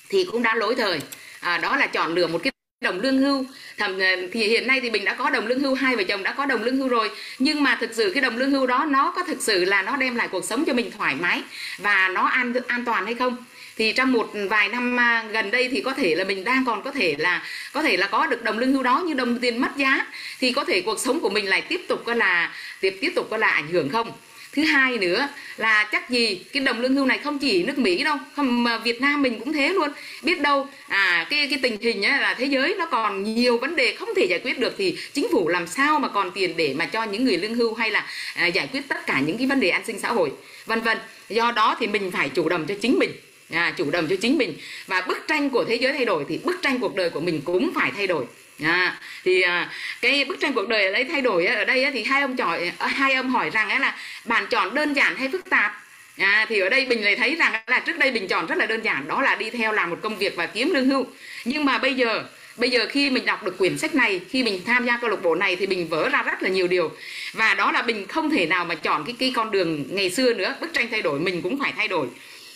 thì 0.10 0.26
cũng 0.32 0.44
đã 0.44 0.56
lỗi 0.56 0.76
thời. 0.76 1.00
À, 1.40 1.58
đó 1.58 1.76
là 1.76 1.88
chọn 1.88 2.14
lựa 2.14 2.28
một 2.28 2.40
cái 2.44 2.52
đồng 2.82 3.00
lương 3.00 3.18
hưu. 3.18 3.46
Thầm 3.78 4.00
ờ, 4.00 4.16
thì 4.32 4.48
hiện 4.48 4.68
nay 4.68 4.82
thì 4.82 4.90
bình 4.90 5.06
đã 5.06 5.14
có 5.14 5.30
đồng 5.30 5.48
lương 5.48 5.60
hưu 5.60 5.74
hai 5.76 5.96
vợ 5.96 6.04
chồng 6.04 6.24
đã 6.24 6.34
có 6.34 6.46
đồng 6.46 6.64
lương 6.64 6.78
hưu 6.78 6.88
rồi. 6.88 7.12
Nhưng 7.40 7.64
mà 7.64 7.78
thực 7.82 7.94
sự 7.94 8.12
cái 8.14 8.22
đồng 8.22 8.38
lương 8.38 8.52
hưu 8.52 8.68
đó 8.68 8.86
nó 8.90 9.14
có 9.16 9.24
thực 9.24 9.42
sự 9.42 9.66
là 9.66 9.82
nó 9.82 9.98
đem 9.98 10.16
lại 10.16 10.28
cuộc 10.32 10.46
sống 10.46 10.66
cho 10.66 10.74
mình 10.74 10.92
thoải 10.92 11.16
mái 11.16 11.42
và 11.78 12.08
nó 12.08 12.22
an 12.22 12.54
an 12.68 12.86
toàn 12.86 13.06
hay 13.06 13.16
không? 13.16 13.38
Thì 13.78 13.94
trong 13.94 14.12
một 14.12 14.32
vài 14.50 14.70
năm 14.70 15.00
à, 15.00 15.24
gần 15.32 15.52
đây 15.52 15.70
thì 15.72 15.82
có 15.82 15.94
thể 15.94 16.16
là 16.16 16.24
mình 16.24 16.44
đang 16.44 16.66
còn 16.66 16.84
có 16.84 16.92
thể 16.92 17.16
là 17.18 17.44
có 17.74 17.82
thể 17.82 17.98
là 17.98 18.08
có 18.08 18.28
được 18.28 18.44
đồng 18.44 18.58
lương 18.60 18.74
hưu 18.74 18.84
đó 18.84 19.04
như 19.08 19.14
đồng 19.14 19.40
tiền 19.40 19.62
mất 19.62 19.76
giá 19.78 20.06
thì 20.40 20.52
có 20.52 20.66
thể 20.66 20.82
cuộc 20.82 21.00
sống 21.00 21.20
của 21.20 21.30
mình 21.30 21.50
lại 21.50 21.62
tiếp 21.62 21.82
tục 21.88 22.04
có 22.06 22.14
là 22.14 22.54
tiếp 22.82 22.98
tiếp 23.02 23.12
tục 23.16 23.28
có 23.30 23.38
là 23.38 23.48
ảnh 23.48 23.68
hưởng 23.68 23.90
không? 23.90 24.12
Thứ 24.56 24.64
hai 24.64 24.98
nữa 24.98 25.28
là 25.58 25.90
chắc 25.92 26.10
gì 26.10 26.42
cái 26.54 26.64
đồng 26.64 26.82
lương 26.82 26.96
hưu 26.96 27.06
này 27.06 27.18
không 27.18 27.40
chỉ 27.40 27.64
nước 27.64 27.78
mỹ 27.78 28.04
đâu 28.04 28.18
không 28.36 28.64
mà 28.64 28.78
việt 28.78 29.02
nam 29.02 29.22
mình 29.22 29.40
cũng 29.40 29.54
thế 29.54 29.70
luôn. 29.70 29.90
Biết 30.24 30.42
đâu 30.42 30.68
à 30.88 31.28
cái 31.30 31.48
cái 31.48 31.60
tình 31.62 31.78
hình 31.82 32.06
ấy 32.06 32.20
là 32.20 32.34
thế 32.34 32.46
giới 32.46 32.76
nó 32.80 32.86
còn 32.86 33.24
nhiều 33.24 33.58
vấn 33.58 33.76
đề 33.76 33.96
không 33.96 34.10
thể 34.16 34.26
giải 34.30 34.40
quyết 34.44 34.60
được 34.60 34.76
thì 34.78 34.98
chính 35.14 35.28
phủ 35.32 35.48
làm 35.48 35.68
sao 35.68 36.00
mà 36.00 36.08
còn 36.08 36.32
tiền 36.32 36.58
để 36.58 36.74
mà 36.74 36.86
cho 36.86 37.04
những 37.04 37.24
người 37.24 37.38
lương 37.38 37.56
hưu 37.56 37.74
hay 37.74 37.92
là 37.92 38.08
à, 38.36 38.48
giải 38.48 38.70
quyết 38.74 38.82
tất 38.88 39.06
cả 39.06 39.20
những 39.20 39.38
cái 39.38 39.48
vấn 39.48 39.60
đề 39.60 39.70
an 39.70 39.82
sinh 39.88 40.00
xã 40.00 40.10
hội 40.10 40.32
vân 40.66 40.82
vân. 40.82 40.98
Do 41.30 41.52
đó 41.52 41.76
thì 41.80 41.88
mình 41.88 42.12
phải 42.12 42.30
chủ 42.30 42.50
động 42.50 42.66
cho 42.68 42.76
chính 42.82 43.00
mình 43.00 43.12
à, 43.54 43.74
chủ 43.78 43.92
động 43.92 44.08
cho 44.10 44.16
chính 44.22 44.38
mình. 44.38 44.54
Và 44.88 45.02
bức 45.02 45.28
tranh 45.28 45.50
của 45.50 45.66
thế 45.66 45.76
giới 45.76 45.94
thay 45.94 46.06
đổi 46.06 46.26
thì 46.30 46.40
bức 46.44 46.62
tranh 46.62 46.80
cuộc 46.80 46.96
đời 46.96 47.10
của 47.10 47.20
mình 47.20 47.42
cũng 47.46 47.72
phải 47.76 47.92
thay 47.96 48.08
đổi. 48.08 48.26
À, 48.64 49.00
thì 49.24 49.42
à, 49.42 49.70
cái 50.02 50.26
bức 50.26 50.40
tranh 50.40 50.54
cuộc 50.54 50.68
đời 50.68 50.86
ở 50.86 50.92
đây 50.92 51.04
thay 51.04 51.22
đổi 51.22 51.46
ở 51.46 51.66
đây 51.66 51.92
thì 51.94 52.04
hai 52.04 52.22
ông 52.22 52.36
chọn 52.36 52.60
à, 52.78 52.88
hai 52.88 53.14
ông 53.14 53.30
hỏi 53.30 53.50
rằng 53.50 53.82
là 53.82 53.96
bạn 54.26 54.46
chọn 54.50 54.76
đơn 54.76 54.94
giản 54.94 55.16
hay 55.16 55.30
phức 55.32 55.50
tạp? 55.50 55.82
À, 56.18 56.46
thì 56.50 56.60
ở 56.60 56.70
đây 56.70 56.86
bình 56.86 57.04
lại 57.04 57.16
thấy 57.16 57.36
rằng 57.36 57.54
là 57.68 57.80
trước 57.80 57.98
đây 57.98 58.12
bình 58.12 58.28
chọn 58.28 58.46
rất 58.46 58.58
là 58.58 58.66
đơn 58.66 58.82
giản 58.82 59.08
đó 59.08 59.22
là 59.22 59.36
đi 59.36 59.50
theo 59.50 59.72
làm 59.72 59.90
một 59.90 60.00
công 60.02 60.18
việc 60.18 60.36
và 60.36 60.46
kiếm 60.46 60.74
lương 60.74 60.90
hưu. 60.90 61.06
Nhưng 61.46 61.66
mà 61.66 61.78
bây 61.78 61.94
giờ 61.94 62.24
bây 62.58 62.70
giờ 62.70 62.86
khi 62.90 63.10
mình 63.10 63.26
đọc 63.26 63.44
được 63.44 63.58
quyển 63.58 63.78
sách 63.78 63.96
này 63.96 64.22
khi 64.30 64.44
mình 64.44 64.62
tham 64.66 64.86
gia 64.86 64.98
câu 64.98 65.10
lạc 65.10 65.24
bộ 65.24 65.36
này 65.36 65.56
thì 65.56 65.68
mình 65.68 65.88
vỡ 65.88 66.10
ra 66.10 66.24
rất 66.24 66.44
là 66.44 66.50
nhiều 66.50 66.68
điều. 66.68 66.92
Và 67.34 67.54
đó 67.54 67.72
là 67.72 67.82
mình 67.82 68.08
không 68.08 68.30
thể 68.30 68.46
nào 68.46 68.66
mà 68.66 68.76
chọn 68.76 69.04
cái 69.06 69.16
cái 69.20 69.32
con 69.36 69.52
đường 69.52 69.86
ngày 69.90 70.10
xưa 70.10 70.34
nữa. 70.34 70.56
Bức 70.62 70.74
tranh 70.74 70.88
thay 70.92 71.02
đổi 71.02 71.20
mình 71.20 71.42
cũng 71.42 71.60
phải 71.60 71.74
thay 71.78 71.88
đổi 71.88 72.08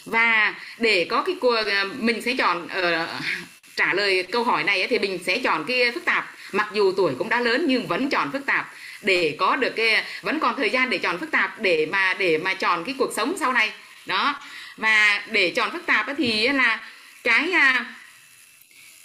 và 0.10 0.55
để 0.78 1.07
có 1.10 1.22
cái 1.22 1.36
cuộc 1.41 1.68
à, 1.68 1.86
mình 1.99 2.22
sẽ 2.22 2.36
chọn 2.38 2.68
ở 2.68 3.03
uh, 3.03 3.24
trả 3.76 3.93
lời 3.93 4.24
câu 4.32 4.43
hỏi 4.43 4.64
này 4.64 4.88
thì 4.89 4.99
mình 4.99 5.20
sẽ 5.26 5.38
chọn 5.38 5.66
cái 5.68 5.91
phức 5.91 6.05
tạp. 6.05 6.36
Mặc 6.51 6.70
dù 6.74 6.93
tuổi 6.97 7.14
cũng 7.18 7.30
đã 7.30 7.39
lớn 7.39 7.66
nhưng 7.68 7.88
vẫn 7.88 8.10
chọn 8.10 8.32
phức 8.32 8.45
tạp. 8.45 8.74
Để 9.01 9.36
có 9.39 9.55
được 9.55 9.74
cái 9.76 10.03
vẫn 10.22 10.39
còn 10.39 10.55
thời 10.57 10.70
gian 10.70 10.89
để 10.89 10.97
chọn 10.97 11.20
phức 11.20 11.32
tạp 11.32 11.62
để 11.62 11.86
mà 11.86 12.14
để 12.14 12.38
mà 12.38 12.53
chọn 12.53 12.84
cái 12.84 12.95
cuộc 12.97 13.14
sống 13.16 13.36
sau 13.39 13.53
này. 13.53 13.72
Đó. 14.05 14.41
Và 14.78 15.24
để 15.32 15.51
chọn 15.55 15.72
phức 15.72 15.86
tạp 15.86 16.05
thì 16.18 16.47
là 16.47 16.80
cái 17.24 17.53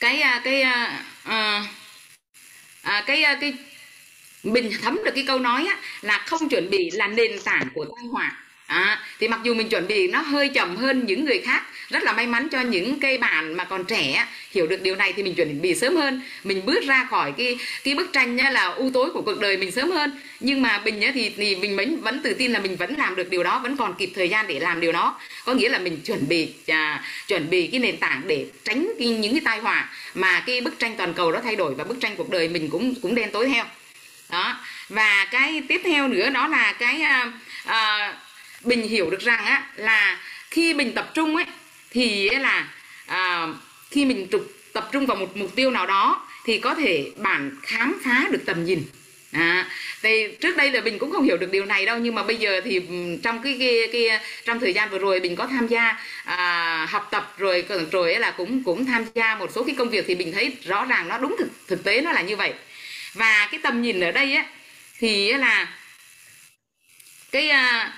cái 0.00 0.22
cái 0.44 0.62
à, 0.62 1.02
à, 1.24 1.64
ờ, 2.82 2.92
à, 2.92 3.04
cái 3.06 3.24
cái 3.40 3.54
mình 4.42 4.70
thấm 4.82 4.98
được 5.04 5.12
cái 5.14 5.24
câu 5.26 5.38
nói 5.38 5.66
á, 5.66 5.76
là 6.02 6.18
không 6.18 6.48
chuẩn 6.48 6.70
bị 6.70 6.90
là 6.90 7.06
nền 7.06 7.38
tảng 7.44 7.68
của 7.74 7.84
tai 7.84 8.04
họa 8.12 8.43
à, 8.66 9.02
thì 9.20 9.28
mặc 9.28 9.40
dù 9.42 9.54
mình 9.54 9.68
chuẩn 9.68 9.86
bị 9.86 10.08
nó 10.08 10.20
hơi 10.20 10.48
chậm 10.48 10.76
hơn 10.76 11.06
những 11.06 11.24
người 11.24 11.38
khác 11.38 11.62
rất 11.88 12.02
là 12.02 12.12
may 12.12 12.26
mắn 12.26 12.48
cho 12.48 12.60
những 12.60 13.00
cây 13.00 13.18
bạn 13.18 13.54
mà 13.54 13.64
còn 13.64 13.84
trẻ 13.84 14.26
hiểu 14.50 14.66
được 14.66 14.82
điều 14.82 14.96
này 14.96 15.12
thì 15.12 15.22
mình 15.22 15.34
chuẩn 15.34 15.62
bị 15.62 15.74
sớm 15.74 15.96
hơn. 15.96 16.22
Mình 16.44 16.66
bước 16.66 16.84
ra 16.84 17.06
khỏi 17.10 17.32
cái 17.38 17.58
cái 17.84 17.94
bức 17.94 18.12
tranh 18.12 18.36
nhá, 18.36 18.50
là 18.50 18.64
u 18.64 18.90
tối 18.94 19.10
của 19.10 19.22
cuộc 19.22 19.40
đời 19.40 19.56
mình 19.56 19.72
sớm 19.72 19.90
hơn. 19.90 20.20
Nhưng 20.40 20.62
mà 20.62 20.80
mình 20.84 20.98
nhá, 21.00 21.10
thì 21.14 21.32
thì 21.36 21.56
mình 21.56 21.76
vẫn 21.76 22.00
vẫn 22.00 22.22
tự 22.22 22.34
tin 22.34 22.52
là 22.52 22.58
mình 22.58 22.76
vẫn 22.76 22.94
làm 22.98 23.16
được 23.16 23.30
điều 23.30 23.42
đó 23.42 23.58
vẫn 23.58 23.76
còn 23.76 23.94
kịp 23.94 24.12
thời 24.14 24.28
gian 24.28 24.46
để 24.46 24.60
làm 24.60 24.80
điều 24.80 24.92
đó. 24.92 25.20
Có 25.44 25.54
nghĩa 25.54 25.68
là 25.68 25.78
mình 25.78 26.00
chuẩn 26.04 26.28
bị 26.28 26.54
à, 26.66 27.04
chuẩn 27.28 27.50
bị 27.50 27.66
cái 27.66 27.80
nền 27.80 27.96
tảng 27.96 28.22
để 28.26 28.46
tránh 28.64 28.92
cái, 28.98 29.08
những 29.08 29.32
cái 29.32 29.40
tai 29.44 29.58
họa 29.58 29.88
mà 30.14 30.42
cái 30.46 30.60
bức 30.60 30.78
tranh 30.78 30.94
toàn 30.96 31.14
cầu 31.14 31.32
đó 31.32 31.40
thay 31.44 31.56
đổi 31.56 31.74
và 31.74 31.84
bức 31.84 32.00
tranh 32.00 32.16
cuộc 32.16 32.30
đời 32.30 32.48
mình 32.48 32.70
cũng 32.70 32.94
cũng 32.94 33.14
đen 33.14 33.30
tối 33.32 33.48
theo. 33.48 33.64
Đó 34.30 34.56
và 34.88 35.24
cái 35.30 35.62
tiếp 35.68 35.80
theo 35.84 36.08
nữa 36.08 36.30
đó 36.30 36.48
là 36.48 36.72
cái 36.72 37.00
à, 37.00 37.32
à, 37.64 38.14
mình 38.64 38.88
hiểu 38.88 39.10
được 39.10 39.20
rằng 39.20 39.44
á 39.44 39.66
là 39.76 40.18
khi 40.50 40.74
mình 40.74 40.92
tập 40.92 41.10
trung 41.14 41.36
ấy 41.36 41.46
thì 41.90 42.30
là 42.30 42.68
à, 43.06 43.48
khi 43.90 44.04
mình 44.04 44.28
tập 44.72 44.88
trung 44.92 45.06
vào 45.06 45.16
một 45.16 45.36
mục 45.36 45.56
tiêu 45.56 45.70
nào 45.70 45.86
đó 45.86 46.28
thì 46.44 46.58
có 46.58 46.74
thể 46.74 47.10
bạn 47.16 47.50
khám 47.62 48.00
phá 48.04 48.24
được 48.30 48.42
tầm 48.46 48.64
nhìn. 48.64 48.82
À, 49.32 49.70
thì 50.02 50.28
trước 50.40 50.56
đây 50.56 50.70
là 50.70 50.80
mình 50.80 50.98
cũng 50.98 51.10
không 51.12 51.22
hiểu 51.24 51.36
được 51.36 51.50
điều 51.52 51.64
này 51.64 51.86
đâu 51.86 51.98
nhưng 51.98 52.14
mà 52.14 52.22
bây 52.22 52.36
giờ 52.36 52.60
thì 52.64 52.80
ừ, 52.88 53.18
trong 53.22 53.42
cái 53.42 53.56
cái, 53.58 53.88
cái 53.92 54.20
trong 54.44 54.60
thời 54.60 54.72
gian 54.72 54.90
vừa 54.90 54.98
rồi 54.98 55.20
mình 55.20 55.36
có 55.36 55.46
tham 55.46 55.66
gia 55.66 56.02
à, 56.24 56.86
học 56.90 57.08
tập 57.10 57.34
rồi 57.38 57.64
rồi 57.92 58.18
là 58.18 58.30
cũng 58.30 58.62
cũng 58.64 58.84
tham 58.86 59.04
gia 59.14 59.34
một 59.34 59.50
số 59.54 59.64
cái 59.64 59.74
công 59.78 59.90
việc 59.90 60.04
thì 60.08 60.14
mình 60.14 60.32
thấy 60.32 60.56
rõ 60.64 60.84
ràng 60.84 61.08
nó 61.08 61.18
đúng 61.18 61.36
thực 61.38 61.48
thực 61.68 61.84
tế 61.84 62.00
nó 62.00 62.12
là 62.12 62.22
như 62.22 62.36
vậy. 62.36 62.52
Và 63.14 63.48
cái 63.50 63.60
tầm 63.62 63.82
nhìn 63.82 64.00
ở 64.00 64.12
đây 64.12 64.34
á 64.34 64.44
thì 64.98 65.32
là 65.32 65.68
cái 67.32 67.50
à, 67.50 67.92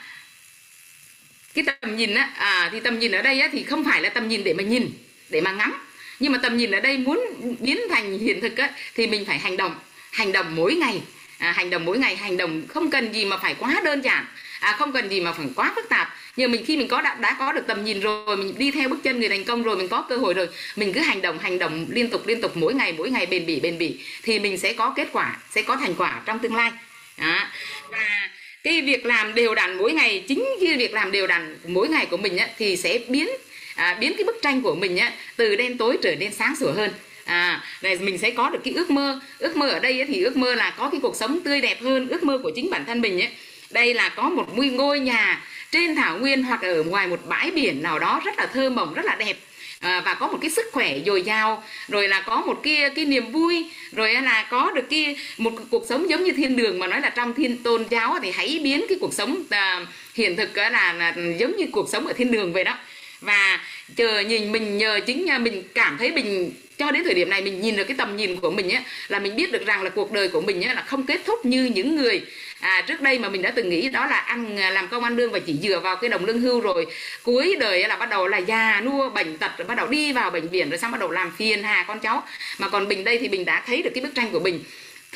cái 1.56 1.74
tầm 1.80 1.96
nhìn 1.96 2.14
á 2.14 2.30
à, 2.36 2.68
thì 2.72 2.80
tầm 2.80 2.98
nhìn 2.98 3.12
ở 3.12 3.22
đây 3.22 3.40
á 3.40 3.48
thì 3.52 3.62
không 3.62 3.84
phải 3.84 4.02
là 4.02 4.08
tầm 4.08 4.28
nhìn 4.28 4.44
để 4.44 4.54
mà 4.54 4.62
nhìn 4.62 4.90
để 5.30 5.40
mà 5.40 5.52
ngắm. 5.52 5.74
Nhưng 6.20 6.32
mà 6.32 6.38
tầm 6.42 6.56
nhìn 6.56 6.70
ở 6.70 6.80
đây 6.80 6.98
muốn 6.98 7.20
biến 7.60 7.80
thành 7.90 8.18
hiện 8.18 8.40
thực 8.40 8.56
á 8.56 8.70
thì 8.94 9.06
mình 9.06 9.24
phải 9.24 9.38
hành 9.38 9.56
động 9.56 9.74
hành 10.12 10.32
động 10.32 10.46
mỗi 10.56 10.74
ngày. 10.74 11.02
À, 11.38 11.52
hành 11.52 11.70
động 11.70 11.84
mỗi 11.84 11.98
ngày 11.98 12.16
hành 12.16 12.36
động 12.36 12.62
không 12.68 12.90
cần 12.90 13.12
gì 13.12 13.24
mà 13.24 13.36
phải 13.36 13.54
quá 13.58 13.80
đơn 13.84 14.04
giản 14.04 14.24
à, 14.60 14.76
không 14.78 14.92
cần 14.92 15.08
gì 15.08 15.20
mà 15.20 15.32
phải 15.32 15.46
quá 15.56 15.72
phức 15.74 15.88
tạp. 15.88 16.14
Nhưng 16.36 16.52
mình 16.52 16.64
khi 16.66 16.76
mình 16.76 16.88
có 16.88 17.00
đã, 17.02 17.14
đã 17.20 17.36
có 17.38 17.52
được 17.52 17.66
tầm 17.66 17.84
nhìn 17.84 18.00
rồi 18.00 18.36
mình 18.36 18.54
đi 18.58 18.70
theo 18.70 18.88
bước 18.88 19.02
chân 19.02 19.20
người 19.20 19.28
thành 19.28 19.44
công 19.44 19.62
rồi 19.62 19.76
mình 19.76 19.88
có 19.88 20.02
cơ 20.08 20.16
hội 20.16 20.34
rồi 20.34 20.48
mình 20.76 20.92
cứ 20.92 21.00
hành 21.00 21.22
động 21.22 21.38
hành 21.38 21.58
động 21.58 21.86
liên 21.90 22.10
tục 22.10 22.26
liên 22.26 22.40
tục 22.40 22.56
mỗi 22.56 22.74
ngày 22.74 22.92
mỗi 22.92 23.10
ngày 23.10 23.26
bền 23.26 23.46
bỉ 23.46 23.60
bền 23.60 23.78
bỉ 23.78 23.98
thì 24.22 24.38
mình 24.38 24.58
sẽ 24.58 24.72
có 24.72 24.92
kết 24.96 25.08
quả 25.12 25.36
sẽ 25.50 25.62
có 25.62 25.76
thành 25.76 25.94
quả 25.94 26.22
trong 26.24 26.38
tương 26.38 26.54
lai. 26.54 26.70
À, 27.16 27.50
và 27.90 28.28
cái 28.66 28.82
việc 28.82 29.06
làm 29.06 29.34
đều 29.34 29.54
đặn 29.54 29.78
mỗi 29.78 29.92
ngày 29.92 30.24
chính 30.28 30.44
cái 30.60 30.76
việc 30.76 30.94
làm 30.94 31.12
đều 31.12 31.26
đặn 31.26 31.58
mỗi 31.66 31.88
ngày 31.88 32.06
của 32.06 32.16
mình 32.16 32.36
á, 32.36 32.48
thì 32.58 32.76
sẽ 32.76 32.98
biến 33.08 33.28
à, 33.74 33.96
biến 34.00 34.12
cái 34.16 34.24
bức 34.24 34.36
tranh 34.42 34.62
của 34.62 34.74
mình 34.74 34.96
á, 34.96 35.12
từ 35.36 35.56
đen 35.56 35.78
tối 35.78 35.98
trở 36.02 36.16
nên 36.16 36.32
sáng 36.32 36.56
sủa 36.56 36.72
hơn. 36.72 36.90
À 37.24 37.62
này 37.82 37.98
mình 37.98 38.18
sẽ 38.18 38.30
có 38.30 38.50
được 38.50 38.58
cái 38.64 38.74
ước 38.74 38.90
mơ. 38.90 39.20
Ước 39.38 39.56
mơ 39.56 39.68
ở 39.68 39.78
đây 39.78 40.00
ấy, 40.00 40.06
thì 40.06 40.22
ước 40.22 40.36
mơ 40.36 40.54
là 40.54 40.70
có 40.70 40.90
cái 40.90 41.00
cuộc 41.00 41.16
sống 41.16 41.40
tươi 41.44 41.60
đẹp 41.60 41.82
hơn. 41.82 42.08
Ước 42.08 42.24
mơ 42.24 42.38
của 42.42 42.50
chính 42.56 42.70
bản 42.70 42.84
thân 42.84 43.00
mình 43.00 43.20
ấy 43.20 43.28
đây 43.70 43.94
là 43.94 44.08
có 44.08 44.28
một 44.28 44.58
ngôi 44.58 45.00
nhà 45.00 45.42
trên 45.70 45.94
thảo 45.94 46.18
nguyên 46.18 46.42
hoặc 46.42 46.62
ở 46.62 46.82
ngoài 46.82 47.06
một 47.06 47.20
bãi 47.28 47.50
biển 47.50 47.82
nào 47.82 47.98
đó 47.98 48.20
rất 48.24 48.38
là 48.38 48.46
thơ 48.46 48.70
mộng 48.70 48.94
rất 48.94 49.04
là 49.04 49.14
đẹp 49.14 49.36
à, 49.80 50.02
và 50.04 50.14
có 50.14 50.26
một 50.26 50.38
cái 50.40 50.50
sức 50.50 50.66
khỏe 50.72 50.98
dồi 51.06 51.22
dào 51.22 51.62
rồi 51.88 52.08
là 52.08 52.20
có 52.20 52.40
một 52.40 52.60
cái 52.62 52.90
cái 52.94 53.04
niềm 53.04 53.32
vui 53.32 53.70
rồi 53.92 54.14
là 54.14 54.46
có 54.50 54.72
được 54.74 54.84
cái 54.90 55.16
một 55.38 55.52
cuộc 55.70 55.86
sống 55.88 56.10
giống 56.10 56.24
như 56.24 56.32
thiên 56.32 56.56
đường 56.56 56.78
mà 56.78 56.86
nói 56.86 57.00
là 57.00 57.10
trong 57.10 57.34
thiên 57.34 57.56
tôn 57.56 57.84
giáo 57.90 58.18
thì 58.22 58.30
hãy 58.30 58.60
biến 58.62 58.84
cái 58.88 58.98
cuộc 59.00 59.14
sống 59.14 59.42
à, 59.50 59.86
hiện 60.14 60.36
thực 60.36 60.56
là, 60.56 60.92
là 60.92 61.14
giống 61.38 61.56
như 61.56 61.66
cuộc 61.72 61.88
sống 61.88 62.06
ở 62.06 62.12
thiên 62.12 62.30
đường 62.30 62.52
vậy 62.52 62.64
đó. 62.64 62.78
Và 63.20 63.60
chờ 63.96 64.20
nhìn 64.20 64.52
mình 64.52 64.78
nhờ 64.78 65.00
chính 65.06 65.26
mình 65.40 65.62
cảm 65.74 65.96
thấy 65.98 66.10
mình 66.10 66.52
cho 66.78 66.90
đến 66.90 67.04
thời 67.04 67.14
điểm 67.14 67.30
này 67.30 67.42
mình 67.42 67.60
nhìn 67.60 67.76
được 67.76 67.84
cái 67.84 67.96
tầm 67.96 68.16
nhìn 68.16 68.36
của 68.36 68.50
mình 68.50 68.72
ấy, 68.72 68.82
là 69.08 69.18
mình 69.18 69.36
biết 69.36 69.52
được 69.52 69.66
rằng 69.66 69.82
là 69.82 69.90
cuộc 69.90 70.12
đời 70.12 70.28
của 70.28 70.40
mình 70.40 70.64
ấy, 70.64 70.74
là 70.74 70.82
không 70.82 71.06
kết 71.06 71.20
thúc 71.26 71.44
như 71.44 71.64
những 71.64 71.96
người 71.96 72.22
à, 72.66 72.82
trước 72.86 73.00
đây 73.00 73.18
mà 73.18 73.28
mình 73.28 73.42
đã 73.42 73.50
từng 73.50 73.68
nghĩ 73.68 73.88
đó 73.88 74.06
là 74.06 74.16
ăn 74.16 74.56
à, 74.60 74.70
làm 74.70 74.88
công 74.88 75.04
ăn 75.04 75.16
lương 75.16 75.32
và 75.32 75.38
chỉ 75.38 75.56
dựa 75.62 75.80
vào 75.80 75.96
cái 75.96 76.10
đồng 76.10 76.24
lương 76.24 76.40
hưu 76.40 76.60
rồi. 76.60 76.86
Cuối 77.22 77.56
đời 77.60 77.88
là 77.88 77.96
bắt 77.96 78.08
đầu 78.10 78.28
là 78.28 78.38
già 78.38 78.80
nua 78.80 79.10
bệnh 79.10 79.38
tật 79.38 79.50
rồi 79.58 79.66
bắt 79.68 79.74
đầu 79.74 79.86
đi 79.86 80.12
vào 80.12 80.30
bệnh 80.30 80.48
viện 80.48 80.70
rồi 80.70 80.78
xong 80.78 80.92
bắt 80.92 81.00
đầu 81.00 81.10
làm 81.10 81.32
phiền 81.36 81.62
hà 81.62 81.84
con 81.88 82.00
cháu. 82.00 82.22
Mà 82.58 82.68
còn 82.68 82.88
bình 82.88 83.04
đây 83.04 83.18
thì 83.18 83.28
mình 83.28 83.44
đã 83.44 83.62
thấy 83.66 83.82
được 83.82 83.90
cái 83.94 84.04
bức 84.04 84.14
tranh 84.14 84.30
của 84.32 84.40
mình 84.40 84.64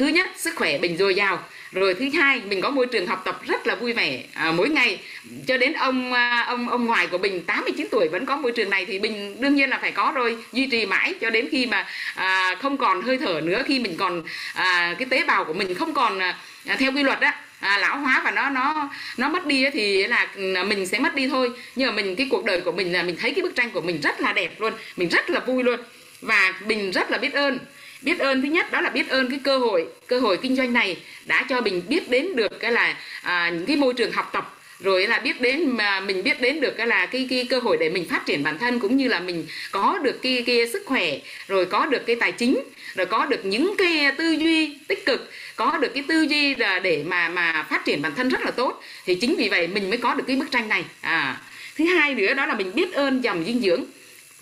thứ 0.01 0.07
nhất 0.07 0.31
sức 0.37 0.55
khỏe 0.57 0.79
mình 0.79 0.97
dồi 0.97 1.15
dào. 1.15 1.39
Rồi 1.73 1.95
thứ 1.95 2.09
hai 2.15 2.41
mình 2.45 2.61
có 2.61 2.71
môi 2.71 2.87
trường 2.87 3.07
học 3.07 3.23
tập 3.25 3.41
rất 3.47 3.67
là 3.67 3.75
vui 3.75 3.93
vẻ. 3.93 4.23
À, 4.35 4.53
mỗi 4.53 4.69
ngày 4.69 5.01
cho 5.47 5.57
đến 5.57 5.73
ông 5.73 6.13
à, 6.13 6.45
ông 6.47 6.69
ông 6.69 6.87
ngoại 6.87 7.07
của 7.07 7.19
mình 7.19 7.45
89 7.45 7.89
tuổi 7.91 8.09
vẫn 8.09 8.27
có 8.27 8.37
môi 8.37 8.53
trường 8.53 8.71
này 8.71 8.85
thì 8.87 8.99
mình 8.99 9.41
đương 9.41 9.55
nhiên 9.55 9.71
là 9.71 9.79
phải 9.81 9.93
có 9.93 10.13
rồi 10.15 10.37
duy 10.53 10.67
trì 10.67 10.87
mãi 10.87 11.15
cho 11.21 11.31
đến 11.31 11.49
khi 11.51 11.67
mà 11.67 11.87
à, 12.15 12.55
không 12.63 12.77
còn 12.77 13.03
hơi 13.03 13.19
thở 13.19 13.41
nữa 13.45 13.63
khi 13.67 13.79
mình 13.79 13.97
còn 13.97 14.23
à, 14.55 14.95
cái 14.99 15.07
tế 15.11 15.25
bào 15.25 15.45
của 15.45 15.53
mình 15.53 15.75
không 15.75 15.95
còn 15.95 16.19
à, 16.19 16.37
theo 16.79 16.93
quy 16.93 17.03
luật 17.03 17.21
á. 17.21 17.35
À, 17.61 17.79
lão 17.79 17.99
hóa 17.99 18.21
và 18.25 18.31
nó 18.31 18.51
nó 18.51 18.91
nó 19.17 19.29
mất 19.29 19.47
đi 19.47 19.71
thì 19.73 20.07
là 20.07 20.29
mình 20.65 20.87
sẽ 20.87 20.99
mất 20.99 21.15
đi 21.15 21.29
thôi. 21.29 21.51
Nhưng 21.77 21.89
mà 21.89 21.95
mình 21.95 22.17
cái 22.17 22.27
cuộc 22.31 22.45
đời 22.45 22.61
của 22.61 22.73
mình 22.73 22.93
là 22.93 23.03
mình 23.03 23.17
thấy 23.21 23.31
cái 23.31 23.43
bức 23.43 23.57
tranh 23.57 23.71
của 23.71 23.81
mình 23.81 24.01
rất 24.01 24.21
là 24.21 24.33
đẹp 24.33 24.61
luôn 24.61 24.73
mình 24.97 25.09
rất 25.09 25.31
là 25.31 25.41
vui 25.41 25.63
luôn. 25.63 25.81
Và 26.21 26.55
mình 26.67 26.91
rất 26.91 27.11
là 27.11 27.19
biết 27.19 27.33
ơn 27.33 27.59
biết 28.03 28.19
ơn 28.19 28.43
thứ 28.43 28.49
nhất 28.49 28.73
đó 28.73 28.81
là 28.81 28.91
biết 28.91 29.09
ơn 29.09 29.31
cái 29.31 29.41
cơ 29.45 29.59
hội 29.59 29.87
cơ 30.07 30.21
hội 30.21 30.39
kinh 30.43 30.57
doanh 30.57 30.73
này 30.73 30.97
đã 31.27 31.47
cho 31.49 31.61
mình 31.61 31.83
biết 31.89 32.11
đến 32.11 32.37
được 32.37 32.61
cái 32.61 32.73
là 32.73 32.97
à, 33.23 33.51
những 33.51 33.67
cái 33.67 33.77
môi 33.77 33.95
trường 33.95 34.13
học 34.13 34.31
tập 34.33 34.57
rồi 34.81 35.07
là 35.07 35.19
biết 35.19 35.41
đến 35.41 35.77
mà 35.77 36.01
mình 36.01 36.23
biết 36.23 36.41
đến 36.41 36.61
được 36.61 36.77
cái 36.77 36.87
là 36.87 37.07
cái, 37.07 37.27
cái 37.31 37.47
cơ 37.51 37.59
hội 37.59 37.77
để 37.81 37.89
mình 37.89 38.09
phát 38.09 38.27
triển 38.27 38.43
bản 38.43 38.59
thân 38.59 38.81
cũng 38.81 38.97
như 38.97 39.09
là 39.09 39.21
mình 39.21 39.47
có 39.71 39.99
được 40.03 40.23
cái, 40.23 40.45
cái 40.47 40.69
sức 40.73 40.83
khỏe 40.87 41.19
rồi 41.49 41.67
có 41.67 41.87
được 41.87 42.07
cái 42.07 42.17
tài 42.17 42.33
chính 42.33 42.61
rồi 42.95 43.07
có 43.07 43.27
được 43.27 43.45
những 43.45 43.75
cái 43.79 44.13
tư 44.19 44.31
duy 44.31 44.79
tích 44.89 45.07
cực 45.07 45.31
có 45.57 45.79
được 45.79 45.95
cái 45.95 46.05
tư 46.09 46.23
duy 46.23 46.55
là 46.55 46.79
để 46.79 47.05
mà 47.07 47.29
mà 47.29 47.67
phát 47.71 47.85
triển 47.85 48.03
bản 48.03 48.13
thân 48.15 48.29
rất 48.29 48.41
là 48.43 48.51
tốt. 48.51 48.83
Thì 49.07 49.15
chính 49.15 49.37
vì 49.37 49.49
vậy 49.49 49.67
mình 49.67 49.91
mới 49.91 49.99
có 49.99 50.15
được 50.15 50.25
cái 50.27 50.37
bức 50.37 50.51
tranh 50.51 50.69
này. 50.69 50.85
À 51.01 51.41
thứ 51.77 51.85
hai 51.85 52.15
nữa 52.15 52.35
đó 52.35 52.47
là 52.47 52.55
mình 52.55 52.75
biết 52.75 52.93
ơn 52.93 53.21
dòng 53.21 53.45
dinh 53.45 53.61
dưỡng 53.61 53.85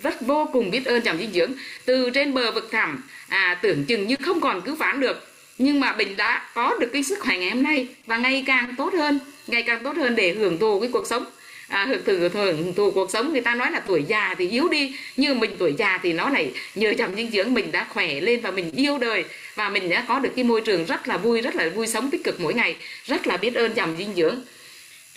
rất 0.03 0.21
vô 0.21 0.49
cùng 0.53 0.71
biết 0.71 0.85
ơn 0.85 1.03
chồng 1.03 1.19
dinh 1.19 1.33
dưỡng. 1.33 1.53
Từ 1.85 2.11
trên 2.11 2.35
bờ 2.35 2.53
vực 2.53 2.69
thẳm 2.71 3.03
à, 3.29 3.59
tưởng 3.63 3.85
chừng 3.85 4.07
như 4.07 4.17
không 4.17 4.41
còn 4.41 4.61
cứu 4.61 4.75
vãn 4.75 5.01
được. 5.01 5.27
Nhưng 5.59 5.81
mà 5.81 5.93
mình 5.93 6.17
đã 6.17 6.49
có 6.55 6.77
được 6.81 6.91
cái 6.93 7.03
sức 7.03 7.19
khỏe 7.21 7.39
ngày 7.39 7.51
hôm 7.51 7.63
nay 7.63 7.87
và 8.07 8.17
ngày 8.17 8.45
càng 8.47 8.75
tốt 8.77 8.93
hơn 8.95 9.19
ngày 9.47 9.63
càng 9.63 9.83
tốt 9.85 9.97
hơn 9.97 10.17
để 10.17 10.33
hưởng 10.33 10.59
thụ 10.59 10.81
cái 10.81 10.91
cuộc 10.93 11.07
sống. 11.07 11.25
À, 11.69 11.87
hưởng 11.89 12.05
thụ 12.05 12.41
hưởng 12.41 12.75
thụ 12.75 12.91
cuộc 12.91 13.11
sống. 13.11 13.33
Người 13.33 13.41
ta 13.41 13.55
nói 13.55 13.71
là 13.71 13.81
tuổi 13.81 14.05
già 14.09 14.35
thì 14.39 14.51
yếu 14.51 14.69
đi 14.69 14.97
nhưng 15.17 15.41
mình 15.41 15.51
tuổi 15.59 15.75
già 15.79 15.99
thì 16.03 16.13
nó 16.13 16.31
lại 16.31 16.53
nhờ 16.75 16.95
chồng 16.99 17.15
dinh 17.17 17.31
dưỡng. 17.31 17.55
Mình 17.55 17.73
đã 17.73 17.87
khỏe 17.89 18.21
lên 18.21 18.41
và 18.41 18.51
mình 18.51 18.73
yêu 18.77 18.99
đời 18.99 19.25
và 19.55 19.69
mình 19.69 19.91
đã 19.91 20.05
có 20.09 20.19
được 20.19 20.31
cái 20.37 20.45
môi 20.45 20.61
trường 20.61 20.85
rất 20.85 21.09
là 21.09 21.17
vui 21.17 21.41
rất 21.41 21.55
là 21.55 21.69
vui 21.69 21.87
sống 21.87 22.11
tích 22.11 22.25
cực 22.25 22.41
mỗi 22.41 22.55
ngày. 22.55 22.77
Rất 23.05 23.27
là 23.27 23.37
biết 23.37 23.55
ơn 23.55 23.73
chồng 23.75 23.95
dinh 23.99 24.15
dưỡng. 24.15 24.43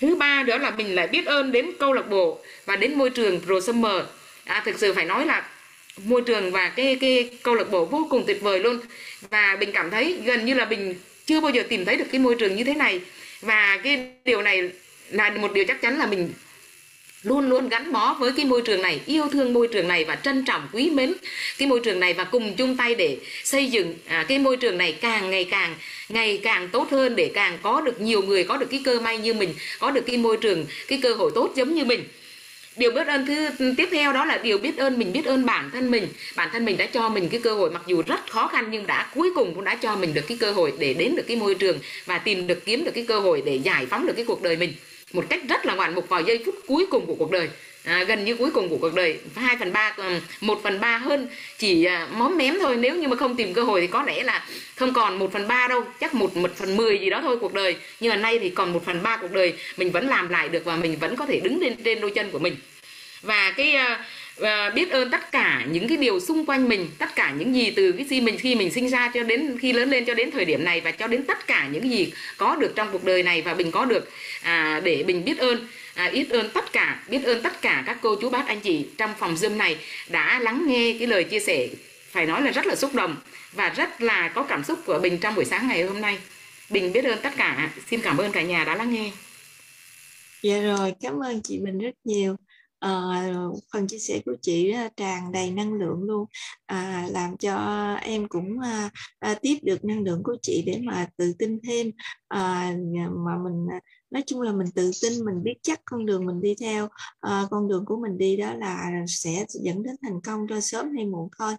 Thứ 0.01 0.15
ba 0.15 0.43
đó 0.43 0.57
là 0.57 0.71
mình 0.71 0.95
lại 0.95 1.07
biết 1.07 1.25
ơn 1.25 1.51
đến 1.51 1.71
câu 1.79 1.93
lạc 1.93 2.09
bộ 2.09 2.39
và 2.65 2.75
đến 2.75 2.97
môi 2.97 3.09
trường 3.09 3.41
Pro 3.45 3.59
Summer 3.59 4.03
à, 4.51 4.61
thực 4.65 4.79
sự 4.79 4.93
phải 4.93 5.05
nói 5.05 5.25
là 5.25 5.43
môi 6.03 6.21
trường 6.21 6.51
và 6.51 6.69
cái 6.69 6.97
cái 7.01 7.29
câu 7.43 7.55
lạc 7.55 7.71
bộ 7.71 7.85
vô 7.85 8.07
cùng 8.09 8.23
tuyệt 8.27 8.41
vời 8.41 8.59
luôn. 8.59 8.79
Và 9.29 9.57
mình 9.59 9.71
cảm 9.71 9.89
thấy 9.91 10.17
gần 10.25 10.45
như 10.45 10.53
là 10.53 10.65
mình 10.65 10.95
chưa 11.25 11.41
bao 11.41 11.51
giờ 11.51 11.63
tìm 11.69 11.85
thấy 11.85 11.95
được 11.95 12.05
cái 12.11 12.19
môi 12.19 12.35
trường 12.35 12.55
như 12.55 12.63
thế 12.63 12.73
này. 12.73 13.01
Và 13.41 13.79
cái 13.83 14.07
điều 14.25 14.41
này 14.41 14.69
là 15.09 15.29
một 15.29 15.53
điều 15.53 15.65
chắc 15.65 15.81
chắn 15.81 15.97
là 15.97 16.05
mình 16.05 16.33
luôn 17.23 17.49
luôn 17.49 17.69
gắn 17.69 17.91
bó 17.91 18.13
với 18.13 18.31
cái 18.37 18.45
môi 18.45 18.61
trường 18.61 18.81
này 18.81 19.01
yêu 19.05 19.27
thương 19.31 19.53
môi 19.53 19.67
trường 19.67 19.87
này 19.87 20.05
và 20.05 20.15
trân 20.15 20.45
trọng 20.45 20.67
quý 20.73 20.89
mến 20.89 21.13
cái 21.57 21.67
môi 21.67 21.79
trường 21.83 21.99
này 21.99 22.13
và 22.13 22.23
cùng 22.23 22.55
chung 22.55 22.77
tay 22.77 22.95
để 22.95 23.17
xây 23.43 23.65
dựng 23.65 23.95
à, 24.07 24.25
cái 24.27 24.39
môi 24.39 24.57
trường 24.57 24.77
này 24.77 24.91
càng 25.01 25.29
ngày 25.29 25.47
càng 25.51 25.75
ngày 26.09 26.39
càng 26.43 26.69
tốt 26.69 26.91
hơn 26.91 27.15
để 27.15 27.31
càng 27.33 27.57
có 27.61 27.81
được 27.81 28.01
nhiều 28.01 28.21
người 28.21 28.43
có 28.43 28.57
được 28.57 28.67
cái 28.71 28.81
cơ 28.83 28.99
may 28.99 29.17
như 29.17 29.33
mình 29.33 29.53
có 29.79 29.91
được 29.91 30.03
cái 30.07 30.17
môi 30.17 30.37
trường 30.37 30.65
cái 30.87 30.99
cơ 31.03 31.13
hội 31.13 31.31
tốt 31.35 31.51
giống 31.55 31.75
như 31.75 31.85
mình 31.85 32.03
điều 32.75 32.91
biết 32.91 33.07
ơn 33.07 33.25
thứ 33.25 33.73
tiếp 33.77 33.89
theo 33.91 34.13
đó 34.13 34.25
là 34.25 34.37
điều 34.37 34.57
biết 34.57 34.77
ơn 34.77 34.99
mình, 34.99 35.13
biết 35.13 35.25
ơn 35.25 35.45
bản 35.45 35.69
thân 35.73 35.91
mình. 35.91 36.07
Bản 36.35 36.49
thân 36.53 36.65
mình 36.65 36.77
đã 36.77 36.85
cho 36.85 37.09
mình 37.09 37.29
cái 37.29 37.41
cơ 37.43 37.53
hội, 37.53 37.71
mặc 37.71 37.81
dù 37.87 38.03
rất 38.07 38.29
khó 38.29 38.47
khăn 38.47 38.67
nhưng 38.71 38.87
đã, 38.87 39.09
cuối 39.15 39.31
cùng 39.35 39.55
cũng 39.55 39.63
đã 39.63 39.75
cho 39.75 39.95
mình 39.95 40.13
được 40.13 40.27
cái 40.27 40.37
cơ 40.37 40.51
hội 40.51 40.73
để 40.79 40.93
đến 40.93 41.15
được 41.15 41.23
cái 41.27 41.37
môi 41.37 41.55
trường 41.55 41.79
và 42.05 42.17
tìm 42.17 42.47
được, 42.47 42.65
kiếm 42.65 42.83
được 42.83 42.91
cái 42.93 43.05
cơ 43.07 43.19
hội 43.19 43.43
để 43.45 43.55
giải 43.55 43.85
phóng 43.85 44.05
được 44.07 44.13
cái 44.15 44.25
cuộc 44.25 44.41
đời 44.41 44.55
mình 44.57 44.73
một 45.13 45.25
cách 45.29 45.39
rất 45.49 45.65
là 45.65 45.75
ngoạn 45.75 45.95
mục 45.95 46.09
vào 46.09 46.21
giây 46.21 46.43
phút 46.45 46.55
cuối 46.67 46.85
cùng 46.91 47.05
của 47.05 47.15
cuộc 47.15 47.31
đời 47.31 47.49
à, 47.83 48.03
gần 48.03 48.25
như 48.25 48.35
cuối 48.35 48.51
cùng 48.51 48.69
của 48.69 48.77
cuộc 48.77 48.93
đời. 48.93 49.19
Hai 49.35 49.57
phần 49.59 49.73
ba 49.73 49.95
một 50.41 50.59
phần 50.63 50.79
ba 50.79 50.97
hơn. 50.97 51.27
Chỉ 51.57 51.85
à, 51.85 52.07
móm 52.11 52.37
mém 52.37 52.57
thôi. 52.59 52.77
Nếu 52.77 52.95
như 52.95 53.07
mà 53.07 53.15
không 53.15 53.35
tìm 53.35 53.53
cơ 53.53 53.63
hội 53.63 53.81
thì 53.81 53.87
có 53.87 54.03
lẽ 54.03 54.23
là 54.23 54.45
không 54.75 54.93
còn 54.93 55.19
một 55.19 55.33
phần 55.33 55.47
ba 55.47 55.67
đâu. 55.67 55.83
Chắc 55.99 56.13
một 56.13 56.37
một 56.37 56.55
phần 56.55 56.77
mười 56.77 56.97
gì 56.97 57.09
đó 57.09 57.19
thôi 57.21 57.37
cuộc 57.41 57.53
đời. 57.53 57.75
Nhưng 57.99 58.09
mà 58.09 58.15
nay 58.15 58.39
thì 58.39 58.49
còn 58.49 58.73
một 58.73 58.85
phần 58.85 59.03
ba 59.03 59.17
cuộc 59.17 59.31
đời. 59.31 59.53
Mình 59.77 59.91
vẫn 59.91 60.07
làm 60.07 60.29
lại 60.29 60.49
được 60.49 60.65
và 60.65 60.75
mình 60.75 60.97
vẫn 60.99 61.15
có 61.15 61.25
thể 61.25 61.39
đứng 61.39 61.61
lên 61.61 61.75
trên 61.83 62.01
đôi 62.01 62.11
chân 62.11 62.31
của 62.31 62.39
mình. 62.39 62.55
Và 63.21 63.51
cái 63.51 63.75
uh, 64.41 64.73
biết 64.75 64.89
ơn 64.89 65.09
tất 65.09 65.31
cả 65.31 65.63
những 65.71 65.87
cái 65.87 65.97
điều 65.97 66.19
xung 66.19 66.45
quanh 66.45 66.69
mình 66.69 66.87
tất 66.97 67.15
cả 67.15 67.33
những 67.37 67.55
gì 67.55 67.71
từ 67.71 67.91
cái 67.91 68.05
gì 68.05 68.21
mình 68.21 68.37
khi 68.37 68.55
mình 68.55 68.71
sinh 68.71 68.89
ra 68.89 69.11
cho 69.13 69.23
đến 69.23 69.57
khi 69.61 69.73
lớn 69.73 69.89
lên 69.89 70.05
cho 70.05 70.13
đến 70.13 70.31
thời 70.31 70.45
điểm 70.45 70.63
này 70.63 70.81
và 70.81 70.91
cho 70.91 71.07
đến 71.07 71.23
tất 71.23 71.47
cả 71.47 71.67
những 71.71 71.91
gì 71.91 72.11
có 72.37 72.55
được 72.55 72.73
trong 72.75 72.87
cuộc 72.91 73.03
đời 73.03 73.23
này 73.23 73.41
và 73.41 73.53
mình 73.53 73.71
có 73.71 73.85
được 73.85 74.09
à, 74.41 74.81
để 74.83 75.03
mình 75.07 75.25
biết 75.25 75.37
ơn 75.37 75.67
à, 75.95 76.11
biết 76.13 76.29
ơn 76.29 76.49
tất 76.53 76.73
cả 76.73 77.03
biết 77.09 77.23
ơn 77.23 77.41
tất 77.43 77.61
cả 77.61 77.83
các 77.87 77.97
cô 78.01 78.15
chú 78.21 78.29
bác 78.29 78.47
anh 78.47 78.59
chị 78.59 78.87
trong 78.97 79.13
phòng 79.17 79.35
zoom 79.35 79.57
này 79.57 79.77
đã 80.09 80.39
lắng 80.39 80.65
nghe 80.67 80.95
cái 80.99 81.07
lời 81.07 81.23
chia 81.23 81.39
sẻ 81.39 81.69
phải 82.11 82.25
nói 82.25 82.41
là 82.41 82.51
rất 82.51 82.65
là 82.65 82.75
xúc 82.75 82.95
động 82.95 83.15
và 83.53 83.69
rất 83.69 84.01
là 84.01 84.31
có 84.35 84.43
cảm 84.43 84.63
xúc 84.63 84.79
của 84.85 84.99
bình 85.03 85.17
trong 85.21 85.35
buổi 85.35 85.45
sáng 85.45 85.67
ngày 85.67 85.83
hôm 85.83 86.01
nay. 86.01 86.17
Bình 86.69 86.93
biết 86.93 87.05
ơn 87.05 87.19
tất 87.23 87.33
cả 87.37 87.71
xin 87.87 88.01
cảm 88.01 88.17
ơn 88.17 88.31
cả 88.31 88.41
nhà 88.41 88.63
đã 88.63 88.75
lắng 88.75 88.93
nghe. 88.93 89.11
Dạ 90.43 90.61
rồi 90.61 90.93
cảm 91.01 91.19
ơn 91.19 91.41
chị 91.41 91.59
bình 91.59 91.77
rất 91.77 91.95
nhiều. 92.03 92.35
Uh, 92.85 93.63
phần 93.73 93.87
chia 93.87 93.99
sẻ 93.99 94.19
của 94.25 94.35
chị 94.41 94.73
uh, 94.85 94.97
tràn 94.97 95.31
đầy 95.31 95.51
năng 95.51 95.73
lượng 95.73 96.03
luôn. 96.03 96.21
Uh, 96.73 97.11
làm 97.11 97.37
cho 97.37 97.55
em 98.01 98.27
cũng 98.27 98.57
uh, 98.57 98.91
uh, 99.31 99.37
tiếp 99.41 99.57
được 99.61 99.85
năng 99.85 100.03
lượng 100.03 100.21
của 100.23 100.35
chị 100.41 100.63
để 100.65 100.79
mà 100.83 101.07
tự 101.17 101.33
tin 101.39 101.59
thêm. 101.67 101.87
Uh, 102.33 102.75
mà 103.25 103.37
mình 103.43 103.67
nói 104.11 104.23
chung 104.25 104.41
là 104.41 104.51
mình 104.51 104.67
tự 104.75 104.91
tin 105.01 105.25
mình 105.25 105.43
biết 105.43 105.55
chắc 105.61 105.81
con 105.85 106.05
đường 106.05 106.25
mình 106.25 106.41
đi 106.41 106.55
theo 106.59 106.85
uh, 106.85 107.49
con 107.51 107.67
đường 107.67 107.85
của 107.85 107.97
mình 107.97 108.17
đi 108.17 108.37
đó 108.37 108.53
là 108.53 108.91
sẽ 109.07 109.45
dẫn 109.49 109.83
đến 109.83 109.95
thành 110.01 110.21
công 110.21 110.47
cho 110.49 110.59
sớm 110.59 110.95
hay 110.95 111.05
muộn 111.05 111.29
thôi. 111.37 111.53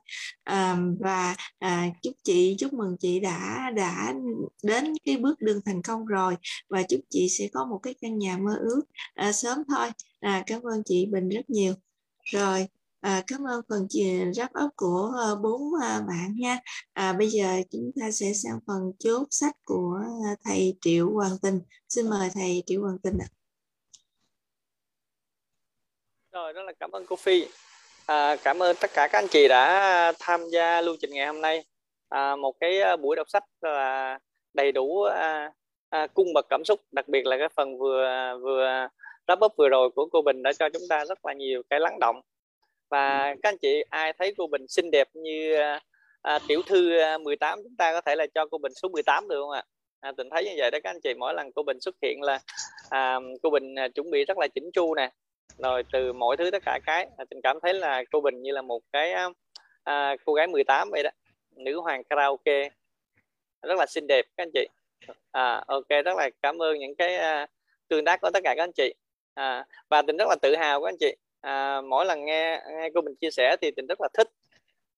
Uh, 0.50 0.98
và 1.00 1.36
uh, 1.64 1.94
chúc 2.02 2.14
chị 2.24 2.56
chúc 2.58 2.72
mừng 2.72 2.96
chị 3.00 3.20
đã 3.20 3.70
đã 3.76 4.14
đến 4.62 4.92
cái 5.04 5.16
bước 5.16 5.40
đường 5.40 5.60
thành 5.64 5.82
công 5.82 6.06
rồi 6.06 6.36
và 6.68 6.82
chúc 6.82 7.00
chị 7.10 7.28
sẽ 7.28 7.48
có 7.52 7.64
một 7.64 7.78
cái 7.78 7.94
căn 8.00 8.18
nhà 8.18 8.36
mơ 8.36 8.56
ước 8.60 8.82
uh, 9.28 9.34
sớm 9.34 9.58
thôi. 9.68 9.90
À, 10.20 10.42
cảm 10.46 10.62
ơn 10.62 10.82
chị 10.84 11.06
Bình 11.06 11.28
rất 11.28 11.50
nhiều. 11.50 11.74
Rồi 12.24 12.66
À, 13.02 13.22
cảm 13.26 13.44
ơn 13.46 13.62
phần 13.68 13.86
wrap 13.90 14.64
up 14.64 14.70
của 14.76 15.12
ờ, 15.16 15.36
bốn 15.36 15.62
ờ, 15.82 16.02
bạn 16.08 16.34
nha. 16.36 16.58
À, 16.92 17.12
bây 17.12 17.28
giờ 17.28 17.62
chúng 17.70 17.90
ta 18.00 18.10
sẽ 18.10 18.26
sang 18.34 18.58
phần 18.66 18.92
chốt 18.98 19.26
sách 19.30 19.54
của 19.64 20.00
ờ, 20.00 20.34
thầy 20.44 20.76
Triệu 20.80 21.10
Hoàng 21.10 21.36
Tình. 21.42 21.60
Xin 21.88 22.10
mời 22.10 22.30
thầy 22.34 22.62
Triệu 22.66 22.82
Hoàng 22.82 22.98
Tình 23.02 23.18
ạ. 23.18 23.28
Rồi, 26.32 26.52
rất 26.52 26.62
là 26.62 26.72
cảm 26.80 26.90
ơn 26.90 27.06
cô 27.06 27.16
Phi. 27.16 27.46
À, 28.06 28.36
cảm 28.44 28.62
ơn 28.62 28.76
tất 28.80 28.90
cả 28.94 29.08
các 29.12 29.18
anh 29.18 29.28
chị 29.30 29.48
đã 29.48 30.12
tham 30.18 30.40
gia 30.52 30.80
lưu 30.80 30.96
trình 31.00 31.10
ngày 31.10 31.26
hôm 31.26 31.40
nay. 31.40 31.64
À, 32.08 32.36
một 32.36 32.54
cái 32.60 32.96
buổi 32.96 33.16
đọc 33.16 33.30
sách 33.30 33.44
là 33.60 34.18
đầy 34.54 34.72
đủ 34.72 35.02
à, 35.02 35.52
à, 35.90 36.06
cung 36.06 36.32
bậc 36.34 36.46
cảm 36.50 36.64
xúc, 36.64 36.80
đặc 36.92 37.08
biệt 37.08 37.26
là 37.26 37.36
cái 37.38 37.48
phần 37.56 37.78
vừa 37.78 38.38
vừa 38.42 38.88
wrap 39.26 39.46
up 39.46 39.52
vừa 39.58 39.68
rồi 39.68 39.90
của 39.90 40.08
cô 40.12 40.22
Bình 40.22 40.42
đã 40.42 40.52
cho 40.52 40.68
chúng 40.72 40.82
ta 40.88 41.04
rất 41.04 41.24
là 41.26 41.32
nhiều 41.32 41.62
cái 41.70 41.80
lắng 41.80 41.98
động 42.00 42.20
và 42.92 43.34
các 43.42 43.48
anh 43.48 43.58
chị 43.58 43.84
ai 43.90 44.12
thấy 44.18 44.34
cô 44.38 44.46
Bình 44.46 44.68
xinh 44.68 44.90
đẹp 44.90 45.08
như 45.14 45.54
à, 45.54 45.80
à 46.22 46.38
tiểu 46.48 46.62
thư 46.66 46.98
à, 46.98 47.18
18 47.18 47.58
chúng 47.62 47.76
ta 47.76 47.92
có 47.92 48.00
thể 48.00 48.16
là 48.16 48.26
cho 48.34 48.46
cô 48.50 48.58
Bình 48.58 48.72
số 48.74 48.88
18 48.88 49.28
được 49.28 49.40
không 49.40 49.50
ạ? 49.50 49.62
À, 50.00 50.12
tình 50.16 50.30
thấy 50.30 50.44
như 50.44 50.54
vậy 50.56 50.70
đó 50.70 50.78
các 50.84 50.90
anh 50.90 51.00
chị 51.02 51.14
mỗi 51.14 51.34
lần 51.34 51.52
cô 51.52 51.62
Bình 51.62 51.80
xuất 51.80 51.94
hiện 52.02 52.22
là 52.22 52.40
à, 52.90 53.20
cô 53.42 53.50
Bình 53.50 53.74
à, 53.74 53.88
chuẩn 53.88 54.10
bị 54.10 54.24
rất 54.24 54.38
là 54.38 54.48
chỉnh 54.48 54.70
chu 54.72 54.94
nè. 54.94 55.10
Rồi 55.58 55.82
từ 55.92 56.12
mọi 56.12 56.36
thứ 56.36 56.50
tất 56.50 56.62
cả 56.66 56.78
cái 56.86 57.06
à, 57.16 57.24
tình 57.30 57.40
cảm 57.42 57.58
thấy 57.62 57.74
là 57.74 58.04
cô 58.10 58.20
Bình 58.20 58.42
như 58.42 58.52
là 58.52 58.62
một 58.62 58.82
cái 58.92 59.12
à, 59.12 59.28
à 59.84 60.16
cô 60.24 60.34
gái 60.34 60.46
18 60.46 60.90
vậy 60.90 61.02
đó. 61.02 61.10
Nữ 61.56 61.80
hoàng 61.80 62.04
karaoke. 62.04 62.68
Rất 63.62 63.78
là 63.78 63.86
xinh 63.86 64.06
đẹp 64.06 64.24
các 64.36 64.42
anh 64.42 64.50
chị. 64.54 64.66
À, 65.30 65.64
ok 65.66 65.88
rất 65.88 66.16
là 66.16 66.30
cảm 66.42 66.62
ơn 66.62 66.78
những 66.78 66.94
cái 66.94 67.42
uh, 67.42 67.48
tương 67.88 68.04
tác 68.04 68.20
của 68.20 68.30
tất 68.34 68.40
cả 68.44 68.54
các 68.56 68.62
anh 68.64 68.72
chị. 68.72 68.94
À, 69.34 69.64
và 69.90 70.02
tình 70.02 70.16
rất 70.16 70.28
là 70.28 70.36
tự 70.42 70.56
hào 70.56 70.82
các 70.82 70.88
anh 70.88 70.96
chị 71.00 71.14
à, 71.42 71.80
mỗi 71.80 72.06
lần 72.06 72.24
nghe 72.24 72.60
nghe 72.78 72.90
cô 72.94 73.00
bình 73.00 73.14
chia 73.20 73.30
sẻ 73.30 73.56
thì 73.62 73.70
tình 73.70 73.86
rất 73.86 74.00
là 74.00 74.08
thích. 74.14 74.28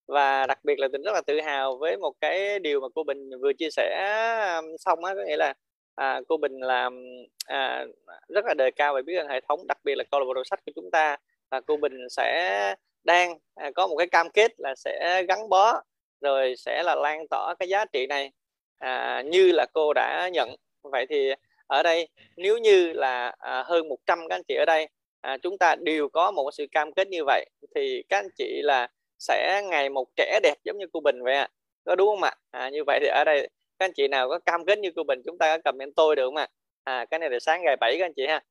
Và 0.07 0.45
đặc 0.47 0.59
biệt 0.63 0.79
là 0.79 0.87
tình 0.93 1.01
rất 1.01 1.11
là 1.13 1.21
tự 1.27 1.41
hào 1.41 1.77
với 1.77 1.97
một 1.97 2.13
cái 2.21 2.59
điều 2.59 2.81
mà 2.81 2.87
cô 2.95 3.03
bình 3.03 3.29
vừa 3.41 3.53
chia 3.53 3.69
sẻ 3.71 4.15
um, 4.55 4.75
xong 4.79 5.05
á 5.05 5.13
có 5.15 5.23
nghĩa 5.27 5.37
là 5.37 5.53
à, 5.95 6.21
cô 6.27 6.37
bình 6.37 6.59
làm 6.59 7.05
à, 7.45 7.85
rất 8.29 8.45
là 8.45 8.53
đề 8.53 8.71
cao 8.71 8.93
về 8.93 9.01
biết 9.01 9.15
ơn 9.17 9.27
hệ 9.27 9.41
thống 9.41 9.67
đặc 9.67 9.77
biệt 9.83 9.95
là 9.95 10.03
câu 10.11 10.19
lạc 10.19 10.25
bộ 10.25 10.33
đọc 10.33 10.47
sách 10.47 10.59
của 10.65 10.71
chúng 10.75 10.91
ta. 10.91 11.17
Và 11.51 11.61
cô 11.61 11.77
bình 11.77 12.09
sẽ 12.09 12.75
đang 13.03 13.37
à, 13.55 13.71
có 13.75 13.87
một 13.87 13.95
cái 13.97 14.07
cam 14.07 14.29
kết 14.29 14.51
là 14.57 14.75
sẽ 14.75 15.23
gắn 15.27 15.49
bó 15.49 15.81
rồi 16.21 16.55
sẽ 16.57 16.83
là 16.83 16.95
lan 16.95 17.27
tỏa 17.29 17.55
cái 17.59 17.69
giá 17.69 17.85
trị 17.85 18.07
này 18.07 18.31
à, 18.77 19.21
như 19.25 19.51
là 19.51 19.65
cô 19.73 19.93
đã 19.93 20.29
nhận. 20.33 20.55
Vậy 20.83 21.05
thì 21.09 21.31
ở 21.67 21.83
đây 21.83 22.07
nếu 22.37 22.57
như 22.57 22.93
là 22.93 23.35
à, 23.39 23.63
hơn 23.63 23.89
100 23.89 24.19
các 24.29 24.35
anh 24.35 24.43
chị 24.47 24.55
ở 24.55 24.65
đây 24.65 24.87
à, 25.25 25.37
chúng 25.37 25.57
ta 25.57 25.75
đều 25.75 26.09
có 26.09 26.31
một 26.31 26.51
sự 26.53 26.65
cam 26.71 26.93
kết 26.93 27.07
như 27.07 27.23
vậy. 27.25 27.49
Thì 27.75 28.03
các 28.09 28.17
anh 28.17 28.29
chị 28.37 28.61
là 28.63 28.87
sẽ 29.19 29.61
ngày 29.69 29.89
một 29.89 30.07
trẻ 30.15 30.39
đẹp 30.43 30.55
giống 30.63 30.77
như 30.77 30.85
cô 30.93 30.99
Bình 30.99 31.23
vậy 31.23 31.35
ạ. 31.35 31.41
À. 31.41 31.49
có 31.85 31.95
đúng 31.95 32.07
không 32.07 32.23
ạ? 32.23 32.35
À, 32.51 32.69
như 32.69 32.83
vậy 32.87 32.99
thì 33.01 33.07
ở 33.07 33.23
đây 33.25 33.49
các 33.79 33.85
anh 33.85 33.91
chị 33.95 34.07
nào 34.07 34.29
có 34.29 34.39
cam 34.39 34.65
kết 34.65 34.79
như 34.79 34.91
cô 34.95 35.03
Bình 35.03 35.21
chúng 35.25 35.37
ta 35.37 35.57
có 35.57 35.61
comment 35.71 35.95
tôi 35.95 36.15
được 36.15 36.25
không 36.25 36.35
ạ? 36.35 36.47
À? 36.83 37.05
cái 37.05 37.19
này 37.19 37.29
là 37.29 37.39
sáng 37.39 37.61
ngày 37.63 37.75
7 37.81 37.97
các 37.99 38.05
anh 38.05 38.13
chị 38.15 38.27
ha. 38.27 38.43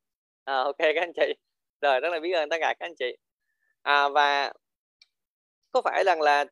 À, 0.44 0.55
ok 0.56 0.78
các 0.78 0.96
anh 0.96 1.12
chị. 1.16 1.34
Rồi 1.80 2.01
rất 2.01 2.09
là 2.12 2.20
biết 2.20 2.32
ơn 2.32 2.48
tất 2.48 2.56
cả 2.60 2.74
các 2.80 2.86
anh 2.86 2.94
chị. 2.98 3.16
À, 3.82 4.09
và 4.09 4.52
có 5.72 5.82
phải 5.84 6.05
rằng 6.05 6.20
là 6.20 6.44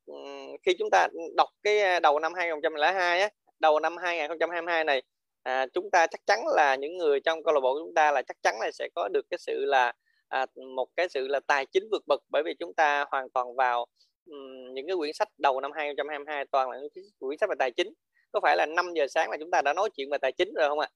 khi 0.62 0.74
chúng 0.78 0.89
ta 0.93 1.09
đọc 1.36 1.49
cái 1.62 1.81
à, 1.81 2.01
đầu 2.01 2.19
năm 2.19 2.35
2002 2.35 3.20
á 3.20 3.28
đầu 3.61 3.81
năm 3.81 3.97
2022 3.97 4.85
này 4.85 5.03
à, 5.43 5.66
chúng 5.74 5.90
ta 5.90 6.07
chắc 6.07 6.20
chắn 6.27 6.40
là 6.57 6.74
những 6.74 6.97
người 6.99 7.20
trong 7.20 7.44
câu 7.44 7.55
lạc 7.55 7.61
bộ 7.61 7.78
chúng 7.78 7.94
ta 7.94 8.11
là 8.12 8.23
chắc 8.23 8.36
chắn 8.43 8.55
là 8.61 8.70
sẽ 8.73 8.89
có 8.94 9.09
được 9.09 9.27
cái 9.31 9.39
sự 9.39 9.65
là 9.65 9.93
à, 10.33 10.47
một 10.77 10.89
cái 10.97 11.09
sự 11.09 11.29
là 11.29 11.41
tài 11.47 11.67
chính 11.67 11.89
vượt 11.91 12.03
bậc 12.07 12.23
bởi 12.29 12.43
vì 12.43 12.55
chúng 12.55 12.75
ta 12.75 13.05
hoàn 13.11 13.31
toàn 13.31 13.55
vào 13.57 13.87
um, 14.27 14.75
những 14.75 14.87
cái 14.87 14.97
quyển 14.97 15.13
sách 15.13 15.29
đầu 15.39 15.61
năm 15.61 15.73
2022 15.75 16.45
toàn 16.45 16.71
là 16.71 16.79
những 16.79 17.05
quyển 17.19 17.39
sách 17.39 17.51
về 17.51 17.57
tài 17.59 17.71
chính. 17.71 17.93
Có 18.33 18.41
phải 18.43 18.57
là 18.57 18.67
5 18.67 18.95
giờ 18.95 19.07
sáng 19.09 19.31
là 19.31 19.37
chúng 19.41 19.51
ta 19.51 19.63
đã 19.63 19.73
nói 19.75 19.91
chuyện 19.97 20.11
về 20.11 20.19
tài 20.19 20.33
chính 20.33 20.55
rồi 20.55 20.69
không 20.69 20.79
ạ? 20.79 20.89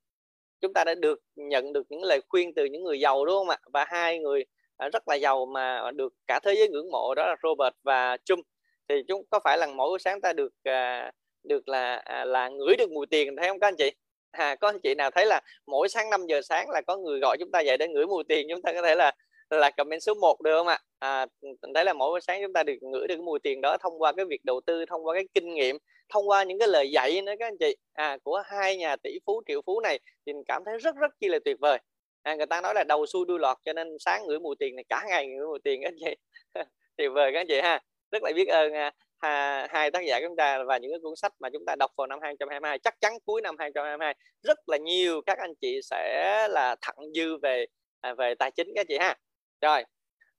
Chúng 0.60 0.72
ta 0.72 0.84
đã 0.84 0.94
được 0.94 1.20
nhận 1.36 1.72
được 1.72 1.86
những 1.88 2.02
lời 2.02 2.20
khuyên 2.28 2.54
từ 2.54 2.64
những 2.64 2.84
người 2.84 3.00
giàu 3.00 3.24
đúng 3.24 3.34
không 3.36 3.48
ạ? 3.48 3.58
Và 3.72 3.84
hai 3.88 4.18
người 4.18 4.44
à, 4.76 4.88
rất 4.92 5.08
là 5.08 5.14
giàu 5.14 5.46
mà 5.46 5.90
được 5.94 6.12
cả 6.26 6.40
thế 6.44 6.54
giới 6.54 6.68
ngưỡng 6.68 6.90
mộ 6.90 7.14
đó 7.16 7.26
là 7.26 7.36
Robert 7.42 7.74
và 7.82 8.16
Trump 8.24 8.46
thì 8.88 8.94
chúng 9.08 9.22
có 9.30 9.40
phải 9.44 9.58
là 9.58 9.66
mỗi 9.66 9.88
buổi 9.88 9.98
sáng 9.98 10.20
ta 10.20 10.32
được 10.32 10.52
à, 10.64 11.12
được 11.44 11.68
là 11.68 11.96
à, 11.96 12.24
là 12.24 12.48
ngửi 12.48 12.76
được 12.76 12.90
mùi 12.90 13.06
tiền 13.06 13.36
thấy 13.36 13.48
không 13.48 13.60
các 13.60 13.68
anh 13.68 13.76
chị? 13.76 13.92
À, 14.30 14.54
có 14.54 14.68
anh 14.68 14.80
chị 14.82 14.94
nào 14.94 15.10
thấy 15.10 15.26
là 15.26 15.40
mỗi 15.66 15.88
sáng 15.88 16.10
5 16.10 16.26
giờ 16.26 16.40
sáng 16.42 16.70
là 16.70 16.80
có 16.86 16.96
người 16.96 17.20
gọi 17.20 17.36
chúng 17.40 17.50
ta 17.50 17.60
dậy 17.60 17.76
để 17.76 17.88
ngửi 17.88 18.06
mùi 18.06 18.24
tiền 18.28 18.46
chúng 18.50 18.62
ta 18.62 18.72
có 18.72 18.82
thể 18.82 18.94
là 18.94 19.12
là 19.50 19.70
comment 19.70 20.02
số 20.02 20.14
1 20.14 20.40
được 20.42 20.56
không 20.58 20.66
ạ? 20.66 20.78
À, 20.98 21.26
thấy 21.74 21.84
là 21.84 21.92
mỗi 21.92 22.10
buổi 22.10 22.20
sáng 22.20 22.42
chúng 22.42 22.52
ta 22.52 22.62
được 22.62 22.76
ngửi 22.80 23.08
được 23.08 23.14
cái 23.14 23.22
mùi 23.22 23.38
tiền 23.38 23.60
đó 23.60 23.76
thông 23.80 24.02
qua 24.02 24.12
cái 24.12 24.24
việc 24.24 24.44
đầu 24.44 24.60
tư 24.66 24.84
thông 24.86 25.06
qua 25.06 25.14
cái 25.14 25.24
kinh 25.34 25.54
nghiệm 25.54 25.78
thông 26.08 26.28
qua 26.28 26.42
những 26.42 26.58
cái 26.58 26.68
lời 26.68 26.90
dạy 26.90 27.22
nữa 27.22 27.32
các 27.38 27.46
anh 27.46 27.58
chị. 27.58 27.76
À, 27.92 28.18
của 28.24 28.42
hai 28.46 28.76
nhà 28.76 28.96
tỷ 28.96 29.18
phú 29.26 29.42
triệu 29.48 29.62
phú 29.66 29.80
này 29.80 29.98
thì 30.26 30.32
mình 30.32 30.44
cảm 30.48 30.62
thấy 30.64 30.78
rất 30.78 30.96
rất 30.96 31.12
chi 31.20 31.28
là 31.28 31.38
tuyệt 31.44 31.56
vời. 31.60 31.78
À, 32.22 32.34
người 32.34 32.46
ta 32.46 32.60
nói 32.60 32.74
là 32.74 32.84
đầu 32.88 33.06
xuôi 33.06 33.24
đuôi 33.28 33.38
lọt 33.38 33.56
cho 33.64 33.72
nên 33.72 33.88
sáng 34.00 34.26
ngửi 34.26 34.38
mùi 34.38 34.56
tiền 34.58 34.76
này 34.76 34.84
cả 34.88 35.04
ngày 35.08 35.26
ngửi 35.26 35.46
mùi 35.46 35.58
tiền 35.64 35.80
các 35.82 35.88
anh 35.88 35.96
chị. 36.00 36.16
Tuyệt 36.96 37.10
vời 37.14 37.30
các 37.34 37.40
anh 37.40 37.46
chị 37.48 37.60
ha. 37.60 37.80
Rất 38.10 38.22
là 38.22 38.32
biết 38.36 38.48
ơn 38.48 38.72
à, 39.18 39.66
hai 39.70 39.90
tác 39.90 40.00
giả 40.00 40.20
chúng 40.22 40.36
ta 40.36 40.64
và 40.64 40.78
những 40.78 40.90
cái 40.90 40.98
cuốn 41.02 41.16
sách 41.16 41.32
mà 41.38 41.48
chúng 41.52 41.64
ta 41.66 41.76
đọc 41.78 41.90
vào 41.96 42.06
năm 42.06 42.18
2022 42.22 42.78
chắc 42.78 43.00
chắn 43.00 43.12
cuối 43.24 43.40
năm 43.40 43.56
2022 43.58 44.14
rất 44.42 44.58
là 44.66 44.76
nhiều 44.76 45.20
các 45.26 45.38
anh 45.38 45.54
chị 45.60 45.80
sẽ 45.82 46.48
là 46.50 46.76
thặng 46.80 46.96
dư 47.14 47.36
về 47.42 47.66
à, 48.00 48.14
về 48.14 48.34
tài 48.34 48.50
chính 48.50 48.68
các 48.74 48.86
chị 48.88 48.98
ha 48.98 49.16
rồi 49.60 49.84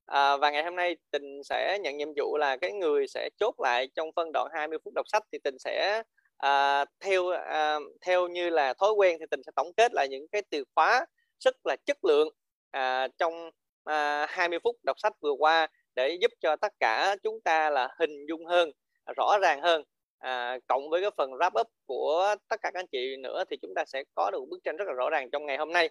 à, 0.06 0.38
và 0.38 0.52
ngày 0.52 0.64
hôm 0.64 0.76
nay 0.76 0.96
tình 1.12 1.44
sẽ 1.44 1.80
nhận 1.82 1.98
nhiệm 1.98 2.08
vụ 2.18 2.38
là 2.38 2.58
cái 2.58 2.74
người 2.74 3.08
sẽ 3.08 3.30
chốt 3.40 3.56
lại 3.60 3.88
trong 3.96 4.10
phân 4.16 4.32
đoạn 4.34 4.48
20 4.54 4.78
phút 4.84 4.94
đọc 4.96 5.06
sách 5.12 5.24
thì 5.32 5.38
tình 5.44 5.56
sẽ 5.60 6.04
à, 6.38 6.86
theo 7.00 7.30
à, 7.30 7.80
theo 8.02 8.28
như 8.28 8.50
là 8.50 8.74
thói 8.74 8.92
quen 8.92 9.18
thì 9.20 9.26
tình 9.32 9.42
sẽ 9.46 9.52
tổng 9.56 9.74
kết 9.78 9.94
lại 9.94 10.08
những 10.10 10.28
cái 10.32 10.42
từ 10.50 10.64
khóa 10.76 11.06
rất 11.40 11.56
là 11.66 11.76
chất 11.86 11.98
lượng 12.06 12.30
à, 12.72 13.08
trong 13.18 13.52
à, 13.84 14.26
20 14.30 14.60
phút 14.64 14.76
đọc 14.84 15.00
sách 15.00 15.14
vừa 15.22 15.32
qua 15.32 15.68
để 15.96 16.18
giúp 16.22 16.32
cho 16.40 16.56
tất 16.56 16.74
cả 16.80 17.16
chúng 17.24 17.42
ta 17.42 17.70
là 17.70 17.90
hình 18.00 18.26
dung 18.28 18.46
hơn 18.46 18.72
rõ 19.18 19.38
ràng 19.42 19.62
hơn. 19.62 19.84
À, 20.20 20.58
cộng 20.68 20.90
với 20.90 21.02
cái 21.02 21.12
phần 21.18 21.32
wrap 21.32 21.62
up 21.62 21.68
của 21.86 22.36
tất 22.50 22.62
cả 22.62 22.72
các 22.74 22.80
anh 22.80 22.88
chị 22.92 23.16
nữa 23.20 23.44
thì 23.50 23.58
chúng 23.62 23.74
ta 23.76 23.86
sẽ 23.86 24.04
có 24.16 24.32
được 24.32 24.40
một 24.40 24.48
bức 24.50 24.60
tranh 24.64 24.78
rất 24.78 24.86
là 24.88 24.94
rõ 24.94 25.10
ràng 25.10 25.30
trong 25.32 25.46
ngày 25.46 25.58
hôm 25.58 25.74
nay 25.74 25.90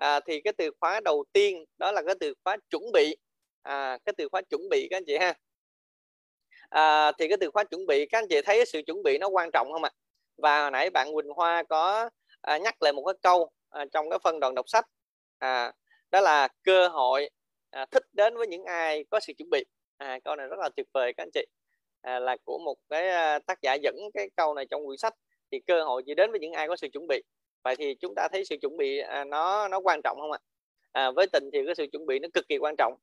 à, 0.00 0.20
thì 0.20 0.40
cái 0.40 0.52
từ 0.52 0.70
khóa 0.80 1.00
đầu 1.04 1.24
tiên 1.32 1.64
đó 1.78 1.92
là 1.92 2.02
cái 2.06 2.14
từ 2.20 2.34
khóa 2.44 2.56
chuẩn 2.70 2.92
bị. 2.92 3.16
À, 3.62 3.98
cái 4.04 4.12
từ 4.16 4.28
khóa 4.32 4.42
chuẩn 4.42 4.68
bị 4.70 4.88
các 4.90 4.96
anh 4.96 5.04
chị 5.06 5.16
ha. 5.18 5.34
À, 6.68 7.12
thì 7.18 7.28
cái 7.28 7.36
từ 7.40 7.50
khóa 7.50 7.64
chuẩn 7.64 7.86
bị 7.86 8.06
các 8.06 8.18
anh 8.18 8.28
chị 8.28 8.42
thấy 8.44 8.64
sự 8.66 8.82
chuẩn 8.86 9.02
bị 9.02 9.18
nó 9.18 9.28
quan 9.28 9.50
trọng 9.52 9.72
không 9.72 9.84
ạ? 9.84 9.90
Và 10.36 10.62
hồi 10.62 10.70
nãy 10.70 10.90
bạn 10.90 11.14
Quỳnh 11.14 11.28
Hoa 11.28 11.62
có 11.62 12.10
à, 12.40 12.58
nhắc 12.58 12.82
lại 12.82 12.92
một 12.92 13.04
cái 13.06 13.14
câu 13.22 13.50
à, 13.70 13.84
trong 13.92 14.10
cái 14.10 14.18
phân 14.24 14.40
đoạn 14.40 14.54
đọc 14.54 14.68
sách. 14.68 14.84
À, 15.38 15.72
đó 16.10 16.20
là 16.20 16.48
cơ 16.62 16.88
hội 16.88 17.30
à, 17.70 17.86
thích 17.90 18.04
đến 18.12 18.36
với 18.36 18.46
những 18.46 18.64
ai 18.64 19.04
có 19.10 19.20
sự 19.20 19.32
chuẩn 19.38 19.50
bị. 19.50 19.64
À, 19.98 20.18
câu 20.24 20.36
này 20.36 20.46
rất 20.46 20.58
là 20.58 20.68
tuyệt 20.76 20.86
vời 20.94 21.12
các 21.16 21.22
anh 21.22 21.30
chị. 21.34 21.46
À, 22.00 22.18
là 22.18 22.36
của 22.44 22.58
một 22.64 22.76
cái 22.88 23.08
à, 23.08 23.38
tác 23.38 23.58
giả 23.62 23.74
dẫn 23.74 23.96
cái 24.14 24.30
câu 24.36 24.54
này 24.54 24.66
trong 24.70 24.86
quyển 24.86 24.98
sách. 24.98 25.14
Thì 25.52 25.60
cơ 25.66 25.84
hội 25.84 26.02
chỉ 26.06 26.14
đến 26.14 26.30
với 26.30 26.40
những 26.40 26.52
ai 26.52 26.68
có 26.68 26.76
sự 26.76 26.88
chuẩn 26.92 27.06
bị 27.08 27.22
vậy 27.62 27.76
thì 27.78 27.94
chúng 27.94 28.14
ta 28.14 28.28
thấy 28.32 28.44
sự 28.44 28.56
chuẩn 28.62 28.76
bị 28.76 28.98
à, 28.98 29.24
nó 29.24 29.68
nó 29.68 29.80
quan 29.80 30.00
trọng 30.04 30.20
không 30.20 30.32
ạ? 30.32 30.38
À, 30.92 31.10
với 31.10 31.26
tình 31.26 31.50
thì 31.52 31.58
cái 31.66 31.74
sự 31.74 31.86
chuẩn 31.92 32.06
bị 32.06 32.18
nó 32.18 32.28
cực 32.34 32.48
kỳ 32.48 32.58
quan 32.58 32.74
trọng. 32.78 32.94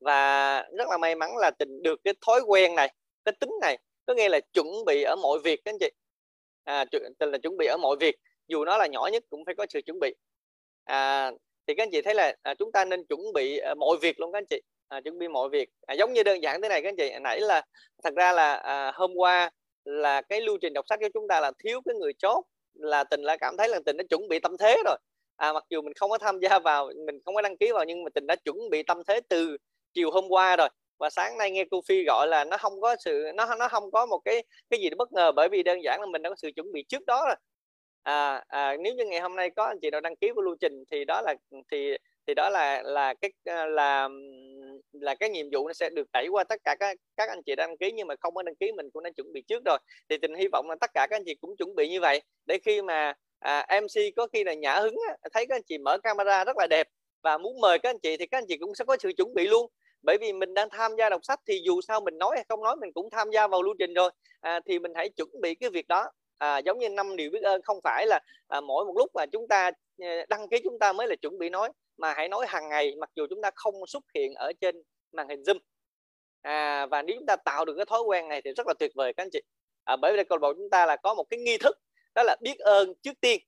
Và 0.00 0.60
rất 0.78 0.88
là 0.88 0.98
may 0.98 1.14
mắn 1.14 1.36
là 1.36 1.50
tình 1.50 1.82
được 1.82 2.00
cái 2.04 2.14
thói 2.26 2.40
quen 2.46 2.74
này 2.74 2.94
cái 3.24 3.32
tính 3.40 3.50
này 3.60 3.78
có 4.06 4.14
nghĩa 4.14 4.28
là 4.28 4.40
chuẩn 4.52 4.66
bị 4.86 5.02
ở 5.02 5.16
mọi 5.16 5.38
việc 5.44 5.60
các 5.64 5.72
anh 5.72 5.78
chị. 5.80 5.90
À, 6.64 6.84
tình 7.18 7.30
là 7.30 7.38
chuẩn 7.38 7.56
bị 7.56 7.66
ở 7.66 7.76
mọi 7.76 7.96
việc 8.00 8.16
dù 8.48 8.64
nó 8.64 8.78
là 8.78 8.86
nhỏ 8.86 9.08
nhất 9.12 9.24
cũng 9.30 9.44
phải 9.44 9.54
có 9.54 9.66
sự 9.68 9.80
chuẩn 9.86 9.98
bị. 10.00 10.14
À, 10.84 11.30
thì 11.66 11.74
các 11.74 11.82
anh 11.82 11.90
chị 11.90 12.02
thấy 12.02 12.14
là 12.14 12.36
à, 12.42 12.54
chúng 12.54 12.72
ta 12.72 12.84
nên 12.84 13.04
chuẩn 13.04 13.20
bị 13.34 13.58
à, 13.58 13.74
mọi 13.74 13.96
việc 14.00 14.20
luôn 14.20 14.32
các 14.32 14.38
anh 14.38 14.46
chị. 14.50 14.60
À, 14.88 15.00
chuẩn 15.00 15.18
bị 15.18 15.28
mọi 15.28 15.48
việc. 15.48 15.68
À, 15.86 15.94
giống 15.94 16.12
như 16.12 16.22
đơn 16.22 16.42
giản 16.42 16.62
thế 16.62 16.68
này 16.68 16.82
các 16.82 16.88
anh 16.88 16.96
chị 16.96 17.12
nãy 17.22 17.40
là 17.40 17.62
thật 18.02 18.14
ra 18.16 18.32
là 18.32 18.54
à, 18.54 18.92
hôm 18.94 19.14
qua 19.14 19.50
là 19.84 20.22
cái 20.22 20.40
lưu 20.40 20.58
trình 20.60 20.72
đọc 20.72 20.84
sách 20.88 21.00
của 21.00 21.08
chúng 21.14 21.28
ta 21.28 21.40
là 21.40 21.52
thiếu 21.58 21.80
cái 21.84 21.94
người 21.94 22.12
chốt 22.12 22.44
là 22.74 23.04
tình 23.04 23.22
là 23.22 23.36
cảm 23.36 23.56
thấy 23.56 23.68
là 23.68 23.80
tình 23.86 23.96
đã 23.96 24.04
chuẩn 24.10 24.28
bị 24.28 24.38
tâm 24.40 24.56
thế 24.58 24.82
rồi. 24.84 24.96
À, 25.36 25.52
mặc 25.52 25.64
dù 25.70 25.82
mình 25.82 25.92
không 25.94 26.10
có 26.10 26.18
tham 26.18 26.38
gia 26.40 26.58
vào 26.58 26.90
mình 27.06 27.18
không 27.24 27.34
có 27.34 27.42
đăng 27.42 27.56
ký 27.56 27.72
vào 27.72 27.84
nhưng 27.84 28.04
mà 28.04 28.10
tình 28.14 28.26
đã 28.26 28.36
chuẩn 28.36 28.70
bị 28.70 28.82
tâm 28.82 29.02
thế 29.08 29.20
từ 29.28 29.56
chiều 29.94 30.10
hôm 30.10 30.24
qua 30.28 30.56
rồi. 30.56 30.68
Và 30.98 31.10
sáng 31.10 31.38
nay 31.38 31.50
nghe 31.50 31.64
cô 31.70 31.80
phi 31.88 32.04
gọi 32.04 32.28
là 32.28 32.44
nó 32.44 32.56
không 32.56 32.80
có 32.80 32.96
sự 33.04 33.24
nó 33.34 33.54
nó 33.54 33.68
không 33.68 33.90
có 33.90 34.06
một 34.06 34.20
cái 34.24 34.44
cái 34.70 34.80
gì 34.80 34.90
bất 34.98 35.12
ngờ 35.12 35.32
bởi 35.32 35.48
vì 35.48 35.62
đơn 35.62 35.82
giản 35.84 36.00
là 36.00 36.06
mình 36.06 36.22
đã 36.22 36.30
có 36.30 36.36
sự 36.36 36.50
chuẩn 36.56 36.72
bị 36.72 36.84
trước 36.88 37.06
đó 37.06 37.24
rồi. 37.26 37.36
À, 38.02 38.44
à 38.48 38.76
nếu 38.76 38.94
như 38.94 39.04
ngày 39.06 39.20
hôm 39.20 39.36
nay 39.36 39.50
có 39.50 39.64
anh 39.64 39.78
chị 39.82 39.90
nào 39.90 40.00
đăng 40.00 40.16
ký 40.16 40.30
của 40.34 40.42
lưu 40.42 40.56
trình 40.60 40.84
thì 40.90 41.04
đó 41.04 41.22
là 41.22 41.34
thì 41.70 41.96
thì 42.26 42.34
đó 42.34 42.50
là 42.50 42.82
là 42.82 43.14
cái 43.14 43.30
ờ, 43.44 43.66
là 43.66 44.08
là 44.92 45.14
cái 45.14 45.30
nhiệm 45.30 45.46
vụ 45.52 45.66
nó 45.66 45.72
sẽ 45.72 45.90
được 45.90 46.08
đẩy 46.12 46.28
qua 46.28 46.44
tất 46.44 46.60
cả 46.64 46.76
các 46.80 46.96
các 47.16 47.28
anh 47.28 47.42
chị 47.42 47.54
đăng 47.56 47.76
ký 47.76 47.92
nhưng 47.92 48.06
mà 48.06 48.14
không 48.20 48.34
có 48.34 48.42
đăng 48.42 48.54
ký 48.54 48.72
mình 48.72 48.90
cũng 48.92 49.02
đã 49.02 49.10
chuẩn 49.10 49.32
bị 49.32 49.42
trước 49.42 49.62
rồi. 49.64 49.78
Thì 50.08 50.18
tình 50.18 50.34
hy 50.34 50.48
vọng 50.52 50.70
là 50.70 50.76
tất 50.80 50.90
cả 50.94 51.06
các 51.10 51.16
anh 51.16 51.22
chị 51.26 51.34
cũng 51.34 51.56
chuẩn 51.56 51.74
bị 51.74 51.88
như 51.88 52.00
vậy 52.00 52.22
để 52.46 52.58
khi 52.64 52.82
mà 52.82 53.12
à, 53.38 53.66
MC 53.80 54.16
có 54.16 54.26
khi 54.32 54.44
là 54.44 54.54
nhã 54.54 54.80
hứng 54.80 54.96
thấy 55.32 55.46
các 55.46 55.56
anh 55.56 55.62
chị 55.62 55.78
mở 55.78 55.98
camera 55.98 56.44
rất 56.44 56.56
là 56.56 56.66
đẹp 56.70 56.88
và 57.22 57.38
muốn 57.38 57.60
mời 57.60 57.78
các 57.78 57.90
anh 57.90 57.98
chị 57.98 58.16
thì 58.16 58.26
các 58.26 58.38
anh 58.38 58.44
chị 58.48 58.56
cũng 58.56 58.74
sẽ 58.74 58.84
có 58.84 58.96
sự 59.00 59.12
chuẩn 59.16 59.34
bị 59.34 59.46
luôn. 59.46 59.70
Bởi 60.02 60.18
vì 60.20 60.32
mình 60.32 60.54
đang 60.54 60.68
tham 60.70 60.92
gia 60.98 61.10
đọc 61.10 61.20
sách 61.24 61.40
thì 61.46 61.60
dù 61.64 61.80
sao 61.80 62.00
mình 62.00 62.18
nói 62.18 62.30
hay 62.36 62.44
không 62.48 62.62
nói 62.62 62.76
mình 62.76 62.92
cũng 62.92 63.10
tham 63.10 63.30
gia 63.30 63.46
vào 63.46 63.62
lưu 63.62 63.74
trình 63.78 63.94
rồi. 63.94 64.10
À, 64.40 64.60
thì 64.66 64.78
mình 64.78 64.92
hãy 64.94 65.08
chuẩn 65.08 65.28
bị 65.40 65.54
cái 65.54 65.70
việc 65.70 65.88
đó. 65.88 66.10
À, 66.38 66.58
giống 66.58 66.78
như 66.78 66.88
năm 66.88 67.16
điều 67.16 67.30
biết 67.30 67.42
ơn 67.42 67.62
không 67.62 67.80
phải 67.84 68.06
là 68.06 68.20
à, 68.48 68.60
mỗi 68.60 68.84
một 68.84 68.94
lúc 68.98 69.10
mà 69.14 69.26
chúng 69.26 69.48
ta 69.48 69.70
ờ, 70.02 70.06
đăng 70.28 70.48
ký 70.48 70.58
chúng 70.64 70.78
ta 70.78 70.92
mới 70.92 71.08
là 71.08 71.16
chuẩn 71.16 71.38
bị 71.38 71.48
nói 71.48 71.70
mà 71.96 72.14
hãy 72.16 72.28
nói 72.28 72.46
hàng 72.48 72.68
ngày 72.68 72.94
mặc 73.00 73.10
dù 73.16 73.26
chúng 73.30 73.42
ta 73.42 73.50
không 73.54 73.74
xuất 73.86 74.04
hiện 74.14 74.34
ở 74.34 74.52
trên 74.60 74.82
màn 75.12 75.28
hình 75.28 75.42
zoom. 75.42 75.58
À, 76.42 76.86
và 76.86 77.02
nếu 77.02 77.16
chúng 77.16 77.26
ta 77.26 77.36
tạo 77.36 77.64
được 77.64 77.74
cái 77.76 77.86
thói 77.86 78.02
quen 78.02 78.28
này 78.28 78.42
thì 78.44 78.52
rất 78.56 78.66
là 78.66 78.74
tuyệt 78.78 78.90
vời 78.94 79.12
các 79.12 79.22
anh 79.22 79.30
chị. 79.32 79.40
À, 79.84 79.96
bởi 79.96 80.16
vì 80.16 80.24
câu 80.24 80.38
lạc 80.38 80.40
bộ 80.40 80.54
chúng 80.54 80.70
ta 80.70 80.86
là 80.86 80.96
có 80.96 81.14
một 81.14 81.24
cái 81.30 81.40
nghi 81.40 81.58
thức 81.58 81.78
đó 82.14 82.22
là 82.22 82.36
biết 82.40 82.58
ơn 82.58 82.94
trước 83.02 83.20
tiên. 83.20 83.40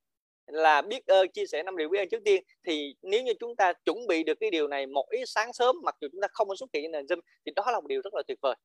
Là 0.47 0.81
biết 0.81 1.07
ơn 1.07 1.31
chia 1.31 1.45
sẻ 1.45 1.63
năm 1.63 1.77
điều 1.77 1.89
biết 1.89 1.99
ơn 1.99 2.09
trước 2.09 2.21
tiên. 2.25 2.43
Thì 2.63 2.95
nếu 3.01 3.23
như 3.23 3.33
chúng 3.39 3.55
ta 3.55 3.73
chuẩn 3.73 4.07
bị 4.07 4.23
được 4.23 4.39
cái 4.39 4.51
điều 4.51 4.67
này 4.67 4.87
một 4.87 5.05
ít 5.09 5.25
sáng 5.25 5.53
sớm 5.53 5.75
mặc 5.83 5.95
dù 6.01 6.07
chúng 6.11 6.21
ta 6.21 6.27
không 6.31 6.47
có 6.47 6.55
xuất 6.55 6.69
hiện 6.73 6.83
trên 6.83 6.91
nền 6.91 7.05
zoom 7.05 7.19
thì 7.45 7.51
đó 7.55 7.63
là 7.71 7.79
một 7.79 7.87
điều 7.87 8.01
rất 8.03 8.13
là 8.13 8.23
tuyệt 8.27 8.37
vời. 8.41 8.55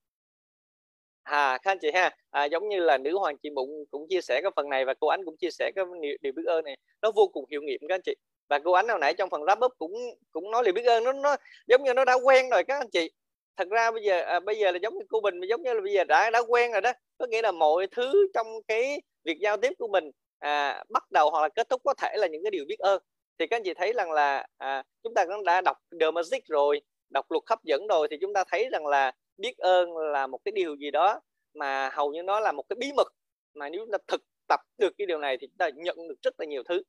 À 1.22 1.58
các 1.62 1.70
anh 1.70 1.78
chị 1.80 1.90
ha 1.94 2.16
à, 2.30 2.44
giống 2.44 2.68
như 2.68 2.80
là 2.80 2.98
nữ 2.98 3.18
hoàng 3.18 3.38
chị 3.38 3.50
bụng 3.54 3.70
cũng 3.90 4.06
chia 4.08 4.20
sẻ 4.20 4.40
cái 4.42 4.50
phần 4.56 4.68
này 4.68 4.84
và 4.84 4.94
cô 5.00 5.08
ánh 5.08 5.24
cũng 5.24 5.36
chia 5.36 5.50
sẻ 5.50 5.72
cái 5.76 5.84
điều 6.20 6.32
biết 6.32 6.42
ơn 6.46 6.64
này. 6.64 6.76
Nó 7.02 7.12
vô 7.12 7.28
cùng 7.32 7.44
hiệu 7.50 7.62
nghiệm 7.62 7.80
các 7.88 7.94
anh 7.94 8.00
chị 8.04 8.14
và 8.52 8.58
cô 8.58 8.72
ánh 8.72 8.88
hồi 8.88 8.98
nãy 9.00 9.14
trong 9.14 9.30
phần 9.30 9.42
wrap 9.42 9.64
up 9.64 9.72
cũng 9.78 9.92
cũng 10.32 10.50
nói 10.50 10.62
lời 10.64 10.72
biết 10.72 10.84
ơn 10.86 11.04
nó 11.04 11.12
nó 11.12 11.36
giống 11.66 11.82
như 11.82 11.94
nó 11.94 12.04
đã 12.04 12.14
quen 12.14 12.50
rồi 12.50 12.64
các 12.64 12.78
anh 12.78 12.90
chị. 12.90 13.10
Thật 13.56 13.68
ra 13.70 13.90
bây 13.90 14.02
giờ 14.02 14.20
à, 14.20 14.40
bây 14.40 14.58
giờ 14.58 14.70
là 14.70 14.78
giống 14.82 14.94
như 14.94 15.04
cô 15.08 15.20
bình 15.20 15.40
giống 15.48 15.62
như 15.62 15.74
là 15.74 15.80
bây 15.80 15.92
giờ 15.92 16.04
đã 16.04 16.30
đã 16.30 16.38
quen 16.38 16.72
rồi 16.72 16.80
đó. 16.80 16.92
Có 17.18 17.26
nghĩa 17.26 17.42
là 17.42 17.52
mọi 17.52 17.86
thứ 17.86 18.28
trong 18.34 18.46
cái 18.68 19.02
việc 19.24 19.38
giao 19.40 19.56
tiếp 19.56 19.72
của 19.78 19.88
mình 19.88 20.10
à, 20.38 20.84
bắt 20.88 21.10
đầu 21.10 21.30
hoặc 21.30 21.42
là 21.42 21.48
kết 21.48 21.68
thúc 21.68 21.80
có 21.84 21.94
thể 21.94 22.16
là 22.16 22.26
những 22.26 22.42
cái 22.44 22.50
điều 22.50 22.64
biết 22.68 22.78
ơn. 22.78 23.02
Thì 23.38 23.46
các 23.46 23.56
anh 23.56 23.62
chị 23.64 23.74
thấy 23.74 23.92
rằng 23.92 24.12
là 24.12 24.46
à, 24.58 24.82
chúng 25.02 25.14
ta 25.14 25.24
cũng 25.24 25.44
đã 25.44 25.60
đọc 25.60 25.76
The 26.00 26.10
Magic 26.10 26.46
rồi 26.48 26.80
đọc 27.10 27.30
luật 27.30 27.42
hấp 27.46 27.64
dẫn 27.64 27.86
rồi 27.86 28.08
thì 28.10 28.16
chúng 28.20 28.34
ta 28.34 28.44
thấy 28.50 28.68
rằng 28.72 28.86
là 28.86 29.12
biết 29.36 29.58
ơn 29.58 29.96
là 29.96 30.26
một 30.26 30.38
cái 30.44 30.52
điều 30.52 30.76
gì 30.76 30.90
đó 30.90 31.20
mà 31.54 31.90
hầu 31.92 32.12
như 32.12 32.22
nó 32.22 32.40
là 32.40 32.52
một 32.52 32.64
cái 32.68 32.76
bí 32.80 32.92
mật. 32.96 33.08
Mà 33.54 33.68
nếu 33.68 33.80
chúng 33.80 33.92
ta 33.92 33.98
thực 34.08 34.22
tập 34.48 34.60
được 34.78 34.92
cái 34.98 35.06
điều 35.06 35.18
này 35.18 35.36
thì 35.40 35.46
chúng 35.46 35.56
ta 35.58 35.68
nhận 35.74 36.08
được 36.08 36.22
rất 36.22 36.40
là 36.40 36.46
nhiều 36.46 36.62
thứ. 36.62 36.82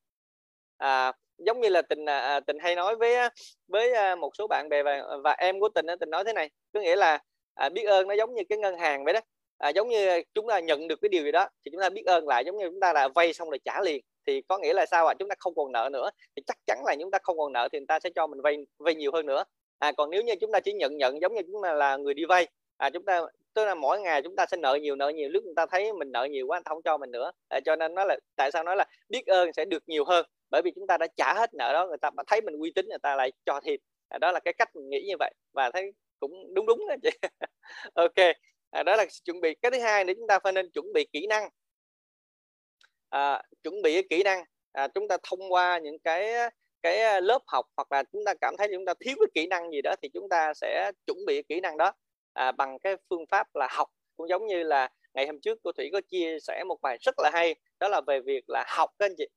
À, 0.77 1.13
giống 1.45 1.61
như 1.61 1.69
là 1.69 1.81
tình 1.81 2.05
à, 2.05 2.19
à 2.19 2.39
tình 2.39 2.59
hay 2.59 2.75
nói 2.75 2.95
với 2.95 3.15
à, 3.15 3.29
với 3.67 3.93
à, 3.93 4.15
một 4.15 4.35
số 4.37 4.47
bạn 4.47 4.69
bè 4.69 4.83
và 4.83 5.03
và 5.23 5.31
em 5.31 5.59
của 5.59 5.69
tình 5.69 5.85
tình 5.99 6.09
nói 6.09 6.23
thế 6.23 6.33
này 6.33 6.49
có 6.73 6.79
nghĩa 6.79 6.95
là 6.95 7.19
à, 7.53 7.69
biết 7.69 7.83
ơn 7.83 8.07
nó 8.07 8.13
giống 8.13 8.35
như 8.35 8.43
cái 8.49 8.57
ngân 8.57 8.77
hàng 8.77 9.03
vậy 9.03 9.13
đó. 9.13 9.19
À, 9.57 9.69
giống 9.69 9.89
như 9.89 10.21
chúng 10.33 10.47
ta 10.47 10.59
nhận 10.59 10.87
được 10.87 11.01
cái 11.01 11.09
điều 11.09 11.23
gì 11.23 11.31
đó 11.31 11.47
thì 11.65 11.71
chúng 11.71 11.81
ta 11.81 11.89
biết 11.89 12.05
ơn 12.05 12.27
lại 12.27 12.45
giống 12.45 12.57
như 12.57 12.65
chúng 12.69 12.79
ta 12.79 12.93
là 12.93 13.07
vay 13.07 13.33
xong 13.33 13.49
rồi 13.49 13.59
trả 13.65 13.81
liền. 13.81 14.01
Thì 14.27 14.41
có 14.47 14.57
nghĩa 14.57 14.73
là 14.73 14.85
sao 14.85 15.07
ạ? 15.07 15.11
À? 15.11 15.15
chúng 15.19 15.29
ta 15.29 15.35
không 15.39 15.55
còn 15.55 15.71
nợ 15.71 15.89
nữa 15.93 16.09
thì 16.35 16.43
chắc 16.47 16.57
chắn 16.67 16.83
là 16.85 16.95
chúng 16.99 17.11
ta 17.11 17.17
không 17.23 17.37
còn 17.37 17.53
nợ 17.53 17.69
thì 17.71 17.79
người 17.79 17.85
ta 17.87 17.99
sẽ 17.99 18.09
cho 18.15 18.27
mình 18.27 18.41
vay 18.41 18.57
vay 18.79 18.95
nhiều 18.95 19.11
hơn 19.13 19.25
nữa. 19.25 19.43
À 19.79 19.91
còn 19.97 20.09
nếu 20.09 20.23
như 20.23 20.35
chúng 20.41 20.51
ta 20.51 20.59
chỉ 20.59 20.73
nhận 20.73 20.97
nhận 20.97 21.21
giống 21.21 21.33
như 21.35 21.41
chúng 21.51 21.63
ta 21.63 21.73
là 21.73 21.97
người 21.97 22.13
đi 22.13 22.25
vay 22.25 22.47
à 22.77 22.89
chúng 22.89 23.05
ta 23.05 23.21
tức 23.53 23.65
là 23.65 23.75
mỗi 23.75 23.99
ngày 24.01 24.21
chúng 24.21 24.35
ta 24.35 24.45
sẽ 24.51 24.57
nợ 24.57 24.77
nhiều 24.81 24.95
nợ 24.95 25.09
nhiều. 25.09 25.29
Lúc 25.29 25.43
người 25.43 25.53
ta 25.55 25.65
thấy 25.65 25.93
mình 25.93 26.11
nợ 26.11 26.27
nhiều 26.31 26.47
quá 26.47 26.57
anh 26.57 26.63
không 26.63 26.81
cho 26.81 26.97
mình 26.97 27.11
nữa. 27.11 27.31
À, 27.49 27.59
cho 27.65 27.75
nên 27.75 27.95
nó 27.95 28.05
là 28.05 28.17
tại 28.35 28.51
sao 28.51 28.63
nói 28.63 28.75
là 28.75 28.85
biết 29.09 29.25
ơn 29.25 29.53
sẽ 29.53 29.65
được 29.65 29.83
nhiều 29.87 30.05
hơn 30.05 30.25
bởi 30.53 30.61
vì 30.61 30.71
chúng 30.75 30.87
ta 30.87 30.97
đã 30.97 31.07
trả 31.17 31.33
hết 31.33 31.53
nợ 31.53 31.73
đó 31.73 31.87
người 31.87 31.97
ta 32.01 32.09
thấy 32.27 32.41
mình 32.41 32.55
uy 32.59 32.71
tín 32.75 32.85
người 32.89 32.99
ta 33.03 33.15
lại 33.15 33.31
cho 33.45 33.59
thêm. 33.65 33.79
À, 34.09 34.17
đó 34.21 34.31
là 34.31 34.39
cái 34.39 34.53
cách 34.53 34.75
mình 34.75 34.89
nghĩ 34.89 35.05
như 35.07 35.15
vậy 35.19 35.33
và 35.53 35.71
thấy 35.71 35.91
cũng 36.19 36.53
đúng 36.53 36.65
đúng 36.65 36.87
đó 36.87 36.95
chị. 37.03 37.09
Ok 37.93 38.35
à, 38.71 38.83
đó 38.83 38.95
là 38.95 39.05
chuẩn 39.25 39.41
bị. 39.41 39.55
Cái 39.61 39.71
thứ 39.71 39.79
hai 39.79 40.05
nữa 40.05 40.13
chúng 40.17 40.27
ta 40.27 40.39
phải 40.39 40.53
nên 40.53 40.71
chuẩn 40.71 40.93
bị 40.93 41.07
kỹ 41.13 41.27
năng. 41.27 41.49
À, 43.09 43.43
chuẩn 43.63 43.81
bị 43.81 44.01
kỹ 44.09 44.23
năng. 44.23 44.43
À, 44.71 44.87
chúng 44.87 45.07
ta 45.07 45.17
thông 45.23 45.53
qua 45.53 45.79
những 45.79 45.99
cái 45.99 46.33
cái 46.81 47.21
lớp 47.21 47.39
học 47.47 47.65
hoặc 47.77 47.91
là 47.91 48.03
chúng 48.11 48.25
ta 48.25 48.33
cảm 48.41 48.55
thấy 48.57 48.67
chúng 48.73 48.85
ta 48.85 48.93
thiếu 48.99 49.15
cái 49.19 49.27
kỹ 49.33 49.47
năng 49.47 49.71
gì 49.71 49.81
đó 49.81 49.95
thì 50.01 50.09
chúng 50.13 50.29
ta 50.29 50.53
sẽ 50.53 50.91
chuẩn 51.07 51.17
bị 51.27 51.43
kỹ 51.43 51.59
năng 51.59 51.77
đó. 51.77 51.91
À, 52.33 52.51
bằng 52.51 52.79
cái 52.79 52.95
phương 53.09 53.25
pháp 53.31 53.47
là 53.55 53.67
học. 53.71 53.87
Cũng 54.17 54.29
giống 54.29 54.47
như 54.47 54.63
là 54.63 54.89
ngày 55.13 55.27
hôm 55.27 55.39
trước 55.41 55.59
cô 55.63 55.71
thủy 55.71 55.89
có 55.93 56.01
chia 56.09 56.37
sẻ 56.39 56.63
một 56.67 56.81
bài 56.81 56.97
rất 57.01 57.15
là 57.19 57.29
hay 57.33 57.55
đó 57.79 57.87
là 57.89 58.01
về 58.07 58.21
việc 58.21 58.49
là 58.49 58.65
học 58.67 58.89
các 58.99 59.05
anh 59.05 59.15
chị. 59.17 59.27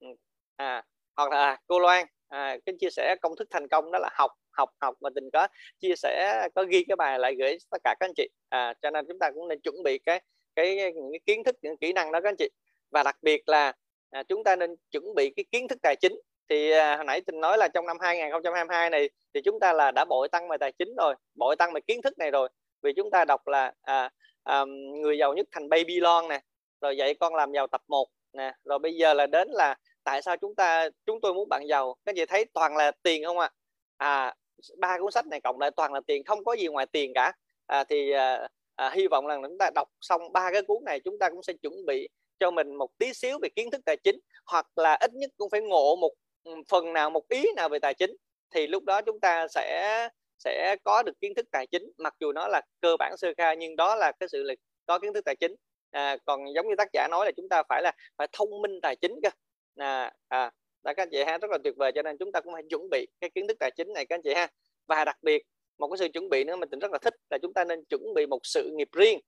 Ừ, 0.00 0.06
à, 0.56 0.82
hoặc 1.16 1.30
là 1.30 1.46
à, 1.46 1.58
cô 1.66 1.78
loan 1.78 2.06
à, 2.28 2.56
cái 2.66 2.74
chia 2.80 2.90
sẻ 2.90 3.16
công 3.22 3.36
thức 3.36 3.48
thành 3.50 3.68
công 3.68 3.92
đó 3.92 3.98
là 3.98 4.10
học 4.12 4.30
học 4.50 4.70
học 4.80 4.94
mà 5.00 5.10
tình 5.14 5.30
có 5.32 5.48
chia 5.80 5.94
sẻ 5.96 6.48
có 6.54 6.64
ghi 6.64 6.84
cái 6.88 6.96
bài 6.96 7.18
lại 7.18 7.34
gửi 7.38 7.58
tất 7.70 7.78
cả 7.84 7.94
các 8.00 8.06
anh 8.06 8.14
chị. 8.16 8.28
À, 8.48 8.74
cho 8.82 8.90
nên 8.90 9.04
chúng 9.08 9.18
ta 9.18 9.30
cũng 9.30 9.48
nên 9.48 9.60
chuẩn 9.60 9.82
bị 9.84 9.98
cái 9.98 10.20
cái 10.54 10.76
những 10.76 11.12
cái 11.12 11.20
kiến 11.26 11.44
thức 11.44 11.56
những 11.62 11.76
kỹ 11.76 11.92
năng 11.92 12.12
đó 12.12 12.20
các 12.20 12.28
anh 12.28 12.36
chị. 12.38 12.48
Và 12.90 13.02
đặc 13.02 13.16
biệt 13.22 13.48
là 13.48 13.72
à, 14.10 14.22
chúng 14.22 14.44
ta 14.44 14.56
nên 14.56 14.76
chuẩn 14.90 15.14
bị 15.14 15.30
cái 15.36 15.44
kiến 15.52 15.68
thức 15.68 15.78
tài 15.82 15.96
chính. 15.96 16.12
Thì 16.48 16.70
à, 16.70 16.96
hồi 16.96 17.04
nãy 17.04 17.20
tình 17.20 17.40
nói 17.40 17.58
là 17.58 17.68
trong 17.68 17.86
năm 17.86 17.96
2022 18.00 18.90
này 18.90 19.10
thì 19.34 19.40
chúng 19.44 19.60
ta 19.60 19.72
là 19.72 19.90
đã 19.90 20.04
bội 20.04 20.28
tăng 20.28 20.48
về 20.48 20.56
tài 20.60 20.72
chính 20.72 20.94
rồi 20.96 21.14
bội 21.34 21.56
tăng 21.56 21.72
về 21.72 21.80
kiến 21.86 22.02
thức 22.02 22.18
này 22.18 22.30
rồi. 22.30 22.48
Vì 22.82 22.92
chúng 22.96 23.10
ta 23.10 23.24
đọc 23.24 23.46
là 23.46 23.72
à, 23.82 24.10
à, 24.44 24.64
người 25.02 25.18
giàu 25.18 25.34
nhất 25.34 25.46
thành 25.52 25.68
Babylon 25.68 26.28
nè 26.28 26.40
rồi 26.80 26.96
dạy 26.96 27.14
con 27.14 27.34
làm 27.34 27.52
giàu 27.52 27.66
tập 27.66 27.80
1 27.88 28.08
nè 28.32 28.52
rồi 28.64 28.78
bây 28.78 28.94
giờ 28.94 29.14
là 29.14 29.26
đến 29.26 29.48
là 29.50 29.76
tại 30.06 30.22
sao 30.22 30.36
chúng 30.36 30.54
ta 30.54 30.88
chúng 31.06 31.20
tôi 31.20 31.34
muốn 31.34 31.48
bạn 31.48 31.62
giàu? 31.68 31.96
Các 32.04 32.14
chị 32.16 32.26
thấy 32.26 32.44
toàn 32.54 32.76
là 32.76 32.92
tiền 33.02 33.24
không 33.24 33.38
ạ? 33.38 33.50
À? 33.96 34.26
à 34.26 34.34
ba 34.78 34.98
cuốn 34.98 35.12
sách 35.12 35.26
này 35.26 35.40
cộng 35.40 35.60
lại 35.60 35.70
toàn 35.70 35.92
là 35.92 36.00
tiền 36.06 36.24
không 36.24 36.44
có 36.44 36.52
gì 36.52 36.66
ngoài 36.66 36.86
tiền 36.86 37.12
cả. 37.14 37.32
À, 37.66 37.84
thì 37.84 38.10
à, 38.10 38.48
à, 38.76 38.90
hy 38.90 39.06
vọng 39.06 39.26
là 39.26 39.38
chúng 39.42 39.58
ta 39.58 39.70
đọc 39.74 39.88
xong 40.00 40.32
ba 40.32 40.50
cái 40.52 40.62
cuốn 40.62 40.84
này 40.84 41.00
chúng 41.00 41.18
ta 41.18 41.30
cũng 41.30 41.42
sẽ 41.42 41.52
chuẩn 41.62 41.86
bị 41.86 42.08
cho 42.40 42.50
mình 42.50 42.74
một 42.74 42.90
tí 42.98 43.12
xíu 43.12 43.38
về 43.42 43.48
kiến 43.56 43.70
thức 43.70 43.80
tài 43.84 43.96
chính 43.96 44.18
hoặc 44.46 44.66
là 44.78 44.94
ít 45.00 45.10
nhất 45.14 45.30
cũng 45.36 45.50
phải 45.50 45.60
ngộ 45.60 45.96
một 45.96 46.12
ừ, 46.44 46.52
phần 46.68 46.92
nào 46.92 47.10
một 47.10 47.28
ý 47.28 47.44
nào 47.56 47.68
về 47.68 47.78
tài 47.78 47.94
chính. 47.94 48.16
Thì 48.54 48.66
lúc 48.66 48.84
đó 48.84 49.02
chúng 49.02 49.20
ta 49.20 49.48
sẽ 49.48 50.08
sẽ 50.38 50.76
có 50.84 51.02
được 51.02 51.20
kiến 51.20 51.34
thức 51.34 51.46
tài 51.52 51.66
chính 51.66 51.82
mặc 51.98 52.14
dù 52.20 52.32
nó 52.32 52.48
là 52.48 52.62
cơ 52.80 52.96
bản 52.98 53.16
sơ 53.16 53.32
khai 53.36 53.56
nhưng 53.56 53.76
đó 53.76 53.94
là 53.94 54.12
cái 54.20 54.28
sự 54.28 54.42
là 54.42 54.54
có 54.86 54.98
kiến 54.98 55.14
thức 55.14 55.24
tài 55.24 55.36
chính. 55.36 55.54
À, 55.90 56.16
còn 56.24 56.54
giống 56.54 56.68
như 56.68 56.74
tác 56.78 56.88
giả 56.92 57.08
nói 57.10 57.26
là 57.26 57.32
chúng 57.36 57.48
ta 57.48 57.62
phải 57.68 57.82
là 57.82 57.92
phải 58.18 58.28
thông 58.32 58.62
minh 58.62 58.80
tài 58.82 58.96
chính 58.96 59.20
cơ 59.22 59.30
à, 59.76 60.12
à 60.28 60.50
là 60.86 60.92
các 60.94 61.02
anh 61.02 61.08
chị 61.12 61.22
ha 61.26 61.38
rất 61.38 61.50
là 61.50 61.58
tuyệt 61.64 61.74
vời 61.76 61.92
cho 61.94 62.02
nên 62.02 62.16
chúng 62.18 62.32
ta 62.32 62.40
cũng 62.40 62.52
phải 62.52 62.62
chuẩn 62.70 62.90
bị 62.90 63.06
cái 63.20 63.30
kiến 63.30 63.48
thức 63.48 63.56
tài 63.60 63.70
chính 63.76 63.92
này 63.92 64.06
các 64.06 64.14
anh 64.14 64.22
chị 64.22 64.34
ha. 64.34 64.48
Và 64.86 65.04
đặc 65.04 65.16
biệt 65.22 65.42
một 65.78 65.88
cái 65.88 65.98
sự 65.98 66.08
chuẩn 66.12 66.28
bị 66.28 66.44
nữa 66.44 66.56
mình 66.56 66.68
rất 66.78 66.90
là 66.90 66.98
thích 66.98 67.14
là 67.30 67.38
chúng 67.42 67.52
ta 67.52 67.64
nên 67.64 67.84
chuẩn 67.84 68.14
bị 68.14 68.26
một 68.26 68.40
sự 68.42 68.70
nghiệp 68.76 68.88
riêng. 68.92 69.20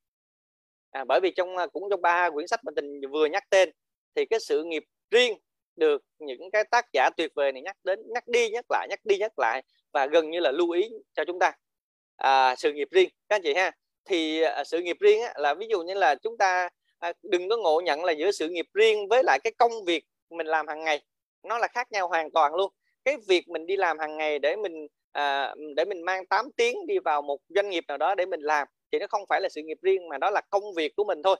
À, 0.91 1.05
bởi 1.05 1.21
vì 1.23 1.31
trong 1.31 1.57
à, 1.57 1.67
cũng 1.67 1.85
trong 1.91 2.03
ba 2.03 2.31
quyển 2.31 2.47
sách 2.47 2.61
mà 2.65 2.73
tình 2.77 3.01
vừa 3.11 3.27
nhắc 3.27 3.43
tên 3.51 3.71
thì 4.15 4.25
cái 4.27 4.41
sự 4.41 4.65
nghiệp 4.65 4.85
riêng 5.11 5.39
được 5.77 6.03
những 6.19 6.51
cái 6.51 6.65
tác 6.71 6.87
giả 6.93 7.11
tuyệt 7.17 7.33
vời 7.35 7.53
này 7.53 7.63
nhắc 7.63 7.77
đến 7.85 8.01
nhắc 8.15 8.29
đi 8.29 8.51
nhắc 8.51 8.65
lại 8.69 8.87
nhắc 8.91 9.01
đi 9.05 9.19
nhắc 9.19 9.39
lại 9.39 9.63
và 9.93 10.07
gần 10.07 10.31
như 10.31 10.41
là 10.41 10.53
lưu 10.53 10.71
ý 10.71 10.91
cho 11.15 11.25
chúng 11.25 11.39
ta. 11.39 11.53
À, 12.17 12.57
sự 12.57 12.73
nghiệp 12.73 12.89
riêng 12.91 13.09
các 13.29 13.37
anh 13.37 13.43
chị 13.43 13.55
ha. 13.55 13.71
Thì 14.05 14.43
à, 14.43 14.65
sự 14.65 14.81
nghiệp 14.81 14.97
riêng 15.01 15.23
á, 15.23 15.33
là 15.37 15.55
ví 15.55 15.67
dụ 15.71 15.83
như 15.83 15.95
là 15.95 16.15
chúng 16.15 16.39
ta 16.39 16.69
à, 16.99 17.13
đừng 17.23 17.49
có 17.49 17.57
ngộ 17.57 17.81
nhận 17.85 18.05
là 18.05 18.13
giữa 18.13 18.31
sự 18.31 18.49
nghiệp 18.49 18.67
riêng 18.75 19.09
với 19.09 19.23
lại 19.25 19.39
cái 19.45 19.53
công 19.59 19.85
việc 19.87 20.05
mình 20.31 20.47
làm 20.47 20.69
hàng 20.69 20.85
ngày 20.85 21.03
nó 21.43 21.59
là 21.59 21.69
khác 21.69 21.93
nhau 21.93 22.09
hoàn 22.09 22.31
toàn 22.31 22.55
luôn. 22.55 22.73
Cái 23.05 23.17
việc 23.29 23.49
mình 23.49 23.67
đi 23.67 23.77
làm 23.77 23.99
hàng 23.99 24.17
ngày 24.17 24.39
để 24.39 24.57
mình 24.57 24.87
à, 25.13 25.55
để 25.77 25.85
mình 25.85 26.03
mang 26.03 26.27
8 26.27 26.53
tiếng 26.57 26.87
đi 26.87 26.99
vào 26.99 27.23
một 27.23 27.41
doanh 27.49 27.71
nghiệp 27.71 27.85
nào 27.89 27.97
đó 27.99 28.15
để 28.15 28.27
mình 28.27 28.41
làm 28.41 28.69
thì 28.93 28.99
nó 28.99 29.07
không 29.11 29.23
phải 29.29 29.41
là 29.41 29.49
sự 29.49 29.61
nghiệp 29.65 29.79
riêng 29.83 30.09
mà 30.09 30.19
đó 30.19 30.31
là 30.31 30.41
công 30.51 30.75
việc 30.77 30.93
của 30.97 31.05
mình 31.05 31.23
thôi. 31.23 31.37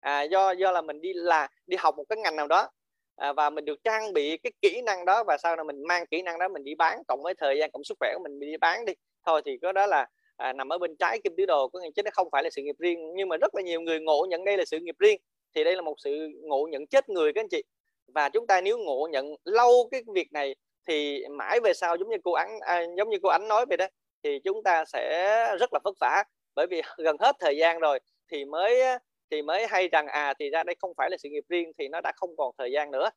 À, 0.00 0.22
do 0.22 0.50
do 0.50 0.70
là 0.72 0.82
mình 0.82 1.00
đi 1.00 1.12
là 1.14 1.48
đi 1.66 1.76
học 1.76 1.94
một 1.96 2.04
cái 2.08 2.18
ngành 2.18 2.36
nào 2.36 2.46
đó 2.46 2.68
à, 3.16 3.32
và 3.32 3.50
mình 3.50 3.64
được 3.64 3.84
trang 3.84 4.12
bị 4.12 4.36
cái 4.36 4.52
kỹ 4.62 4.82
năng 4.82 5.04
đó 5.04 5.24
và 5.24 5.36
sau 5.38 5.56
đó 5.56 5.64
mình 5.64 5.82
mang 5.88 6.06
kỹ 6.06 6.22
năng 6.22 6.38
đó 6.38 6.48
mình 6.48 6.64
đi 6.64 6.74
bán 6.74 7.02
cộng 7.08 7.22
với 7.22 7.34
thời 7.34 7.58
gian 7.58 7.70
cộng 7.72 7.84
sức 7.84 7.96
khỏe 8.00 8.14
của 8.16 8.22
mình 8.22 8.40
đi 8.40 8.56
bán 8.56 8.84
đi. 8.84 8.92
Thôi 9.26 9.42
thì 9.44 9.58
có 9.62 9.72
đó 9.72 9.86
là 9.86 10.06
à, 10.36 10.52
nằm 10.52 10.68
ở 10.68 10.78
bên 10.78 10.96
trái 10.96 11.20
kim 11.24 11.32
tứ 11.36 11.46
đồ 11.46 11.68
có 11.68 11.80
nghĩa 11.80 11.90
chứ 11.96 12.02
nó 12.02 12.10
không 12.14 12.28
phải 12.32 12.42
là 12.42 12.50
sự 12.50 12.62
nghiệp 12.62 12.76
riêng. 12.78 13.14
Nhưng 13.16 13.28
mà 13.28 13.36
rất 13.36 13.54
là 13.54 13.62
nhiều 13.62 13.80
người 13.80 14.00
ngộ 14.00 14.26
nhận 14.30 14.44
đây 14.44 14.56
là 14.56 14.64
sự 14.64 14.78
nghiệp 14.78 14.96
riêng. 14.98 15.18
Thì 15.54 15.64
đây 15.64 15.76
là 15.76 15.82
một 15.82 15.94
sự 15.98 16.28
ngộ 16.42 16.68
nhận 16.70 16.86
chết 16.86 17.08
người 17.08 17.32
các 17.32 17.40
anh 17.40 17.48
chị 17.48 17.62
và 18.06 18.28
chúng 18.28 18.46
ta 18.46 18.60
nếu 18.60 18.78
ngộ 18.78 19.08
nhận 19.12 19.34
lâu 19.44 19.88
cái 19.90 20.02
việc 20.14 20.32
này 20.32 20.54
thì 20.88 21.24
mãi 21.30 21.60
về 21.60 21.72
sau 21.74 21.96
giống 21.96 22.08
như 22.08 22.16
cô 22.24 22.32
ánh 22.32 22.58
à, 22.60 22.82
giống 22.96 23.10
như 23.10 23.18
cô 23.22 23.28
ánh 23.28 23.48
nói 23.48 23.66
vậy 23.66 23.76
đó 23.76 23.86
thì 24.22 24.38
chúng 24.44 24.62
ta 24.62 24.84
sẽ 24.84 25.56
rất 25.60 25.72
là 25.72 25.80
vất 25.84 25.94
vả. 26.00 26.24
Bởi 26.54 26.66
vì 26.70 26.82
gần 26.98 27.16
hết 27.20 27.36
thời 27.40 27.56
gian 27.56 27.78
rồi 27.78 27.98
thì 28.32 28.44
mới 28.44 28.82
thì 29.30 29.42
mới 29.42 29.66
hay 29.66 29.88
rằng 29.88 30.06
à 30.06 30.34
thì 30.38 30.50
ra 30.50 30.62
đây 30.64 30.76
không 30.78 30.92
phải 30.96 31.10
là 31.10 31.16
sự 31.16 31.28
nghiệp 31.28 31.44
riêng 31.48 31.72
thì 31.78 31.88
nó 31.88 32.00
đã 32.00 32.12
không 32.16 32.36
còn 32.36 32.52
thời 32.58 32.72
gian 32.72 32.90
nữa. 32.90 33.10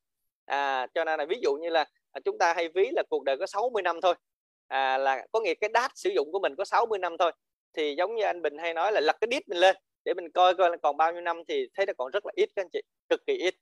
À, 0.45 0.87
cho 0.93 1.05
nên 1.05 1.19
là 1.19 1.25
ví 1.25 1.39
dụ 1.43 1.53
như 1.61 1.69
là 1.69 1.85
à, 2.11 2.19
chúng 2.25 2.37
ta 2.37 2.53
hay 2.53 2.69
ví 2.69 2.89
là 2.95 3.03
cuộc 3.09 3.23
đời 3.23 3.37
có 3.37 3.47
60 3.47 3.81
năm 3.83 4.01
thôi. 4.01 4.15
À, 4.67 4.97
là 4.97 5.27
có 5.31 5.39
nghĩa 5.39 5.53
cái 5.53 5.69
đát 5.73 5.91
sử 5.95 6.09
dụng 6.09 6.31
của 6.31 6.39
mình 6.39 6.55
có 6.55 6.65
60 6.65 6.99
năm 6.99 7.17
thôi. 7.19 7.31
Thì 7.73 7.95
giống 7.97 8.15
như 8.15 8.23
anh 8.23 8.41
Bình 8.41 8.57
hay 8.57 8.73
nói 8.73 8.91
là 8.91 9.01
lật 9.01 9.15
cái 9.21 9.27
đít 9.27 9.47
mình 9.49 9.57
lên 9.57 9.75
để 10.05 10.13
mình 10.13 10.31
coi 10.31 10.55
coi 10.55 10.69
là 10.69 10.77
còn 10.77 10.97
bao 10.97 11.13
nhiêu 11.13 11.21
năm 11.21 11.43
thì 11.47 11.67
thấy 11.73 11.85
nó 11.85 11.93
còn 11.97 12.11
rất 12.11 12.25
là 12.25 12.31
ít 12.35 12.49
các 12.55 12.61
anh 12.61 12.69
chị 12.73 12.81
cực 13.09 13.25
kỳ 13.27 13.33
ít 13.33 13.55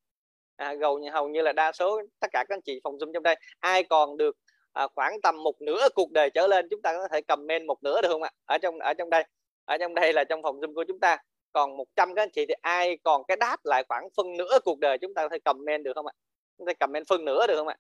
à, 0.56 0.74
gầu 0.74 1.00
như 1.00 1.10
hầu 1.10 1.28
như 1.30 1.42
là 1.42 1.52
đa 1.54 1.72
số 1.72 2.02
tất 2.20 2.28
cả 2.32 2.44
các 2.50 2.56
anh 2.56 2.62
chị 2.62 2.80
phòng 2.84 2.98
zoom 2.98 3.14
trong 3.14 3.24
đây 3.24 3.36
ai 3.60 3.84
còn 3.84 4.18
được 4.18 4.38
à, 4.74 4.88
khoảng 4.96 5.22
tầm 5.22 5.44
một 5.44 5.62
nửa 5.62 5.88
cuộc 5.96 6.12
đời 6.12 6.30
trở 6.30 6.48
lên 6.48 6.68
chúng 6.70 6.82
ta 6.82 6.94
có 6.94 7.08
thể 7.12 7.22
comment 7.22 7.66
một 7.68 7.84
nửa 7.84 8.02
được 8.02 8.10
không 8.10 8.24
ạ? 8.24 8.32
Ở 8.46 8.58
trong 8.58 8.80
ở 8.80 8.94
trong 8.94 9.10
đây 9.10 9.24
ở 9.66 9.78
trong 9.78 9.94
đây 9.94 10.14
là 10.14 10.24
trong 10.24 10.44
phòng 10.44 10.60
zoom 10.60 10.74
của 10.74 10.84
chúng 10.88 11.00
ta. 11.00 11.18
Còn 11.54 11.78
100 11.78 12.16
các 12.16 12.22
anh 12.22 12.30
chị 12.30 12.46
thì 12.46 12.54
ai 12.62 12.98
còn 13.04 13.24
cái 13.28 13.38
đát 13.38 13.60
lại 13.64 13.84
khoảng 13.90 14.08
phân 14.18 14.38
nửa 14.38 14.60
cuộc 14.66 14.80
đời 14.80 14.98
chúng 14.98 15.14
ta 15.14 15.22
có 15.22 15.30
thể 15.30 15.40
comment 15.40 15.84
được 15.84 15.92
không 15.96 16.08
ạ? 16.08 16.14
Chúng 16.58 16.68
ta 16.68 16.74
comment 16.74 17.08
phân 17.08 17.26
nửa 17.26 17.48
được 17.48 17.56
không 17.58 17.68
ạ? 17.68 17.78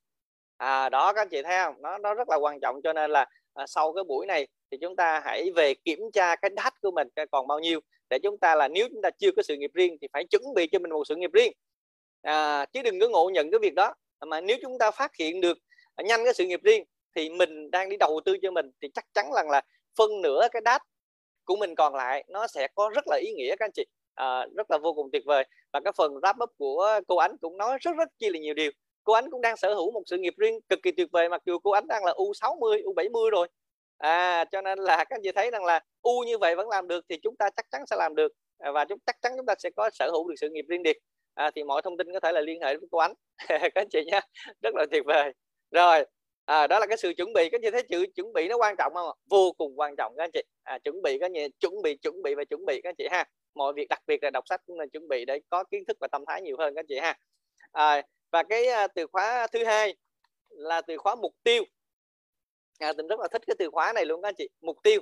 À 0.57 0.89
đó 0.89 1.13
các 1.13 1.21
anh 1.21 1.29
chị 1.29 1.41
thấy 1.43 1.63
không? 1.63 1.75
Nó 1.81 1.97
nó 1.97 2.13
rất 2.13 2.29
là 2.29 2.35
quan 2.35 2.59
trọng 2.59 2.81
cho 2.83 2.93
nên 2.93 3.11
là 3.11 3.25
à, 3.53 3.67
sau 3.67 3.93
cái 3.93 4.03
buổi 4.03 4.25
này 4.25 4.47
thì 4.71 4.77
chúng 4.81 4.95
ta 4.95 5.21
hãy 5.25 5.51
về 5.55 5.73
kiểm 5.73 5.99
tra 6.13 6.35
cái 6.35 6.49
đát 6.49 6.81
của 6.81 6.91
mình 6.91 7.07
còn 7.31 7.47
bao 7.47 7.59
nhiêu. 7.59 7.79
Để 8.09 8.19
chúng 8.23 8.37
ta 8.37 8.55
là 8.55 8.67
nếu 8.67 8.87
chúng 8.93 9.01
ta 9.01 9.09
chưa 9.19 9.31
có 9.35 9.43
sự 9.43 9.55
nghiệp 9.55 9.71
riêng 9.73 9.97
thì 10.01 10.07
phải 10.13 10.25
chuẩn 10.25 10.43
bị 10.55 10.67
cho 10.67 10.79
mình 10.79 10.91
một 10.91 11.03
sự 11.07 11.15
nghiệp 11.15 11.31
riêng 11.33 11.53
à, 12.25 12.65
chứ 12.65 12.81
đừng 12.81 12.99
có 12.99 13.07
ngộ 13.07 13.29
nhận 13.33 13.51
cái 13.51 13.59
việc 13.59 13.73
đó. 13.75 13.93
Mà 14.27 14.41
nếu 14.41 14.57
chúng 14.61 14.77
ta 14.79 14.91
phát 14.91 15.15
hiện 15.15 15.41
được 15.41 15.57
nhanh 15.97 16.23
cái 16.23 16.33
sự 16.33 16.45
nghiệp 16.45 16.59
riêng 16.63 16.83
thì 17.15 17.29
mình 17.29 17.71
đang 17.71 17.89
đi 17.89 17.97
đầu 17.97 18.19
tư 18.25 18.37
cho 18.41 18.51
mình 18.51 18.71
thì 18.81 18.89
chắc 18.93 19.05
chắn 19.13 19.25
rằng 19.35 19.49
là 19.49 19.61
phân 19.97 20.21
nửa 20.21 20.47
cái 20.51 20.61
đát 20.61 20.81
của 21.45 21.55
mình 21.55 21.75
còn 21.75 21.95
lại 21.95 22.23
nó 22.27 22.47
sẽ 22.47 22.67
có 22.75 22.89
rất 22.95 23.03
là 23.07 23.17
ý 23.17 23.33
nghĩa 23.33 23.55
các 23.55 23.65
anh 23.65 23.71
chị. 23.73 23.85
À, 24.15 24.45
rất 24.55 24.71
là 24.71 24.77
vô 24.77 24.93
cùng 24.93 25.09
tuyệt 25.11 25.23
vời. 25.25 25.45
Và 25.73 25.79
cái 25.79 25.93
phần 25.97 26.13
wrap 26.13 26.43
up 26.43 26.49
của 26.57 26.99
cô 27.07 27.17
ánh 27.17 27.37
cũng 27.37 27.57
nói 27.57 27.77
rất 27.81 27.91
rất 27.97 28.09
chi 28.19 28.29
là 28.29 28.39
nhiều 28.39 28.53
điều. 28.53 28.71
Cô 29.03 29.13
ánh 29.13 29.31
cũng 29.31 29.41
đang 29.41 29.57
sở 29.57 29.73
hữu 29.73 29.91
một 29.91 30.01
sự 30.05 30.17
nghiệp 30.17 30.33
riêng 30.37 30.59
cực 30.69 30.79
kỳ 30.83 30.91
tuyệt 30.91 31.07
vời 31.11 31.29
mặc 31.29 31.41
dù 31.45 31.59
cô 31.59 31.71
ánh 31.71 31.87
đang 31.87 32.05
là 32.05 32.11
u 32.11 32.33
60 32.33 32.81
u 32.81 32.93
70 32.93 33.29
rồi. 33.31 33.47
À 33.97 34.45
cho 34.51 34.61
nên 34.61 34.79
là 34.79 34.97
các 34.97 35.15
anh 35.15 35.21
chị 35.23 35.31
thấy 35.31 35.51
rằng 35.51 35.65
là 35.65 35.79
u 36.01 36.19
như 36.19 36.37
vậy 36.37 36.55
vẫn 36.55 36.69
làm 36.69 36.87
được 36.87 37.05
thì 37.09 37.17
chúng 37.23 37.35
ta 37.35 37.49
chắc 37.55 37.65
chắn 37.71 37.85
sẽ 37.89 37.95
làm 37.99 38.15
được. 38.15 38.31
À, 38.57 38.71
và 38.71 38.85
chúng 38.85 38.99
chắc 39.05 39.21
chắn 39.21 39.33
chúng 39.37 39.45
ta 39.45 39.53
sẽ 39.59 39.69
có 39.75 39.89
sở 39.93 40.09
hữu 40.11 40.29
được 40.29 40.35
sự 40.37 40.49
nghiệp 40.49 40.65
riêng 40.67 40.83
biệt 40.83 40.97
à, 41.35 41.51
thì 41.55 41.63
mọi 41.63 41.81
thông 41.81 41.97
tin 41.97 42.13
có 42.13 42.19
thể 42.19 42.31
là 42.31 42.41
liên 42.41 42.61
hệ 42.61 42.77
với 42.77 42.87
cô 42.91 42.97
ánh 42.97 43.13
các 43.47 43.75
anh 43.75 43.87
chị 43.89 44.05
nhé. 44.05 44.19
Rất 44.63 44.75
là 44.75 44.85
tuyệt 44.91 45.03
vời. 45.05 45.33
Rồi 45.71 46.05
à, 46.45 46.67
đó 46.67 46.79
là 46.79 46.85
cái 46.87 46.97
sự 46.97 47.13
chuẩn 47.17 47.33
bị. 47.33 47.49
Các 47.49 47.57
anh 47.57 47.61
chị 47.61 47.71
thấy 47.71 47.83
chữ 47.89 48.05
chuẩn 48.15 48.33
bị 48.33 48.47
nó 48.47 48.57
quan 48.57 48.75
trọng 48.77 48.93
không 48.93 49.17
vô 49.29 49.51
cùng 49.57 49.79
quan 49.79 49.95
trọng 49.95 50.13
các 50.17 50.23
anh 50.23 50.31
chị. 50.33 50.41
À, 50.63 50.79
chuẩn 50.83 51.01
bị 51.01 51.17
các 51.19 51.25
anh 51.25 51.33
chị 51.33 51.47
chuẩn 51.59 51.81
bị 51.83 51.97
chuẩn 51.97 52.21
bị 52.23 52.35
và 52.35 52.43
chuẩn 52.43 52.65
bị 52.65 52.81
các 52.83 52.89
anh 52.89 52.95
chị 52.97 53.07
ha. 53.11 53.25
Mọi 53.55 53.73
việc 53.73 53.87
đặc 53.89 53.99
biệt 54.07 54.23
là 54.23 54.29
đọc 54.29 54.43
sách 54.47 54.61
cũng 54.65 54.79
là 54.79 54.85
chuẩn 54.93 55.07
bị 55.07 55.25
để 55.25 55.39
có 55.49 55.63
kiến 55.63 55.83
thức 55.87 55.97
và 56.01 56.07
tâm 56.07 56.23
thái 56.27 56.41
nhiều 56.41 56.55
hơn 56.59 56.75
các 56.75 56.79
anh 56.79 56.87
chị 56.87 56.99
ha. 56.99 57.17
À, 57.71 58.01
và 58.31 58.43
cái 58.43 58.67
à, 58.67 58.87
từ 58.87 59.07
khóa 59.07 59.47
thứ 59.51 59.63
hai 59.63 59.95
là 60.49 60.81
từ 60.81 60.97
khóa 60.97 61.15
mục 61.15 61.33
tiêu. 61.43 61.63
À, 62.79 62.93
tình 62.97 63.07
rất 63.07 63.19
là 63.19 63.27
thích 63.31 63.41
cái 63.47 63.55
từ 63.59 63.69
khóa 63.71 63.93
này 63.93 64.05
luôn 64.05 64.21
các 64.21 64.27
anh 64.27 64.35
chị. 64.37 64.49
Mục 64.61 64.77
tiêu. 64.83 65.01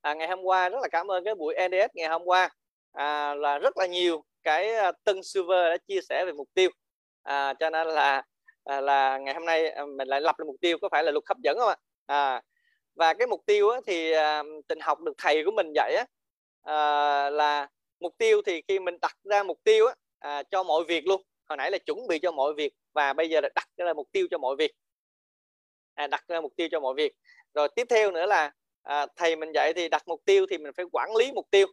À, 0.00 0.14
ngày 0.14 0.28
hôm 0.28 0.42
qua 0.42 0.68
rất 0.68 0.78
là 0.82 0.88
cảm 0.88 1.10
ơn 1.10 1.24
cái 1.24 1.34
buổi 1.34 1.54
NDS 1.68 1.94
ngày 1.94 2.08
hôm 2.08 2.22
qua. 2.24 2.48
À, 2.92 3.34
là 3.34 3.58
rất 3.58 3.76
là 3.78 3.86
nhiều 3.86 4.24
cái 4.48 4.74
ờ, 4.74 4.92
tân 5.04 5.22
server 5.22 5.70
đã 5.70 5.76
chia 5.88 6.00
sẻ 6.08 6.24
về 6.26 6.32
mục 6.32 6.48
tiêu. 6.54 6.70
À, 7.22 7.54
cho 7.60 7.70
nên 7.70 7.86
là 7.86 8.22
à, 8.64 8.80
là 8.80 9.18
ngày 9.18 9.34
hôm 9.34 9.44
nay 9.44 9.70
à, 9.70 9.84
mình 9.96 10.08
lại 10.08 10.20
lập 10.20 10.38
được 10.38 10.44
mục 10.46 10.56
tiêu 10.60 10.78
có 10.82 10.88
phải 10.92 11.04
là 11.04 11.10
luật 11.12 11.24
hấp 11.28 11.38
dẫn 11.38 11.58
không 11.58 11.68
ạ? 11.68 11.76
À, 12.06 12.42
và 12.94 13.14
cái 13.14 13.26
mục 13.26 13.40
tiêu 13.46 13.70
á, 13.70 13.80
thì 13.86 14.12
à, 14.12 14.42
tình 14.68 14.80
học 14.80 15.00
được 15.00 15.12
thầy 15.18 15.44
của 15.44 15.50
mình 15.50 15.72
dạy 15.74 15.94
á, 15.94 16.04
à, 16.62 17.30
là 17.30 17.68
mục 18.00 18.14
tiêu 18.18 18.42
thì 18.46 18.62
khi 18.68 18.78
mình 18.78 18.98
đặt 19.00 19.16
ra 19.24 19.42
mục 19.42 19.58
tiêu 19.64 19.86
á, 19.86 19.94
à, 20.18 20.42
cho 20.42 20.62
mọi 20.62 20.84
việc 20.84 21.06
luôn. 21.06 21.22
Hồi 21.48 21.56
nãy 21.56 21.70
là 21.70 21.78
chuẩn 21.78 22.06
bị 22.08 22.18
cho 22.18 22.32
mọi 22.32 22.54
việc 22.54 22.72
và 22.92 23.12
bây 23.12 23.30
giờ 23.30 23.40
là 23.40 23.48
đặt 23.54 23.68
ra 23.76 23.92
mục 23.94 24.08
tiêu 24.12 24.26
cho 24.30 24.38
mọi 24.38 24.56
việc. 24.56 24.72
À, 25.94 26.06
đặt 26.06 26.24
ra 26.28 26.40
mục 26.40 26.52
tiêu 26.56 26.68
cho 26.70 26.80
mọi 26.80 26.94
việc. 26.94 27.12
Rồi 27.54 27.68
tiếp 27.76 27.86
theo 27.90 28.10
nữa 28.10 28.26
là 28.26 28.52
à, 28.82 29.06
thầy 29.16 29.36
mình 29.36 29.52
dạy 29.54 29.72
thì 29.76 29.88
đặt 29.88 30.02
mục 30.08 30.20
tiêu 30.24 30.46
thì 30.50 30.58
mình 30.58 30.72
phải 30.76 30.86
quản 30.92 31.16
lý 31.16 31.32
mục 31.32 31.46
tiêu 31.50 31.66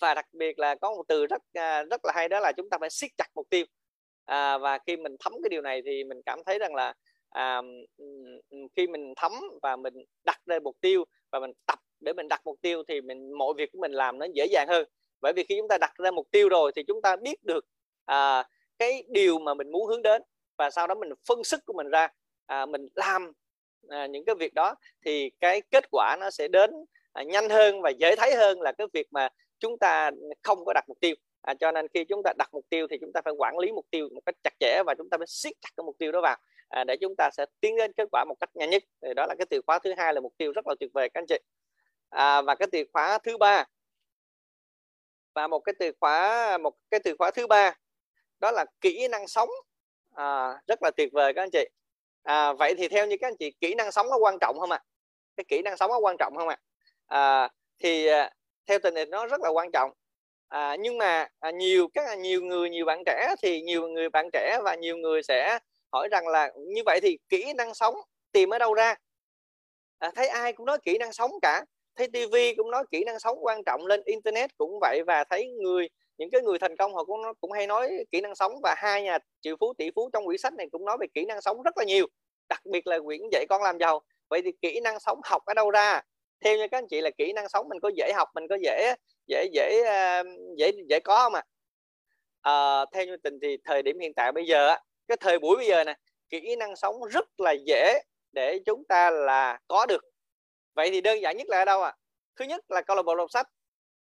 và 0.00 0.14
đặc 0.14 0.26
biệt 0.32 0.58
là 0.58 0.74
có 0.74 0.90
một 0.90 1.02
từ 1.08 1.26
rất 1.26 1.42
à, 1.52 1.82
rất 1.82 2.04
là 2.04 2.12
hay 2.16 2.28
đó 2.28 2.40
là 2.40 2.52
chúng 2.56 2.70
ta 2.70 2.78
phải 2.80 2.90
siết 2.90 3.10
chặt 3.18 3.28
mục 3.34 3.46
tiêu. 3.50 3.64
À, 4.24 4.58
và 4.58 4.78
khi 4.86 4.96
mình 4.96 5.16
thấm 5.20 5.32
cái 5.42 5.48
điều 5.50 5.62
này 5.62 5.82
thì 5.86 6.04
mình 6.04 6.22
cảm 6.26 6.44
thấy 6.46 6.58
rằng 6.58 6.74
là 6.74 6.94
à, 7.30 7.62
khi 8.76 8.86
mình 8.86 9.14
thấm 9.16 9.32
và 9.62 9.76
mình 9.76 9.94
đặt 10.24 10.40
ra 10.46 10.58
mục 10.58 10.76
tiêu 10.80 11.04
và 11.32 11.40
mình 11.40 11.52
tập 11.66 11.78
để 12.00 12.12
mình 12.12 12.28
đặt 12.28 12.40
mục 12.44 12.56
tiêu 12.62 12.82
thì 12.88 13.00
mình 13.00 13.32
mọi 13.38 13.54
việc 13.56 13.72
của 13.72 13.78
mình 13.78 13.92
làm 13.92 14.18
nó 14.18 14.26
dễ 14.34 14.46
dàng 14.50 14.68
hơn. 14.68 14.88
Bởi 15.20 15.32
vì 15.32 15.44
khi 15.48 15.56
chúng 15.58 15.68
ta 15.68 15.78
đặt 15.78 15.92
ra 15.96 16.10
mục 16.10 16.28
tiêu 16.30 16.48
rồi 16.48 16.72
thì 16.76 16.82
chúng 16.82 17.02
ta 17.02 17.16
biết 17.16 17.44
được 17.44 17.66
à, 18.04 18.44
cái 18.78 19.04
điều 19.08 19.38
mà 19.38 19.54
mình 19.54 19.72
muốn 19.72 19.86
hướng 19.86 20.02
đến 20.02 20.22
và 20.58 20.70
sau 20.70 20.86
đó 20.86 20.94
mình 20.94 21.10
phân 21.28 21.44
sức 21.44 21.60
của 21.66 21.72
mình 21.72 21.88
ra. 21.88 22.08
À, 22.46 22.66
mình 22.66 22.86
làm 22.94 23.32
à, 23.88 24.06
những 24.06 24.24
cái 24.24 24.34
việc 24.34 24.54
đó 24.54 24.74
thì 25.04 25.30
cái 25.40 25.62
kết 25.70 25.84
quả 25.90 26.16
nó 26.20 26.30
sẽ 26.30 26.48
đến 26.48 26.70
à, 27.12 27.22
nhanh 27.22 27.48
hơn 27.50 27.82
và 27.82 27.90
dễ 27.90 28.16
thấy 28.16 28.34
hơn 28.34 28.60
là 28.60 28.72
cái 28.72 28.86
việc 28.92 29.06
mà 29.10 29.28
chúng 29.58 29.78
ta 29.78 30.10
không 30.42 30.64
có 30.64 30.72
đặt 30.72 30.84
mục 30.88 31.00
tiêu. 31.00 31.14
À, 31.42 31.54
cho 31.60 31.72
nên 31.72 31.88
khi 31.94 32.04
chúng 32.04 32.22
ta 32.24 32.32
đặt 32.38 32.48
mục 32.52 32.64
tiêu 32.70 32.86
thì 32.90 32.98
chúng 33.00 33.12
ta 33.12 33.20
phải 33.24 33.32
quản 33.38 33.58
lý 33.58 33.72
mục 33.72 33.86
tiêu 33.90 34.08
một 34.14 34.20
cách 34.26 34.34
chặt 34.44 34.54
chẽ 34.60 34.82
và 34.86 34.94
chúng 34.98 35.10
ta 35.10 35.18
phải 35.18 35.26
siết 35.26 35.52
chặt 35.60 35.70
cái 35.76 35.84
mục 35.84 35.96
tiêu 35.98 36.12
đó 36.12 36.20
vào. 36.20 36.36
À, 36.68 36.84
để 36.84 36.96
chúng 37.00 37.14
ta 37.18 37.30
sẽ 37.32 37.46
tiến 37.60 37.76
đến 37.76 37.92
kết 37.92 38.08
quả 38.12 38.24
một 38.28 38.34
cách 38.40 38.50
nhanh 38.54 38.70
nhất. 38.70 38.82
Thì 39.02 39.14
đó 39.16 39.26
là 39.26 39.34
cái 39.38 39.46
từ 39.50 39.60
khóa 39.66 39.78
thứ 39.78 39.92
hai 39.96 40.14
là 40.14 40.20
mục 40.20 40.34
tiêu 40.38 40.52
rất 40.52 40.66
là 40.66 40.74
tuyệt 40.80 40.90
vời 40.94 41.08
các 41.14 41.20
anh 41.20 41.26
chị. 41.28 41.38
À, 42.08 42.42
và 42.42 42.54
cái 42.54 42.68
từ 42.72 42.84
khóa 42.92 43.18
thứ 43.18 43.38
ba. 43.38 43.64
Và 45.34 45.46
một 45.46 45.60
cái 45.60 45.74
từ 45.78 45.92
khóa 46.00 46.58
một 46.58 46.74
cái 46.90 47.00
từ 47.04 47.14
khóa 47.18 47.30
thứ 47.30 47.46
ba 47.46 47.74
đó 48.40 48.50
là 48.50 48.64
kỹ 48.80 49.08
năng 49.08 49.28
sống. 49.28 49.48
À, 50.14 50.60
rất 50.66 50.82
là 50.82 50.90
tuyệt 50.96 51.08
vời 51.12 51.32
các 51.34 51.42
anh 51.42 51.50
chị. 51.50 51.68
À, 52.22 52.52
vậy 52.52 52.74
thì 52.78 52.88
theo 52.88 53.06
như 53.06 53.16
các 53.20 53.28
anh 53.28 53.36
chị 53.36 53.50
kỹ 53.60 53.74
năng 53.74 53.92
sống 53.92 54.06
nó 54.10 54.16
quan 54.16 54.38
trọng 54.40 54.58
không 54.58 54.70
ạ? 54.70 54.82
À? 54.82 54.84
cái 55.36 55.44
kỹ 55.48 55.62
năng 55.62 55.76
sống 55.76 55.90
nó 55.90 55.98
quan 55.98 56.16
trọng 56.18 56.36
không 56.36 56.48
ạ? 56.48 56.58
À? 57.06 57.42
à, 57.42 57.48
thì 57.78 58.08
theo 58.66 58.78
tình 58.78 58.94
hình 58.96 59.10
nó 59.10 59.26
rất 59.26 59.40
là 59.40 59.48
quan 59.48 59.70
trọng. 59.72 59.90
À, 60.48 60.76
nhưng 60.80 60.98
mà 60.98 61.28
à, 61.40 61.50
nhiều 61.50 61.88
các 61.94 62.18
nhiều 62.18 62.42
người 62.42 62.70
nhiều 62.70 62.84
bạn 62.86 63.02
trẻ 63.06 63.34
thì 63.42 63.60
nhiều 63.62 63.88
người 63.88 64.08
bạn 64.10 64.28
trẻ 64.32 64.58
và 64.64 64.74
nhiều 64.74 64.96
người 64.96 65.22
sẽ 65.22 65.58
hỏi 65.92 66.08
rằng 66.10 66.28
là 66.28 66.50
như 66.56 66.82
vậy 66.86 67.00
thì 67.02 67.18
kỹ 67.28 67.52
năng 67.56 67.74
sống 67.74 67.94
tìm 68.32 68.50
ở 68.54 68.58
đâu 68.58 68.74
ra? 68.74 68.94
À, 69.98 70.10
thấy 70.14 70.28
ai 70.28 70.52
cũng 70.52 70.66
nói 70.66 70.78
kỹ 70.84 70.98
năng 70.98 71.12
sống 71.12 71.30
cả. 71.42 71.64
Thấy 71.96 72.08
tivi 72.12 72.54
cũng 72.54 72.70
nói 72.70 72.84
kỹ 72.90 73.04
năng 73.04 73.18
sống 73.18 73.38
quan 73.42 73.64
trọng 73.66 73.86
lên 73.86 74.02
internet 74.04 74.56
cũng 74.58 74.78
vậy 74.80 75.02
và 75.06 75.24
thấy 75.24 75.48
người 75.48 75.88
những 76.18 76.30
cái 76.30 76.42
người 76.42 76.58
thành 76.58 76.76
công 76.76 76.94
họ 76.94 77.04
cũng 77.04 77.20
cũng 77.40 77.52
hay 77.52 77.66
nói 77.66 78.04
kỹ 78.10 78.20
năng 78.20 78.34
sống 78.34 78.52
và 78.62 78.74
hai 78.78 79.02
nhà 79.02 79.18
triệu 79.40 79.56
phú 79.60 79.72
tỷ 79.78 79.90
phú 79.94 80.10
trong 80.12 80.24
quyển 80.26 80.38
sách 80.38 80.54
này 80.54 80.66
cũng 80.72 80.84
nói 80.84 80.96
về 81.00 81.06
kỹ 81.14 81.24
năng 81.24 81.40
sống 81.40 81.62
rất 81.62 81.78
là 81.78 81.84
nhiều 81.84 82.06
đặc 82.48 82.60
biệt 82.72 82.86
là 82.86 82.98
quyển 83.04 83.20
dạy 83.32 83.46
con 83.48 83.62
làm 83.62 83.78
giàu. 83.78 84.00
Vậy 84.30 84.42
thì 84.44 84.50
kỹ 84.62 84.80
năng 84.80 85.00
sống 85.00 85.20
học 85.24 85.42
ở 85.46 85.54
đâu 85.54 85.70
ra? 85.70 86.02
Theo 86.40 86.56
như 86.56 86.66
các 86.70 86.78
anh 86.78 86.88
chị 86.88 87.00
là 87.00 87.10
kỹ 87.18 87.32
năng 87.32 87.48
sống 87.48 87.68
mình 87.68 87.80
có 87.80 87.90
dễ 87.96 88.12
học 88.16 88.28
mình 88.34 88.44
có 88.48 88.56
dễ 88.62 88.94
dễ 89.26 89.46
dễ 89.52 89.82
ờ, 89.86 90.22
dễ 90.58 90.72
dễ 90.88 91.00
có 91.00 91.22
không 91.22 91.34
ạ 91.34 91.42
à? 92.40 92.52
à, 92.80 92.84
theo 92.92 93.04
như 93.06 93.16
tình 93.16 93.38
thì 93.42 93.56
thời 93.64 93.82
điểm 93.82 93.98
hiện 93.98 94.14
tại 94.14 94.32
bây 94.32 94.46
giờ 94.46 94.74
cái 95.08 95.16
thời 95.20 95.38
buổi 95.38 95.56
bây 95.56 95.66
giờ 95.66 95.84
nè 95.84 95.94
kỹ 96.30 96.56
năng 96.56 96.76
sống 96.76 96.96
rất 97.10 97.40
là 97.40 97.54
dễ 97.66 98.00
để 98.32 98.58
chúng 98.66 98.84
ta 98.84 99.10
là 99.10 99.58
có 99.68 99.86
được 99.86 100.04
vậy 100.74 100.90
thì 100.90 101.00
đơn 101.00 101.20
giản 101.20 101.36
nhất 101.36 101.48
là 101.48 101.58
ở 101.58 101.64
đâu 101.64 101.82
ạ 101.82 101.90
à? 101.90 101.96
thứ 102.36 102.44
nhất 102.44 102.64
là 102.68 102.82
câu 102.82 102.96
lạc 102.96 103.02
bộ 103.02 103.14
đọc 103.14 103.30
sách 103.30 103.46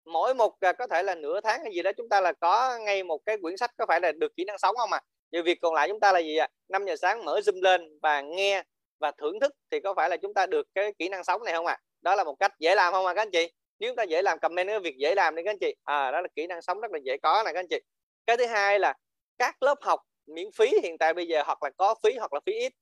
mỗi 0.05 0.33
một 0.33 0.59
ờ, 0.59 0.73
có 0.73 0.87
thể 0.87 1.03
là 1.03 1.15
nửa 1.15 1.41
tháng 1.41 1.63
hay 1.63 1.73
gì 1.73 1.81
đó 1.81 1.91
chúng 1.97 2.09
ta 2.09 2.21
là 2.21 2.33
có 2.33 2.77
ngay 2.77 3.03
một 3.03 3.21
cái 3.25 3.37
quyển 3.41 3.57
sách 3.57 3.71
có 3.77 3.85
phải 3.87 4.01
là 4.01 4.11
được 4.11 4.35
kỹ 4.35 4.43
năng 4.43 4.57
sống 4.57 4.75
không 4.75 4.93
à 4.93 5.01
vì 5.31 5.41
việc 5.41 5.59
còn 5.61 5.73
lại 5.73 5.87
chúng 5.87 5.99
ta 5.99 6.11
là 6.11 6.19
gì 6.19 6.37
ạ 6.37 6.47
à? 6.51 6.53
5 6.69 6.85
giờ 6.85 6.95
sáng 6.95 7.25
mở 7.25 7.39
zoom 7.39 7.61
lên 7.61 7.99
và 8.01 8.21
nghe 8.21 8.63
và 8.99 9.11
thưởng 9.11 9.39
thức 9.39 9.53
thì 9.71 9.79
có 9.79 9.93
phải 9.93 10.09
là 10.09 10.17
chúng 10.17 10.33
ta 10.33 10.45
được 10.45 10.67
cái 10.75 10.93
kỹ 10.99 11.09
năng 11.09 11.23
sống 11.23 11.43
này 11.43 11.53
không 11.53 11.65
ạ 11.65 11.73
à? 11.73 11.81
Đó 12.03 12.15
là 12.15 12.23
một 12.23 12.35
cách 12.39 12.51
dễ 12.59 12.75
làm 12.75 12.93
không 12.93 13.05
ạ 13.05 13.11
à, 13.11 13.13
các 13.13 13.21
anh 13.21 13.31
chị? 13.31 13.51
Nếu 13.79 13.89
chúng 13.89 13.95
ta 13.95 14.03
dễ 14.03 14.21
làm 14.21 14.39
comment 14.39 14.67
cái 14.67 14.79
việc 14.79 14.97
dễ 14.97 15.15
làm 15.15 15.35
đi 15.35 15.43
các 15.43 15.51
anh 15.51 15.59
chị. 15.59 15.75
À 15.83 16.11
đó 16.11 16.21
là 16.21 16.27
kỹ 16.35 16.47
năng 16.47 16.61
sống 16.61 16.79
rất 16.81 16.91
là 16.91 16.99
dễ 17.03 17.17
có 17.23 17.43
này 17.45 17.53
các 17.53 17.59
anh 17.59 17.67
chị. 17.69 17.79
Cái 18.25 18.37
thứ 18.37 18.45
hai 18.45 18.79
là 18.79 18.93
các 19.37 19.63
lớp 19.63 19.77
học 19.81 19.99
miễn 20.25 20.51
phí 20.51 20.71
hiện 20.83 20.97
tại 20.97 21.13
bây 21.13 21.27
giờ 21.27 21.43
hoặc 21.45 21.63
là 21.63 21.69
có 21.77 21.95
phí 22.03 22.17
hoặc 22.17 22.33
là 22.33 22.39
phí 22.45 22.53
ít. 22.53 22.73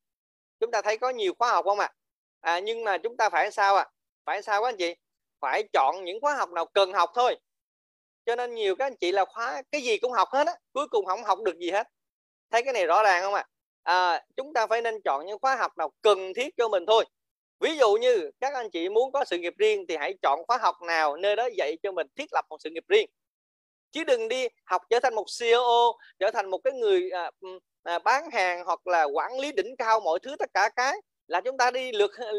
Chúng 0.60 0.72
ta 0.72 0.82
thấy 0.82 0.98
có 0.98 1.10
nhiều 1.10 1.34
khóa 1.40 1.52
học 1.52 1.66
không 1.66 1.80
ạ? 1.80 1.90
À? 2.42 2.54
à, 2.54 2.60
nhưng 2.60 2.84
mà 2.84 2.98
chúng 2.98 3.18
ta 3.18 3.30
phải 3.30 3.52
sao 3.52 3.76
ạ? 3.76 3.84
À? 3.84 3.92
phải 4.26 4.42
sao 4.42 4.62
các 4.62 4.68
anh 4.68 4.78
chị? 4.78 4.96
Phải 5.42 5.64
chọn 5.74 6.06
những 6.06 6.22
khóa 6.22 6.36
học 6.36 6.50
nào 6.52 6.66
cần 6.66 6.94
học 6.94 7.10
thôi. 7.16 7.38
Cho 8.26 8.36
nên 8.36 8.56
nhiều 8.56 8.76
các 8.76 8.86
anh 8.86 8.96
chị 8.98 9.12
là 9.12 9.26
khóa 9.26 9.62
cái 9.72 9.82
gì 9.82 9.98
cũng 9.98 10.12
học 10.12 10.30
hết 10.32 10.48
á 10.48 10.54
cuối 10.74 10.88
cùng 10.88 11.06
không 11.06 11.24
học 11.24 11.40
được 11.42 11.58
gì 11.58 11.72
hết. 11.72 11.88
Thấy 12.52 12.64
cái 12.64 12.74
này 12.74 12.86
rõ 12.86 13.04
ràng 13.04 13.24
không 13.24 13.34
ạ? 13.34 13.46
À? 13.84 14.12
à, 14.12 14.26
chúng 14.38 14.54
ta 14.54 14.68
phải 14.68 14.82
nên 14.82 15.02
chọn 15.02 15.26
những 15.26 15.40
khóa 15.40 15.56
học 15.56 15.78
nào 15.78 15.92
cần 16.02 16.34
thiết 16.36 16.54
cho 16.58 16.70
mình 16.70 16.86
thôi 16.86 17.06
ví 17.62 17.78
dụ 17.78 17.94
như 17.94 18.32
các 18.40 18.54
anh 18.54 18.70
chị 18.70 18.90
muốn 18.90 19.12
có 19.12 19.26
sự 19.26 19.38
nghiệp 19.38 19.54
riêng 19.58 19.86
thì 19.90 19.98
hãy 19.98 20.14
chọn 20.22 20.40
khóa 20.48 20.58
học 20.58 20.76
nào 20.82 21.18
nơi 21.18 21.36
đó 21.36 21.50
dạy 21.58 21.78
cho 21.84 21.92
mình 21.92 22.08
thiết 22.16 22.34
lập 22.34 22.46
một 22.50 22.58
sự 22.60 22.70
nghiệp 22.70 22.86
riêng. 22.88 23.10
Chứ 23.92 24.04
đừng 24.04 24.28
đi 24.28 24.48
học 24.66 24.82
trở 24.90 25.00
thành 25.00 25.16
một 25.16 25.26
CEO 25.40 25.94
trở 26.20 26.32
thành 26.32 26.50
một 26.50 26.58
cái 26.64 26.74
người 26.74 27.10
à, 27.10 27.32
à, 27.84 28.00
bán 28.00 28.32
hàng 28.32 28.64
hoặc 28.66 28.88
là 28.88 29.04
quản 29.04 29.40
lý 29.40 29.52
đỉnh 29.52 29.76
cao 29.78 30.00
mọi 30.00 30.20
thứ 30.20 30.36
tất 30.40 30.50
cả 30.54 30.70
cái 30.76 30.98
là 31.28 31.42
chúng 31.42 31.58
ta 31.58 31.72
đi 31.72 31.92
lượt 31.92 32.12
à, 32.18 32.32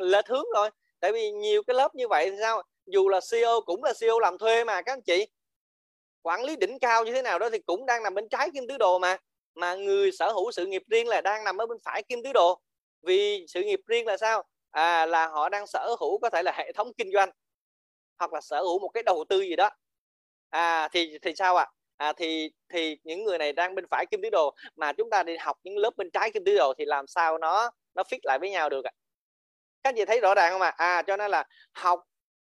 lệch 0.00 0.26
hướng 0.28 0.44
rồi. 0.54 0.70
Tại 1.00 1.12
vì 1.12 1.30
nhiều 1.30 1.62
cái 1.62 1.74
lớp 1.74 1.94
như 1.94 2.08
vậy 2.08 2.36
sao? 2.40 2.62
Dù 2.86 3.08
là 3.08 3.20
CEO 3.30 3.60
cũng 3.60 3.84
là 3.84 3.92
CEO 4.00 4.18
làm 4.18 4.38
thuê 4.38 4.64
mà 4.64 4.82
các 4.82 4.92
anh 4.92 5.02
chị. 5.02 5.26
Quản 6.22 6.44
lý 6.44 6.56
đỉnh 6.56 6.78
cao 6.78 7.04
như 7.04 7.12
thế 7.12 7.22
nào 7.22 7.38
đó 7.38 7.50
thì 7.50 7.58
cũng 7.58 7.86
đang 7.86 8.02
nằm 8.02 8.14
bên 8.14 8.28
trái 8.28 8.50
kim 8.54 8.68
tứ 8.68 8.78
đồ 8.78 8.98
mà 8.98 9.16
mà 9.54 9.74
người 9.74 10.12
sở 10.12 10.32
hữu 10.32 10.52
sự 10.52 10.66
nghiệp 10.66 10.82
riêng 10.88 11.08
là 11.08 11.20
đang 11.20 11.44
nằm 11.44 11.56
ở 11.56 11.66
bên 11.66 11.78
phải 11.84 12.02
kim 12.02 12.22
tứ 12.22 12.32
đồ. 12.32 12.60
Vì 13.02 13.46
sự 13.48 13.62
nghiệp 13.62 13.80
riêng 13.86 14.06
là 14.06 14.16
sao? 14.16 14.44
À, 14.70 15.06
là 15.06 15.26
họ 15.26 15.48
đang 15.48 15.66
sở 15.66 15.96
hữu 16.00 16.18
có 16.18 16.30
thể 16.30 16.42
là 16.42 16.52
hệ 16.52 16.72
thống 16.72 16.92
kinh 16.98 17.12
doanh 17.12 17.30
hoặc 18.18 18.32
là 18.32 18.40
sở 18.40 18.60
hữu 18.60 18.78
một 18.78 18.88
cái 18.88 19.02
đầu 19.02 19.24
tư 19.28 19.40
gì 19.40 19.56
đó 19.56 19.70
à 20.50 20.88
thì 20.92 21.18
thì 21.22 21.34
sao 21.36 21.56
ạ 21.56 21.66
à? 21.96 22.06
à, 22.08 22.12
thì 22.12 22.50
thì 22.68 22.96
những 23.04 23.24
người 23.24 23.38
này 23.38 23.52
đang 23.52 23.74
bên 23.74 23.84
phải 23.90 24.06
kim 24.10 24.22
tứ 24.22 24.30
đồ 24.30 24.54
mà 24.76 24.92
chúng 24.92 25.10
ta 25.10 25.22
đi 25.22 25.36
học 25.36 25.56
những 25.62 25.76
lớp 25.76 25.90
bên 25.96 26.10
trái 26.10 26.30
kim 26.30 26.44
tứ 26.44 26.54
đồ 26.56 26.74
thì 26.78 26.84
làm 26.84 27.06
sao 27.06 27.38
nó 27.38 27.70
nó 27.94 28.02
fit 28.02 28.18
lại 28.22 28.38
với 28.38 28.50
nhau 28.50 28.68
được 28.70 28.84
ạ 28.84 28.92
à? 28.94 28.98
các 29.82 29.94
chị 29.96 30.04
thấy 30.04 30.20
rõ 30.20 30.34
ràng 30.34 30.52
không 30.52 30.60
ạ 30.62 30.74
à? 30.76 30.86
à 30.86 31.02
cho 31.02 31.16
nên 31.16 31.30
là 31.30 31.44
học 31.72 32.02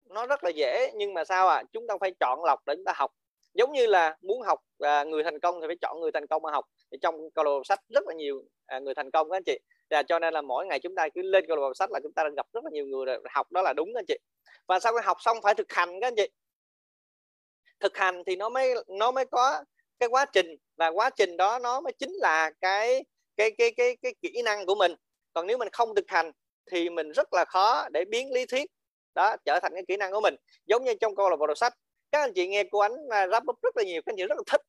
nó 0.10 0.26
rất 0.26 0.44
là 0.44 0.50
dễ 0.50 0.92
nhưng 0.96 1.14
mà 1.14 1.24
sao 1.24 1.48
ạ 1.48 1.56
à? 1.56 1.64
chúng 1.74 1.88
ta 1.88 1.96
phải 2.00 2.12
chọn 2.20 2.44
lọc 2.44 2.60
để 2.66 2.76
chúng 2.76 2.86
ta 2.86 2.94
học 2.96 3.12
giống 3.54 3.72
như 3.74 3.88
là 3.88 4.18
muốn 4.22 4.42
học 4.42 4.60
à, 4.80 5.04
người 5.04 5.24
thành 5.24 5.40
công 5.40 5.62
thì 5.62 5.68
phải 5.68 5.78
chọn 5.82 6.00
người 6.00 6.12
thành 6.12 6.28
công 6.28 6.42
mà 6.42 6.52
học 6.52 6.66
thì 6.92 6.98
trong 7.02 7.32
câu 7.32 7.46
lạc 7.46 7.52
sách 7.66 7.80
rất 7.90 8.04
là 8.08 8.14
nhiều 8.14 8.44
à, 8.66 8.80
người 8.80 8.96
thành 8.96 9.12
công 9.12 9.30
các 9.30 9.38
anh 9.38 9.44
chị 9.44 9.60
và 9.92 10.04
cho 10.04 10.20
nên 10.20 10.34
là 10.34 10.42
mỗi 10.42 10.66
ngày 10.66 10.80
chúng 10.80 10.96
ta 10.96 11.10
cứ 11.16 11.22
lên 11.22 11.46
câu 11.48 11.58
lạc 11.58 11.62
bộ 11.62 11.74
sách 11.74 11.92
là 11.92 12.00
chúng 12.04 12.14
ta 12.14 12.24
đang 12.24 12.36
gặp 12.36 12.48
rất 12.54 12.64
là 12.64 12.70
nhiều 12.74 12.86
người 12.86 13.18
học 13.34 13.52
đó 13.52 13.62
là 13.62 13.74
đúng 13.74 13.96
anh 13.96 14.06
chị. 14.08 14.18
Và 14.68 14.80
sau 14.80 14.94
khi 14.94 15.00
học 15.04 15.18
xong 15.20 15.38
phải 15.44 15.54
thực 15.54 15.74
hành 15.74 16.02
các 16.02 16.08
anh 16.08 16.16
chị. 16.16 16.28
Thực 17.80 17.98
hành 17.98 18.24
thì 18.26 18.36
nó 18.36 18.50
mới 18.50 18.74
nó 18.88 19.12
mới 19.12 19.26
có 19.26 19.64
cái 20.00 20.10
quá 20.10 20.26
trình 20.34 20.56
và 20.78 20.88
quá 20.88 21.10
trình 21.10 21.38
đó 21.38 21.60
nó 21.60 21.82
mới 21.82 21.94
chính 21.94 22.12
là 22.12 22.52
cái 22.62 23.04
cái 23.38 23.52
cái 23.58 23.72
cái 23.72 23.98
cái 24.02 24.14
kỹ 24.22 24.42
năng 24.46 24.66
của 24.66 24.76
mình. 24.76 24.96
Còn 25.34 25.48
nếu 25.48 25.58
mình 25.58 25.70
không 25.72 25.96
thực 25.96 26.06
hành 26.08 26.32
thì 26.72 26.90
mình 26.90 27.12
rất 27.12 27.34
là 27.34 27.46
khó 27.46 27.90
để 27.90 28.06
biến 28.06 28.32
lý 28.32 28.46
thuyết 28.46 28.70
đó 29.16 29.36
trở 29.46 29.60
thành 29.62 29.74
cái 29.74 29.84
kỹ 29.88 29.98
năng 29.98 30.12
của 30.12 30.22
mình. 30.22 30.36
Giống 30.66 30.84
như 30.84 30.94
trong 31.02 31.16
câu 31.16 31.30
lạc 31.30 31.36
bộ 31.36 31.48
đọc 31.48 31.58
sách, 31.58 31.74
các 32.12 32.20
anh 32.22 32.34
chị 32.34 32.48
nghe 32.48 32.64
cô 32.72 32.80
ánh 32.80 33.10
à, 33.10 33.28
rap 33.28 33.44
rất 33.64 33.78
là 33.78 33.84
nhiều, 33.84 34.02
các 34.06 34.12
anh 34.12 34.18
chị 34.18 34.24
rất 34.24 34.36
là 34.38 34.44
thích 34.48 34.62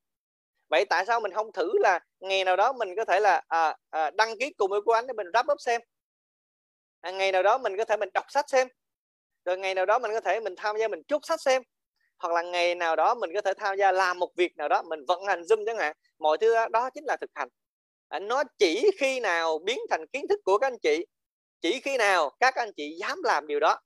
vậy 0.73 0.85
tại 0.85 1.07
sao 1.07 1.21
mình 1.21 1.33
không 1.33 1.53
thử 1.53 1.73
là 1.79 2.01
ngày 2.21 2.45
nào 2.45 2.57
đó 2.57 2.73
mình 2.73 2.97
có 2.97 3.05
thể 3.05 3.21
là 3.21 3.43
à, 3.49 3.77
à, 3.91 4.11
đăng 4.11 4.39
ký 4.39 4.53
cùng 4.59 4.71
với 4.71 4.81
cô 4.87 4.93
ánh 4.93 5.07
để 5.07 5.13
mình 5.13 5.27
wrap 5.27 5.53
up 5.53 5.61
xem? 5.61 5.81
À, 7.01 7.11
ngày 7.11 7.33
nào 7.33 7.43
đó 7.43 7.59
mình 7.59 7.77
có 7.77 7.85
thể 7.85 7.97
mình 7.97 8.09
đọc 8.15 8.25
sách 8.29 8.51
xem. 8.51 8.69
Rồi 9.45 9.59
ngày 9.59 9.75
nào 9.75 9.87
đó 9.87 9.99
mình 9.99 10.11
có 10.13 10.21
thể 10.21 10.41
mình 10.41 10.55
tham 10.57 10.77
gia 10.79 10.89
mình 10.89 11.03
chốt 11.09 11.21
sách 11.25 11.41
xem. 11.41 11.63
Hoặc 12.19 12.35
là 12.35 12.43
ngày 12.43 12.75
nào 12.75 12.97
đó 12.97 13.15
mình 13.15 13.31
có 13.35 13.41
thể 13.41 13.55
tham 13.55 13.77
gia 13.77 13.93
làm 13.93 14.19
một 14.19 14.31
việc 14.37 14.57
nào 14.57 14.69
đó 14.69 14.83
mình 14.83 15.05
vận 15.09 15.25
hành 15.25 15.43
zoom 15.43 15.67
chẳng 15.67 15.79
hạn. 15.79 15.97
Mọi 16.19 16.39
thứ 16.39 16.55
đó, 16.55 16.69
đó 16.69 16.91
chính 16.91 17.05
là 17.07 17.17
thực 17.21 17.31
hành. 17.35 17.49
À, 18.09 18.19
nó 18.19 18.45
chỉ 18.59 18.91
khi 18.99 19.21
nào 19.21 19.59
biến 19.59 19.79
thành 19.91 20.07
kiến 20.07 20.29
thức 20.29 20.41
của 20.45 20.59
các 20.59 20.67
anh 20.67 20.79
chị 20.83 21.07
chỉ 21.61 21.81
khi 21.81 21.97
nào 21.97 22.31
các 22.41 22.55
anh 22.55 22.73
chị 22.77 22.97
dám 23.01 23.23
làm 23.23 23.47
điều 23.47 23.61
đó. 23.61 23.81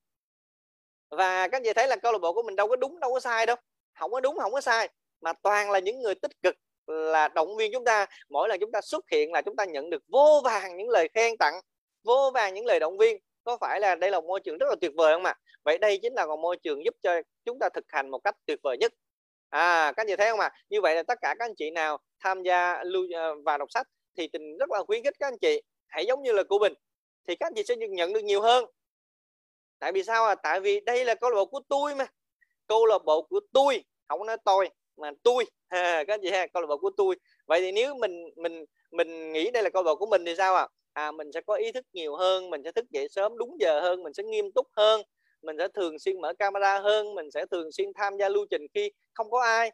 Và 1.11 1.49
các 1.49 1.57
anh 1.57 1.63
chị 1.65 1.73
thấy 1.73 1.89
là 1.89 1.97
câu 1.97 2.13
lạc 2.13 2.19
bộ 2.19 2.33
của 2.33 2.43
mình 2.43 2.57
đâu 2.57 2.69
có 2.69 2.77
đúng 2.77 3.01
đâu 3.01 3.13
có 3.15 3.21
sai 3.21 3.47
đâu. 3.47 3.57
Không 3.99 4.13
có 4.13 4.21
đúng 4.21 4.39
không 4.39 4.53
có 4.53 4.61
sai. 4.61 4.89
Mà 5.21 5.33
toàn 5.33 5.71
là 5.71 5.79
những 5.79 6.03
người 6.03 6.15
tích 6.15 6.43
cực 6.43 6.57
là 6.87 7.29
động 7.29 7.57
viên 7.57 7.73
chúng 7.73 7.85
ta. 7.85 8.07
Mỗi 8.29 8.49
lần 8.49 8.61
chúng 8.61 8.73
ta 8.73 8.81
xuất 8.81 9.05
hiện 9.11 9.33
là 9.33 9.43
chúng 9.43 9.57
ta 9.57 9.65
nhận 9.65 9.91
được 9.91 10.03
vô 10.09 10.41
vàng 10.45 10.77
những 10.77 10.89
lời 10.89 11.09
khen 11.15 11.37
tặng, 11.37 11.55
vô 12.05 12.31
vàng 12.35 12.55
những 12.55 12.67
lời 12.67 12.81
động 12.81 12.99
viên. 12.99 13.19
Có 13.45 13.59
phải 13.61 13.81
là 13.81 13.95
đây 13.95 14.11
là 14.11 14.21
một 14.21 14.27
môi 14.27 14.41
trường 14.41 14.59
rất 14.59 14.67
là 14.69 14.75
tuyệt 14.81 14.93
vời 14.97 15.15
không 15.15 15.25
ạ? 15.25 15.35
Vậy 15.65 15.79
đây 15.79 15.99
chính 16.03 16.15
là 16.15 16.27
một 16.27 16.37
môi 16.37 16.57
trường 16.57 16.85
giúp 16.85 16.95
cho 17.03 17.21
chúng 17.45 17.59
ta 17.59 17.69
thực 17.75 17.85
hành 17.89 18.11
một 18.11 18.19
cách 18.19 18.35
tuyệt 18.47 18.59
vời 18.63 18.77
nhất. 18.79 18.93
À 19.49 19.93
các 19.97 20.03
anh 20.03 20.07
chị 20.07 20.17
thấy 20.17 20.31
không 20.31 20.41
ạ? 20.41 20.51
Như 20.69 20.81
vậy 20.81 20.95
là 20.95 21.03
tất 21.03 21.19
cả 21.23 21.35
các 21.39 21.45
anh 21.45 21.55
chị 21.55 21.71
nào 21.71 21.99
tham 22.21 22.43
gia 22.43 22.85
lưu 22.85 23.07
ờ, 23.15 23.35
và 23.45 23.57
đọc 23.57 23.69
sách 23.71 23.87
thì 24.17 24.29
tình 24.29 24.59
rất 24.59 24.71
là 24.71 24.83
khuyến 24.87 25.03
khích 25.03 25.15
các 25.19 25.27
anh 25.27 25.39
chị, 25.39 25.63
hãy 25.87 26.07
giống 26.07 26.23
như 26.23 26.33
là 26.33 26.43
của 26.49 26.59
mình, 26.59 26.75
thì 27.29 27.35
các 27.37 27.47
anh 27.47 27.55
chị 27.55 27.63
sẽ 27.69 27.77
nhận 27.77 28.13
được 28.13 28.25
nhiều 28.25 28.41
hơn. 28.41 28.65
Tại 29.79 29.93
vì 29.93 30.03
sao 30.03 30.27
à 30.27 30.35
tại 30.35 30.61
vì 30.61 30.81
đây 30.81 31.05
là 31.05 31.15
câu 31.15 31.31
lạc 31.31 31.37
bộ 31.37 31.47
của 31.47 31.61
tôi 31.69 31.95
mà. 31.95 32.07
Câu 32.67 32.87
lạc 32.87 33.05
bộ 33.05 33.23
của 33.23 33.41
tôi, 33.53 33.85
không 34.09 34.27
nói 34.27 34.37
tôi 34.45 34.69
mà 34.97 35.11
tôi 35.23 35.45
ha, 35.71 36.05
các 36.05 36.15
anh 36.15 36.21
chị 36.23 36.31
ha 36.31 36.47
câu 36.47 36.61
lạc 36.63 36.67
bộ 36.67 36.77
của 36.79 36.91
tôi. 36.97 37.17
Vậy 37.47 37.61
thì 37.61 37.73
nếu 37.73 37.95
mình 37.95 38.25
mình 38.37 38.65
mình 38.91 39.33
nghĩ 39.33 39.51
đây 39.51 39.63
là 39.63 39.71
câu 39.71 39.83
lạc 39.83 39.87
bộ 39.89 39.97
của 39.97 40.07
mình 40.07 40.25
thì 40.27 40.35
sao 40.37 40.55
à 40.55 40.69
à 40.93 41.13
mình 41.13 41.33
sẽ 41.33 41.41
có 41.47 41.55
ý 41.55 41.73
thức 41.73 41.85
nhiều 41.93 42.17
hơn 42.17 42.51
mình 42.51 42.63
sẽ 42.65 42.73
thức 42.73 42.91
dậy 42.91 43.09
sớm 43.09 43.39
đúng 43.39 43.61
giờ 43.61 43.81
hơn 43.81 44.03
mình 44.03 44.15
sẽ 44.15 44.23
nghiêm 44.23 44.53
túc 44.53 44.67
hơn 44.77 45.03
mình 45.43 45.57
sẽ 45.59 45.69
thường 45.69 45.99
xuyên 45.99 46.21
mở 46.21 46.33
camera 46.39 46.79
hơn 46.81 47.15
mình 47.15 47.31
sẽ 47.31 47.47
thường 47.51 47.73
xuyên 47.73 47.93
tham 47.95 48.17
gia 48.19 48.29
lưu 48.29 48.47
trình 48.51 48.67
khi 48.75 48.91
không 49.15 49.31
có 49.31 49.41
ai. 49.43 49.71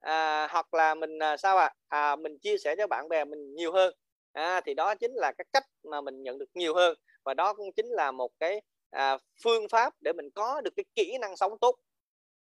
À, 0.00 0.46
hoặc 0.50 0.74
là 0.74 0.94
mình 0.94 1.18
à, 1.22 1.36
sao 1.36 1.56
ạ? 1.56 1.70
À? 1.88 2.10
à, 2.12 2.16
mình 2.16 2.38
chia 2.38 2.58
sẻ 2.58 2.74
cho 2.78 2.86
bạn 2.86 3.08
bè 3.08 3.24
mình 3.24 3.54
nhiều 3.54 3.72
hơn. 3.72 3.94
À, 4.32 4.60
thì 4.60 4.74
đó 4.74 4.94
chính 4.94 5.12
là 5.14 5.32
cái 5.38 5.44
cách 5.52 5.64
mà 5.84 6.00
mình 6.00 6.22
nhận 6.22 6.38
được 6.38 6.48
nhiều 6.54 6.74
hơn. 6.74 6.94
Và 7.24 7.34
đó 7.34 7.52
cũng 7.54 7.72
chính 7.76 7.86
là 7.86 8.12
một 8.12 8.30
cái 8.40 8.60
à, 8.90 9.18
phương 9.44 9.68
pháp 9.68 9.94
để 10.00 10.12
mình 10.12 10.30
có 10.34 10.60
được 10.60 10.70
cái 10.76 10.84
kỹ 10.94 11.18
năng 11.20 11.36
sống 11.36 11.58
tốt 11.60 11.74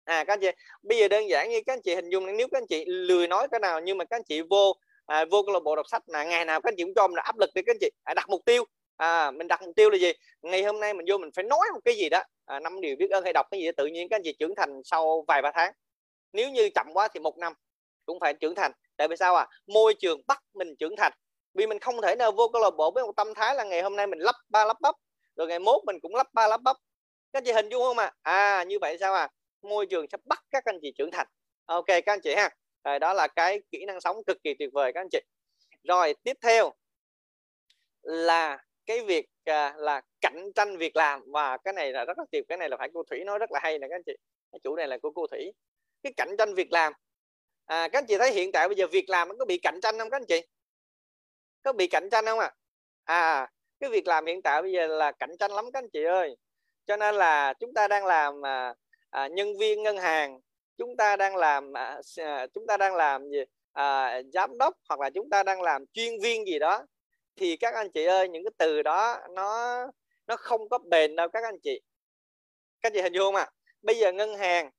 à 0.09 0.25
các 0.25 0.33
anh 0.33 0.41
chị 0.41 0.51
bây 0.83 0.99
giờ 0.99 1.09
đơn 1.09 1.29
giản 1.29 1.51
như 1.51 1.61
các 1.67 1.73
anh 1.73 1.83
chị 1.83 1.95
hình 1.95 2.11
dung 2.11 2.37
nếu 2.37 2.49
các 2.49 2.59
anh 2.59 2.67
chị 2.67 2.85
lười 2.85 3.27
nói 3.27 3.49
cái 3.51 3.61
nào 3.61 3.81
nhưng 3.81 3.99
mà 3.99 4.05
các 4.05 4.17
anh 4.17 4.25
chị 4.25 4.41
vô 4.51 4.77
à, 5.07 5.25
vô 5.31 5.43
câu 5.43 5.53
lạc 5.53 5.61
bộ 5.61 5.77
đọc 5.77 5.87
sách 5.89 6.03
là 6.07 6.25
ngày 6.25 6.45
nào 6.45 6.61
các 6.61 6.69
anh 6.69 6.75
chị 6.77 6.83
cũng 6.83 6.95
cho 6.97 7.09
mình 7.09 7.17
là 7.17 7.23
áp 7.23 7.39
lực 7.39 7.51
đi 7.55 7.63
các 7.63 7.73
anh 7.75 7.79
chị 7.81 7.91
à, 8.05 8.15
đặt 8.15 8.29
mục 8.29 8.45
tiêu. 8.45 8.65
À, 8.97 9.31
mình 9.31 9.49
đặt 9.49 9.63
mục 9.63 9.77
tiêu 9.77 9.91
là 9.91 9.99
gì? 9.99 10.13
Ngày 10.43 10.63
hôm 10.63 10.81
nay 10.81 10.95
mình 10.95 11.07
vô 11.09 11.19
mình 11.19 11.31
phải 11.35 11.45
nói 11.45 11.67
một 11.73 11.81
cái 11.85 11.95
gì 11.95 12.09
đó 12.09 12.23
à, 12.47 12.61
năm 12.61 12.81
điều 12.81 12.97
biết 12.97 13.11
ơn 13.11 13.25
hay 13.25 13.33
đọc 13.33 13.47
cái 13.51 13.61
gì 13.61 13.67
đó, 13.67 13.73
tự 13.77 13.87
nhiên 13.87 14.09
các 14.09 14.17
anh 14.17 14.23
chị 14.25 14.33
trưởng 14.39 14.55
thành 14.55 14.81
sau 14.85 15.25
vài 15.29 15.43
ba 15.43 15.51
tháng. 15.55 15.73
Nếu 16.33 16.51
như 16.51 16.71
chậm 16.75 16.87
quá 16.95 17.09
thì 17.09 17.21
một 17.21 17.39
năm 17.39 17.53
cũng 18.07 18.21
phải 18.21 18.35
trưởng 18.35 18.55
thành. 18.55 18.73
Tại 18.97 19.09
vì 19.09 19.17
sao 19.17 19.37
à 19.37 19.47
môi 19.67 19.95
trường 19.95 20.21
bắt 20.27 20.43
mình 20.55 20.77
trưởng 20.79 20.97
thành. 20.97 21.13
Vì 21.55 21.67
mình 21.67 21.79
không 21.79 22.03
thể 22.03 22.15
nào 22.17 22.33
vô 22.33 22.49
câu 22.49 22.63
lạc 22.63 22.71
bộ 22.71 22.91
với 22.91 23.05
một 23.05 23.13
tâm 23.17 23.35
thái 23.35 23.55
là 23.55 23.65
ngày 23.65 23.83
hôm 23.83 23.97
nay 23.97 24.07
mình 24.07 24.19
lắp 24.19 24.35
ba 24.49 24.65
lắp 24.65 24.81
bắp 24.81 24.95
rồi 25.37 25.47
ngày 25.47 25.59
mốt 25.59 25.85
mình 25.85 26.01
cũng 26.01 26.15
lắp 26.15 26.27
ba 26.33 26.47
lắp 26.49 26.63
bắp. 26.63 26.77
Các 27.33 27.39
anh 27.39 27.45
chị 27.45 27.53
hình 27.53 27.69
dung 27.69 27.83
không 27.83 27.99
à 27.99 28.13
à 28.23 28.65
như 28.65 28.79
vậy 28.81 28.97
sao 29.01 29.15
à 29.15 29.29
môi 29.63 29.87
trường 29.87 30.07
sẽ 30.13 30.19
bắt 30.25 30.45
các 30.51 30.65
anh 30.65 30.79
chị 30.83 30.93
trưởng 30.99 31.11
thành. 31.11 31.27
Ok 31.67 31.87
các 31.87 32.07
anh 32.07 32.21
chị 32.21 32.35
ha. 32.35 32.51
Rồi 32.85 32.99
đó 32.99 33.15
là 33.15 33.29
cái 33.29 33.63
kỹ 33.71 33.85
năng 33.87 34.01
sống 34.01 34.25
cực 34.27 34.43
kỳ 34.43 34.55
tuyệt 34.59 34.71
vời 34.73 34.93
các 34.93 35.01
anh 35.01 35.09
chị. 35.13 35.19
Rồi 35.83 36.15
tiếp 36.23 36.37
theo 36.43 36.73
là 38.03 38.65
cái 38.87 39.01
việc 39.05 39.27
à, 39.45 39.75
là 39.77 40.03
cạnh 40.21 40.53
tranh 40.55 40.77
việc 40.77 40.97
làm. 40.97 41.23
Và 41.27 41.57
cái 41.57 41.75
này 41.75 41.93
là 41.93 42.05
rất 42.05 42.19
là 42.19 42.25
tuyệt 42.33 42.45
cái 42.49 42.59
này 42.59 42.69
là 42.69 42.77
phải 42.77 42.89
cô 42.95 43.03
thủy 43.11 43.25
nói 43.25 43.39
rất 43.39 43.53
là 43.53 43.61
hay 43.63 43.79
nè 43.79 43.89
các 43.91 43.97
anh 43.97 44.03
chị. 44.07 44.13
Cái 44.53 44.59
chủ 44.63 44.77
này 44.77 44.89
là 44.89 44.99
của 45.03 45.11
cô 45.11 45.27
thủy. 45.27 45.53
Cái 46.03 46.13
cạnh 46.17 46.37
tranh 46.39 46.55
việc 46.55 46.73
làm. 46.73 46.93
À, 47.67 47.89
các 47.89 47.99
anh 47.99 48.07
chị 48.07 48.19
thấy 48.19 48.33
hiện 48.33 48.53
tại 48.53 48.69
bây 48.69 48.77
giờ 48.77 48.87
việc 48.87 49.09
làm 49.09 49.29
nó 49.29 49.35
có 49.39 49.45
bị 49.45 49.59
cạnh 49.59 49.81
tranh 49.83 49.99
không 49.99 50.11
các 50.11 50.17
anh 50.17 50.27
chị? 50.27 50.41
Có 51.63 51.73
bị 51.73 51.87
cạnh 51.87 52.09
tranh 52.11 52.25
không 52.25 52.39
ạ? 52.39 52.55
À? 53.05 53.41
à 53.41 53.51
cái 53.81 53.91
việc 53.91 54.07
làm 54.07 54.27
hiện 54.27 54.43
tại 54.43 54.63
bây 54.63 54.73
giờ 54.73 54.87
là 54.87 55.13
cạnh 55.13 55.37
tranh 55.39 55.51
lắm 55.51 55.65
các 55.73 55.79
anh 55.79 55.91
chị 55.93 56.05
ơi. 56.05 56.37
Cho 56.87 56.97
nên 56.97 57.15
là 57.15 57.55
chúng 57.61 57.75
ta 57.75 57.89
đang 57.89 58.07
làm 58.07 58.47
à, 58.47 58.75
à, 59.11 59.29
nhân 59.29 59.59
viên 59.59 59.83
ngân 59.83 59.97
hàng 59.97 60.41
chúng 60.79 60.97
ta 60.97 61.17
đang 61.17 61.37
làm 61.37 61.77
à, 61.77 62.01
à, 62.17 62.47
chúng 62.55 62.67
ta 62.67 62.77
đang 62.77 62.95
làm 62.95 63.31
gì? 63.31 63.39
À, 63.73 64.23
giám 64.33 64.59
đốc 64.59 64.75
hoặc 64.89 65.01
là 65.01 65.11
chúng 65.11 65.31
ta 65.31 65.43
đang 65.43 65.63
làm 65.63 65.85
chuyên 65.93 66.21
viên 66.23 66.47
gì 66.47 66.59
đó. 66.59 66.87
Thì 67.37 67.57
các 67.57 67.75
anh 67.75 67.91
chị 67.91 68.05
ơi 68.05 68.29
những 68.29 68.45
cái 68.45 68.53
từ 68.59 68.83
đó 68.83 69.19
nó 69.31 69.77
nó 70.27 70.37
không 70.37 70.69
có 70.69 70.79
bền 70.79 71.17
đâu 71.17 71.29
các 71.29 71.45
anh 71.45 71.59
chị. 71.63 71.81
Các 72.83 72.87
anh 72.87 72.93
chị 72.95 73.01
hình 73.03 73.13
dung 73.13 73.25
không 73.25 73.35
ạ? 73.35 73.43
À? 73.43 73.53
bây 73.83 73.99
giờ 73.99 74.13
ngân 74.13 74.35
hàng 74.37 74.71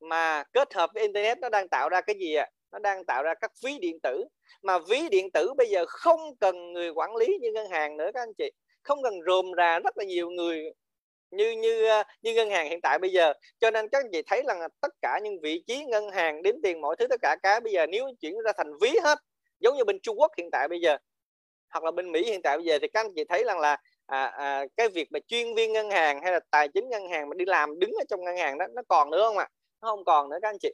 mà 0.00 0.44
kết 0.52 0.74
hợp 0.74 0.90
với 0.94 1.02
internet 1.02 1.38
nó 1.38 1.48
đang 1.48 1.68
tạo 1.68 1.88
ra 1.88 2.00
cái 2.00 2.16
gì 2.18 2.34
ạ? 2.34 2.44
À? 2.44 2.52
nó 2.72 2.78
đang 2.78 3.04
tạo 3.04 3.22
ra 3.22 3.34
các 3.34 3.52
ví 3.64 3.78
điện 3.78 3.98
tử. 4.02 4.24
Mà 4.62 4.78
ví 4.78 5.08
điện 5.08 5.30
tử 5.30 5.54
bây 5.56 5.68
giờ 5.68 5.84
không 5.88 6.36
cần 6.40 6.72
người 6.72 6.90
quản 6.90 7.16
lý 7.16 7.38
như 7.40 7.52
ngân 7.52 7.70
hàng 7.70 7.96
nữa 7.96 8.10
các 8.14 8.22
anh 8.22 8.34
chị. 8.38 8.50
Không 8.82 9.02
cần 9.02 9.14
rồm 9.26 9.46
rà 9.56 9.78
rất 9.78 9.96
là 9.98 10.04
nhiều 10.04 10.30
người 10.30 10.72
như 11.30 11.50
như 11.50 11.84
ờ, 11.84 12.02
như 12.22 12.34
ngân 12.34 12.50
hàng 12.50 12.68
hiện 12.68 12.80
tại 12.80 12.98
bây 12.98 13.12
giờ 13.12 13.32
cho 13.60 13.70
nên 13.70 13.88
các 13.88 13.98
anh 13.98 14.10
chị 14.12 14.22
thấy 14.26 14.42
là 14.44 14.68
tất 14.80 14.92
cả 15.02 15.18
những 15.22 15.40
vị 15.40 15.62
trí 15.66 15.84
ngân 15.84 16.10
hàng 16.10 16.42
đếm 16.42 16.54
tiền 16.62 16.80
mọi 16.80 16.96
thứ 16.98 17.06
tất 17.06 17.20
cả 17.22 17.36
cái 17.42 17.60
bây 17.60 17.72
giờ 17.72 17.86
nếu 17.86 18.10
chuyển 18.20 18.34
ra 18.44 18.52
thành 18.56 18.72
ví 18.80 18.90
hết 19.04 19.18
giống 19.60 19.76
như 19.76 19.84
bên 19.84 20.00
Trung 20.00 20.20
Quốc 20.20 20.32
hiện 20.36 20.50
tại 20.52 20.68
bây 20.68 20.80
giờ 20.80 20.96
hoặc 21.70 21.84
là 21.84 21.90
bên 21.90 22.12
Mỹ 22.12 22.24
hiện 22.24 22.42
tại 22.42 22.56
bây 22.56 22.66
giờ 22.66 22.78
thì 22.82 22.88
các 22.88 23.00
anh 23.06 23.12
chị 23.16 23.24
thấy 23.24 23.44
rằng 23.44 23.60
là 23.60 23.76
à, 24.06 24.24
à, 24.24 24.64
cái 24.76 24.88
việc 24.88 25.12
mà 25.12 25.18
chuyên 25.28 25.54
viên 25.54 25.72
ngân 25.72 25.90
hàng 25.90 26.22
hay 26.22 26.32
là 26.32 26.40
tài 26.50 26.68
chính 26.68 26.88
ngân 26.88 27.08
hàng 27.08 27.28
mà 27.28 27.34
đi 27.34 27.44
làm 27.44 27.78
đứng 27.78 27.90
ở 27.90 28.04
trong 28.08 28.24
ngân 28.24 28.36
hàng 28.36 28.58
đó 28.58 28.66
nó 28.74 28.82
còn 28.88 29.10
nữa 29.10 29.22
không 29.22 29.38
ạ 29.38 29.44
à? 29.44 29.48
nó 29.82 29.88
không 29.88 30.04
còn 30.04 30.30
nữa 30.30 30.38
các 30.42 30.48
anh 30.48 30.58
chị 30.58 30.72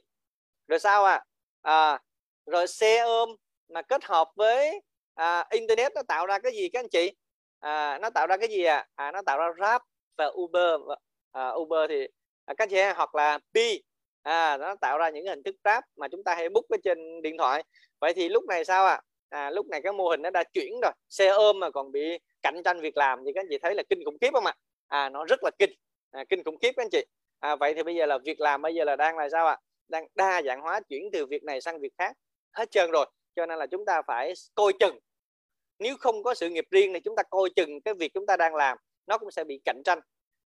rồi 0.67 0.79
sao 0.79 1.05
ạ 1.05 1.23
à? 1.61 1.91
à, 1.91 1.99
rồi 2.45 2.67
xe 2.67 2.97
ôm 2.97 3.29
mà 3.67 3.81
kết 3.81 4.03
hợp 4.05 4.27
với 4.35 4.81
à, 5.15 5.45
internet 5.51 5.91
nó 5.95 6.01
tạo 6.07 6.25
ra 6.25 6.39
cái 6.39 6.51
gì 6.51 6.69
các 6.69 6.79
anh 6.79 6.89
chị 6.89 7.11
à, 7.59 7.99
nó 8.01 8.09
tạo 8.09 8.27
ra 8.27 8.37
cái 8.37 8.49
gì 8.49 8.63
à? 8.63 8.87
à 8.95 9.11
nó 9.11 9.21
tạo 9.25 9.37
ra 9.37 9.49
rap 9.59 9.81
và 10.17 10.31
Uber 10.33 10.81
à, 11.31 11.49
Uber 11.49 11.89
thì 11.89 12.07
à, 12.45 12.53
các 12.57 12.69
chị 12.69 12.77
hoặc 12.95 13.15
là 13.15 13.37
P. 13.37 13.57
À, 14.23 14.57
nó 14.57 14.75
tạo 14.75 14.97
ra 14.97 15.09
những 15.09 15.25
hình 15.25 15.43
thức 15.43 15.55
Grab 15.63 15.83
mà 15.95 16.07
chúng 16.07 16.23
ta 16.23 16.35
hay 16.35 16.49
book 16.49 16.65
ở 16.69 16.77
trên 16.83 17.21
điện 17.21 17.37
thoại. 17.37 17.63
Vậy 17.99 18.13
thì 18.13 18.29
lúc 18.29 18.45
này 18.45 18.65
sao 18.65 18.85
ạ? 18.85 19.01
À? 19.29 19.39
à, 19.39 19.49
lúc 19.49 19.67
này 19.67 19.81
cái 19.81 19.93
mô 19.93 20.09
hình 20.09 20.21
nó 20.21 20.29
đã 20.29 20.43
chuyển 20.53 20.73
rồi. 20.81 20.91
Xe 21.09 21.27
ôm 21.27 21.59
mà 21.59 21.69
còn 21.69 21.91
bị 21.91 22.19
cạnh 22.41 22.61
tranh 22.65 22.81
việc 22.81 22.97
làm 22.97 23.19
thì 23.25 23.31
các 23.35 23.41
anh 23.41 23.47
chị 23.49 23.57
thấy 23.57 23.75
là 23.75 23.83
kinh 23.89 24.05
khủng 24.05 24.17
khiếp 24.21 24.29
không 24.33 24.45
ạ? 24.45 24.53
À? 24.87 25.09
nó 25.09 25.25
rất 25.25 25.39
là 25.43 25.51
kinh. 25.59 25.71
À, 26.11 26.23
kinh 26.29 26.43
khủng 26.43 26.57
khiếp 26.57 26.71
các 26.75 26.83
anh 26.83 26.89
chị. 26.91 27.05
À, 27.39 27.55
vậy 27.55 27.73
thì 27.73 27.83
bây 27.83 27.95
giờ 27.95 28.05
là 28.05 28.17
việc 28.17 28.39
làm 28.39 28.61
bây 28.61 28.75
giờ 28.75 28.83
là 28.83 28.95
đang 28.95 29.17
là 29.17 29.29
sao 29.29 29.47
ạ? 29.47 29.57
Đang 29.87 30.07
đa 30.15 30.41
dạng 30.45 30.61
hóa 30.61 30.79
chuyển 30.89 31.09
từ 31.13 31.25
việc 31.25 31.43
này 31.43 31.61
sang 31.61 31.79
việc 31.79 31.93
khác. 31.97 32.17
Hết 32.51 32.71
trơn 32.71 32.91
rồi. 32.91 33.05
Cho 33.35 33.45
nên 33.45 33.59
là 33.59 33.67
chúng 33.67 33.85
ta 33.85 34.01
phải 34.07 34.33
coi 34.55 34.73
chừng. 34.79 34.99
Nếu 35.79 35.95
không 35.99 36.23
có 36.23 36.33
sự 36.33 36.49
nghiệp 36.49 36.65
riêng 36.71 36.93
thì 36.93 36.99
chúng 36.99 37.15
ta 37.15 37.23
coi 37.23 37.49
chừng 37.55 37.81
cái 37.81 37.93
việc 37.93 38.13
chúng 38.13 38.25
ta 38.25 38.37
đang 38.37 38.55
làm 38.55 38.77
nó 39.07 39.17
cũng 39.17 39.31
sẽ 39.31 39.43
bị 39.43 39.59
cạnh 39.65 39.81
tranh. 39.85 39.99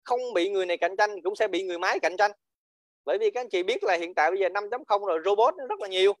Không 0.04 0.20
bị 0.34 0.50
người 0.50 0.66
này 0.66 0.76
cạnh 0.76 0.96
tranh 0.96 1.22
cũng 1.22 1.36
sẽ 1.36 1.48
bị 1.48 1.62
người 1.62 1.78
máy 1.78 1.98
cạnh 2.00 2.16
tranh. 2.16 2.30
Bởi 3.04 3.18
vì 3.18 3.30
các 3.30 3.40
anh 3.40 3.48
chị 3.48 3.62
biết 3.62 3.84
là 3.84 3.96
hiện 3.96 4.14
tại 4.14 4.30
bây 4.30 4.40
giờ 4.40 4.48
5.0 4.48 5.06
rồi 5.06 5.20
robot 5.24 5.54
nó 5.58 5.66
rất 5.66 5.80
là 5.80 5.88
nhiều. 5.88 6.12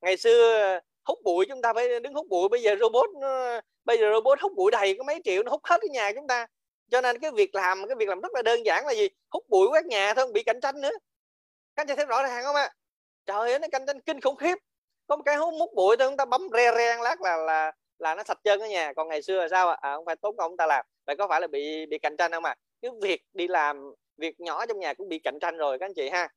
Ngày 0.00 0.16
xưa 0.16 0.58
ờ, 0.58 0.80
hút 1.04 1.18
bụi 1.24 1.46
chúng 1.48 1.62
ta 1.62 1.72
phải 1.72 2.00
đứng 2.00 2.14
hút 2.14 2.26
bụi 2.28 2.48
bây 2.48 2.62
giờ 2.62 2.76
robot 2.80 3.10
nó, 3.20 3.60
bây 3.84 3.98
giờ 3.98 4.12
robot 4.12 4.40
hút 4.40 4.52
bụi 4.56 4.70
đầy 4.70 4.94
có 4.98 5.04
mấy 5.04 5.20
triệu 5.24 5.42
nó 5.42 5.50
hút 5.50 5.60
hết 5.64 5.80
cái 5.80 5.88
nhà 5.88 6.12
chúng 6.12 6.26
ta. 6.26 6.46
Cho 6.90 7.00
nên 7.00 7.18
cái 7.18 7.30
việc 7.30 7.54
làm 7.54 7.86
cái 7.88 7.96
việc 7.96 8.08
làm 8.08 8.20
rất 8.20 8.34
là 8.34 8.42
đơn 8.42 8.66
giản 8.66 8.86
là 8.86 8.92
gì? 8.94 9.08
Hút 9.30 9.44
bụi 9.48 9.68
quét 9.70 9.86
nhà 9.86 10.14
thôi 10.14 10.24
không 10.24 10.32
bị 10.32 10.42
cạnh 10.42 10.60
tranh 10.62 10.80
nữa. 10.80 10.92
Các 11.76 11.82
anh 11.82 11.86
chị 11.86 11.94
thấy 11.96 12.06
rõ 12.06 12.22
ràng 12.22 12.44
không 12.44 12.56
ạ? 12.56 12.70
Trời 13.26 13.50
ơi 13.50 13.58
nó 13.58 13.68
cạnh 13.72 13.86
tranh 13.86 14.00
kinh 14.00 14.20
khủng 14.20 14.36
khiếp. 14.36 14.58
Có 15.06 15.16
một 15.16 15.22
cái 15.26 15.36
hút 15.36 15.54
mút 15.54 15.74
bụi 15.74 15.96
thôi 15.96 16.08
chúng 16.08 16.16
ta 16.16 16.24
bấm 16.24 16.48
re 16.52 16.72
re 16.76 16.96
lát 17.02 17.20
là 17.20 17.36
là 17.36 17.72
là 17.98 18.14
nó 18.14 18.22
sạch 18.22 18.38
trơn 18.44 18.58
đó 18.58 18.64
nhà 18.66 18.92
còn 18.92 19.08
ngày 19.08 19.22
xưa 19.22 19.40
là 19.40 19.48
sao 19.48 19.68
ạ? 19.68 19.78
À, 19.80 19.96
không 19.96 20.04
phải 20.04 20.16
tốn 20.16 20.36
công 20.36 20.50
chúng 20.50 20.56
ta 20.56 20.66
làm. 20.66 20.86
Vậy 21.06 21.16
có 21.16 21.28
phải 21.28 21.40
là 21.40 21.46
bị 21.46 21.86
bị 21.86 21.98
cạnh 21.98 22.16
tranh 22.16 22.32
không 22.32 22.44
ạ? 22.44 22.50
À? 22.50 22.56
cái 22.82 22.90
việc 23.02 23.22
đi 23.34 23.48
làm 23.48 23.92
việc 24.16 24.40
nhỏ 24.40 24.66
trong 24.66 24.78
nhà 24.78 24.94
cũng 24.94 25.08
bị 25.08 25.18
cạnh 25.18 25.38
tranh 25.40 25.56
rồi 25.56 25.78
các 25.78 25.86
anh 25.86 25.94
chị 25.94 26.08
ha. 26.08 26.28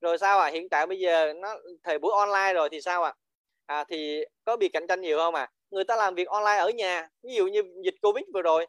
Rồi 0.00 0.18
sao 0.18 0.40
à 0.40 0.48
hiện 0.48 0.68
tại 0.68 0.86
bây 0.86 0.98
giờ 0.98 1.32
nó 1.32 1.56
thời 1.82 1.98
buổi 1.98 2.12
online 2.16 2.52
rồi 2.54 2.68
thì 2.72 2.80
sao 2.80 3.02
ạ? 3.02 3.14
À? 3.66 3.78
à, 3.78 3.84
thì 3.88 4.24
có 4.44 4.56
bị 4.56 4.68
cạnh 4.68 4.86
tranh 4.86 5.00
nhiều 5.00 5.18
không 5.18 5.34
à 5.34 5.50
người 5.70 5.84
ta 5.84 5.96
làm 5.96 6.14
việc 6.14 6.28
online 6.28 6.58
ở 6.58 6.70
nhà 6.70 7.08
ví 7.22 7.34
dụ 7.34 7.46
như 7.46 7.62
dịch 7.84 7.94
covid 8.02 8.24
vừa 8.34 8.42
rồi 8.42 8.66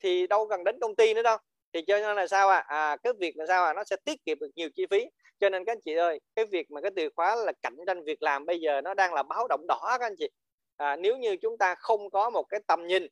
thì 0.00 0.26
đâu 0.26 0.46
cần 0.50 0.64
đến 0.64 0.78
công 0.80 0.96
ty 0.96 1.14
nữa 1.14 1.22
đâu. 1.22 1.38
Thì 1.72 1.82
cho 1.86 1.98
nên 1.98 2.16
là 2.16 2.26
sao 2.26 2.48
à, 2.48 2.64
à 2.68 2.96
cái 3.02 3.12
việc 3.18 3.36
là 3.36 3.46
sao 3.48 3.64
à 3.64 3.74
nó 3.74 3.84
sẽ 3.84 3.96
tiết 4.04 4.24
kiệm 4.24 4.38
được 4.38 4.50
nhiều 4.56 4.68
chi 4.74 4.86
phí. 4.90 5.06
Cho 5.40 5.48
nên 5.48 5.64
các 5.64 5.72
anh 5.72 5.80
chị 5.84 5.94
ơi 5.94 6.20
cái 6.36 6.44
việc 6.44 6.70
mà 6.70 6.80
cái 6.80 6.90
từ 6.96 7.08
khóa 7.16 7.36
là 7.36 7.52
cạnh 7.62 7.76
tranh 7.86 8.04
việc 8.04 8.22
làm 8.22 8.46
bây 8.46 8.60
giờ 8.60 8.80
nó 8.80 8.94
đang 8.94 9.14
là 9.14 9.22
báo 9.22 9.46
động 9.48 9.66
đỏ 9.68 9.80
các 10.00 10.06
anh 10.06 10.14
chị 10.18 10.28
à, 10.76 10.96
nếu 10.96 11.16
như 11.16 11.36
chúng 11.36 11.58
ta 11.58 11.74
không 11.74 12.10
có 12.10 12.30
một 12.30 12.42
cái 12.48 12.60
tầm 12.66 12.86
nhìn 12.86 13.06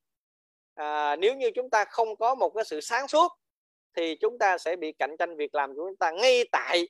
à, 0.74 1.16
nếu 1.16 1.34
như 1.36 1.50
chúng 1.54 1.70
ta 1.70 1.84
không 1.84 2.16
có 2.16 2.34
một 2.34 2.50
cái 2.50 2.64
sự 2.64 2.80
sáng 2.80 3.08
suốt 3.08 3.32
thì 3.96 4.16
chúng 4.20 4.38
ta 4.38 4.58
sẽ 4.58 4.76
bị 4.76 4.92
cạnh 4.92 5.16
tranh 5.18 5.36
việc 5.36 5.54
làm 5.54 5.74
của 5.74 5.82
chúng 5.88 5.96
ta 5.96 6.10
ngay 6.10 6.44
tại 6.52 6.88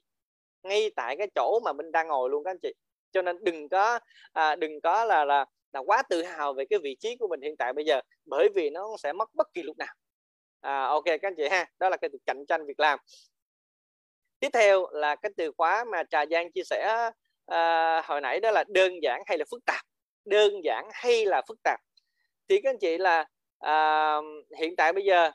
ngay 0.63 0.91
tại 0.97 1.17
cái 1.17 1.29
chỗ 1.35 1.61
mà 1.65 1.73
mình 1.73 1.93
đang 1.93 2.09
ngồi 2.09 2.31
luôn 2.31 2.45
các 2.45 2.51
anh 2.51 2.59
chị. 2.63 2.73
Cho 3.13 3.23
nên 3.23 3.45
đừng 3.45 3.69
có 3.69 3.99
à, 4.33 4.57
đừng 4.57 4.81
có 4.81 5.05
là 5.05 5.25
là 5.25 5.47
là 5.73 5.81
quá 5.81 6.03
tự 6.09 6.23
hào 6.23 6.53
về 6.53 6.65
cái 6.71 6.79
vị 6.79 6.97
trí 7.01 7.17
của 7.17 7.29
mình 7.29 7.41
hiện 7.41 7.57
tại 7.57 7.73
bây 7.73 7.85
giờ 7.85 8.01
bởi 8.25 8.49
vì 8.55 8.71
nó 8.71 8.97
sẽ 9.03 9.13
mất 9.13 9.35
bất 9.35 9.53
kỳ 9.55 9.63
lúc 9.63 9.79
nào. 9.79 9.95
À, 10.61 10.85
ok 10.85 11.05
các 11.05 11.23
anh 11.23 11.35
chị 11.37 11.49
ha 11.51 11.67
đó 11.79 11.89
là 11.89 11.97
cái 11.97 12.11
từ 12.13 12.19
cạnh 12.27 12.45
tranh 12.49 12.67
việc 12.67 12.81
làm. 12.81 12.99
Tiếp 14.41 14.49
theo 14.53 14.87
là 14.93 15.17
cái 15.17 15.33
từ 15.37 15.53
khóa 15.57 15.85
mà 15.85 16.03
trà 16.11 16.27
giang 16.31 16.53
chia 16.53 16.65
sẻ 16.65 17.11
à, 17.47 18.03
hồi 18.05 18.21
nãy 18.21 18.41
đó 18.41 18.51
là 18.51 18.65
đơn 18.69 18.93
giản 19.03 19.23
hay 19.27 19.39
là 19.39 19.45
phức 19.51 19.65
tạp? 19.67 19.85
Đơn 20.25 20.65
giản 20.65 20.89
hay 20.93 21.27
là 21.27 21.43
phức 21.49 21.59
tạp? 21.65 21.81
Thì 22.49 22.61
các 22.61 22.71
anh 22.71 22.79
chị 22.79 22.99
là 22.99 23.29
à, 23.59 24.17
hiện 24.59 24.77
tại 24.77 24.93
bây 24.93 25.05
giờ 25.05 25.31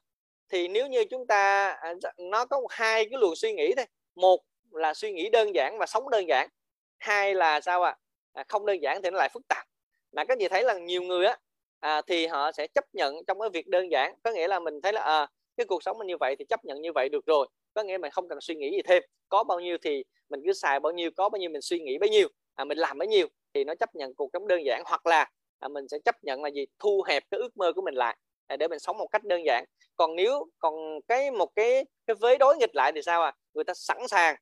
thì 0.50 0.68
nếu 0.68 0.88
như 0.88 1.06
chúng 1.10 1.28
ta 1.28 1.72
à, 1.72 1.94
nó 2.18 2.46
có 2.46 2.62
hai 2.70 3.06
cái 3.06 3.20
luồng 3.20 3.36
suy 3.36 3.54
nghĩ 3.54 3.74
thôi. 3.76 3.86
Một 4.16 4.42
là 4.72 4.94
suy 4.94 5.12
nghĩ 5.12 5.30
đơn 5.30 5.56
giản 5.56 5.78
và 5.78 5.86
sống 5.86 6.10
đơn 6.10 6.28
giản. 6.28 6.50
Hai 6.98 7.36
là 7.36 7.62
sao 7.62 7.84
ạ? 7.84 7.96
À? 8.34 8.44
không 8.48 8.66
đơn 8.66 8.82
giản 8.82 9.02
thì 9.04 9.10
nó 9.10 9.18
lại 9.18 9.30
phức 9.34 9.48
tạp. 9.48 9.68
Mà 10.12 10.26
các 10.26 10.38
chị 10.40 10.48
thấy 10.48 10.64
là 10.64 10.74
nhiều 10.74 11.02
người 11.02 11.26
á 11.26 11.38
à, 11.80 12.02
thì 12.08 12.28
họ 12.28 12.52
sẽ 12.52 12.68
chấp 12.68 12.86
nhận 12.94 13.16
trong 13.28 13.40
cái 13.40 13.50
việc 13.50 13.68
đơn 13.68 13.92
giản. 13.92 14.16
Có 14.24 14.32
nghĩa 14.32 14.48
là 14.48 14.60
mình 14.60 14.82
thấy 14.82 14.94
là 14.94 15.02
à, 15.02 15.28
cái 15.58 15.66
cuộc 15.66 15.84
sống 15.84 15.98
mình 15.98 16.08
như 16.08 16.18
vậy 16.18 16.36
thì 16.40 16.46
chấp 16.46 16.66
nhận 16.66 16.82
như 16.82 16.92
vậy 16.96 17.10
được 17.10 17.26
rồi. 17.26 17.48
Có 17.74 17.84
nghĩa 17.84 17.98
mình 17.98 18.12
không 18.12 18.30
cần 18.30 18.42
suy 18.42 18.56
nghĩ 18.56 18.72
gì 18.72 18.82
thêm. 18.82 19.04
Có 19.30 19.44
bao 19.44 19.60
nhiêu 19.60 19.78
thì 19.82 20.04
mình 20.30 20.42
cứ 20.46 20.54
xài 20.54 20.80
bao 20.80 20.94
nhiêu 20.94 21.12
có 21.18 21.30
bao 21.30 21.40
nhiêu 21.40 21.50
mình 21.50 21.62
suy 21.62 21.80
nghĩ 21.80 21.98
bấy 21.98 22.10
nhiêu. 22.10 22.28
À, 22.56 22.66
mình 22.66 22.78
làm 22.78 22.98
bấy 22.98 23.08
nhiêu 23.08 23.28
thì 23.54 23.64
nó 23.64 23.76
chấp 23.76 23.96
nhận 23.96 24.14
cuộc 24.16 24.30
sống 24.34 24.48
đơn 24.48 24.66
giản 24.66 24.84
hoặc 24.86 25.06
là 25.06 25.30
à, 25.60 25.68
mình 25.68 25.88
sẽ 25.88 25.98
chấp 26.06 26.24
nhận 26.24 26.44
là 26.44 26.50
gì? 26.50 26.66
Thu 26.80 27.04
hẹp 27.08 27.24
cái 27.32 27.40
ước 27.40 27.58
mơ 27.58 27.74
của 27.74 27.82
mình 27.82 27.96
lại 27.96 28.18
à, 28.48 28.58
để 28.58 28.68
mình 28.68 28.80
sống 28.80 28.98
một 28.98 29.08
cách 29.12 29.24
đơn 29.24 29.42
giản. 29.46 29.66
Còn 29.96 30.16
nếu 30.16 30.50
còn 30.60 30.76
cái 31.08 31.32
một 31.32 31.56
cái 31.56 31.86
cái 32.06 32.16
vế 32.22 32.38
đối 32.38 32.58
nghịch 32.58 32.76
lại 32.76 32.92
thì 32.96 33.02
sao 33.02 33.22
à 33.24 33.34
người 33.54 33.64
ta 33.64 33.74
sẵn 33.74 34.08
sàng 34.08 34.36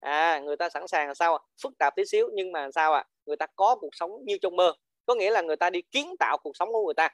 à 0.00 0.40
người 0.40 0.56
ta 0.56 0.68
sẵn 0.68 0.88
sàng 0.88 1.08
là 1.08 1.14
sao 1.14 1.36
à? 1.36 1.40
phức 1.62 1.72
tạp 1.78 1.96
tí 1.96 2.04
xíu 2.04 2.28
nhưng 2.34 2.52
mà 2.52 2.68
sao 2.74 2.92
à 2.92 3.04
người 3.26 3.36
ta 3.36 3.46
có 3.56 3.76
cuộc 3.80 3.90
sống 3.92 4.10
như 4.24 4.38
trong 4.42 4.56
mơ. 4.56 4.72
Có 5.06 5.14
nghĩa 5.14 5.30
là 5.30 5.42
người 5.42 5.56
ta 5.56 5.70
đi 5.70 5.82
kiến 5.82 6.14
tạo 6.18 6.38
cuộc 6.38 6.56
sống 6.56 6.72
của 6.72 6.84
người 6.84 6.94
ta. 6.94 7.08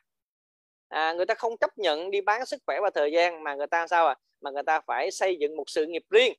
À, 0.89 1.13
người 1.13 1.27
ta 1.27 1.35
không 1.35 1.57
chấp 1.57 1.79
nhận 1.79 2.11
đi 2.11 2.21
bán 2.21 2.47
sức 2.47 2.63
khỏe 2.67 2.81
và 2.83 2.91
thời 2.95 3.13
gian 3.13 3.43
mà 3.43 3.55
người 3.55 3.67
ta 3.67 3.87
sao 3.87 4.07
à 4.07 4.15
mà 4.41 4.51
người 4.51 4.63
ta 4.63 4.81
phải 4.87 5.11
xây 5.11 5.37
dựng 5.41 5.57
một 5.57 5.65
sự 5.67 5.87
nghiệp 5.87 6.03
riêng. 6.11 6.35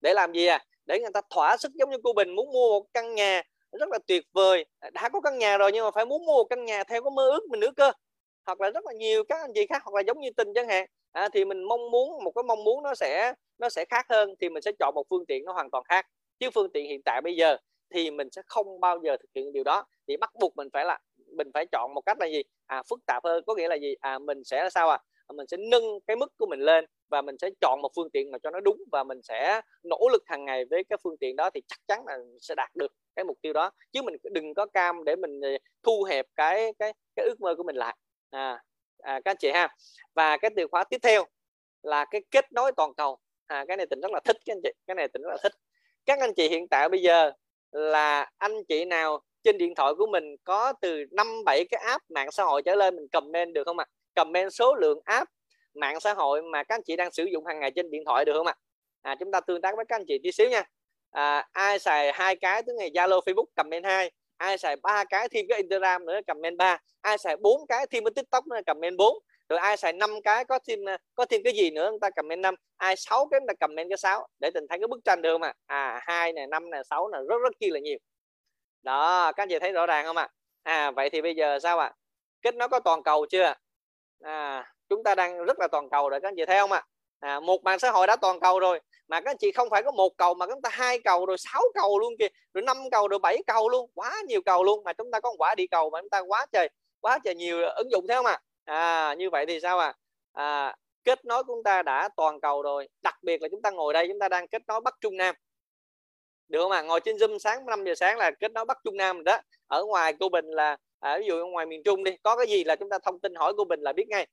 Để 0.00 0.14
làm 0.14 0.32
gì 0.32 0.46
à 0.46 0.64
để 0.86 1.00
người 1.00 1.10
ta 1.14 1.20
thỏa 1.30 1.56
sức 1.56 1.72
giống 1.74 1.90
như 1.90 1.96
cô 2.04 2.12
Bình 2.12 2.30
muốn 2.36 2.52
mua 2.52 2.80
một 2.80 2.86
căn 2.94 3.14
nhà 3.14 3.42
rất 3.72 3.88
là 3.90 3.98
tuyệt 4.06 4.24
vời. 4.32 4.64
Đã 4.92 5.08
có 5.12 5.20
căn 5.20 5.38
nhà 5.38 5.58
rồi 5.58 5.70
nhưng 5.74 5.84
mà 5.84 5.90
phải 5.90 6.06
muốn 6.06 6.26
mua 6.26 6.32
một 6.32 6.44
căn 6.50 6.64
nhà 6.64 6.84
theo 6.84 7.02
cái 7.02 7.10
mơ 7.10 7.30
ước 7.30 7.40
mình 7.50 7.60
nữa 7.60 7.70
cơ. 7.76 7.92
Hoặc 8.46 8.60
là 8.60 8.70
rất 8.70 8.84
là 8.86 8.92
nhiều 8.92 9.24
các 9.24 9.40
anh 9.40 9.50
chị 9.54 9.66
khác 9.66 9.82
hoặc 9.84 9.94
là 9.94 10.00
giống 10.06 10.20
như 10.20 10.30
tình 10.36 10.48
chẳng 10.54 10.68
hạn 10.68 10.86
à, 11.12 11.28
thì 11.32 11.44
mình 11.44 11.64
mong 11.64 11.90
muốn 11.90 12.24
một 12.24 12.32
cái 12.34 12.42
mong 12.42 12.64
muốn 12.64 12.82
nó 12.82 12.94
sẽ 12.94 13.34
nó 13.58 13.68
sẽ 13.68 13.84
khác 13.90 14.06
hơn 14.08 14.34
thì 14.40 14.48
mình 14.48 14.62
sẽ 14.62 14.72
chọn 14.78 14.94
một 14.94 15.04
phương 15.10 15.26
tiện 15.26 15.44
nó 15.44 15.52
hoàn 15.52 15.70
toàn 15.70 15.84
khác. 15.88 16.06
Chứ 16.38 16.50
phương 16.54 16.72
tiện 16.72 16.86
hiện 16.86 17.00
tại 17.04 17.20
bây 17.20 17.36
giờ 17.36 17.56
thì 17.94 18.10
mình 18.10 18.28
sẽ 18.32 18.42
không 18.46 18.80
bao 18.80 18.98
giờ 19.04 19.16
thực 19.16 19.28
hiện 19.34 19.52
điều 19.52 19.64
đó. 19.64 19.84
Thì 20.08 20.16
bắt 20.16 20.30
buộc 20.40 20.56
mình 20.56 20.68
phải 20.72 20.84
là 20.84 20.98
mình 21.36 21.50
phải 21.54 21.66
chọn 21.72 21.94
một 21.94 22.00
cách 22.06 22.16
là 22.20 22.26
gì? 22.26 22.42
À 22.66 22.82
phức 22.90 23.00
tạp 23.06 23.24
hơn 23.24 23.44
có 23.46 23.54
nghĩa 23.54 23.68
là 23.68 23.74
gì? 23.76 23.94
À 24.00 24.18
mình 24.18 24.44
sẽ 24.44 24.62
là 24.64 24.70
sao 24.70 24.88
à? 24.90 24.98
Mình 25.32 25.46
sẽ 25.46 25.56
nâng 25.56 26.00
cái 26.06 26.16
mức 26.16 26.32
của 26.38 26.46
mình 26.46 26.60
lên 26.60 26.84
và 27.08 27.22
mình 27.22 27.36
sẽ 27.38 27.50
chọn 27.60 27.82
một 27.82 27.90
phương 27.96 28.10
tiện 28.10 28.30
mà 28.30 28.38
cho 28.42 28.50
nó 28.50 28.60
đúng 28.60 28.82
và 28.92 29.04
mình 29.04 29.22
sẽ 29.22 29.60
nỗ 29.82 30.08
lực 30.12 30.22
hàng 30.26 30.44
ngày 30.44 30.64
với 30.64 30.84
cái 30.84 30.98
phương 31.02 31.16
tiện 31.16 31.36
đó 31.36 31.50
thì 31.50 31.62
chắc 31.68 31.78
chắn 31.88 32.06
là 32.06 32.18
sẽ 32.40 32.54
đạt 32.54 32.76
được 32.76 32.92
cái 33.16 33.24
mục 33.24 33.38
tiêu 33.42 33.52
đó. 33.52 33.70
Chứ 33.92 34.02
mình 34.02 34.14
đừng 34.32 34.54
có 34.54 34.66
cam 34.66 35.04
để 35.04 35.16
mình 35.16 35.40
ờ, 35.40 35.50
thu 35.82 36.04
hẹp 36.04 36.26
cái 36.36 36.72
cái 36.78 36.92
cái 37.16 37.26
ước 37.26 37.40
mơ 37.40 37.54
của 37.54 37.62
mình 37.62 37.76
lại. 37.76 37.96
À, 38.30 38.62
à 38.98 39.20
các 39.24 39.30
anh 39.30 39.36
chị 39.36 39.50
ha. 39.50 39.76
Và 40.14 40.36
cái 40.36 40.50
từ 40.56 40.66
khóa 40.70 40.84
tiếp 40.84 40.98
theo 41.02 41.24
là 41.82 42.04
cái 42.10 42.22
kết 42.30 42.52
nối 42.52 42.72
toàn 42.76 42.94
cầu. 42.94 43.18
À, 43.46 43.64
cái 43.68 43.76
này 43.76 43.86
tỉnh 43.86 44.00
rất 44.00 44.10
là 44.12 44.20
thích 44.24 44.36
các 44.44 44.52
anh 44.54 44.60
chị. 44.62 44.70
Cái 44.86 44.94
này 44.94 45.08
tỉnh 45.08 45.22
rất 45.22 45.30
là 45.30 45.36
thích. 45.42 45.52
Các 46.06 46.20
anh 46.20 46.34
chị 46.34 46.48
hiện 46.48 46.68
tại 46.68 46.88
bây 46.88 47.02
giờ 47.02 47.32
là 47.72 48.30
anh 48.38 48.64
chị 48.68 48.84
nào 48.84 49.22
trên 49.42 49.58
điện 49.58 49.74
thoại 49.74 49.92
của 49.98 50.06
mình 50.06 50.36
có 50.44 50.72
từ 50.80 51.04
năm 51.10 51.44
bảy 51.44 51.64
cái 51.70 51.82
app 51.84 52.10
mạng 52.10 52.30
xã 52.32 52.44
hội 52.44 52.62
trở 52.62 52.74
lên 52.74 52.96
mình 52.96 53.08
comment 53.12 53.54
được 53.54 53.64
không 53.64 53.78
ạ? 53.78 53.86
À? 53.88 53.99
Comment 54.14 54.52
số 54.52 54.74
lượng 54.74 55.00
app 55.04 55.30
mạng 55.74 56.00
xã 56.00 56.14
hội 56.14 56.42
mà 56.42 56.62
các 56.64 56.74
anh 56.74 56.82
chị 56.82 56.96
đang 56.96 57.12
sử 57.12 57.24
dụng 57.24 57.46
hàng 57.46 57.60
ngày 57.60 57.70
trên 57.70 57.90
điện 57.90 58.02
thoại 58.06 58.24
được 58.24 58.32
không 58.36 58.46
ạ? 58.46 58.54
À? 59.02 59.10
à 59.12 59.16
chúng 59.20 59.30
ta 59.32 59.40
tương 59.40 59.60
tác 59.60 59.76
với 59.76 59.84
các 59.88 59.96
anh 59.96 60.04
chị 60.08 60.18
tí 60.22 60.32
xíu 60.32 60.48
nha. 60.48 60.64
À, 61.10 61.48
ai 61.52 61.78
xài 61.78 62.12
hai 62.12 62.36
cái 62.36 62.62
thứ 62.62 62.72
ngày 62.78 62.90
Zalo, 62.90 63.20
Facebook 63.20 63.44
comment 63.56 63.84
hai, 63.84 64.10
ai 64.36 64.58
xài 64.58 64.76
ba 64.82 65.04
cái 65.04 65.28
thêm 65.28 65.46
cái 65.48 65.58
Instagram 65.58 66.06
nữa 66.06 66.20
comment 66.26 66.56
ba, 66.56 66.78
ai 67.00 67.18
xài 67.18 67.36
bốn 67.36 67.66
cái 67.66 67.86
thêm 67.90 68.04
cái 68.04 68.10
TikTok 68.14 68.46
nữa 68.46 68.60
comment 68.66 68.96
bốn, 68.98 69.18
rồi 69.48 69.58
ai 69.58 69.76
xài 69.76 69.92
năm 69.92 70.10
cái 70.24 70.44
có 70.44 70.58
thêm 70.68 70.78
có 71.14 71.24
thêm 71.24 71.40
cái 71.44 71.52
gì 71.52 71.70
nữa 71.70 71.90
người 71.90 71.98
ta 72.00 72.10
comment 72.10 72.40
năm, 72.40 72.54
ai 72.76 72.96
sáu 72.96 73.28
cái 73.30 73.40
người 73.40 73.46
ta 73.48 73.66
comment 73.66 73.88
cái 73.90 73.96
sáu 73.96 74.26
để 74.38 74.50
tình 74.54 74.64
thấy 74.68 74.78
cái 74.78 74.86
bức 74.86 75.00
tranh 75.04 75.22
được 75.22 75.32
không 75.34 75.42
ạ? 75.42 75.54
À 75.66 76.00
hai 76.02 76.32
này, 76.32 76.46
năm 76.46 76.70
này, 76.70 76.82
sáu 76.90 77.08
này 77.08 77.20
rất 77.28 77.36
rất 77.42 77.52
kia 77.60 77.70
là 77.70 77.80
nhiều 77.80 77.98
đó 78.82 79.32
các 79.32 79.42
anh 79.42 79.48
chị 79.48 79.58
thấy 79.58 79.72
rõ 79.72 79.86
ràng 79.86 80.04
không 80.04 80.16
ạ 80.16 80.28
à? 80.62 80.74
à 80.74 80.90
vậy 80.90 81.10
thì 81.10 81.22
bây 81.22 81.34
giờ 81.34 81.58
sao 81.58 81.78
ạ 81.78 81.86
à? 81.86 81.94
kết 82.42 82.54
nối 82.54 82.68
có 82.68 82.80
toàn 82.80 83.02
cầu 83.02 83.26
chưa 83.30 83.54
à 84.20 84.72
chúng 84.88 85.04
ta 85.04 85.14
đang 85.14 85.44
rất 85.44 85.58
là 85.58 85.68
toàn 85.72 85.90
cầu 85.90 86.08
rồi 86.08 86.20
các 86.20 86.28
anh 86.28 86.34
chị 86.36 86.44
thấy 86.46 86.58
không 86.58 86.72
ạ 86.72 86.82
à? 87.20 87.34
à, 87.34 87.40
một 87.40 87.64
mạng 87.64 87.78
xã 87.78 87.90
hội 87.90 88.06
đã 88.06 88.16
toàn 88.16 88.40
cầu 88.40 88.60
rồi 88.60 88.80
mà 89.08 89.20
các 89.20 89.30
anh 89.30 89.36
chị 89.36 89.52
không 89.52 89.70
phải 89.70 89.82
có 89.82 89.90
một 89.90 90.16
cầu 90.16 90.34
mà 90.34 90.46
chúng 90.46 90.62
ta 90.62 90.70
hai 90.72 91.00
cầu 91.00 91.26
rồi 91.26 91.38
sáu 91.38 91.62
cầu 91.74 91.98
luôn 91.98 92.12
kìa 92.18 92.28
rồi 92.54 92.62
năm 92.62 92.76
cầu 92.90 93.08
rồi 93.08 93.18
bảy 93.18 93.42
cầu 93.46 93.68
luôn 93.68 93.90
quá 93.94 94.22
nhiều 94.26 94.40
cầu 94.42 94.64
luôn 94.64 94.84
mà 94.84 94.92
chúng 94.92 95.10
ta 95.10 95.20
có 95.20 95.32
quả 95.38 95.54
đi 95.54 95.66
cầu 95.66 95.90
mà 95.90 96.00
chúng 96.00 96.10
ta 96.10 96.18
quá 96.18 96.46
trời 96.52 96.68
quá 97.00 97.18
trời 97.24 97.34
nhiều 97.34 97.58
ứng 97.76 97.90
dụng 97.90 98.06
thế 98.08 98.14
không 98.14 98.26
ạ 98.26 98.40
à? 98.64 99.10
à 99.10 99.14
như 99.14 99.30
vậy 99.30 99.46
thì 99.46 99.60
sao 99.60 99.78
ạ 99.78 99.94
à? 100.32 100.44
à, 100.44 100.76
kết 101.04 101.24
nối 101.24 101.44
của 101.44 101.54
chúng 101.54 101.62
ta 101.62 101.82
đã 101.82 102.08
toàn 102.16 102.40
cầu 102.40 102.62
rồi 102.62 102.88
đặc 103.02 103.14
biệt 103.22 103.42
là 103.42 103.48
chúng 103.50 103.62
ta 103.62 103.70
ngồi 103.70 103.92
đây 103.92 104.08
chúng 104.08 104.18
ta 104.18 104.28
đang 104.28 104.48
kết 104.48 104.62
nối 104.66 104.80
bắc 104.80 104.94
trung 105.00 105.16
nam 105.16 105.34
được 106.48 106.62
không 106.62 106.72
ạ 106.72 106.78
à? 106.78 106.82
ngồi 106.82 107.00
trên 107.00 107.16
zoom 107.16 107.38
sáng 107.38 107.66
5 107.66 107.84
giờ 107.84 107.94
sáng 107.94 108.18
là 108.18 108.30
kết 108.40 108.52
nối 108.52 108.64
bắc 108.64 108.78
trung 108.84 108.96
nam 108.96 109.16
rồi 109.16 109.24
đó 109.24 109.40
ở 109.66 109.84
ngoài 109.84 110.14
cô 110.20 110.28
bình 110.28 110.46
là 110.46 110.76
à, 111.00 111.18
ví 111.18 111.26
dụ 111.26 111.46
ngoài 111.46 111.66
miền 111.66 111.82
trung 111.84 112.04
đi 112.04 112.12
có 112.22 112.36
cái 112.36 112.46
gì 112.46 112.64
là 112.64 112.76
chúng 112.76 112.90
ta 112.90 112.98
thông 112.98 113.20
tin 113.20 113.34
hỏi 113.34 113.52
cô 113.56 113.64
bình 113.64 113.80
là 113.80 113.92
biết 113.92 114.08
ngay? 114.08 114.26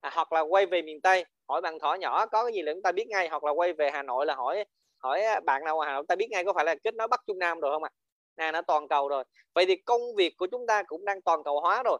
À, 0.00 0.10
hoặc 0.14 0.32
là 0.32 0.40
quay 0.40 0.66
về 0.66 0.82
miền 0.82 1.00
tây 1.00 1.24
hỏi 1.48 1.60
bạn 1.60 1.78
thỏ 1.78 1.94
nhỏ 1.94 2.26
có 2.26 2.44
cái 2.44 2.52
gì 2.52 2.62
là 2.62 2.72
chúng 2.72 2.82
ta 2.82 2.92
biết 2.92 3.08
ngay? 3.08 3.28
Hoặc 3.28 3.44
là 3.44 3.50
quay 3.50 3.72
về 3.72 3.90
hà 3.90 4.02
nội 4.02 4.26
là 4.26 4.34
hỏi 4.34 4.64
hỏi 4.98 5.22
à, 5.22 5.40
bạn 5.40 5.64
nào 5.64 5.80
ở 5.80 5.86
hà 5.86 5.94
nội 5.94 6.04
ta 6.08 6.16
biết 6.16 6.26
ngay 6.30 6.44
có 6.44 6.52
phải 6.52 6.64
là 6.64 6.74
kết 6.84 6.94
nối 6.94 7.08
bắc 7.08 7.20
trung 7.26 7.38
nam 7.38 7.60
rồi 7.60 7.72
không 7.72 7.82
ạ? 7.84 7.90
À? 7.92 8.02
nè 8.36 8.52
nó 8.52 8.62
toàn 8.62 8.88
cầu 8.88 9.08
rồi. 9.08 9.24
Vậy 9.54 9.66
thì 9.66 9.76
công 9.76 10.00
việc 10.16 10.36
của 10.36 10.46
chúng 10.50 10.66
ta 10.66 10.82
cũng 10.82 11.04
đang 11.04 11.22
toàn 11.22 11.42
cầu 11.44 11.60
hóa 11.60 11.82
rồi. 11.82 11.98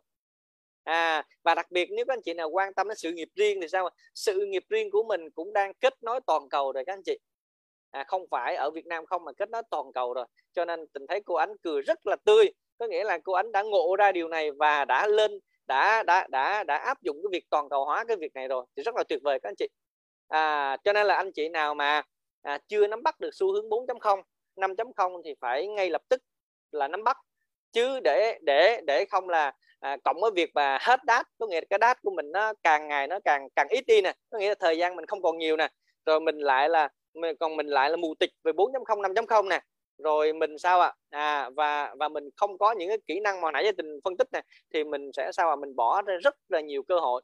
À 0.84 1.24
và 1.42 1.54
đặc 1.54 1.66
biệt 1.70 1.88
nếu 1.90 2.04
các 2.08 2.14
anh 2.14 2.22
chị 2.24 2.34
nào 2.34 2.50
quan 2.50 2.74
tâm 2.74 2.88
đến 2.88 2.96
sự 2.96 3.12
nghiệp 3.12 3.28
riêng 3.36 3.60
thì 3.60 3.68
sao 3.68 3.88
sự 4.14 4.46
nghiệp 4.46 4.64
riêng 4.68 4.90
của 4.90 5.02
mình 5.02 5.30
cũng 5.30 5.52
đang 5.52 5.74
kết 5.74 5.94
nối 6.02 6.20
toàn 6.26 6.48
cầu 6.48 6.72
rồi 6.72 6.84
các 6.86 6.92
anh 6.92 7.02
chị. 7.04 7.18
À, 7.90 8.04
không 8.08 8.26
phải 8.30 8.56
ở 8.56 8.70
Việt 8.70 8.86
Nam 8.86 9.06
không 9.06 9.24
mà 9.24 9.32
kết 9.32 9.50
nối 9.50 9.62
toàn 9.70 9.92
cầu 9.94 10.14
rồi. 10.14 10.26
Cho 10.52 10.64
nên 10.64 10.86
tình 10.92 11.06
thấy 11.06 11.20
cô 11.24 11.34
ánh 11.34 11.56
cười 11.62 11.82
rất 11.82 12.06
là 12.06 12.16
tươi 12.24 12.52
có 12.82 12.88
nghĩa 12.88 13.04
là 13.04 13.18
cô 13.24 13.32
ánh 13.32 13.52
đã 13.52 13.62
ngộ 13.62 13.96
ra 13.98 14.12
điều 14.12 14.28
này 14.28 14.50
và 14.50 14.84
đã 14.84 15.06
lên 15.06 15.40
đã 15.66 16.02
đã 16.02 16.26
đã 16.30 16.64
đã 16.64 16.76
áp 16.76 17.02
dụng 17.02 17.16
cái 17.22 17.28
việc 17.32 17.44
toàn 17.50 17.68
cầu 17.68 17.84
hóa 17.84 18.04
cái 18.08 18.16
việc 18.16 18.34
này 18.34 18.48
rồi. 18.48 18.66
Thì 18.76 18.82
rất 18.82 18.94
là 18.96 19.04
tuyệt 19.08 19.20
vời 19.22 19.38
các 19.42 19.48
anh 19.48 19.54
chị. 19.58 19.68
À, 20.28 20.76
cho 20.84 20.92
nên 20.92 21.06
là 21.06 21.14
anh 21.14 21.32
chị 21.32 21.48
nào 21.48 21.74
mà 21.74 22.02
à, 22.42 22.58
chưa 22.68 22.86
nắm 22.86 23.02
bắt 23.02 23.20
được 23.20 23.30
xu 23.32 23.52
hướng 23.52 23.68
4.0 23.68 24.22
5.0 24.56 25.22
thì 25.24 25.34
phải 25.40 25.66
ngay 25.66 25.90
lập 25.90 26.02
tức 26.08 26.22
là 26.72 26.88
nắm 26.88 27.04
bắt. 27.04 27.16
Chứ 27.72 28.00
để 28.00 28.38
để 28.42 28.80
để 28.86 29.04
không 29.04 29.28
là 29.28 29.52
à, 29.80 29.96
cộng 30.04 30.20
với 30.20 30.30
việc 30.34 30.50
mà 30.54 30.78
hết 30.80 31.04
đát 31.04 31.26
có 31.38 31.46
nghĩa 31.46 31.60
là 31.60 31.66
cái 31.70 31.78
đát 31.78 32.02
của 32.02 32.10
mình 32.10 32.32
nó 32.32 32.52
càng 32.62 32.88
ngày 32.88 33.06
nó 33.06 33.18
càng 33.24 33.48
càng 33.56 33.68
ít 33.68 33.84
đi 33.86 34.00
nè. 34.02 34.12
Có 34.30 34.38
nghĩa 34.38 34.48
là 34.48 34.54
thời 34.60 34.78
gian 34.78 34.96
mình 34.96 35.06
không 35.06 35.22
còn 35.22 35.38
nhiều 35.38 35.56
nè. 35.56 35.68
Rồi 36.06 36.20
mình 36.20 36.38
lại 36.38 36.68
là 36.68 36.88
mình 37.14 37.36
còn 37.40 37.56
mình 37.56 37.66
lại 37.66 37.90
là 37.90 37.96
mù 37.96 38.14
tịch 38.20 38.30
về 38.44 38.52
4.0 38.52 39.00
5.0 39.00 39.48
nè 39.48 39.60
rồi 40.02 40.32
mình 40.32 40.58
sao 40.58 40.80
ạ? 40.80 40.94
À? 41.10 41.20
à 41.20 41.50
và 41.50 41.94
và 41.98 42.08
mình 42.08 42.24
không 42.36 42.58
có 42.58 42.72
những 42.72 42.88
cái 42.88 42.98
kỹ 43.06 43.20
năng 43.20 43.40
mà 43.40 43.50
nãy 43.50 43.64
giờ 43.64 43.72
tình 43.76 44.00
phân 44.04 44.16
tích 44.16 44.28
này 44.32 44.42
thì 44.74 44.84
mình 44.84 45.10
sẽ 45.16 45.30
sao 45.32 45.48
ạ? 45.48 45.52
À? 45.52 45.56
mình 45.56 45.76
bỏ 45.76 46.02
ra 46.02 46.14
rất 46.22 46.34
là 46.48 46.60
nhiều 46.60 46.82
cơ 46.82 46.98
hội. 47.00 47.22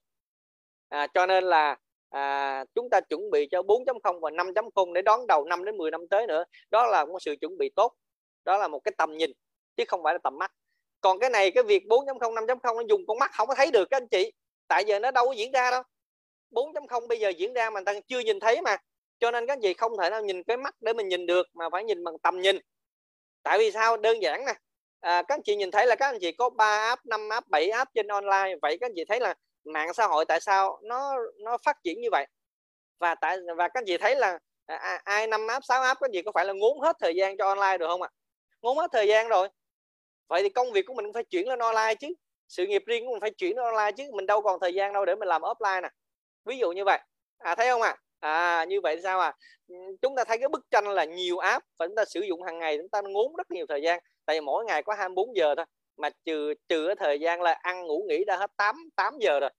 À, 0.89 1.07
cho 1.15 1.27
nên 1.27 1.45
là 1.45 1.77
à, 2.11 2.65
chúng 2.75 2.91
ta 2.91 3.01
chuẩn 3.01 3.31
bị 3.31 3.49
cho 3.51 3.63
4.0 3.63 4.21
và 4.21 4.31
5.0 4.31 4.93
để 4.93 5.03
đón 5.03 5.27
đầu 5.27 5.45
5 5.45 5.65
đến 5.65 5.77
10 5.77 5.91
năm 5.91 6.09
tới 6.09 6.27
nữa. 6.27 6.45
Đó 6.71 6.87
là 6.87 7.05
một 7.05 7.23
sự 7.23 7.37
chuẩn 7.41 7.59
bị 7.59 7.71
tốt. 7.77 7.95
Đó 8.45 8.59
là 8.59 8.69
một 8.69 8.81
cái 8.85 8.93
tầm 8.99 9.17
nhìn 9.17 9.33
chứ 9.77 9.85
không 9.89 10.03
phải 10.05 10.15
là 10.15 10.19
tầm 10.23 10.39
mắt. 10.39 10.53
Còn 11.01 11.19
cái 11.19 11.31
này 11.31 11.51
cái 11.51 11.65
việc 11.65 11.85
4.0 11.85 12.35
5.0 12.35 12.77
nó 12.77 12.83
dùng 12.89 13.07
con 13.07 13.19
mắt 13.19 13.31
không 13.35 13.49
có 13.49 13.55
thấy 13.55 13.71
được 13.71 13.89
các 13.91 13.97
anh 13.97 14.09
chị. 14.09 14.33
Tại 14.69 14.85
giờ 14.85 14.99
nó 14.99 15.11
đâu 15.11 15.27
có 15.27 15.33
diễn 15.33 15.53
ra 15.53 15.71
đâu. 15.71 15.83
4.0 16.51 17.09
bây 17.09 17.19
giờ 17.19 17.29
diễn 17.29 17.53
ra 17.53 17.71
mà 17.71 17.81
ta 17.87 17.95
chưa 18.07 18.21
nhìn 18.21 18.41
thấy 18.41 18.63
mà 18.63 18.77
cho 19.21 19.31
nên 19.31 19.47
các 19.47 19.53
anh 19.53 19.61
chị 19.63 19.75
không 19.75 19.93
thể 19.99 20.11
nào 20.11 20.23
nhìn 20.23 20.43
cái 20.43 20.57
mắt 20.57 20.75
để 20.81 20.93
mình 20.93 21.09
nhìn 21.09 21.27
được 21.27 21.47
mà 21.55 21.71
phải 21.73 21.85
nhìn 21.85 22.05
bằng 22.05 22.19
tầm 22.19 22.41
nhìn. 22.41 22.59
Tại 23.43 23.59
vì 23.59 23.71
sao? 23.71 23.97
Đơn 23.97 24.23
giản 24.23 24.45
nè. 24.47 24.55
À, 25.01 25.23
các 25.23 25.35
anh 25.35 25.43
chị 25.43 25.57
nhìn 25.57 25.71
thấy 25.71 25.87
là 25.87 25.95
các 25.97 26.07
anh 26.07 26.19
chị 26.21 26.33
có 26.33 26.51
3 26.51 26.89
app 26.89 27.07
5 27.07 27.29
app 27.29 27.49
7 27.49 27.71
app 27.71 27.91
trên 27.95 28.09
online. 28.09 28.57
Vậy 28.63 28.79
các 28.81 28.87
anh 28.87 28.93
chị 28.97 29.05
thấy 29.09 29.21
là 29.21 29.35
mạng 29.65 29.95
xã 29.95 30.07
hội 30.07 30.25
tại 30.25 30.41
sao 30.41 30.81
nó 30.83 31.17
nó 31.39 31.59
phát 31.65 31.77
triển 31.85 32.01
như 32.01 32.09
vậy? 32.13 32.27
Và 32.99 33.15
tại 33.15 33.37
và 33.57 33.69
các 33.69 33.81
anh 33.81 33.85
chị 33.87 33.97
thấy 33.99 34.17
là 34.17 34.39
à, 34.67 34.77
à 34.77 35.01
ai 35.05 35.27
năm 35.27 35.47
app 35.47 35.65
6 35.65 35.83
app 35.83 36.01
các 36.01 36.07
anh 36.07 36.13
chị 36.13 36.23
có 36.23 36.33
phải 36.35 36.45
là 36.45 36.53
ngốn 36.53 36.81
hết 36.81 36.97
thời 37.01 37.15
gian 37.15 37.37
cho 37.37 37.49
online 37.49 37.79
được 37.79 37.87
không 37.89 38.03
ạ? 38.03 38.09
Ngốn 38.63 38.79
hết 38.79 38.91
thời 38.93 39.09
gian 39.09 39.29
rồi. 39.29 39.49
Vậy 40.29 40.43
thì 40.43 40.49
công 40.49 40.73
việc 40.73 40.87
của 40.87 40.95
mình 40.95 41.05
cũng 41.07 41.15
phải 41.15 41.25
chuyển 41.25 41.49
lên 41.49 41.59
online 41.59 41.95
chứ. 41.95 42.09
Sự 42.49 42.67
nghiệp 42.67 42.83
riêng 42.87 43.05
của 43.07 43.11
mình 43.13 43.21
phải 43.21 43.31
chuyển 43.31 43.57
lên 43.57 43.65
online 43.65 43.93
chứ. 43.97 44.11
Mình 44.15 44.27
đâu 44.27 44.43
còn 44.43 44.61
thời 44.61 44.75
gian 44.75 44.93
đâu 44.93 45.05
để 45.05 45.15
mình 45.15 45.29
làm 45.29 45.43
offline 45.43 45.83
nè. 45.83 45.89
Ví 46.45 46.59
dụ 46.59 46.73
như 46.73 46.85
vậy. 46.85 46.99
À 47.39 47.55
thấy 47.55 47.69
không 47.69 47.83
ạ? 47.83 47.89
à? 47.89 47.97
À 48.21 48.65
như 48.69 48.81
vậy 48.81 49.01
sao 49.03 49.21
à? 49.21 49.33
Ừ, 49.69 49.75
chúng 50.03 50.17
ta 50.17 50.25
thấy 50.25 50.39
cái 50.39 50.49
bức 50.49 50.67
tranh 50.71 50.89
là 50.89 51.05
nhiều 51.05 51.39
app 51.39 51.65
và 51.79 51.87
chúng 51.87 51.97
ta 51.97 52.05
sử 52.05 52.21
dụng 52.21 52.43
hàng 52.43 52.59
ngày, 52.59 52.79
chúng 52.79 52.89
ta 52.89 53.01
ngốn 53.01 53.37
rất 53.37 53.51
nhiều 53.51 53.67
thời 53.69 53.83
gian. 53.83 54.01
Tại 54.27 54.37
vì 54.37 54.41
mỗi 54.41 54.65
ngày 54.65 54.83
có 54.83 54.95
24 54.95 55.37
giờ 55.37 55.55
thôi, 55.57 55.67
mà 55.97 56.11
trừ 56.25 56.55
trừ 56.69 56.87
cái 56.87 56.97
thời 56.97 57.21
gian 57.21 57.43
là 57.43 57.53
ăn, 57.53 57.87
ngủ, 57.87 58.05
nghỉ 58.09 58.25
đã 58.25 58.37
hết 58.37 58.51
8 58.57 58.77
8 58.97 59.15
giờ 59.21 59.41
rồi, 59.41 59.51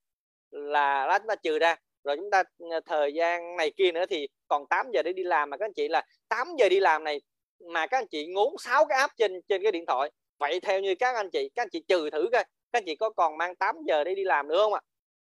là 0.51 1.07
đó 1.07 1.19
chúng 1.19 1.27
ta 1.27 1.35
trừ 1.35 1.59
ra. 1.59 1.75
Rồi 2.03 2.17
chúng 2.17 2.31
ta 2.31 2.43
ừ, 2.57 2.67
thời 2.85 3.13
gian 3.13 3.55
này 3.57 3.71
kia 3.77 3.91
nữa 3.91 4.05
thì 4.09 4.27
còn 4.47 4.67
8 4.69 4.91
giờ 4.93 5.03
để 5.03 5.13
đi 5.13 5.23
làm, 5.23 5.49
mà 5.49 5.57
các 5.57 5.65
anh 5.65 5.73
chị 5.73 5.87
là 5.87 6.05
8 6.29 6.47
giờ 6.57 6.69
đi 6.69 6.79
làm 6.79 7.03
này 7.03 7.21
mà 7.59 7.87
các 7.87 7.97
anh 7.97 8.07
chị 8.07 8.27
ngốn 8.27 8.53
6 8.59 8.85
cái 8.85 8.97
app 8.99 9.13
trên 9.17 9.41
trên 9.49 9.63
cái 9.63 9.71
điện 9.71 9.85
thoại. 9.87 10.11
Vậy 10.39 10.59
theo 10.59 10.79
như 10.79 10.95
các 10.95 11.15
anh 11.15 11.29
chị, 11.29 11.49
các 11.55 11.61
anh 11.63 11.69
chị 11.69 11.83
trừ 11.87 12.09
thử 12.09 12.29
coi, 12.31 12.43
các 12.43 12.79
anh 12.79 12.83
chị 12.85 12.95
có 12.95 13.09
còn 13.09 13.37
mang 13.37 13.55
8 13.55 13.75
giờ 13.87 14.03
để 14.03 14.15
đi 14.15 14.23
làm 14.23 14.47
nữa 14.47 14.57
không 14.63 14.73
ạ? 14.73 14.81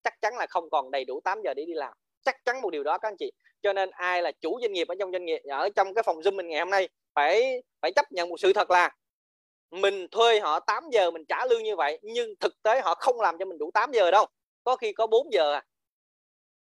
Chắc 0.03 0.13
chắn 0.21 0.37
là 0.37 0.47
không 0.49 0.69
còn 0.69 0.91
đầy 0.91 1.05
đủ 1.05 1.21
8 1.23 1.41
giờ 1.43 1.53
để 1.53 1.65
đi 1.65 1.73
làm 1.73 1.93
chắc 2.29 2.45
chắn 2.45 2.61
một 2.61 2.69
điều 2.69 2.83
đó 2.83 2.97
các 2.97 3.07
anh 3.07 3.17
chị. 3.17 3.31
Cho 3.61 3.73
nên 3.73 3.89
ai 3.89 4.21
là 4.21 4.31
chủ 4.41 4.59
doanh 4.61 4.73
nghiệp 4.73 4.87
ở 4.87 4.95
trong 4.99 5.11
doanh 5.11 5.25
nghiệp, 5.25 5.41
ở 5.49 5.69
trong 5.75 5.93
cái 5.93 6.03
phòng 6.03 6.19
zoom 6.19 6.35
mình 6.35 6.47
ngày 6.47 6.59
hôm 6.59 6.69
nay 6.69 6.89
phải 7.15 7.63
phải 7.81 7.91
chấp 7.91 8.11
nhận 8.11 8.29
một 8.29 8.39
sự 8.39 8.53
thật 8.53 8.71
là 8.71 8.95
mình 9.71 10.07
thuê 10.11 10.39
họ 10.39 10.59
8 10.59 10.83
giờ 10.91 11.11
mình 11.11 11.25
trả 11.27 11.45
lương 11.45 11.63
như 11.63 11.75
vậy, 11.75 11.99
nhưng 12.01 12.35
thực 12.39 12.63
tế 12.63 12.81
họ 12.81 12.95
không 12.95 13.21
làm 13.21 13.37
cho 13.37 13.45
mình 13.45 13.57
đủ 13.57 13.71
8 13.73 13.91
giờ 13.91 14.11
đâu. 14.11 14.25
Có 14.63 14.75
khi 14.75 14.93
có 14.93 15.07
4 15.07 15.33
giờ 15.33 15.53
à. 15.53 15.63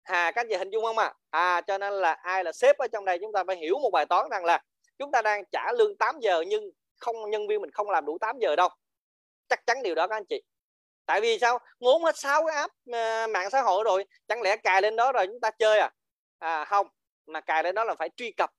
À 0.03 0.31
các 0.31 0.41
anh 0.41 0.47
chị 0.49 0.55
hình 0.55 0.69
dung 0.69 0.83
không 0.83 0.97
ạ? 0.97 1.13
À? 1.29 1.55
à 1.55 1.61
cho 1.61 1.77
nên 1.77 1.93
là 1.93 2.13
ai 2.13 2.43
là 2.43 2.51
sếp 2.51 2.77
ở 2.77 2.87
trong 2.87 3.05
đây 3.05 3.17
chúng 3.21 3.31
ta 3.33 3.43
phải 3.47 3.55
hiểu 3.55 3.79
một 3.79 3.89
bài 3.93 4.05
toán 4.05 4.29
rằng 4.29 4.45
là 4.45 4.63
chúng 4.97 5.11
ta 5.11 5.21
đang 5.21 5.43
trả 5.51 5.71
lương 5.71 5.97
8 5.97 6.19
giờ 6.19 6.43
nhưng 6.47 6.71
không, 6.97 7.29
nhân 7.29 7.47
viên 7.47 7.61
mình 7.61 7.71
không 7.71 7.89
làm 7.89 8.05
đủ 8.05 8.17
8 8.21 8.39
giờ 8.39 8.55
đâu. 8.55 8.69
Chắc 9.49 9.67
chắn 9.67 9.83
điều 9.83 9.95
đó 9.95 10.07
các 10.07 10.15
anh 10.15 10.25
chị 10.25 10.41
tại 11.09 11.21
vì 11.21 11.39
sao? 11.39 11.59
Ngốn 11.79 12.03
hết 12.03 12.17
sáu 12.17 12.45
cái 12.45 12.55
app 12.55 12.73
ờ, 12.91 13.27
mạng 13.27 13.49
xã 13.49 13.61
hội 13.61 13.83
rồi 13.83 14.05
chẳng 14.27 14.41
lẽ 14.41 14.57
cài 14.57 14.81
lên 14.81 14.95
đó 14.95 15.11
rồi 15.11 15.27
chúng 15.27 15.39
ta 15.39 15.51
chơi 15.51 15.79
à? 15.79 15.91
À 16.39 16.65
không 16.65 16.87
mà 17.25 17.41
cài 17.41 17.63
lên 17.63 17.75
đó 17.75 17.83
là 17.83 17.95
phải 17.99 18.09
truy 18.17 18.31
cập. 18.31 18.49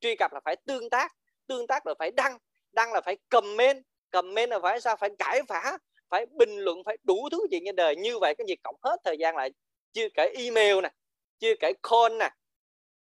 Truy 0.00 0.16
cập 0.16 0.32
là 0.32 0.40
phải 0.44 0.56
tương 0.56 0.90
tác 0.90 1.12
tương 1.46 1.66
tác 1.66 1.86
là 1.86 1.94
phải 1.98 2.10
đăng 2.10 2.38
đăng 2.72 2.92
là 2.92 3.00
phải 3.00 3.16
comment. 3.28 3.82
Comment 4.10 4.50
là 4.50 4.58
phải 4.62 4.80
sao? 4.80 4.96
Phải 4.96 5.10
cãi 5.18 5.40
phá 5.48 5.78
phải 6.08 6.26
bình 6.26 6.58
luận 6.58 6.84
phải 6.84 6.96
đủ 7.04 7.28
thứ 7.32 7.46
chuyện 7.50 7.62
trên 7.66 7.76
đời. 7.76 7.96
Như 7.96 8.18
vậy 8.18 8.34
cái 8.38 8.46
gì 8.48 8.56
cộng 8.62 8.76
hết 8.82 8.96
thời 9.04 9.18
gian 9.18 9.36
lại 9.36 9.50
chưa 9.92 10.08
kể 10.14 10.32
email 10.36 10.80
nè 10.80 10.90
chưa 11.38 11.54
kể 11.60 11.72
call 11.82 12.18
nè 12.18 12.30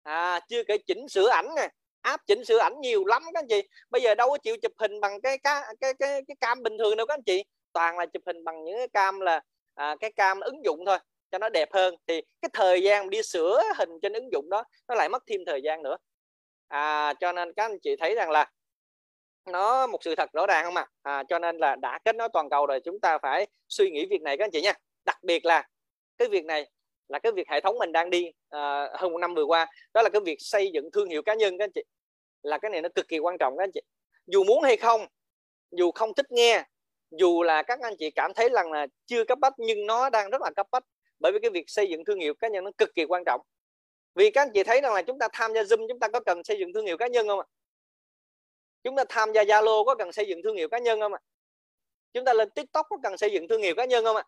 à, 0.02 0.40
chưa 0.48 0.62
kể 0.68 0.78
chỉnh 0.86 1.08
sửa 1.08 1.28
ảnh 1.28 1.48
nè. 1.56 1.68
Áp 2.00 2.20
chỉnh 2.26 2.44
sửa 2.44 2.58
ảnh 2.58 2.80
nhiều 2.80 3.04
lắm 3.04 3.22
các 3.34 3.40
anh 3.40 3.48
chị. 3.48 3.62
Bây 3.90 4.02
giờ 4.02 4.14
đâu 4.14 4.30
có 4.30 4.38
chịu 4.38 4.56
chụp 4.62 4.72
hình 4.78 5.00
bằng 5.00 5.20
cái 5.20 5.38
cái 5.38 5.62
cái 5.80 5.94
cái, 5.94 6.22
cái 6.28 6.36
cam 6.40 6.62
bình 6.62 6.78
thường 6.78 6.96
đâu 6.96 7.06
các 7.06 7.14
anh 7.14 7.22
chị 7.22 7.44
toàn 7.76 7.98
là 7.98 8.06
chụp 8.06 8.22
hình 8.26 8.44
bằng 8.44 8.64
những 8.64 8.76
cái 8.76 8.88
cam 8.88 9.20
là 9.20 9.40
à, 9.74 9.96
cái 10.00 10.12
cam 10.12 10.40
ứng 10.40 10.64
dụng 10.64 10.86
thôi 10.86 10.98
cho 11.30 11.38
nó 11.38 11.48
đẹp 11.48 11.68
hơn. 11.72 11.94
Thì 12.06 12.22
cái 12.42 12.48
thời 12.52 12.82
gian 12.82 13.10
đi 13.10 13.22
sửa 13.22 13.62
hình 13.78 13.90
trên 14.02 14.12
ứng 14.12 14.32
dụng 14.32 14.50
đó 14.50 14.64
nó 14.88 14.94
lại 14.94 15.08
mất 15.08 15.22
thêm 15.26 15.40
thời 15.46 15.62
gian 15.62 15.82
nữa. 15.82 15.96
À, 16.68 17.14
cho 17.20 17.32
nên 17.32 17.52
các 17.52 17.64
anh 17.64 17.78
chị 17.82 17.96
thấy 17.96 18.14
rằng 18.14 18.30
là 18.30 18.50
nó 19.46 19.86
một 19.86 19.98
sự 20.04 20.14
thật 20.14 20.32
rõ 20.32 20.46
ràng 20.46 20.64
không 20.64 20.76
ạ? 20.76 20.86
À? 21.02 21.16
à, 21.16 21.24
cho 21.28 21.38
nên 21.38 21.58
là 21.58 21.76
đã 21.76 21.98
kết 22.04 22.16
nối 22.16 22.28
toàn 22.32 22.50
cầu 22.50 22.66
rồi 22.66 22.80
chúng 22.84 23.00
ta 23.00 23.18
phải 23.18 23.46
suy 23.68 23.90
nghĩ 23.90 24.06
việc 24.10 24.22
này 24.22 24.36
các 24.36 24.44
anh 24.44 24.50
chị 24.50 24.62
nha. 24.62 24.74
Đặc 25.04 25.18
biệt 25.22 25.44
là 25.44 25.68
cái 26.18 26.28
việc 26.28 26.44
này 26.44 26.70
là 27.08 27.18
cái 27.18 27.32
việc 27.32 27.48
hệ 27.48 27.60
thống 27.60 27.78
mình 27.78 27.92
đang 27.92 28.10
đi 28.10 28.32
à, 28.48 28.88
hơn 28.94 29.12
một 29.12 29.18
năm 29.18 29.34
vừa 29.34 29.44
qua 29.44 29.66
đó 29.94 30.02
là 30.02 30.08
cái 30.12 30.20
việc 30.24 30.36
xây 30.38 30.70
dựng 30.74 30.90
thương 30.92 31.08
hiệu 31.08 31.22
cá 31.22 31.34
nhân 31.34 31.58
các 31.58 31.64
anh 31.64 31.72
chị. 31.74 31.82
Là 32.42 32.58
cái 32.58 32.70
này 32.70 32.82
nó 32.82 32.88
cực 32.94 33.08
kỳ 33.08 33.18
quan 33.18 33.38
trọng 33.38 33.56
các 33.56 33.64
anh 33.64 33.70
chị. 33.74 33.80
Dù 34.26 34.44
muốn 34.44 34.62
hay 34.62 34.76
không 34.76 35.06
dù 35.70 35.90
không 35.90 36.14
thích 36.14 36.32
nghe 36.32 36.64
dù 37.10 37.42
là 37.42 37.62
các 37.62 37.80
anh 37.80 37.94
chị 37.98 38.10
cảm 38.10 38.34
thấy 38.34 38.48
rằng 38.48 38.72
là 38.72 38.86
chưa 39.06 39.24
cấp 39.24 39.38
bách, 39.38 39.54
nhưng 39.58 39.86
nó 39.86 40.10
đang 40.10 40.30
rất 40.30 40.40
là 40.42 40.50
cấp 40.56 40.66
bách 40.70 40.84
bởi 41.18 41.32
vì 41.32 41.38
cái 41.42 41.50
việc 41.50 41.64
xây 41.70 41.88
dựng 41.88 42.04
thương 42.04 42.20
hiệu 42.20 42.34
cá 42.34 42.48
nhân 42.48 42.64
nó 42.64 42.70
cực 42.78 42.94
kỳ 42.94 43.04
quan 43.04 43.22
trọng. 43.26 43.40
Vì 44.14 44.30
các 44.30 44.42
anh 44.42 44.50
chị 44.54 44.62
thấy 44.62 44.80
rằng 44.80 44.94
là 44.94 45.02
chúng 45.02 45.18
ta 45.18 45.28
tham 45.32 45.54
gia 45.54 45.62
zoom, 45.62 45.88
chúng 45.88 45.98
ta 45.98 46.08
có 46.08 46.20
cần 46.20 46.44
xây 46.44 46.58
dựng 46.58 46.72
thương 46.72 46.86
hiệu 46.86 46.96
cá 46.96 47.06
nhân 47.06 47.28
không 47.28 47.40
ạ? 47.40 47.46
Chúng 48.84 48.96
ta 48.96 49.04
tham 49.08 49.32
gia 49.32 49.42
zalo 49.42 49.84
có 49.84 49.94
cần 49.94 50.12
xây 50.12 50.26
dựng 50.26 50.42
thương 50.42 50.56
hiệu 50.56 50.68
cá 50.68 50.78
nhân 50.78 51.00
không 51.00 51.12
ạ? 51.12 51.20
Chúng 52.12 52.24
ta 52.24 52.34
lên 52.34 52.50
tiktok 52.50 52.86
có 52.90 52.96
cần 53.02 53.16
xây 53.16 53.30
dựng 53.30 53.48
thương 53.48 53.62
hiệu 53.62 53.74
cá 53.74 53.84
nhân 53.84 54.04
không 54.04 54.16
ạ? 54.16 54.24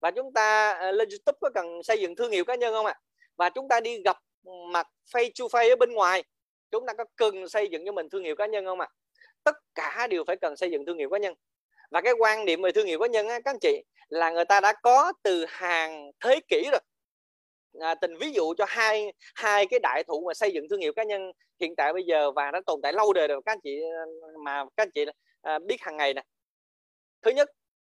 Và 0.00 0.10
chúng 0.10 0.32
ta 0.32 0.72
ờ, 0.72 0.92
lên 0.92 1.08
youtube 1.08 1.38
có 1.40 1.50
cần 1.54 1.82
xây 1.82 2.00
dựng 2.00 2.16
thương 2.16 2.30
hiệu 2.30 2.44
cá 2.44 2.54
nhân 2.54 2.72
không 2.74 2.86
ạ? 2.86 2.94
Và 3.36 3.50
chúng 3.50 3.68
ta 3.68 3.80
đi 3.80 4.02
gặp 4.02 4.16
mặt 4.72 4.88
face 5.12 5.30
to 5.38 5.44
face 5.44 5.70
ở 5.70 5.76
bên 5.76 5.92
ngoài, 5.92 6.24
chúng 6.70 6.86
ta 6.86 6.92
có 6.92 7.04
cần 7.16 7.48
xây 7.48 7.68
dựng 7.68 7.86
cho 7.86 7.92
mình 7.92 8.08
thương 8.08 8.24
hiệu 8.24 8.36
cá 8.36 8.46
nhân 8.46 8.64
không 8.64 8.80
ạ? 8.80 8.88
Tất 9.44 9.56
cả 9.74 10.06
đều 10.10 10.24
phải 10.26 10.36
cần 10.36 10.56
xây 10.56 10.70
dựng 10.70 10.86
thương 10.86 10.98
hiệu 10.98 11.10
cá 11.10 11.18
nhân 11.18 11.34
và 11.94 12.00
cái 12.00 12.12
quan 12.18 12.44
niệm 12.44 12.62
về 12.62 12.72
thương 12.72 12.86
hiệu 12.86 12.98
cá 13.00 13.06
nhân 13.06 13.28
á, 13.28 13.40
các 13.44 13.50
anh 13.50 13.58
chị 13.58 13.84
là 14.08 14.30
người 14.30 14.44
ta 14.44 14.60
đã 14.60 14.72
có 14.82 15.12
từ 15.22 15.44
hàng 15.48 16.10
thế 16.24 16.40
kỷ 16.48 16.68
rồi. 16.72 16.80
À, 17.80 17.94
tình 17.94 18.16
ví 18.18 18.32
dụ 18.32 18.54
cho 18.58 18.64
hai 18.68 19.12
hai 19.34 19.66
cái 19.66 19.80
đại 19.82 20.04
thụ 20.04 20.24
mà 20.26 20.34
xây 20.34 20.52
dựng 20.52 20.68
thương 20.70 20.80
hiệu 20.80 20.92
cá 20.96 21.04
nhân 21.04 21.32
hiện 21.60 21.76
tại 21.76 21.92
bây 21.92 22.02
giờ 22.02 22.30
và 22.30 22.50
nó 22.50 22.60
tồn 22.66 22.80
tại 22.82 22.92
lâu 22.92 23.12
đời 23.12 23.28
rồi 23.28 23.40
các 23.46 23.52
anh 23.52 23.60
chị 23.60 23.80
mà 24.44 24.64
các 24.76 24.82
anh 24.82 24.90
chị 24.94 25.04
à, 25.42 25.58
biết 25.58 25.76
hàng 25.80 25.96
ngày 25.96 26.14
nè. 26.14 26.22
Thứ 27.22 27.30
nhất 27.30 27.48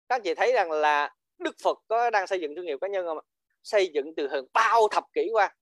các 0.10 0.16
anh 0.16 0.22
chị 0.22 0.36
thấy 0.36 0.54
rằng 0.54 0.72
là 0.72 1.14
Đức 1.40 1.56
Phật 1.64 1.78
có 1.88 2.10
đang 2.10 2.28
xây 2.28 2.40
dựng 2.42 2.56
thương 2.56 2.66
hiệu 2.66 2.78
cá 2.80 2.88
nhân 2.88 3.06
không 3.06 3.18
ạ? 3.18 3.26
Xây 3.64 3.88
dựng 3.94 4.16
từ 4.18 4.28
hơn 4.28 4.46
bao 4.54 4.88
thập 4.88 5.04
kỷ 5.14 5.30
qua. 5.32 5.56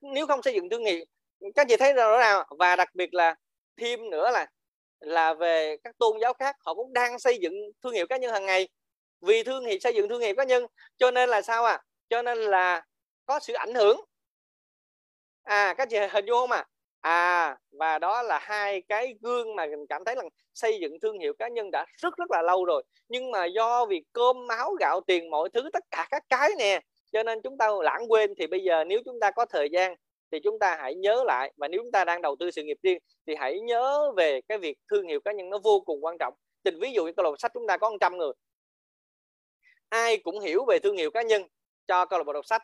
Nếu 0.00 0.26
không 0.26 0.42
xây 0.42 0.54
dựng 0.54 0.70
thương 0.70 0.84
hiệu 0.84 1.04
các 1.40 1.62
anh 1.62 1.68
chị 1.68 1.76
thấy 1.76 1.92
rõ 1.92 2.18
ràng 2.18 2.46
và 2.58 2.76
đặc 2.76 2.88
biệt 2.94 3.14
là 3.14 3.34
thêm 3.76 4.10
nữa 4.10 4.30
là 4.30 4.46
là 5.00 5.34
về 5.34 5.76
các 5.84 5.98
tôn 5.98 6.18
giáo 6.20 6.32
khác, 6.34 6.56
họ 6.60 6.74
cũng 6.74 6.92
đang 6.92 7.18
xây 7.18 7.38
dựng 7.38 7.54
thương 7.82 7.92
hiệu 7.92 8.06
cá 8.06 8.16
nhân 8.16 8.32
hàng 8.32 8.46
ngày. 8.46 8.68
Vì 9.20 9.42
thương 9.42 9.64
hiệu, 9.64 9.78
xây 9.80 9.94
dựng 9.94 10.08
thương 10.08 10.20
hiệu 10.20 10.34
cá 10.36 10.44
nhân, 10.44 10.66
cho 10.98 11.10
nên 11.10 11.28
là 11.28 11.42
sao 11.42 11.64
à 11.64 11.82
cho 12.08 12.22
nên 12.22 12.38
là 12.38 12.82
có 13.26 13.40
sự 13.40 13.54
ảnh 13.54 13.74
hưởng. 13.74 14.00
À 15.42 15.74
các 15.74 15.88
chị 15.90 15.96
hình 16.10 16.24
dung 16.26 16.38
không 16.38 16.50
à 16.50 16.66
à 17.00 17.56
và 17.70 17.98
đó 17.98 18.22
là 18.22 18.38
hai 18.38 18.82
cái 18.88 19.14
gương 19.22 19.56
mà 19.56 19.66
mình 19.66 19.86
cảm 19.88 20.04
thấy 20.04 20.16
là 20.16 20.22
xây 20.54 20.78
dựng 20.80 21.00
thương 21.02 21.18
hiệu 21.18 21.32
cá 21.38 21.48
nhân 21.48 21.70
đã 21.72 21.86
rất 21.96 22.16
rất 22.16 22.30
là 22.30 22.42
lâu 22.42 22.64
rồi. 22.64 22.82
Nhưng 23.08 23.30
mà 23.30 23.44
do 23.44 23.86
vì 23.86 24.02
cơm 24.12 24.46
máu 24.46 24.74
gạo, 24.80 25.00
tiền, 25.06 25.30
mọi 25.30 25.48
thứ, 25.54 25.70
tất 25.72 25.84
cả 25.90 26.06
các 26.10 26.22
cái 26.28 26.50
nè, 26.58 26.80
cho 27.12 27.22
nên 27.22 27.42
chúng 27.42 27.58
ta 27.58 27.68
lãng 27.82 28.12
quên. 28.12 28.34
Thì 28.38 28.46
bây 28.46 28.60
giờ 28.60 28.84
nếu 28.84 29.00
chúng 29.04 29.20
ta 29.20 29.30
có 29.30 29.46
thời 29.46 29.68
gian 29.72 29.94
thì 30.34 30.40
chúng 30.44 30.58
ta 30.58 30.76
hãy 30.80 30.94
nhớ 30.94 31.24
lại 31.26 31.52
và 31.56 31.68
nếu 31.68 31.80
chúng 31.82 31.92
ta 31.92 32.04
đang 32.04 32.22
đầu 32.22 32.36
tư 32.40 32.50
sự 32.50 32.62
nghiệp 32.62 32.76
riêng 32.82 32.98
thì 33.26 33.34
hãy 33.34 33.60
nhớ 33.60 34.12
về 34.16 34.40
cái 34.48 34.58
việc 34.58 34.78
thương 34.90 35.06
hiệu 35.06 35.20
cá 35.20 35.32
nhân 35.32 35.50
nó 35.50 35.58
vô 35.58 35.80
cùng 35.80 36.04
quan 36.04 36.16
trọng. 36.18 36.34
Tình 36.62 36.80
ví 36.80 36.92
dụ 36.92 37.04
như 37.06 37.12
câu 37.12 37.24
lạc 37.24 37.30
bộ 37.30 37.36
sách 37.36 37.50
chúng 37.54 37.66
ta 37.66 37.76
có 37.76 37.90
100 37.90 38.16
người. 38.16 38.32
Ai 39.88 40.16
cũng 40.16 40.40
hiểu 40.40 40.64
về 40.64 40.78
thương 40.78 40.96
hiệu 40.96 41.10
cá 41.10 41.22
nhân 41.22 41.42
cho 41.86 42.04
câu 42.04 42.18
lạc 42.18 42.24
bộ 42.24 42.32
đọc 42.32 42.46
sách 42.46 42.62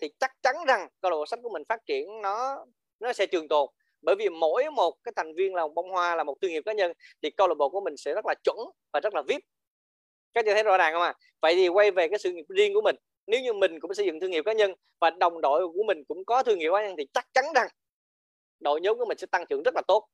thì 0.00 0.08
chắc 0.18 0.32
chắn 0.42 0.56
rằng 0.68 0.88
câu 1.00 1.10
lạc 1.10 1.16
bộ 1.16 1.26
sách 1.26 1.38
của 1.42 1.48
mình 1.48 1.62
phát 1.68 1.80
triển 1.86 2.22
nó 2.22 2.64
nó 3.00 3.12
sẽ 3.12 3.26
trường 3.26 3.48
tồn. 3.48 3.70
Bởi 4.02 4.16
vì 4.18 4.28
mỗi 4.28 4.70
một 4.70 4.94
cái 5.04 5.12
thành 5.16 5.34
viên 5.34 5.54
là 5.54 5.62
một 5.62 5.72
bông 5.74 5.90
hoa, 5.90 6.16
là 6.16 6.24
một 6.24 6.36
thương 6.40 6.50
hiệu 6.50 6.62
cá 6.62 6.72
nhân 6.72 6.92
thì 7.22 7.30
câu 7.30 7.48
lạc 7.48 7.54
bộ 7.54 7.68
của 7.68 7.80
mình 7.80 7.96
sẽ 7.96 8.14
rất 8.14 8.26
là 8.26 8.34
chuẩn 8.44 8.56
và 8.92 9.00
rất 9.00 9.14
là 9.14 9.22
vip. 9.28 9.40
Các 10.34 10.44
chị 10.44 10.52
thấy 10.54 10.62
rõ 10.62 10.76
ràng 10.76 10.92
không 10.92 11.02
ạ? 11.02 11.08
À? 11.08 11.18
vậy 11.40 11.54
thì 11.54 11.68
quay 11.68 11.90
về 11.90 12.08
cái 12.08 12.18
sự 12.18 12.32
nghiệp 12.32 12.44
riêng 12.48 12.74
của 12.74 12.80
mình 12.80 12.96
nếu 13.30 13.40
như 13.40 13.52
mình 13.52 13.80
cũng 13.80 13.94
xây 13.94 14.06
dựng 14.06 14.20
thương 14.20 14.32
hiệu 14.32 14.42
cá 14.42 14.52
nhân 14.52 14.72
và 15.00 15.10
đồng 15.10 15.40
đội 15.40 15.68
của 15.68 15.82
mình 15.86 16.04
cũng 16.08 16.24
có 16.24 16.42
thương 16.42 16.58
hiệu 16.58 16.72
cá 16.74 16.82
nhân 16.82 16.94
thì 16.98 17.06
chắc 17.12 17.26
chắn 17.34 17.44
rằng 17.54 17.68
đội 18.60 18.80
nhóm 18.80 18.98
của 18.98 19.04
mình 19.04 19.18
sẽ 19.18 19.26
tăng 19.26 19.44
trưởng 19.50 19.62
rất 19.62 19.74
là 19.74 19.82
tốt. 19.88 20.08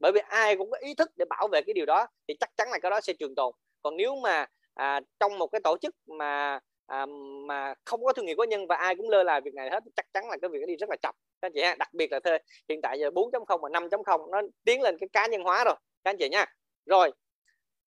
Bởi 0.00 0.12
vì 0.12 0.20
ai 0.28 0.56
cũng 0.56 0.70
có 0.70 0.78
ý 0.78 0.94
thức 0.94 1.10
để 1.16 1.24
bảo 1.30 1.48
vệ 1.48 1.62
cái 1.62 1.74
điều 1.74 1.86
đó 1.86 2.06
thì 2.28 2.34
chắc 2.40 2.50
chắn 2.56 2.68
là 2.70 2.78
cái 2.82 2.90
đó 2.90 3.00
sẽ 3.00 3.12
trường 3.12 3.34
tồn. 3.34 3.54
Còn 3.82 3.96
nếu 3.96 4.16
mà 4.16 4.46
à, 4.74 5.00
trong 5.20 5.38
một 5.38 5.46
cái 5.46 5.60
tổ 5.64 5.76
chức 5.82 5.94
mà 6.06 6.60
à, 6.86 7.06
mà 7.46 7.74
không 7.84 8.04
có 8.04 8.12
thương 8.12 8.26
hiệu 8.26 8.36
cá 8.38 8.44
nhân 8.44 8.66
và 8.66 8.76
ai 8.76 8.94
cũng 8.96 9.08
lơ 9.08 9.22
là 9.22 9.40
việc 9.40 9.54
này 9.54 9.70
hết 9.70 9.82
chắc 9.96 10.06
chắn 10.12 10.24
là 10.30 10.36
cái 10.42 10.48
việc 10.48 10.66
đi 10.66 10.76
rất 10.76 10.90
là 10.90 10.96
chậm. 11.02 11.14
Các 11.40 11.46
anh 11.46 11.52
chị 11.54 11.62
ha 11.62 11.74
đặc 11.78 11.94
biệt 11.94 12.12
là 12.12 12.20
thôi 12.24 12.38
hiện 12.68 12.80
tại 12.82 12.98
giờ 12.98 13.10
4.0 13.10 13.58
và 13.60 13.68
5.0 13.68 14.30
nó 14.30 14.42
tiến 14.64 14.82
lên 14.82 14.96
cái 15.00 15.08
cá 15.12 15.26
nhân 15.26 15.42
hóa 15.42 15.64
rồi. 15.64 15.74
Các 16.04 16.10
anh 16.10 16.16
chị 16.18 16.28
nha. 16.28 16.46
Rồi 16.86 17.12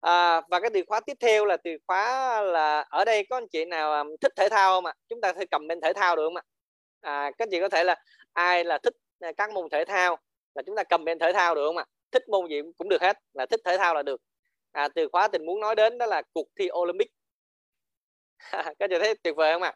à, 0.02 0.40
và 0.48 0.60
cái 0.60 0.70
từ 0.74 0.82
khóa 0.86 1.00
tiếp 1.00 1.16
theo 1.20 1.44
là 1.44 1.56
từ 1.56 1.70
khóa 1.86 2.40
là 2.42 2.80
ở 2.80 3.04
đây 3.04 3.26
có 3.30 3.36
anh 3.36 3.48
chị 3.48 3.64
nào 3.64 3.92
à, 3.92 4.04
thích 4.20 4.32
thể 4.36 4.48
thao 4.48 4.70
không 4.70 4.86
ạ? 4.86 4.94
Chúng 5.08 5.20
ta 5.20 5.32
thể 5.32 5.44
cầm 5.50 5.68
bên 5.68 5.80
thể 5.80 5.92
thao 5.92 6.16
được 6.16 6.22
không 6.26 6.36
ạ? 6.36 6.42
À, 7.00 7.30
các 7.38 7.44
anh 7.44 7.50
chị 7.50 7.60
có 7.60 7.68
thể 7.68 7.84
là 7.84 7.96
ai 8.32 8.64
là 8.64 8.78
thích 8.78 8.94
à, 9.20 9.32
các 9.36 9.50
môn 9.52 9.68
thể 9.70 9.84
thao? 9.84 10.18
Là 10.54 10.62
chúng 10.66 10.76
ta 10.76 10.84
cầm 10.84 11.04
bên 11.04 11.18
thể 11.18 11.32
thao 11.32 11.54
được 11.54 11.66
không 11.66 11.76
ạ? 11.76 11.84
Thích 12.12 12.28
môn 12.28 12.48
gì 12.48 12.60
cũng 12.78 12.88
được 12.88 13.02
hết 13.02 13.18
là 13.32 13.46
thích 13.46 13.60
thể 13.64 13.78
thao 13.78 13.94
là 13.94 14.02
được. 14.02 14.20
À, 14.72 14.88
từ 14.88 15.08
khóa 15.12 15.28
tình 15.28 15.46
muốn 15.46 15.60
nói 15.60 15.74
đến 15.74 15.98
đó 15.98 16.06
là 16.06 16.22
cuộc 16.32 16.48
thi 16.58 16.68
Olympic. 16.78 17.10
Các 18.78 18.90
chị 18.90 18.96
thấy 19.00 19.14
tuyệt 19.22 19.36
vời 19.36 19.52
không 19.52 19.62
ạ? 19.62 19.74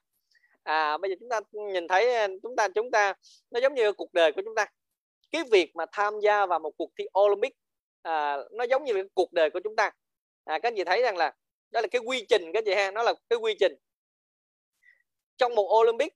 À? 0.64 0.98
bây 0.98 1.10
giờ 1.10 1.16
chúng 1.20 1.28
ta 1.28 1.40
nhìn 1.52 1.88
thấy 1.88 2.14
à, 2.14 2.28
chúng 2.42 2.56
ta 2.56 2.68
chúng 2.68 2.90
ta 2.90 3.14
nó 3.50 3.60
giống 3.60 3.74
như 3.74 3.92
cuộc 3.92 4.12
đời 4.12 4.32
của 4.32 4.42
chúng 4.44 4.54
ta. 4.54 4.66
Cái 5.30 5.44
việc 5.50 5.76
mà 5.76 5.86
tham 5.92 6.20
gia 6.20 6.46
vào 6.46 6.58
một 6.58 6.70
cuộc 6.78 6.90
thi 6.98 7.04
Olympic 7.20 7.52
à, 8.02 8.36
nó 8.52 8.64
giống 8.64 8.84
như 8.84 9.08
cuộc 9.14 9.32
đời 9.32 9.50
của 9.50 9.60
chúng 9.64 9.76
ta 9.76 9.90
à, 10.46 10.58
các 10.58 10.72
chị 10.76 10.84
thấy 10.84 11.02
rằng 11.02 11.16
là 11.16 11.32
đó 11.70 11.80
là 11.80 11.86
cái 11.90 12.00
quy 12.04 12.26
trình 12.28 12.50
các 12.54 12.64
chị 12.66 12.74
ha 12.74 12.90
nó 12.90 13.02
là 13.02 13.14
cái 13.28 13.38
quy 13.38 13.54
trình 13.60 13.72
trong 15.36 15.54
một 15.54 15.68
Olympic 15.80 16.12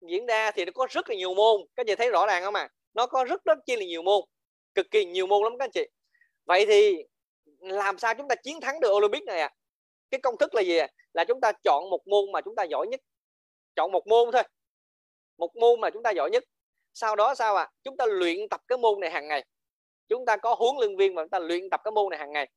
diễn 0.00 0.26
ra 0.26 0.50
thì 0.50 0.64
nó 0.64 0.72
có 0.74 0.86
rất 0.90 1.10
là 1.10 1.16
nhiều 1.16 1.34
môn 1.34 1.60
các 1.76 1.86
chị 1.86 1.94
thấy 1.94 2.10
rõ 2.10 2.26
ràng 2.26 2.42
không 2.42 2.54
ạ 2.54 2.60
à? 2.62 2.70
nó 2.94 3.06
có 3.06 3.24
rất 3.24 3.44
rất 3.44 3.58
chi 3.66 3.76
là 3.76 3.84
nhiều 3.84 4.02
môn 4.02 4.20
cực 4.74 4.90
kỳ 4.90 5.04
nhiều 5.04 5.26
môn 5.26 5.42
lắm 5.42 5.58
các 5.58 5.70
chị 5.74 5.88
vậy 6.44 6.66
thì 6.66 7.04
làm 7.60 7.98
sao 7.98 8.14
chúng 8.14 8.28
ta 8.28 8.34
chiến 8.34 8.60
thắng 8.60 8.80
được 8.80 8.90
Olympic 8.90 9.24
này 9.24 9.40
ạ 9.40 9.46
à? 9.46 9.54
cái 10.10 10.20
công 10.20 10.38
thức 10.38 10.54
là 10.54 10.62
gì 10.62 10.76
à? 10.76 10.88
là 11.12 11.24
chúng 11.24 11.40
ta 11.40 11.52
chọn 11.64 11.90
một 11.90 12.06
môn 12.06 12.32
mà 12.32 12.40
chúng 12.40 12.54
ta 12.54 12.62
giỏi 12.62 12.86
nhất 12.86 13.00
chọn 13.76 13.92
một 13.92 14.06
môn 14.06 14.32
thôi 14.32 14.42
một 15.38 15.56
môn 15.56 15.80
mà 15.80 15.90
chúng 15.90 16.02
ta 16.02 16.10
giỏi 16.10 16.30
nhất 16.30 16.44
sau 16.94 17.16
đó 17.16 17.34
sao 17.34 17.56
ạ 17.56 17.62
à? 17.62 17.70
chúng 17.84 17.96
ta 17.96 18.06
luyện 18.06 18.48
tập 18.48 18.60
cái 18.68 18.78
môn 18.78 19.00
này 19.00 19.10
hàng 19.10 19.28
ngày 19.28 19.44
chúng 20.08 20.24
ta 20.26 20.36
có 20.36 20.54
huấn 20.54 20.76
luyện 20.80 20.96
viên 20.96 21.14
mà 21.14 21.22
chúng 21.22 21.30
ta 21.30 21.38
luyện 21.38 21.70
tập 21.70 21.80
cái 21.84 21.92
môn 21.92 22.10
này 22.10 22.18
hàng 22.18 22.32
ngày 22.32 22.48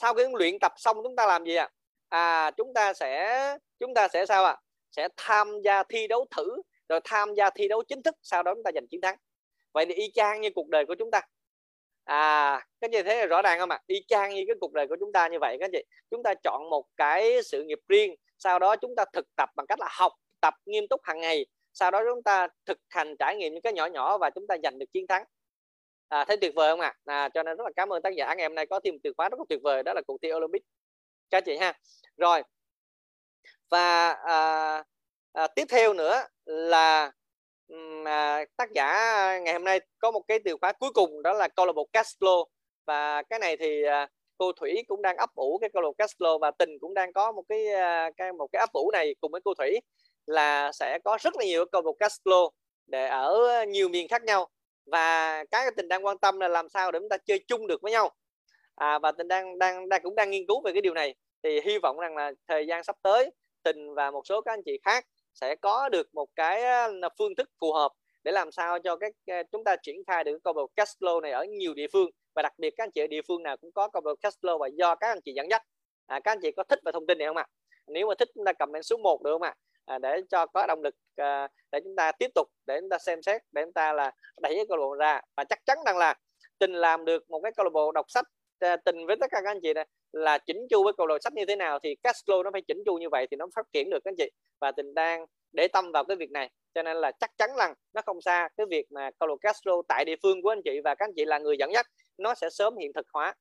sau 0.00 0.14
khi 0.14 0.24
luyện 0.32 0.58
tập 0.58 0.72
xong 0.76 0.96
chúng 1.02 1.16
ta 1.16 1.26
làm 1.26 1.44
gì 1.44 1.54
ạ? 1.54 1.68
À? 2.08 2.44
à 2.44 2.50
chúng 2.50 2.74
ta 2.74 2.94
sẽ, 2.94 3.56
chúng 3.80 3.94
ta 3.94 4.08
sẽ 4.08 4.26
sao 4.26 4.44
ạ? 4.44 4.52
À? 4.52 4.62
sẽ 4.90 5.08
tham 5.16 5.62
gia 5.64 5.82
thi 5.82 6.06
đấu 6.06 6.26
thử, 6.36 6.62
rồi 6.88 7.00
tham 7.04 7.34
gia 7.34 7.50
thi 7.50 7.68
đấu 7.68 7.82
chính 7.88 8.02
thức, 8.02 8.14
sau 8.22 8.42
đó 8.42 8.54
chúng 8.54 8.64
ta 8.64 8.70
giành 8.74 8.86
chiến 8.90 9.00
thắng. 9.00 9.16
Vậy 9.72 9.86
thì 9.86 9.94
y 9.94 10.10
chang 10.14 10.40
như 10.40 10.50
cuộc 10.54 10.68
đời 10.68 10.86
của 10.86 10.94
chúng 10.98 11.10
ta. 11.10 11.20
À 12.04 12.66
các 12.80 12.90
chị 12.92 13.02
thấy 13.02 13.26
rõ 13.26 13.42
ràng 13.42 13.58
không 13.58 13.70
ạ? 13.70 13.80
Y 13.86 14.04
chang 14.08 14.34
như 14.34 14.44
cái 14.46 14.56
cuộc 14.60 14.72
đời 14.72 14.86
của 14.88 14.96
chúng 15.00 15.12
ta 15.12 15.28
như 15.28 15.38
vậy, 15.40 15.56
các 15.60 15.70
chị. 15.72 15.84
Chúng 16.10 16.22
ta 16.22 16.34
chọn 16.44 16.70
một 16.70 16.84
cái 16.96 17.42
sự 17.42 17.62
nghiệp 17.62 17.78
riêng, 17.88 18.14
sau 18.38 18.58
đó 18.58 18.76
chúng 18.76 18.94
ta 18.96 19.04
thực 19.12 19.26
tập 19.36 19.48
bằng 19.56 19.66
cách 19.66 19.80
là 19.80 19.88
học 19.90 20.12
tập 20.40 20.54
nghiêm 20.66 20.88
túc 20.88 21.00
hàng 21.04 21.20
ngày, 21.20 21.46
sau 21.72 21.90
đó 21.90 22.02
chúng 22.12 22.22
ta 22.22 22.48
thực 22.66 22.78
hành 22.88 23.16
trải 23.18 23.36
nghiệm 23.36 23.52
những 23.52 23.62
cái 23.62 23.72
nhỏ 23.72 23.86
nhỏ 23.86 24.18
và 24.18 24.30
chúng 24.30 24.46
ta 24.46 24.56
giành 24.62 24.78
được 24.78 24.86
chiến 24.92 25.06
thắng 25.06 25.24
à, 26.08 26.24
thấy 26.24 26.36
tuyệt 26.36 26.52
vời 26.54 26.72
không 26.72 26.80
ạ? 26.80 26.94
À? 27.04 27.22
à, 27.22 27.28
cho 27.28 27.42
nên 27.42 27.56
rất 27.56 27.64
là 27.64 27.70
cảm 27.76 27.92
ơn 27.92 28.02
tác 28.02 28.14
giả. 28.14 28.34
Ngày 28.34 28.46
hôm 28.46 28.54
nay 28.54 28.66
có 28.66 28.80
thêm 28.84 28.94
từ 29.02 29.12
khóa 29.16 29.28
rất 29.28 29.38
là 29.38 29.44
tuyệt 29.48 29.60
vời 29.62 29.82
đó 29.82 29.92
là 29.94 30.02
cuộc 30.06 30.16
thi 30.22 30.32
Olympic. 30.32 30.62
Các 31.30 31.44
chị 31.44 31.56
ha. 31.56 31.74
Rồi. 32.16 32.42
Và 33.70 34.10
à, 34.12 34.84
à, 35.32 35.46
tiếp 35.46 35.64
theo 35.68 35.92
nữa 35.94 36.22
là 36.44 37.12
à, 38.04 38.44
tác 38.56 38.72
giả 38.72 38.84
ngày 39.38 39.52
hôm 39.52 39.64
nay 39.64 39.80
có 39.98 40.10
một 40.10 40.22
cái 40.28 40.38
từ 40.44 40.56
khóa 40.60 40.72
cuối 40.72 40.90
cùng 40.94 41.22
đó 41.22 41.32
là 41.32 41.48
câu 41.48 41.66
lạc 41.66 41.72
bộ 41.72 41.88
Castro 41.92 42.44
và 42.86 43.22
cái 43.22 43.38
này 43.38 43.56
thì 43.56 43.82
à, 43.82 44.08
cô 44.38 44.52
Thủy 44.52 44.84
cũng 44.88 45.02
đang 45.02 45.16
ấp 45.16 45.30
ủ 45.34 45.58
cái 45.60 45.70
câu 45.72 45.82
lạc 45.82 45.86
bộ 45.88 45.94
Castro 45.98 46.38
và 46.38 46.50
Tình 46.50 46.78
cũng 46.80 46.94
đang 46.94 47.12
có 47.12 47.32
một 47.32 47.42
cái 47.48 47.66
à, 47.66 48.10
cái 48.16 48.32
một 48.32 48.48
cái 48.52 48.60
ấp 48.60 48.72
ủ 48.72 48.90
này 48.90 49.14
cùng 49.20 49.32
với 49.32 49.40
cô 49.44 49.54
Thủy 49.54 49.80
là 50.26 50.72
sẽ 50.72 50.98
có 51.04 51.18
rất 51.20 51.36
là 51.36 51.44
nhiều 51.44 51.64
câu 51.72 51.80
lạc 51.80 51.84
bộ 51.84 51.96
Castro 52.00 52.48
để 52.86 53.06
ở 53.08 53.64
nhiều 53.68 53.88
miền 53.88 54.08
khác 54.08 54.22
nhau 54.22 54.48
và 54.90 55.44
cái 55.50 55.70
tình 55.76 55.88
đang 55.88 56.06
quan 56.06 56.18
tâm 56.18 56.40
là 56.40 56.48
làm 56.48 56.68
sao 56.68 56.92
để 56.92 56.98
chúng 56.98 57.08
ta 57.08 57.16
chơi 57.16 57.44
chung 57.46 57.66
được 57.66 57.82
với 57.82 57.92
nhau. 57.92 58.10
À, 58.74 58.98
và 58.98 59.12
tình 59.12 59.28
đang 59.28 59.58
đang 59.58 59.88
đang 59.88 60.02
cũng 60.02 60.14
đang 60.14 60.30
nghiên 60.30 60.46
cứu 60.46 60.62
về 60.64 60.72
cái 60.72 60.82
điều 60.82 60.94
này. 60.94 61.14
Thì 61.42 61.60
hy 61.60 61.78
vọng 61.78 61.98
rằng 61.98 62.16
là 62.16 62.32
thời 62.48 62.66
gian 62.66 62.84
sắp 62.84 62.96
tới 63.02 63.30
tình 63.62 63.94
và 63.94 64.10
một 64.10 64.26
số 64.26 64.40
các 64.40 64.52
anh 64.52 64.62
chị 64.64 64.78
khác 64.84 65.04
sẽ 65.34 65.54
có 65.54 65.88
được 65.88 66.14
một 66.14 66.28
cái 66.36 66.62
à, 66.62 66.88
phương 67.18 67.34
thức 67.34 67.50
phù 67.60 67.72
hợp 67.72 67.92
để 68.24 68.32
làm 68.32 68.52
sao 68.52 68.78
cho 68.78 68.96
các 68.96 69.12
à, 69.26 69.42
chúng 69.52 69.64
ta 69.64 69.76
triển 69.82 69.96
khai 70.06 70.24
được 70.24 70.38
câu 70.44 70.52
bầu 70.52 70.68
cash 70.76 70.98
flow 71.00 71.20
này 71.20 71.32
ở 71.32 71.44
nhiều 71.44 71.74
địa 71.74 71.86
phương. 71.92 72.10
Và 72.34 72.42
đặc 72.42 72.52
biệt 72.58 72.74
các 72.76 72.84
anh 72.84 72.90
chị 72.90 73.00
ở 73.00 73.06
địa 73.06 73.22
phương 73.28 73.42
nào 73.42 73.56
cũng 73.56 73.72
có 73.72 73.88
câu 73.88 74.02
bầu 74.02 74.16
cash 74.20 74.38
flow 74.40 74.58
và 74.58 74.68
do 74.78 74.94
các 74.94 75.08
anh 75.08 75.20
chị 75.24 75.32
dẫn 75.32 75.50
dắt. 75.50 75.62
À, 76.06 76.20
các 76.24 76.32
anh 76.32 76.38
chị 76.42 76.50
có 76.56 76.62
thích 76.62 76.78
về 76.84 76.92
thông 76.92 77.06
tin 77.06 77.18
này 77.18 77.26
không 77.28 77.36
ạ? 77.36 77.46
Nếu 77.86 78.06
mà 78.06 78.14
thích 78.18 78.28
chúng 78.34 78.44
ta 78.44 78.52
comment 78.52 78.84
số 78.84 78.96
1 78.96 79.22
được 79.22 79.30
không 79.32 79.42
ạ? 79.42 79.48
à, 79.48 79.54
À, 79.88 79.98
để 79.98 80.20
cho 80.30 80.46
có 80.46 80.66
động 80.66 80.82
lực 80.82 80.94
à, 81.16 81.48
để 81.72 81.80
chúng 81.84 81.96
ta 81.96 82.12
tiếp 82.12 82.30
tục 82.34 82.48
để 82.66 82.80
chúng 82.80 82.88
ta 82.88 82.98
xem 82.98 83.22
xét 83.22 83.42
để 83.52 83.62
chúng 83.64 83.72
ta 83.72 83.92
là 83.92 84.12
đẩy 84.42 84.54
cái 84.56 84.64
câu 84.68 84.76
lạc 84.76 84.82
bộ 84.82 84.94
ra. 84.94 85.20
Và 85.36 85.44
chắc 85.44 85.58
chắn 85.66 85.78
rằng 85.86 85.96
là 85.96 86.14
tình 86.58 86.72
làm 86.72 87.04
được 87.04 87.30
một 87.30 87.40
cái 87.42 87.52
câu 87.56 87.64
lạc 87.64 87.70
bộ 87.72 87.92
đọc 87.92 88.06
sách 88.08 88.24
à, 88.58 88.76
tình 88.76 89.06
với 89.06 89.16
tất 89.20 89.26
cả 89.30 89.40
các 89.44 89.50
anh 89.50 89.60
chị 89.62 89.72
này 89.74 89.86
là 90.12 90.38
chỉnh 90.38 90.66
chu 90.70 90.84
với 90.84 90.92
câu 90.96 91.06
lạc 91.06 91.14
bộ 91.14 91.18
sách 91.24 91.32
như 91.32 91.44
thế 91.44 91.56
nào 91.56 91.78
thì 91.78 91.94
cash 92.02 92.28
flow 92.28 92.42
nó 92.42 92.50
phải 92.52 92.62
chỉnh 92.62 92.82
chu 92.86 92.98
như 92.98 93.08
vậy 93.08 93.26
thì 93.30 93.36
nó 93.36 93.46
phát 93.56 93.66
triển 93.72 93.90
được 93.90 93.98
các 94.04 94.10
anh 94.10 94.16
chị. 94.16 94.30
Và 94.60 94.72
tình 94.72 94.94
đang 94.94 95.26
để 95.52 95.68
tâm 95.68 95.92
vào 95.92 96.04
cái 96.04 96.16
việc 96.16 96.30
này. 96.30 96.50
Cho 96.74 96.82
nên 96.82 96.96
là 96.96 97.12
chắc 97.20 97.30
chắn 97.38 97.50
rằng 97.56 97.74
nó 97.92 98.02
không 98.06 98.20
xa 98.20 98.48
cái 98.56 98.66
việc 98.70 98.92
mà 98.92 99.10
câu 99.18 99.28
lạc 99.28 99.32
bộ 99.32 99.36
cash 99.36 99.66
flow 99.66 99.82
tại 99.88 100.04
địa 100.04 100.16
phương 100.22 100.42
của 100.42 100.52
anh 100.52 100.62
chị 100.64 100.80
và 100.84 100.94
các 100.94 101.04
anh 101.04 101.12
chị 101.16 101.24
là 101.24 101.38
người 101.38 101.56
dẫn 101.58 101.72
dắt 101.72 101.86
nó 102.18 102.34
sẽ 102.34 102.50
sớm 102.50 102.76
hiện 102.76 102.92
thực 102.92 103.06
hóa 103.12 103.34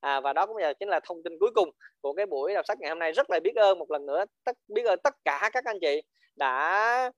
à, 0.00 0.20
và 0.20 0.32
đó 0.32 0.46
cũng 0.46 0.56
là 0.56 0.72
chính 0.72 0.88
là 0.88 1.00
thông 1.04 1.22
tin 1.22 1.38
cuối 1.40 1.50
cùng 1.54 1.70
của 2.00 2.12
cái 2.12 2.26
buổi 2.26 2.54
đọc 2.54 2.64
sách 2.68 2.78
ngày 2.80 2.88
hôm 2.88 2.98
nay. 2.98 3.12
Rất 3.12 3.30
là 3.30 3.40
biết 3.40 3.56
ơn 3.56 3.78
một 3.78 3.90
lần 3.90 4.06
nữa 4.06 4.24
tất 4.44 4.56
biết 4.68 4.84
ơn 4.86 4.98
tất 5.04 5.14
cả 5.24 5.50
các 5.52 5.64
anh 5.64 5.78
chị 5.80 6.02
đã 6.36 7.10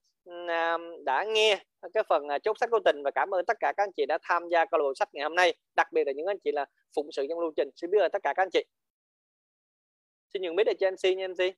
à, 0.47 0.77
đã 1.05 1.23
nghe 1.23 1.63
cái 1.93 2.03
phần 2.09 2.27
à, 2.27 2.39
chốt 2.39 2.57
sách 2.59 2.69
của 2.71 2.79
tình 2.85 3.03
và 3.03 3.11
cảm 3.11 3.33
ơn 3.33 3.45
tất 3.45 3.57
cả 3.59 3.73
các 3.77 3.83
anh 3.83 3.91
chị 3.97 4.05
đã 4.05 4.17
tham 4.21 4.49
gia 4.51 4.65
câu 4.65 4.77
lạc 4.77 4.83
bộ 4.83 4.93
sách 4.95 5.09
ngày 5.13 5.23
hôm 5.23 5.35
nay. 5.35 5.55
Đặc 5.75 5.87
biệt 5.91 6.03
là 6.07 6.13
những 6.13 6.25
anh 6.25 6.39
chị 6.43 6.51
là 6.51 6.65
phụng 6.95 7.11
sự 7.11 7.25
trong 7.29 7.39
lưu 7.39 7.51
trình. 7.55 7.69
Xin 7.75 7.91
biết 7.91 7.99
ơn 7.99 8.11
tất 8.11 8.23
cả 8.23 8.33
các 8.35 8.43
anh 8.43 8.49
chị. 8.53 8.63
Xin 10.33 10.41
nhường 10.41 10.55
biết 10.55 10.63
để 10.63 10.73
cho 10.79 10.91
MC 10.91 11.17
nha 11.17 11.27
MC 11.27 11.55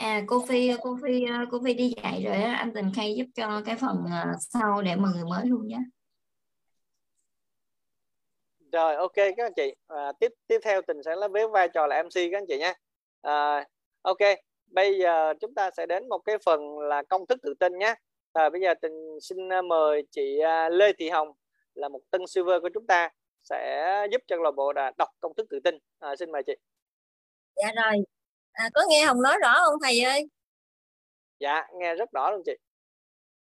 À 0.00 0.22
cô 0.26 0.44
Phi 0.48 0.70
cô 0.82 0.96
Phi 1.02 1.24
cô 1.50 1.58
Phi 1.64 1.74
đi 1.74 1.92
dạy 2.02 2.22
rồi 2.24 2.36
á 2.36 2.54
anh 2.54 2.72
Tình 2.74 2.92
Khay 2.96 3.14
giúp 3.16 3.24
cho 3.34 3.62
cái 3.66 3.76
phần 3.76 4.04
ờ, 4.12 4.32
sau 4.40 4.82
để 4.82 4.96
mời 4.96 5.12
người 5.14 5.24
mới 5.24 5.46
luôn 5.46 5.66
nhé. 5.66 5.78
Rồi 8.72 8.96
ok 8.96 9.12
các 9.14 9.38
anh 9.38 9.52
chị 9.56 9.74
à, 9.86 10.12
tiếp 10.20 10.32
tiếp 10.46 10.58
theo 10.64 10.82
Tình 10.82 11.02
sẽ 11.04 11.16
lấy 11.16 11.28
với 11.28 11.48
vai 11.48 11.68
trò 11.68 11.86
là 11.86 11.96
MC 11.96 12.14
các 12.32 12.38
anh 12.38 12.46
chị 12.48 12.58
nha. 12.58 12.74
À, 13.22 13.66
ok 14.02 14.18
bây 14.66 14.98
giờ 14.98 15.34
chúng 15.40 15.54
ta 15.54 15.70
sẽ 15.76 15.86
đến 15.86 16.08
một 16.08 16.18
cái 16.18 16.36
phần 16.44 16.78
là 16.78 17.02
công 17.08 17.26
thức 17.26 17.38
tự 17.42 17.54
tin 17.60 17.78
nhé. 17.78 17.94
À, 18.32 18.50
bây 18.50 18.60
giờ 18.60 18.74
Tình 18.82 19.18
xin 19.20 19.48
ờ, 19.48 19.62
mời 19.62 20.02
chị 20.10 20.38
ờ, 20.38 20.68
Lê 20.68 20.92
Thị 20.98 21.08
Hồng 21.08 21.28
là 21.74 21.88
một 21.88 22.00
tân 22.10 22.26
server 22.26 22.62
của 22.62 22.70
chúng 22.74 22.86
ta 22.86 23.08
sẽ 23.42 24.06
giúp 24.12 24.22
cho 24.26 24.36
câu 24.36 24.42
lạc 24.42 24.54
bộ 24.56 24.72
đọc 24.72 25.08
công 25.20 25.34
thức 25.34 25.46
tự 25.50 25.60
tin. 25.64 25.78
À, 25.98 26.16
xin 26.16 26.32
mời 26.32 26.42
chị. 26.42 26.54
Dạ 27.56 27.72
rồi 27.76 28.04
à, 28.52 28.70
có 28.74 28.82
nghe 28.88 29.04
hồng 29.04 29.22
nói 29.22 29.36
rõ 29.42 29.54
không 29.64 29.74
thầy 29.82 30.00
ơi? 30.00 30.28
Dạ 31.40 31.62
nghe 31.78 31.94
rất 31.94 32.10
rõ 32.12 32.30
luôn 32.30 32.42
chị. 32.46 32.52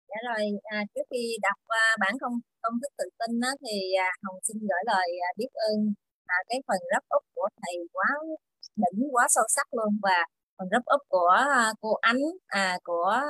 Dạ 0.08 0.16
rồi 0.28 0.46
à, 0.62 0.82
trước 0.94 1.02
khi 1.10 1.36
đọc 1.42 1.58
uh, 1.62 2.00
bản 2.00 2.14
công 2.20 2.32
công 2.62 2.72
thức 2.82 2.92
tự 2.98 3.04
tin 3.18 3.40
đó, 3.40 3.48
thì 3.66 3.92
à, 3.98 4.10
hồng 4.22 4.36
xin 4.42 4.58
gửi 4.60 4.82
lời 4.86 5.08
à, 5.22 5.28
biết 5.36 5.48
ơn 5.52 5.94
à, 6.26 6.36
cái 6.48 6.58
phần 6.68 6.78
rắp 6.92 7.02
úp 7.08 7.22
của 7.34 7.48
thầy 7.62 7.74
quá 7.92 8.06
đỉnh 8.76 9.08
quá 9.12 9.26
sâu 9.28 9.44
sắc 9.48 9.66
luôn. 9.72 9.98
Và 10.02 10.24
phần 10.58 10.68
rắp 10.70 10.82
úp 10.84 11.00
của 11.08 11.36
à, 11.50 11.72
cô 11.80 11.94
ánh 11.94 12.20
à, 12.46 12.78
của 12.84 13.20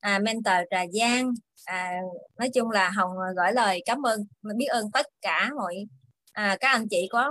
à, 0.00 0.18
mentor 0.18 0.54
trà 0.70 0.84
giang. 0.92 1.32
À, 1.64 2.00
nói 2.38 2.48
chung 2.54 2.70
là 2.70 2.90
hồng 2.90 3.10
gửi 3.36 3.52
lời 3.52 3.82
cảm 3.86 4.06
ơn 4.06 4.20
biết 4.56 4.66
ơn 4.66 4.84
tất 4.92 5.06
cả 5.20 5.50
mọi 5.56 5.74
à, 6.32 6.56
các 6.60 6.68
anh 6.68 6.86
chị 6.90 7.08
có 7.10 7.30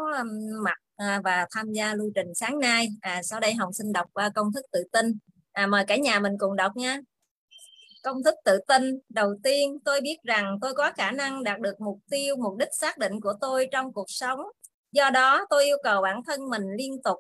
mặt 0.64 0.78
à, 1.00 1.22
và 1.24 1.48
tham 1.52 1.72
gia 1.72 1.94
lưu 1.96 2.12
trình 2.16 2.36
sáng 2.36 2.60
nay. 2.60 2.88
À, 3.02 3.24
sau 3.24 3.40
đây 3.40 3.54
Hồng 3.54 3.74
xin 3.74 3.92
đọc 3.94 4.08
qua 4.14 4.30
công 4.36 4.54
thức 4.54 4.66
tự 4.72 4.84
tin. 4.92 5.14
À, 5.52 5.68
mời 5.68 5.86
cả 5.88 5.96
nhà 5.96 6.20
mình 6.20 6.34
cùng 6.40 6.56
đọc 6.56 6.72
nha. 6.76 7.00
công 8.04 8.24
thức 8.24 8.36
tự 8.46 8.60
tin 8.68 9.00
đầu 9.10 9.36
tiên 9.44 9.78
tôi 9.86 10.02
biết 10.02 10.18
rằng 10.24 10.58
tôi 10.62 10.74
có 10.74 10.92
khả 10.98 11.12
năng 11.12 11.44
đạt 11.44 11.60
được 11.60 11.82
mục 11.82 12.00
tiêu 12.12 12.36
mục 12.36 12.58
đích 12.58 12.70
xác 12.80 12.98
định 12.98 13.22
của 13.22 13.34
tôi 13.42 13.68
trong 13.72 13.94
cuộc 13.94 14.06
sống 14.08 14.40
do 14.92 15.10
đó 15.10 15.46
tôi 15.50 15.66
yêu 15.66 15.78
cầu 15.84 16.02
bản 16.02 16.22
thân 16.28 16.50
mình 16.50 16.64
liên 16.78 17.02
tục 17.04 17.18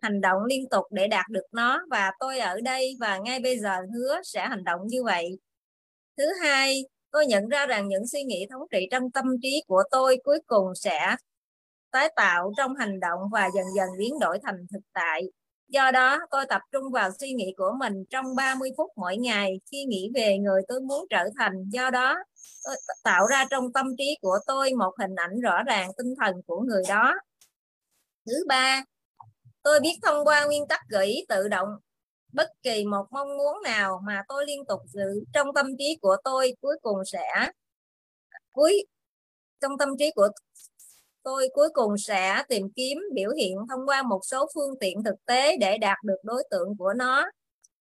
hành 0.00 0.20
động 0.20 0.44
liên 0.44 0.68
tục 0.68 0.84
để 0.90 1.06
đạt 1.08 1.26
được 1.30 1.44
nó 1.52 1.82
và 1.90 2.10
tôi 2.20 2.38
ở 2.38 2.60
đây 2.60 2.96
và 3.00 3.18
ngay 3.18 3.40
bây 3.40 3.58
giờ 3.58 3.76
hứa 3.94 4.20
sẽ 4.24 4.48
hành 4.48 4.64
động 4.64 4.80
như 4.86 5.04
vậy 5.04 5.38
thứ 6.16 6.24
hai 6.42 6.82
tôi 7.10 7.26
nhận 7.26 7.48
ra 7.48 7.66
rằng 7.66 7.88
những 7.88 8.06
suy 8.06 8.22
nghĩ 8.22 8.46
thống 8.50 8.62
trị 8.70 8.88
trong 8.90 9.10
tâm 9.10 9.24
trí 9.42 9.62
của 9.66 9.82
tôi 9.90 10.18
cuối 10.24 10.38
cùng 10.46 10.74
sẽ 10.74 11.16
tái 11.96 12.12
tạo 12.16 12.52
trong 12.56 12.74
hành 12.74 13.00
động 13.00 13.20
và 13.32 13.48
dần 13.54 13.64
dần 13.76 13.88
biến 13.98 14.18
đổi 14.18 14.38
thành 14.42 14.66
thực 14.72 14.80
tại 14.92 15.22
Do 15.68 15.90
đó, 15.90 16.18
tôi 16.30 16.46
tập 16.48 16.62
trung 16.72 16.92
vào 16.92 17.10
suy 17.20 17.32
nghĩ 17.32 17.54
của 17.56 17.72
mình 17.78 18.04
trong 18.10 18.36
30 18.36 18.70
phút 18.76 18.90
mỗi 18.96 19.16
ngày 19.16 19.60
khi 19.72 19.84
nghĩ 19.84 20.10
về 20.14 20.38
người 20.38 20.62
tôi 20.68 20.80
muốn 20.80 21.06
trở 21.10 21.28
thành. 21.38 21.52
Do 21.70 21.90
đó, 21.90 22.16
tôi 22.64 22.74
tạo 23.04 23.26
ra 23.26 23.44
trong 23.50 23.72
tâm 23.72 23.86
trí 23.98 24.18
của 24.22 24.38
tôi 24.46 24.72
một 24.72 24.92
hình 24.98 25.14
ảnh 25.14 25.40
rõ 25.40 25.62
ràng 25.62 25.90
tinh 25.98 26.14
thần 26.20 26.34
của 26.46 26.60
người 26.60 26.82
đó. 26.88 27.14
Thứ 28.26 28.44
ba, 28.48 28.84
tôi 29.62 29.80
biết 29.80 29.98
thông 30.02 30.24
qua 30.24 30.44
nguyên 30.44 30.68
tắc 30.68 30.80
gợi 30.88 31.06
ý 31.06 31.24
tự 31.28 31.48
động 31.48 31.68
bất 32.32 32.48
kỳ 32.62 32.84
một 32.84 33.06
mong 33.10 33.28
muốn 33.36 33.62
nào 33.64 34.00
mà 34.06 34.22
tôi 34.28 34.46
liên 34.46 34.64
tục 34.68 34.80
giữ 34.86 35.24
trong 35.32 35.46
tâm 35.54 35.66
trí 35.78 35.98
của 36.02 36.16
tôi 36.24 36.52
cuối 36.60 36.78
cùng 36.82 36.98
sẽ 37.04 37.50
cuối 38.52 38.86
trong 39.60 39.78
tâm 39.78 39.88
trí 39.98 40.10
của 40.14 40.28
tôi 41.26 41.48
cuối 41.52 41.68
cùng 41.74 41.98
sẽ 41.98 42.42
tìm 42.48 42.68
kiếm 42.76 42.98
biểu 43.14 43.30
hiện 43.30 43.56
thông 43.68 43.86
qua 43.86 44.02
một 44.02 44.20
số 44.22 44.46
phương 44.54 44.78
tiện 44.80 45.02
thực 45.04 45.14
tế 45.26 45.56
để 45.56 45.78
đạt 45.78 45.98
được 46.04 46.16
đối 46.22 46.44
tượng 46.50 46.76
của 46.78 46.92
nó. 46.92 47.30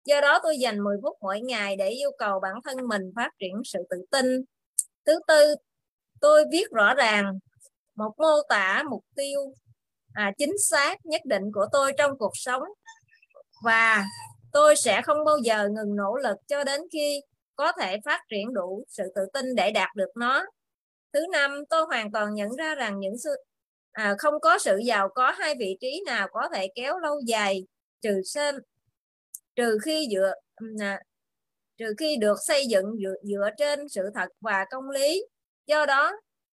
Do 0.05 0.22
đó 0.22 0.39
tôi 0.43 0.57
dành 0.57 0.84
10 0.84 0.97
phút 1.03 1.17
mỗi 1.22 1.41
ngày 1.41 1.76
để 1.76 1.89
yêu 1.89 2.11
cầu 2.17 2.39
bản 2.39 2.53
thân 2.63 2.88
mình 2.88 3.01
phát 3.15 3.30
triển 3.39 3.61
sự 3.65 3.80
tự 3.89 3.97
tin. 4.11 4.26
Thứ 5.05 5.19
tư, 5.27 5.55
tôi 6.22 6.45
viết 6.51 6.72
rõ 6.72 6.93
ràng 6.93 7.39
một 7.95 8.11
mô 8.17 8.41
tả 8.49 8.84
mục 8.89 9.05
tiêu 9.15 9.39
à, 10.13 10.31
chính 10.38 10.53
xác 10.69 11.05
nhất 11.05 11.22
định 11.26 11.43
của 11.53 11.65
tôi 11.72 11.93
trong 11.97 12.17
cuộc 12.17 12.34
sống 12.34 12.63
và 13.63 14.05
tôi 14.51 14.76
sẽ 14.76 15.01
không 15.01 15.26
bao 15.26 15.38
giờ 15.38 15.69
ngừng 15.69 15.95
nỗ 15.95 16.15
lực 16.15 16.38
cho 16.47 16.63
đến 16.63 16.81
khi 16.91 17.22
có 17.55 17.72
thể 17.80 17.97
phát 18.05 18.22
triển 18.30 18.53
đủ 18.53 18.84
sự 18.89 19.03
tự 19.15 19.22
tin 19.34 19.55
để 19.55 19.72
đạt 19.72 19.95
được 19.95 20.09
nó 20.15 20.45
thứ 21.15 21.25
năm 21.31 21.63
tôi 21.69 21.85
hoàn 21.85 22.11
toàn 22.11 22.33
nhận 22.33 22.55
ra 22.55 22.75
rằng 22.75 22.99
những 22.99 23.17
sự 23.17 23.29
à, 23.91 24.15
không 24.19 24.39
có 24.41 24.59
sự 24.59 24.77
giàu 24.77 25.09
có 25.09 25.31
hai 25.31 25.55
vị 25.59 25.77
trí 25.81 26.03
nào 26.05 26.27
có 26.31 26.49
thể 26.53 26.67
kéo 26.75 26.99
lâu 26.99 27.19
dài 27.25 27.63
trừ 28.01 28.21
xem 28.25 28.55
trừ 29.55 29.77
khi 29.83 30.07
dựa 30.11 30.33
à, 30.79 31.01
trừ 31.77 31.93
khi 31.97 32.17
được 32.17 32.37
xây 32.47 32.65
dựng 32.67 32.85
dựa, 33.03 33.15
dựa 33.23 33.49
trên 33.57 33.89
sự 33.89 34.01
thật 34.15 34.29
và 34.41 34.65
công 34.71 34.89
lý. 34.89 35.25
Do 35.67 35.85
đó 35.85 36.11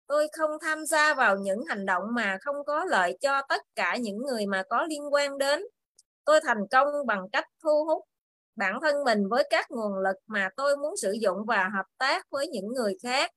tôi 0.06 0.28
không 0.32 0.50
tham 0.60 0.86
gia 0.86 1.14
vào 1.14 1.36
những 1.38 1.64
hành 1.68 1.86
động 1.86 2.02
mà 2.14 2.38
không 2.40 2.56
có 2.66 2.84
lợi 2.84 3.18
cho 3.20 3.42
tất 3.48 3.62
cả 3.74 3.96
những 3.96 4.18
người 4.18 4.46
mà 4.46 4.62
có 4.70 4.86
liên 4.88 5.12
quan 5.12 5.38
đến. 5.38 5.62
Tôi 6.24 6.40
thành 6.44 6.68
công 6.70 6.88
bằng 7.06 7.26
cách 7.32 7.44
thu 7.62 7.84
hút 7.84 8.04
bản 8.56 8.78
thân 8.82 9.04
mình 9.04 9.28
với 9.28 9.46
các 9.50 9.70
nguồn 9.70 9.98
lực 9.98 10.16
mà 10.26 10.48
tôi 10.56 10.76
muốn 10.76 10.96
sử 10.96 11.12
dụng 11.12 11.38
và 11.46 11.70
hợp 11.76 11.86
tác 11.98 12.30
với 12.30 12.48
những 12.48 12.68
người 12.68 12.96
khác 13.02 13.30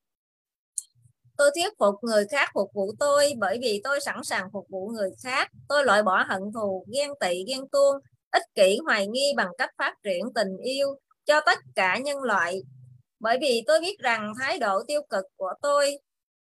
tôi 1.37 1.51
thuyết 1.55 1.73
phục 1.79 1.95
người 2.01 2.25
khác 2.31 2.49
phục 2.53 2.71
vụ 2.73 2.91
tôi 2.99 3.33
bởi 3.37 3.57
vì 3.61 3.81
tôi 3.83 3.99
sẵn 4.01 4.23
sàng 4.23 4.47
phục 4.53 4.65
vụ 4.69 4.87
người 4.87 5.09
khác. 5.23 5.51
Tôi 5.69 5.85
loại 5.85 6.03
bỏ 6.03 6.23
hận 6.29 6.41
thù 6.53 6.85
ghen 6.93 7.09
tị 7.19 7.43
ghen 7.47 7.67
tuông 7.71 7.95
ích 8.31 8.43
kỷ 8.55 8.77
hoài 8.85 9.07
nghi 9.07 9.33
bằng 9.37 9.49
cách 9.57 9.69
phát 9.77 9.93
triển 10.03 10.33
tình 10.35 10.57
yêu 10.57 10.87
cho 11.25 11.41
tất 11.45 11.59
cả 11.75 11.97
nhân 11.97 12.17
loại. 12.21 12.61
Bởi 13.19 13.37
vì 13.41 13.63
tôi 13.67 13.79
biết 13.79 13.99
rằng 13.99 14.33
thái 14.39 14.59
độ 14.59 14.83
tiêu 14.87 15.01
cực 15.09 15.25
của 15.35 15.53
tôi 15.61 15.97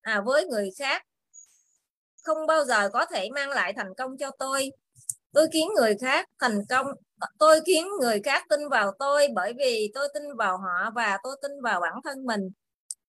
à, 0.01 0.23
với 0.27 0.47
người 0.47 0.71
khác 0.79 1.03
không 2.23 2.47
bao 2.47 2.65
giờ 2.65 2.89
có 2.93 3.07
thể 3.07 3.29
mang 3.35 3.51
lại 3.51 3.73
thành 3.77 3.95
công 3.99 4.19
cho 4.19 4.31
tôi. 4.39 4.71
Tôi 5.33 5.47
khiến 5.53 5.69
người 5.77 5.95
khác 6.01 6.29
thành 6.41 6.61
công 6.69 6.87
tôi 7.39 7.61
khiến 7.67 7.89
người 8.01 8.21
khác 8.25 8.45
tin 8.51 8.69
vào 8.71 8.93
tôi 8.99 9.29
bởi 9.35 9.53
vì 9.59 9.91
tôi 9.95 10.09
tin 10.15 10.23
vào 10.39 10.59
họ 10.59 10.91
và 10.95 11.19
tôi 11.23 11.37
tin 11.43 11.53
vào 11.63 11.81
bản 11.81 11.95
thân 12.05 12.27
mình 12.27 12.51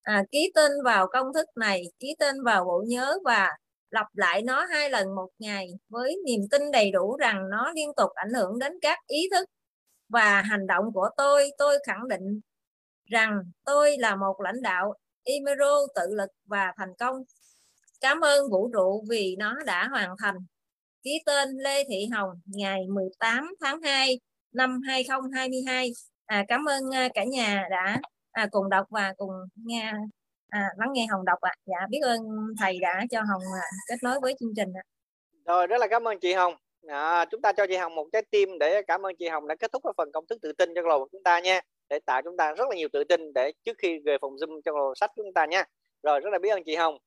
à, 0.06 0.24
ký 0.32 0.52
tên 0.56 0.72
vào 0.86 1.08
công 1.08 1.34
thức 1.34 1.48
này 1.56 1.84
ký 2.00 2.16
tên 2.20 2.44
vào 2.44 2.66
bộ 2.66 2.84
nhớ 2.88 3.18
và 3.26 3.50
lặp 3.92 4.08
lại 4.14 4.42
nó 4.42 4.66
hai 4.66 4.90
lần 4.90 5.16
một 5.16 5.30
ngày 5.40 5.68
với 5.90 6.18
niềm 6.26 6.40
tin 6.52 6.72
đầy 6.72 6.92
đủ 6.92 7.18
rằng 7.18 7.50
nó 7.50 7.72
liên 7.76 7.90
tục 7.98 8.12
ảnh 8.16 8.34
hưởng 8.34 8.60
đến 8.60 8.74
các 8.82 9.00
ý 9.08 9.30
thức 9.32 9.50
và 10.10 10.42
hành 10.42 10.68
động 10.68 10.86
của 10.94 11.10
tôi. 11.18 11.50
Tôi 11.58 11.78
khẳng 11.88 12.08
định 12.08 12.40
rằng 13.06 13.44
tôi 13.66 13.98
là 13.98 14.16
một 14.16 14.42
lãnh 14.42 14.62
đạo 14.62 14.94
Imero 15.24 15.76
tự 15.96 16.16
lực 16.16 16.30
và 16.46 16.74
thành 16.78 16.96
công. 17.00 17.16
Cảm 18.02 18.22
ơn 18.22 18.52
vũ 18.52 18.70
trụ 18.74 19.06
vì 19.10 19.36
nó 19.40 19.56
đã 19.66 19.88
hoàn 19.88 20.10
thành. 20.20 20.36
Ký 21.04 21.20
tên 21.26 21.50
Lê 21.58 21.84
Thị 21.90 22.08
Hồng 22.14 22.30
ngày 22.46 22.82
18 22.90 23.56
tháng 23.62 23.82
2 23.82 24.20
năm 24.54 24.82
2022 24.88 25.92
à, 26.26 26.46
cảm 26.48 26.66
ơn 26.66 26.96
à, 26.96 27.10
cả 27.14 27.24
nhà 27.24 27.68
đã 27.72 28.02
à, 28.36 28.48
cùng 28.52 28.70
đọc 28.70 28.88
và 28.90 29.14
cùng 29.18 29.30
nghe 29.56 29.94
à, 30.50 30.70
lắng 30.78 30.90
nghe 30.94 31.06
Hồng 31.12 31.26
đọc 31.26 31.40
ạ. 31.42 31.54
À. 31.56 31.62
Dạ 31.66 31.88
biết 31.90 32.00
ơn 32.04 32.20
thầy 32.60 32.80
đã 32.82 33.06
cho 33.12 33.20
Hồng 33.22 33.42
à, 33.62 33.68
kết 33.90 33.96
nối 34.04 34.20
với 34.22 34.36
chương 34.40 34.54
trình 34.56 34.70
ạ. 34.78 34.84
À. 34.84 34.84
Rồi 35.46 35.68
rất 35.68 35.78
là 35.82 35.88
cảm 35.88 36.08
ơn 36.08 36.20
chị 36.20 36.34
Hồng. 36.34 36.54
À, 36.88 37.26
chúng 37.26 37.42
ta 37.42 37.54
cho 37.54 37.68
chị 37.68 37.76
Hồng 37.76 37.96
một 37.96 38.08
trái 38.14 38.22
tim 38.32 38.50
để 38.60 38.82
cảm 38.82 39.06
ơn 39.06 39.16
chị 39.20 39.28
Hồng 39.28 39.48
đã 39.48 39.56
kết 39.56 39.72
thúc 39.72 39.82
cái 39.84 39.94
phần 39.98 40.12
công 40.12 40.26
thức 40.28 40.38
tự 40.42 40.54
tin 40.54 40.70
cho 40.76 40.82
lầu 40.82 41.00
của 41.00 41.08
chúng 41.12 41.24
ta 41.24 41.40
nha 41.40 41.60
để 41.90 42.00
tạo 42.06 42.22
chúng 42.22 42.38
ta 42.38 42.54
rất 42.54 42.70
là 42.70 42.76
nhiều 42.76 42.88
tự 42.94 43.04
tin 43.04 43.34
để 43.34 43.52
trước 43.64 43.78
khi 43.78 44.00
về 44.06 44.18
phòng 44.22 44.36
zoom 44.36 44.62
cho 44.66 44.72
lầu 44.72 44.96
sách 44.96 45.12
của 45.16 45.24
chúng 45.24 45.34
ta 45.34 45.46
nha 45.46 45.64
rồi 46.04 46.20
rất 46.20 46.30
là 46.34 46.40
biết 46.40 46.50
ơn 46.50 46.64
chị 46.64 46.76
Hồng 46.76 46.98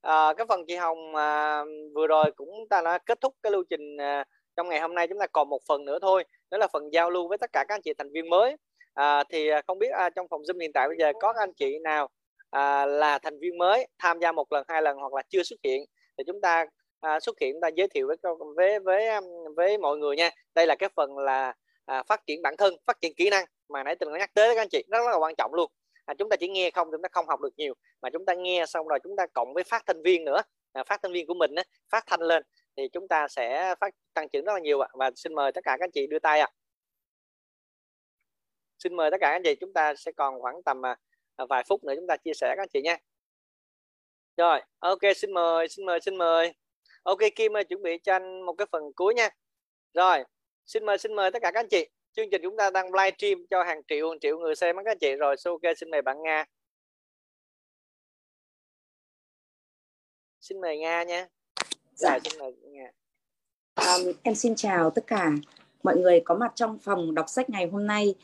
à, 0.00 0.34
cái 0.36 0.46
phần 0.48 0.64
chị 0.66 0.76
Hồng 0.76 1.14
à, 1.14 1.62
vừa 1.94 2.06
rồi 2.06 2.32
cũng 2.36 2.68
ta 2.70 2.82
đã 2.82 2.98
kết 2.98 3.20
thúc 3.20 3.34
cái 3.42 3.52
lưu 3.52 3.64
trình 3.70 3.96
à, 3.96 4.24
trong 4.56 4.68
ngày 4.68 4.80
hôm 4.80 4.94
nay 4.94 5.08
chúng 5.08 5.18
ta 5.18 5.26
còn 5.32 5.48
một 5.48 5.60
phần 5.68 5.84
nữa 5.84 5.98
thôi 6.02 6.24
đó 6.50 6.58
là 6.58 6.68
phần 6.72 6.92
giao 6.92 7.10
lưu 7.10 7.28
với 7.28 7.38
tất 7.38 7.50
cả 7.52 7.64
các 7.68 7.74
anh 7.74 7.82
chị 7.82 7.92
thành 7.98 8.12
viên 8.12 8.30
mới 8.30 8.56
à, 8.98 9.24
thì 9.30 9.48
à, 9.48 9.62
không 9.66 9.78
biết 9.78 9.90
à, 9.92 10.10
trong 10.10 10.26
phòng 10.30 10.42
zoom 10.42 10.60
hiện 10.60 10.72
tại 10.72 10.88
bây 10.88 10.96
giờ 10.98 11.12
có 11.20 11.34
anh 11.38 11.52
chị 11.52 11.78
nào 11.78 12.08
à, 12.50 12.86
là 12.86 13.18
thành 13.18 13.38
viên 13.40 13.58
mới 13.58 13.88
tham 13.98 14.18
gia 14.20 14.32
một 14.32 14.52
lần 14.52 14.64
hai 14.68 14.82
lần 14.82 14.96
hoặc 14.96 15.12
là 15.14 15.22
chưa 15.28 15.42
xuất 15.42 15.56
hiện? 15.64 15.84
Thì 16.18 16.24
chúng 16.26 16.40
ta 16.40 16.66
à, 17.00 17.20
xuất 17.20 17.40
hiện 17.40 17.54
chúng 17.54 17.60
ta 17.60 17.68
giới 17.68 17.88
thiệu 17.88 18.06
với 18.06 18.16
với 18.56 18.78
với 18.78 19.08
à, 19.08 19.20
với 19.56 19.78
mọi 19.78 19.96
người 19.96 20.16
nha. 20.16 20.30
Đây 20.54 20.66
là 20.66 20.74
cái 20.74 20.88
phần 20.96 21.18
là 21.18 21.54
à, 21.86 22.02
phát 22.02 22.26
triển 22.26 22.42
bản 22.42 22.56
thân 22.56 22.74
phát 22.86 23.00
triển 23.00 23.14
kỹ 23.14 23.30
năng 23.30 23.44
mà 23.68 23.82
nãy 23.82 23.96
từng 24.00 24.12
nhắc 24.12 24.30
tới 24.34 24.54
các 24.54 24.60
anh 24.60 24.68
chị. 24.68 24.84
Rất, 24.88 24.98
rất 24.98 25.10
là 25.10 25.16
quan 25.18 25.34
trọng 25.38 25.54
luôn. 25.54 25.70
À, 26.06 26.14
chúng 26.18 26.28
ta 26.28 26.36
chỉ 26.36 26.48
nghe 26.48 26.70
không 26.70 26.88
chúng 26.92 27.02
ta 27.02 27.08
không 27.12 27.26
học 27.28 27.40
được 27.40 27.54
nhiều. 27.56 27.74
Mà 28.02 28.10
chúng 28.10 28.24
ta 28.24 28.34
nghe 28.34 28.66
xong 28.66 28.88
rồi 28.88 28.98
chúng 29.04 29.16
ta 29.16 29.26
cộng 29.34 29.54
với 29.54 29.64
phát 29.64 29.82
thanh 29.86 30.02
viên 30.02 30.24
nữa. 30.24 30.42
À, 30.72 30.84
phát 30.84 31.00
thanh 31.02 31.12
viên 31.12 31.26
của 31.26 31.34
mình 31.34 31.54
á, 31.54 31.62
phát 31.92 32.04
thanh 32.06 32.20
lên 32.20 32.42
thì 32.76 32.88
chúng 32.92 33.08
ta 33.08 33.28
sẽ 33.28 33.74
phát 33.80 33.94
tăng 34.14 34.28
trưởng 34.28 34.44
rất 34.44 34.52
là 34.52 34.60
nhiều 34.60 34.80
ạ. 34.80 34.88
Và 34.94 35.10
xin 35.16 35.34
mời 35.34 35.52
tất 35.52 35.60
cả 35.64 35.76
các 35.80 35.84
anh 35.84 35.90
chị 35.90 36.06
đưa 36.06 36.18
tay 36.18 36.40
ạ 36.40 36.48
xin 38.78 38.96
mời 38.96 39.10
tất 39.10 39.16
cả 39.20 39.26
các 39.26 39.32
anh 39.32 39.42
chị 39.44 39.54
chúng 39.60 39.72
ta 39.72 39.94
sẽ 39.94 40.12
còn 40.12 40.40
khoảng 40.40 40.62
tầm 40.62 40.86
à, 40.86 40.96
à, 41.36 41.44
vài 41.48 41.64
phút 41.68 41.84
nữa 41.84 41.92
chúng 41.96 42.06
ta 42.06 42.16
chia 42.16 42.34
sẻ 42.34 42.54
các 42.56 42.62
anh 42.62 42.68
chị 42.72 42.82
nha 42.82 42.96
rồi 44.36 44.60
ok 44.78 44.98
xin 45.16 45.32
mời 45.32 45.68
xin 45.68 45.86
mời 45.86 46.00
xin 46.00 46.16
mời. 46.16 46.54
Ok 47.02 47.18
Kim 47.36 47.56
ơi 47.56 47.64
chuẩn 47.64 47.82
bị 47.82 47.98
cho 47.98 48.12
anh 48.12 48.46
một 48.46 48.52
cái 48.52 48.66
phần 48.72 48.82
cuối 48.96 49.14
nha. 49.14 49.28
Rồi 49.94 50.24
xin 50.66 50.86
mời 50.86 50.98
xin 50.98 51.14
mời 51.14 51.30
tất 51.30 51.38
cả 51.42 51.50
các 51.50 51.60
anh 51.60 51.68
chị. 51.68 51.88
Chương 52.12 52.30
trình 52.30 52.40
chúng 52.42 52.56
ta 52.56 52.70
đang 52.70 52.94
live 52.94 53.10
stream 53.18 53.46
cho 53.50 53.62
hàng 53.62 53.82
triệu 53.88 54.08
hàng 54.08 54.18
triệu 54.20 54.38
người 54.38 54.56
xem 54.56 54.76
các 54.76 54.90
anh 54.90 54.98
chị. 54.98 55.14
Rồi 55.16 55.36
so, 55.36 55.50
ok 55.50 55.76
xin 55.76 55.90
mời 55.90 56.02
bạn 56.02 56.22
Nga. 56.22 56.44
Xin 60.40 60.60
mời 60.60 60.78
Nga 60.78 61.02
nha. 61.02 61.26
Dạ. 61.94 62.10
rồi 62.10 62.20
xin 62.24 62.38
mời 62.38 62.52
Nga. 62.62 62.92
Um, 63.76 64.12
em 64.22 64.34
xin 64.34 64.54
chào 64.56 64.90
tất 64.90 65.04
cả 65.06 65.30
mọi 65.82 65.96
người 65.96 66.22
có 66.24 66.34
mặt 66.34 66.52
trong 66.54 66.78
phòng 66.78 67.14
đọc 67.14 67.28
sách 67.28 67.50
ngày 67.50 67.66
hôm 67.72 67.86
nay 67.86 68.14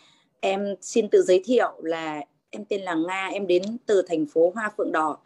em 0.41 0.75
xin 0.81 1.09
tự 1.09 1.23
giới 1.23 1.43
thiệu 1.45 1.73
là 1.83 2.25
em 2.51 2.65
tên 2.65 2.81
là 2.81 2.95
Nga 2.95 3.27
em 3.33 3.47
đến 3.47 3.63
từ 3.87 4.03
thành 4.03 4.27
phố 4.27 4.53
Hoa 4.55 4.73
Phượng 4.77 4.93
Đỏ. 4.93 5.19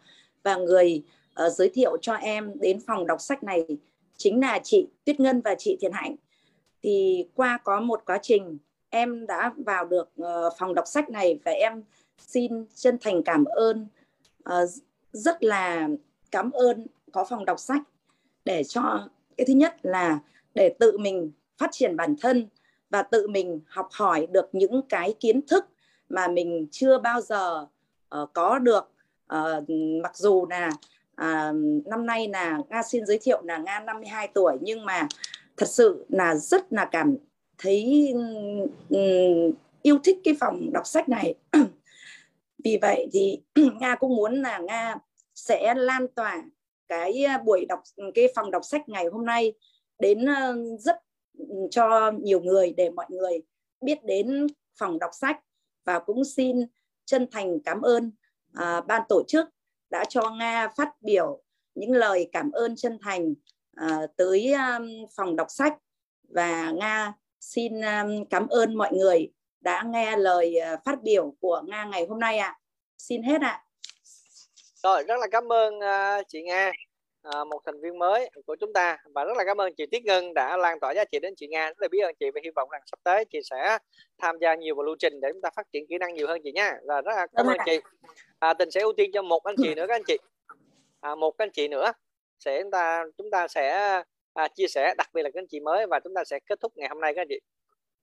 Và 0.43 0.55
người 0.55 1.03
uh, 1.45 1.51
giới 1.51 1.69
thiệu 1.69 1.97
cho 2.01 2.13
em 2.13 2.59
đến 2.59 2.79
phòng 2.87 3.07
đọc 3.07 3.21
sách 3.21 3.43
này 3.43 3.65
chính 4.17 4.39
là 4.39 4.59
chị 4.63 4.87
Tuyết 5.05 5.19
Ngân 5.19 5.41
và 5.41 5.55
chị 5.57 5.77
Thiện 5.81 5.91
Hạnh. 5.91 6.15
Thì 6.83 7.25
qua 7.35 7.59
có 7.63 7.79
một 7.79 8.01
quá 8.05 8.19
trình 8.21 8.57
em 8.89 9.27
đã 9.27 9.53
vào 9.57 9.85
được 9.85 10.09
uh, 10.21 10.53
phòng 10.57 10.73
đọc 10.73 10.87
sách 10.87 11.09
này 11.09 11.39
và 11.45 11.51
em 11.51 11.83
xin 12.17 12.65
chân 12.75 12.97
thành 13.01 13.23
cảm 13.23 13.45
ơn 13.45 13.87
uh, 14.49 14.69
rất 15.11 15.43
là 15.43 15.87
cảm 16.31 16.51
ơn 16.51 16.87
có 17.11 17.25
phòng 17.29 17.45
đọc 17.45 17.59
sách 17.59 17.81
để 18.45 18.63
cho 18.63 19.09
cái 19.37 19.45
thứ 19.47 19.53
nhất 19.53 19.75
là 19.81 20.19
để 20.55 20.75
tự 20.79 20.97
mình 20.97 21.31
phát 21.57 21.69
triển 21.71 21.95
bản 21.95 22.15
thân 22.21 22.47
và 22.89 23.03
tự 23.03 23.27
mình 23.27 23.61
học 23.67 23.87
hỏi 23.91 24.27
được 24.31 24.49
những 24.51 24.81
cái 24.89 25.15
kiến 25.19 25.41
thức 25.47 25.65
mà 26.09 26.27
mình 26.27 26.67
chưa 26.71 26.97
bao 26.97 27.21
giờ 27.21 27.67
uh, 28.21 28.29
có 28.33 28.59
được. 28.59 28.91
Uh, 29.35 29.69
mặc 30.03 30.17
dù 30.17 30.45
là 30.49 30.67
uh, 30.67 30.75
à, 31.15 31.51
năm 31.85 32.05
nay 32.05 32.27
là 32.27 32.59
Nga 32.69 32.83
xin 32.83 33.05
giới 33.05 33.19
thiệu 33.21 33.41
là 33.43 33.57
Nga 33.57 33.79
52 33.79 34.27
tuổi 34.27 34.57
nhưng 34.61 34.85
mà 34.85 35.07
thật 35.57 35.69
sự 35.69 36.05
là 36.09 36.35
rất 36.35 36.73
là 36.73 36.85
cảm 36.85 37.15
thấy 37.57 38.11
um, 38.89 39.51
yêu 39.81 39.99
thích 40.03 40.17
cái 40.23 40.33
phòng 40.39 40.71
đọc 40.73 40.87
sách 40.87 41.09
này. 41.09 41.35
Vì 42.63 42.77
vậy 42.81 43.09
thì 43.13 43.39
nga 43.79 43.95
cũng 43.95 44.15
muốn 44.15 44.41
là 44.41 44.57
nga 44.57 44.95
sẽ 45.35 45.73
lan 45.77 46.07
tỏa 46.07 46.43
cái 46.87 47.23
à, 47.23 47.37
buổi 47.37 47.65
đọc 47.65 47.79
cái 48.15 48.27
phòng 48.35 48.51
đọc 48.51 48.65
sách 48.65 48.89
ngày 48.89 49.05
hôm 49.05 49.25
nay 49.25 49.53
đến 49.99 50.25
ờ, 50.25 50.57
rất 50.79 50.95
cho 51.71 52.11
nhiều 52.21 52.41
người 52.41 52.73
để 52.77 52.89
mọi 52.89 53.05
người 53.09 53.41
biết 53.81 54.03
đến 54.03 54.47
phòng 54.79 54.99
đọc 54.99 55.11
sách 55.13 55.39
và 55.85 55.99
cũng 55.99 56.25
xin 56.25 56.57
chân 57.05 57.27
thành 57.31 57.59
cảm 57.65 57.81
ơn 57.81 58.11
à, 58.53 58.81
ban 58.81 59.01
tổ 59.09 59.23
chức 59.27 59.49
đã 59.89 60.05
cho 60.09 60.29
nga 60.29 60.67
phát 60.77 60.89
biểu 61.01 61.41
những 61.75 61.91
lời 61.91 62.29
cảm 62.31 62.51
ơn 62.51 62.75
chân 62.75 62.97
thành 63.01 63.33
à, 63.75 64.07
tới 64.17 64.53
um, 64.53 64.87
phòng 65.15 65.35
đọc 65.35 65.47
sách 65.49 65.77
và 66.29 66.71
nga 66.71 67.13
xin 67.39 67.81
um, 67.81 68.25
cảm 68.29 68.47
ơn 68.47 68.75
mọi 68.75 68.93
người 68.93 69.31
đã 69.61 69.83
nghe 69.87 70.17
lời 70.17 70.55
uh, 70.73 70.79
phát 70.85 71.03
biểu 71.03 71.35
của 71.39 71.63
nga 71.67 71.85
ngày 71.85 72.05
hôm 72.09 72.19
nay 72.19 72.37
ạ 72.37 72.47
à. 72.47 72.59
xin 72.97 73.23
hết 73.23 73.41
ạ 73.41 73.47
à. 73.47 73.63
rồi 74.75 75.03
rất 75.03 75.15
là 75.19 75.27
cảm 75.31 75.51
ơn 75.53 75.77
uh, 75.77 76.27
chị 76.27 76.43
nga 76.43 76.71
uh, 77.27 77.47
một 77.47 77.61
thành 77.65 77.81
viên 77.81 77.99
mới 77.99 78.29
của 78.45 78.55
chúng 78.55 78.73
ta. 78.73 78.97
Và 79.15 79.23
rất 79.23 79.37
là 79.37 79.43
cảm 79.45 79.61
ơn 79.61 79.73
chị 79.75 79.85
Tiết 79.85 80.05
Ngân 80.05 80.33
đã 80.33 80.57
lan 80.57 80.79
tỏa 80.79 80.93
giá 80.93 81.03
trị 81.11 81.19
đến 81.19 81.33
chị 81.37 81.47
Nga. 81.47 81.67
Rất 81.67 81.81
là 81.81 81.87
biết 81.91 82.01
ơn 82.03 82.15
chị 82.19 82.25
và 82.35 82.41
hy 82.43 82.49
vọng 82.55 82.69
rằng 82.69 82.81
sắp 82.85 82.99
tới 83.03 83.25
chị 83.25 83.39
sẽ 83.49 83.77
tham 84.17 84.35
gia 84.41 84.55
nhiều 84.55 84.75
vào 84.75 84.83
lưu 84.83 84.95
trình 84.99 85.21
để 85.21 85.29
chúng 85.33 85.41
ta 85.41 85.49
phát 85.55 85.67
triển 85.73 85.87
kỹ 85.89 85.97
năng 85.97 86.13
nhiều 86.13 86.27
hơn 86.27 86.41
chị 86.43 86.51
nha. 86.51 86.77
Rồi 86.87 87.01
rất 87.01 87.11
là 87.15 87.27
cảm 87.35 87.45
ơn 87.45 87.57
chị. 87.65 87.79
à, 88.39 88.53
tình 88.53 88.71
sẽ 88.71 88.81
ưu 88.81 88.93
tiên 88.93 89.11
cho 89.13 89.21
một 89.21 89.43
anh 89.43 89.55
chị 89.57 89.75
nữa 89.75 89.85
các 89.87 89.95
anh 89.95 90.03
chị. 90.07 90.17
À, 90.99 91.15
một 91.15 91.37
anh 91.37 91.49
chị 91.53 91.67
nữa. 91.67 91.91
Sẽ 92.39 92.61
chúng 92.61 92.71
ta 92.71 93.03
chúng 93.17 93.31
ta 93.31 93.47
sẽ 93.47 94.01
à, 94.33 94.47
chia 94.55 94.67
sẻ 94.67 94.93
đặc 94.97 95.07
biệt 95.13 95.23
là 95.23 95.29
các 95.33 95.39
anh 95.39 95.47
chị 95.47 95.59
mới 95.59 95.85
và 95.87 95.99
chúng 96.03 96.13
ta 96.15 96.23
sẽ 96.23 96.39
kết 96.45 96.59
thúc 96.61 96.71
ngày 96.75 96.89
hôm 96.89 97.01
nay 97.01 97.13
các 97.15 97.21
anh 97.21 97.27
chị. 97.29 97.39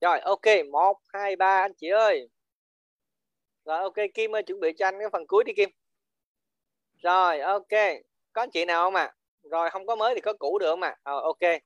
Rồi 0.01 0.20
ok 0.20 0.66
một 0.72 0.98
hai 1.12 1.36
ba 1.36 1.60
anh 1.60 1.74
chị 1.74 1.88
ơi. 1.88 2.28
Rồi 3.64 3.78
ok 3.78 3.94
Kim 4.14 4.34
ơi 4.34 4.43
chuẩn 4.43 4.60
bị 4.60 4.72
cho 4.78 4.86
anh 4.86 4.98
cái 4.98 5.09
phần 5.12 5.26
cuối 5.26 5.44
đi 5.44 5.52
Kim. 5.56 5.70
Rồi 7.02 7.40
ok 7.40 7.72
có 8.36 8.42
anh 8.42 8.50
chị 8.50 8.64
nào 8.64 8.82
không 8.82 8.94
ạ? 8.94 9.02
À? 9.02 9.14
rồi 9.42 9.70
không 9.70 9.86
có 9.86 9.96
mới 9.96 10.14
thì 10.14 10.20
có 10.20 10.32
cũ 10.32 10.58
được 10.58 10.70
không 10.70 10.82
ạ? 10.82 10.88
À? 10.88 10.96
ờ, 11.02 11.20
ok. 11.20 11.60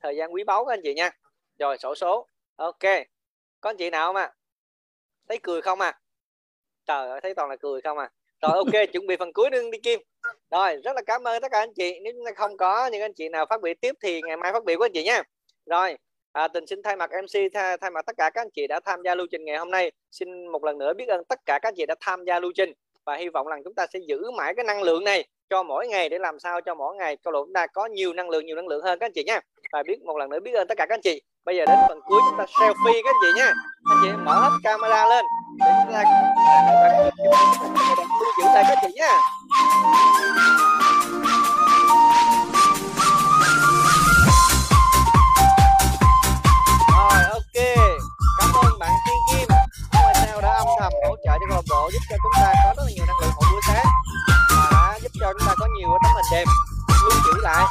Thời 0.00 0.16
gian 0.16 0.34
quý 0.34 0.44
báu 0.44 0.64
các 0.64 0.72
anh 0.72 0.80
chị 0.84 0.94
nha. 0.94 1.10
Rồi 1.58 1.78
sổ 1.78 1.94
số. 1.94 2.26
Ok. 2.56 2.82
Có 3.60 3.70
anh 3.70 3.76
chị 3.76 3.90
nào 3.90 4.08
không 4.08 4.16
ạ? 4.16 4.22
À? 4.22 4.34
thấy 5.28 5.38
cười 5.42 5.62
không 5.62 5.80
à 5.80 6.00
trời 6.86 7.08
ơi 7.08 7.20
thấy 7.20 7.34
toàn 7.34 7.50
là 7.50 7.56
cười 7.56 7.80
không 7.80 7.98
à 7.98 8.10
rồi 8.42 8.52
ok 8.52 8.72
chuẩn 8.92 9.06
bị 9.06 9.16
phần 9.16 9.32
cuối 9.32 9.50
đương 9.50 9.70
đi 9.70 9.78
kim. 9.78 10.00
Rồi 10.50 10.76
rất 10.84 10.96
là 10.96 11.02
cảm 11.06 11.24
ơn 11.24 11.42
tất 11.42 11.52
cả 11.52 11.58
anh 11.58 11.74
chị. 11.74 12.00
Nếu 12.02 12.12
chúng 12.16 12.24
ta 12.24 12.30
không 12.36 12.56
có 12.56 12.86
những 12.86 13.00
anh 13.02 13.12
chị 13.14 13.28
nào 13.28 13.46
phát 13.50 13.62
biểu 13.62 13.74
tiếp 13.80 13.94
thì 14.02 14.20
ngày 14.22 14.36
mai 14.36 14.52
phát 14.52 14.64
biểu 14.64 14.78
của 14.78 14.84
anh 14.84 14.92
chị 14.92 15.04
nha. 15.04 15.22
Rồi 15.66 15.96
à, 16.32 16.48
tình 16.48 16.66
xin 16.66 16.82
thay 16.82 16.96
mặt 16.96 17.10
mc 17.22 17.52
thay, 17.54 17.76
thay 17.78 17.90
mặt 17.90 18.06
tất 18.06 18.16
cả 18.16 18.30
các 18.34 18.40
anh 18.40 18.50
chị 18.54 18.66
đã 18.66 18.80
tham 18.84 19.00
gia 19.04 19.14
lưu 19.14 19.26
trình 19.30 19.44
ngày 19.44 19.56
hôm 19.58 19.70
nay. 19.70 19.92
Xin 20.10 20.46
một 20.46 20.64
lần 20.64 20.78
nữa 20.78 20.94
biết 20.94 21.08
ơn 21.08 21.24
tất 21.24 21.38
cả 21.46 21.58
các 21.62 21.68
anh 21.68 21.74
chị 21.76 21.86
đã 21.86 21.94
tham 22.00 22.24
gia 22.24 22.40
lưu 22.40 22.52
trình 22.54 22.72
và 23.06 23.16
hy 23.16 23.28
vọng 23.28 23.46
rằng 23.46 23.60
chúng 23.64 23.74
ta 23.74 23.86
sẽ 23.92 23.98
giữ 24.08 24.30
mãi 24.30 24.54
cái 24.56 24.64
năng 24.64 24.82
lượng 24.82 25.04
này 25.04 25.24
cho 25.50 25.62
mỗi 25.62 25.88
ngày 25.88 26.08
để 26.08 26.18
làm 26.18 26.38
sao 26.38 26.60
cho 26.60 26.74
mỗi 26.74 26.96
ngày 26.96 27.16
câu 27.16 27.32
lạc 27.32 27.38
bộ 27.38 27.44
chúng 27.44 27.52
ta 27.52 27.66
có 27.66 27.86
nhiều 27.86 28.12
năng 28.12 28.30
lượng, 28.30 28.46
nhiều 28.46 28.56
năng 28.56 28.68
lượng 28.68 28.82
hơn 28.82 28.98
các 28.98 29.06
anh 29.06 29.12
chị 29.14 29.24
nha. 29.24 29.40
Và 29.72 29.82
biết 29.82 30.02
một 30.04 30.16
lần 30.16 30.30
nữa 30.30 30.40
biết 30.40 30.54
ơn 30.54 30.68
tất 30.68 30.74
cả 30.78 30.86
các 30.88 30.94
anh 30.94 31.00
chị. 31.00 31.22
Bây 31.44 31.56
giờ 31.56 31.66
đến 31.66 31.78
phần 31.88 32.00
cuối 32.00 32.20
chúng 32.30 32.38
ta 32.38 32.44
selfie 32.44 33.02
các 33.04 33.10
anh 33.10 33.20
chị 33.22 33.28
nha. 33.36 33.52
Anh 33.90 33.98
chị 34.02 34.08
mở 34.24 34.32
hết 34.32 34.50
camera 34.62 35.08
lên 35.08 35.24
để 35.60 35.66
chúng 35.84 35.92
ta 35.92 36.02
giữ 38.38 38.44
tay 38.54 38.64
các 38.68 38.74
anh 38.76 38.78
chị 38.82 38.92
nha. 38.94 39.18
Rồi, 46.92 47.24
ok. 47.32 47.76
Cảm 48.40 48.50
ơn 48.64 48.78
bạn 48.78 48.90
kia 49.06 49.13
sâm 50.80 50.92
hỗ 51.08 51.16
trợ 51.24 51.32
cho 51.40 51.46
câu 51.48 51.56
lạc 51.56 51.66
bộ, 51.70 51.90
giúp 51.92 52.02
cho 52.10 52.16
chúng 52.22 52.32
ta 52.40 52.52
có 52.64 52.72
rất 52.76 52.82
là 52.86 52.90
nhiều 52.94 53.04
năng 53.06 53.18
lượng 53.20 53.32
mỗi 53.36 53.46
buổi 53.52 53.62
sáng. 53.68 53.86
Và 54.72 54.98
giúp 55.02 55.12
cho 55.20 55.32
chúng 55.32 55.48
ta 55.48 55.54
có 55.60 55.66
nhiều 55.76 55.88
tấm 56.02 56.12
hình 56.16 56.28
đẹp, 56.32 56.44
lưu 57.04 57.18
giữ 57.24 57.40
lại. 57.42 57.66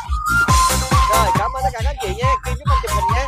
Rồi, 1.09 1.27
cảm 1.37 1.51
ơn 1.55 1.63
tất 1.63 1.69
cả 1.73 1.79
các 1.83 1.89
anh 1.89 1.97
chị 2.01 2.15
nhé. 2.15 2.35
Khi 2.43 2.51
chúng 2.57 2.67
mình 2.69 2.79
chụp 2.81 2.91
hình 2.95 3.07
nhé. 3.13 3.27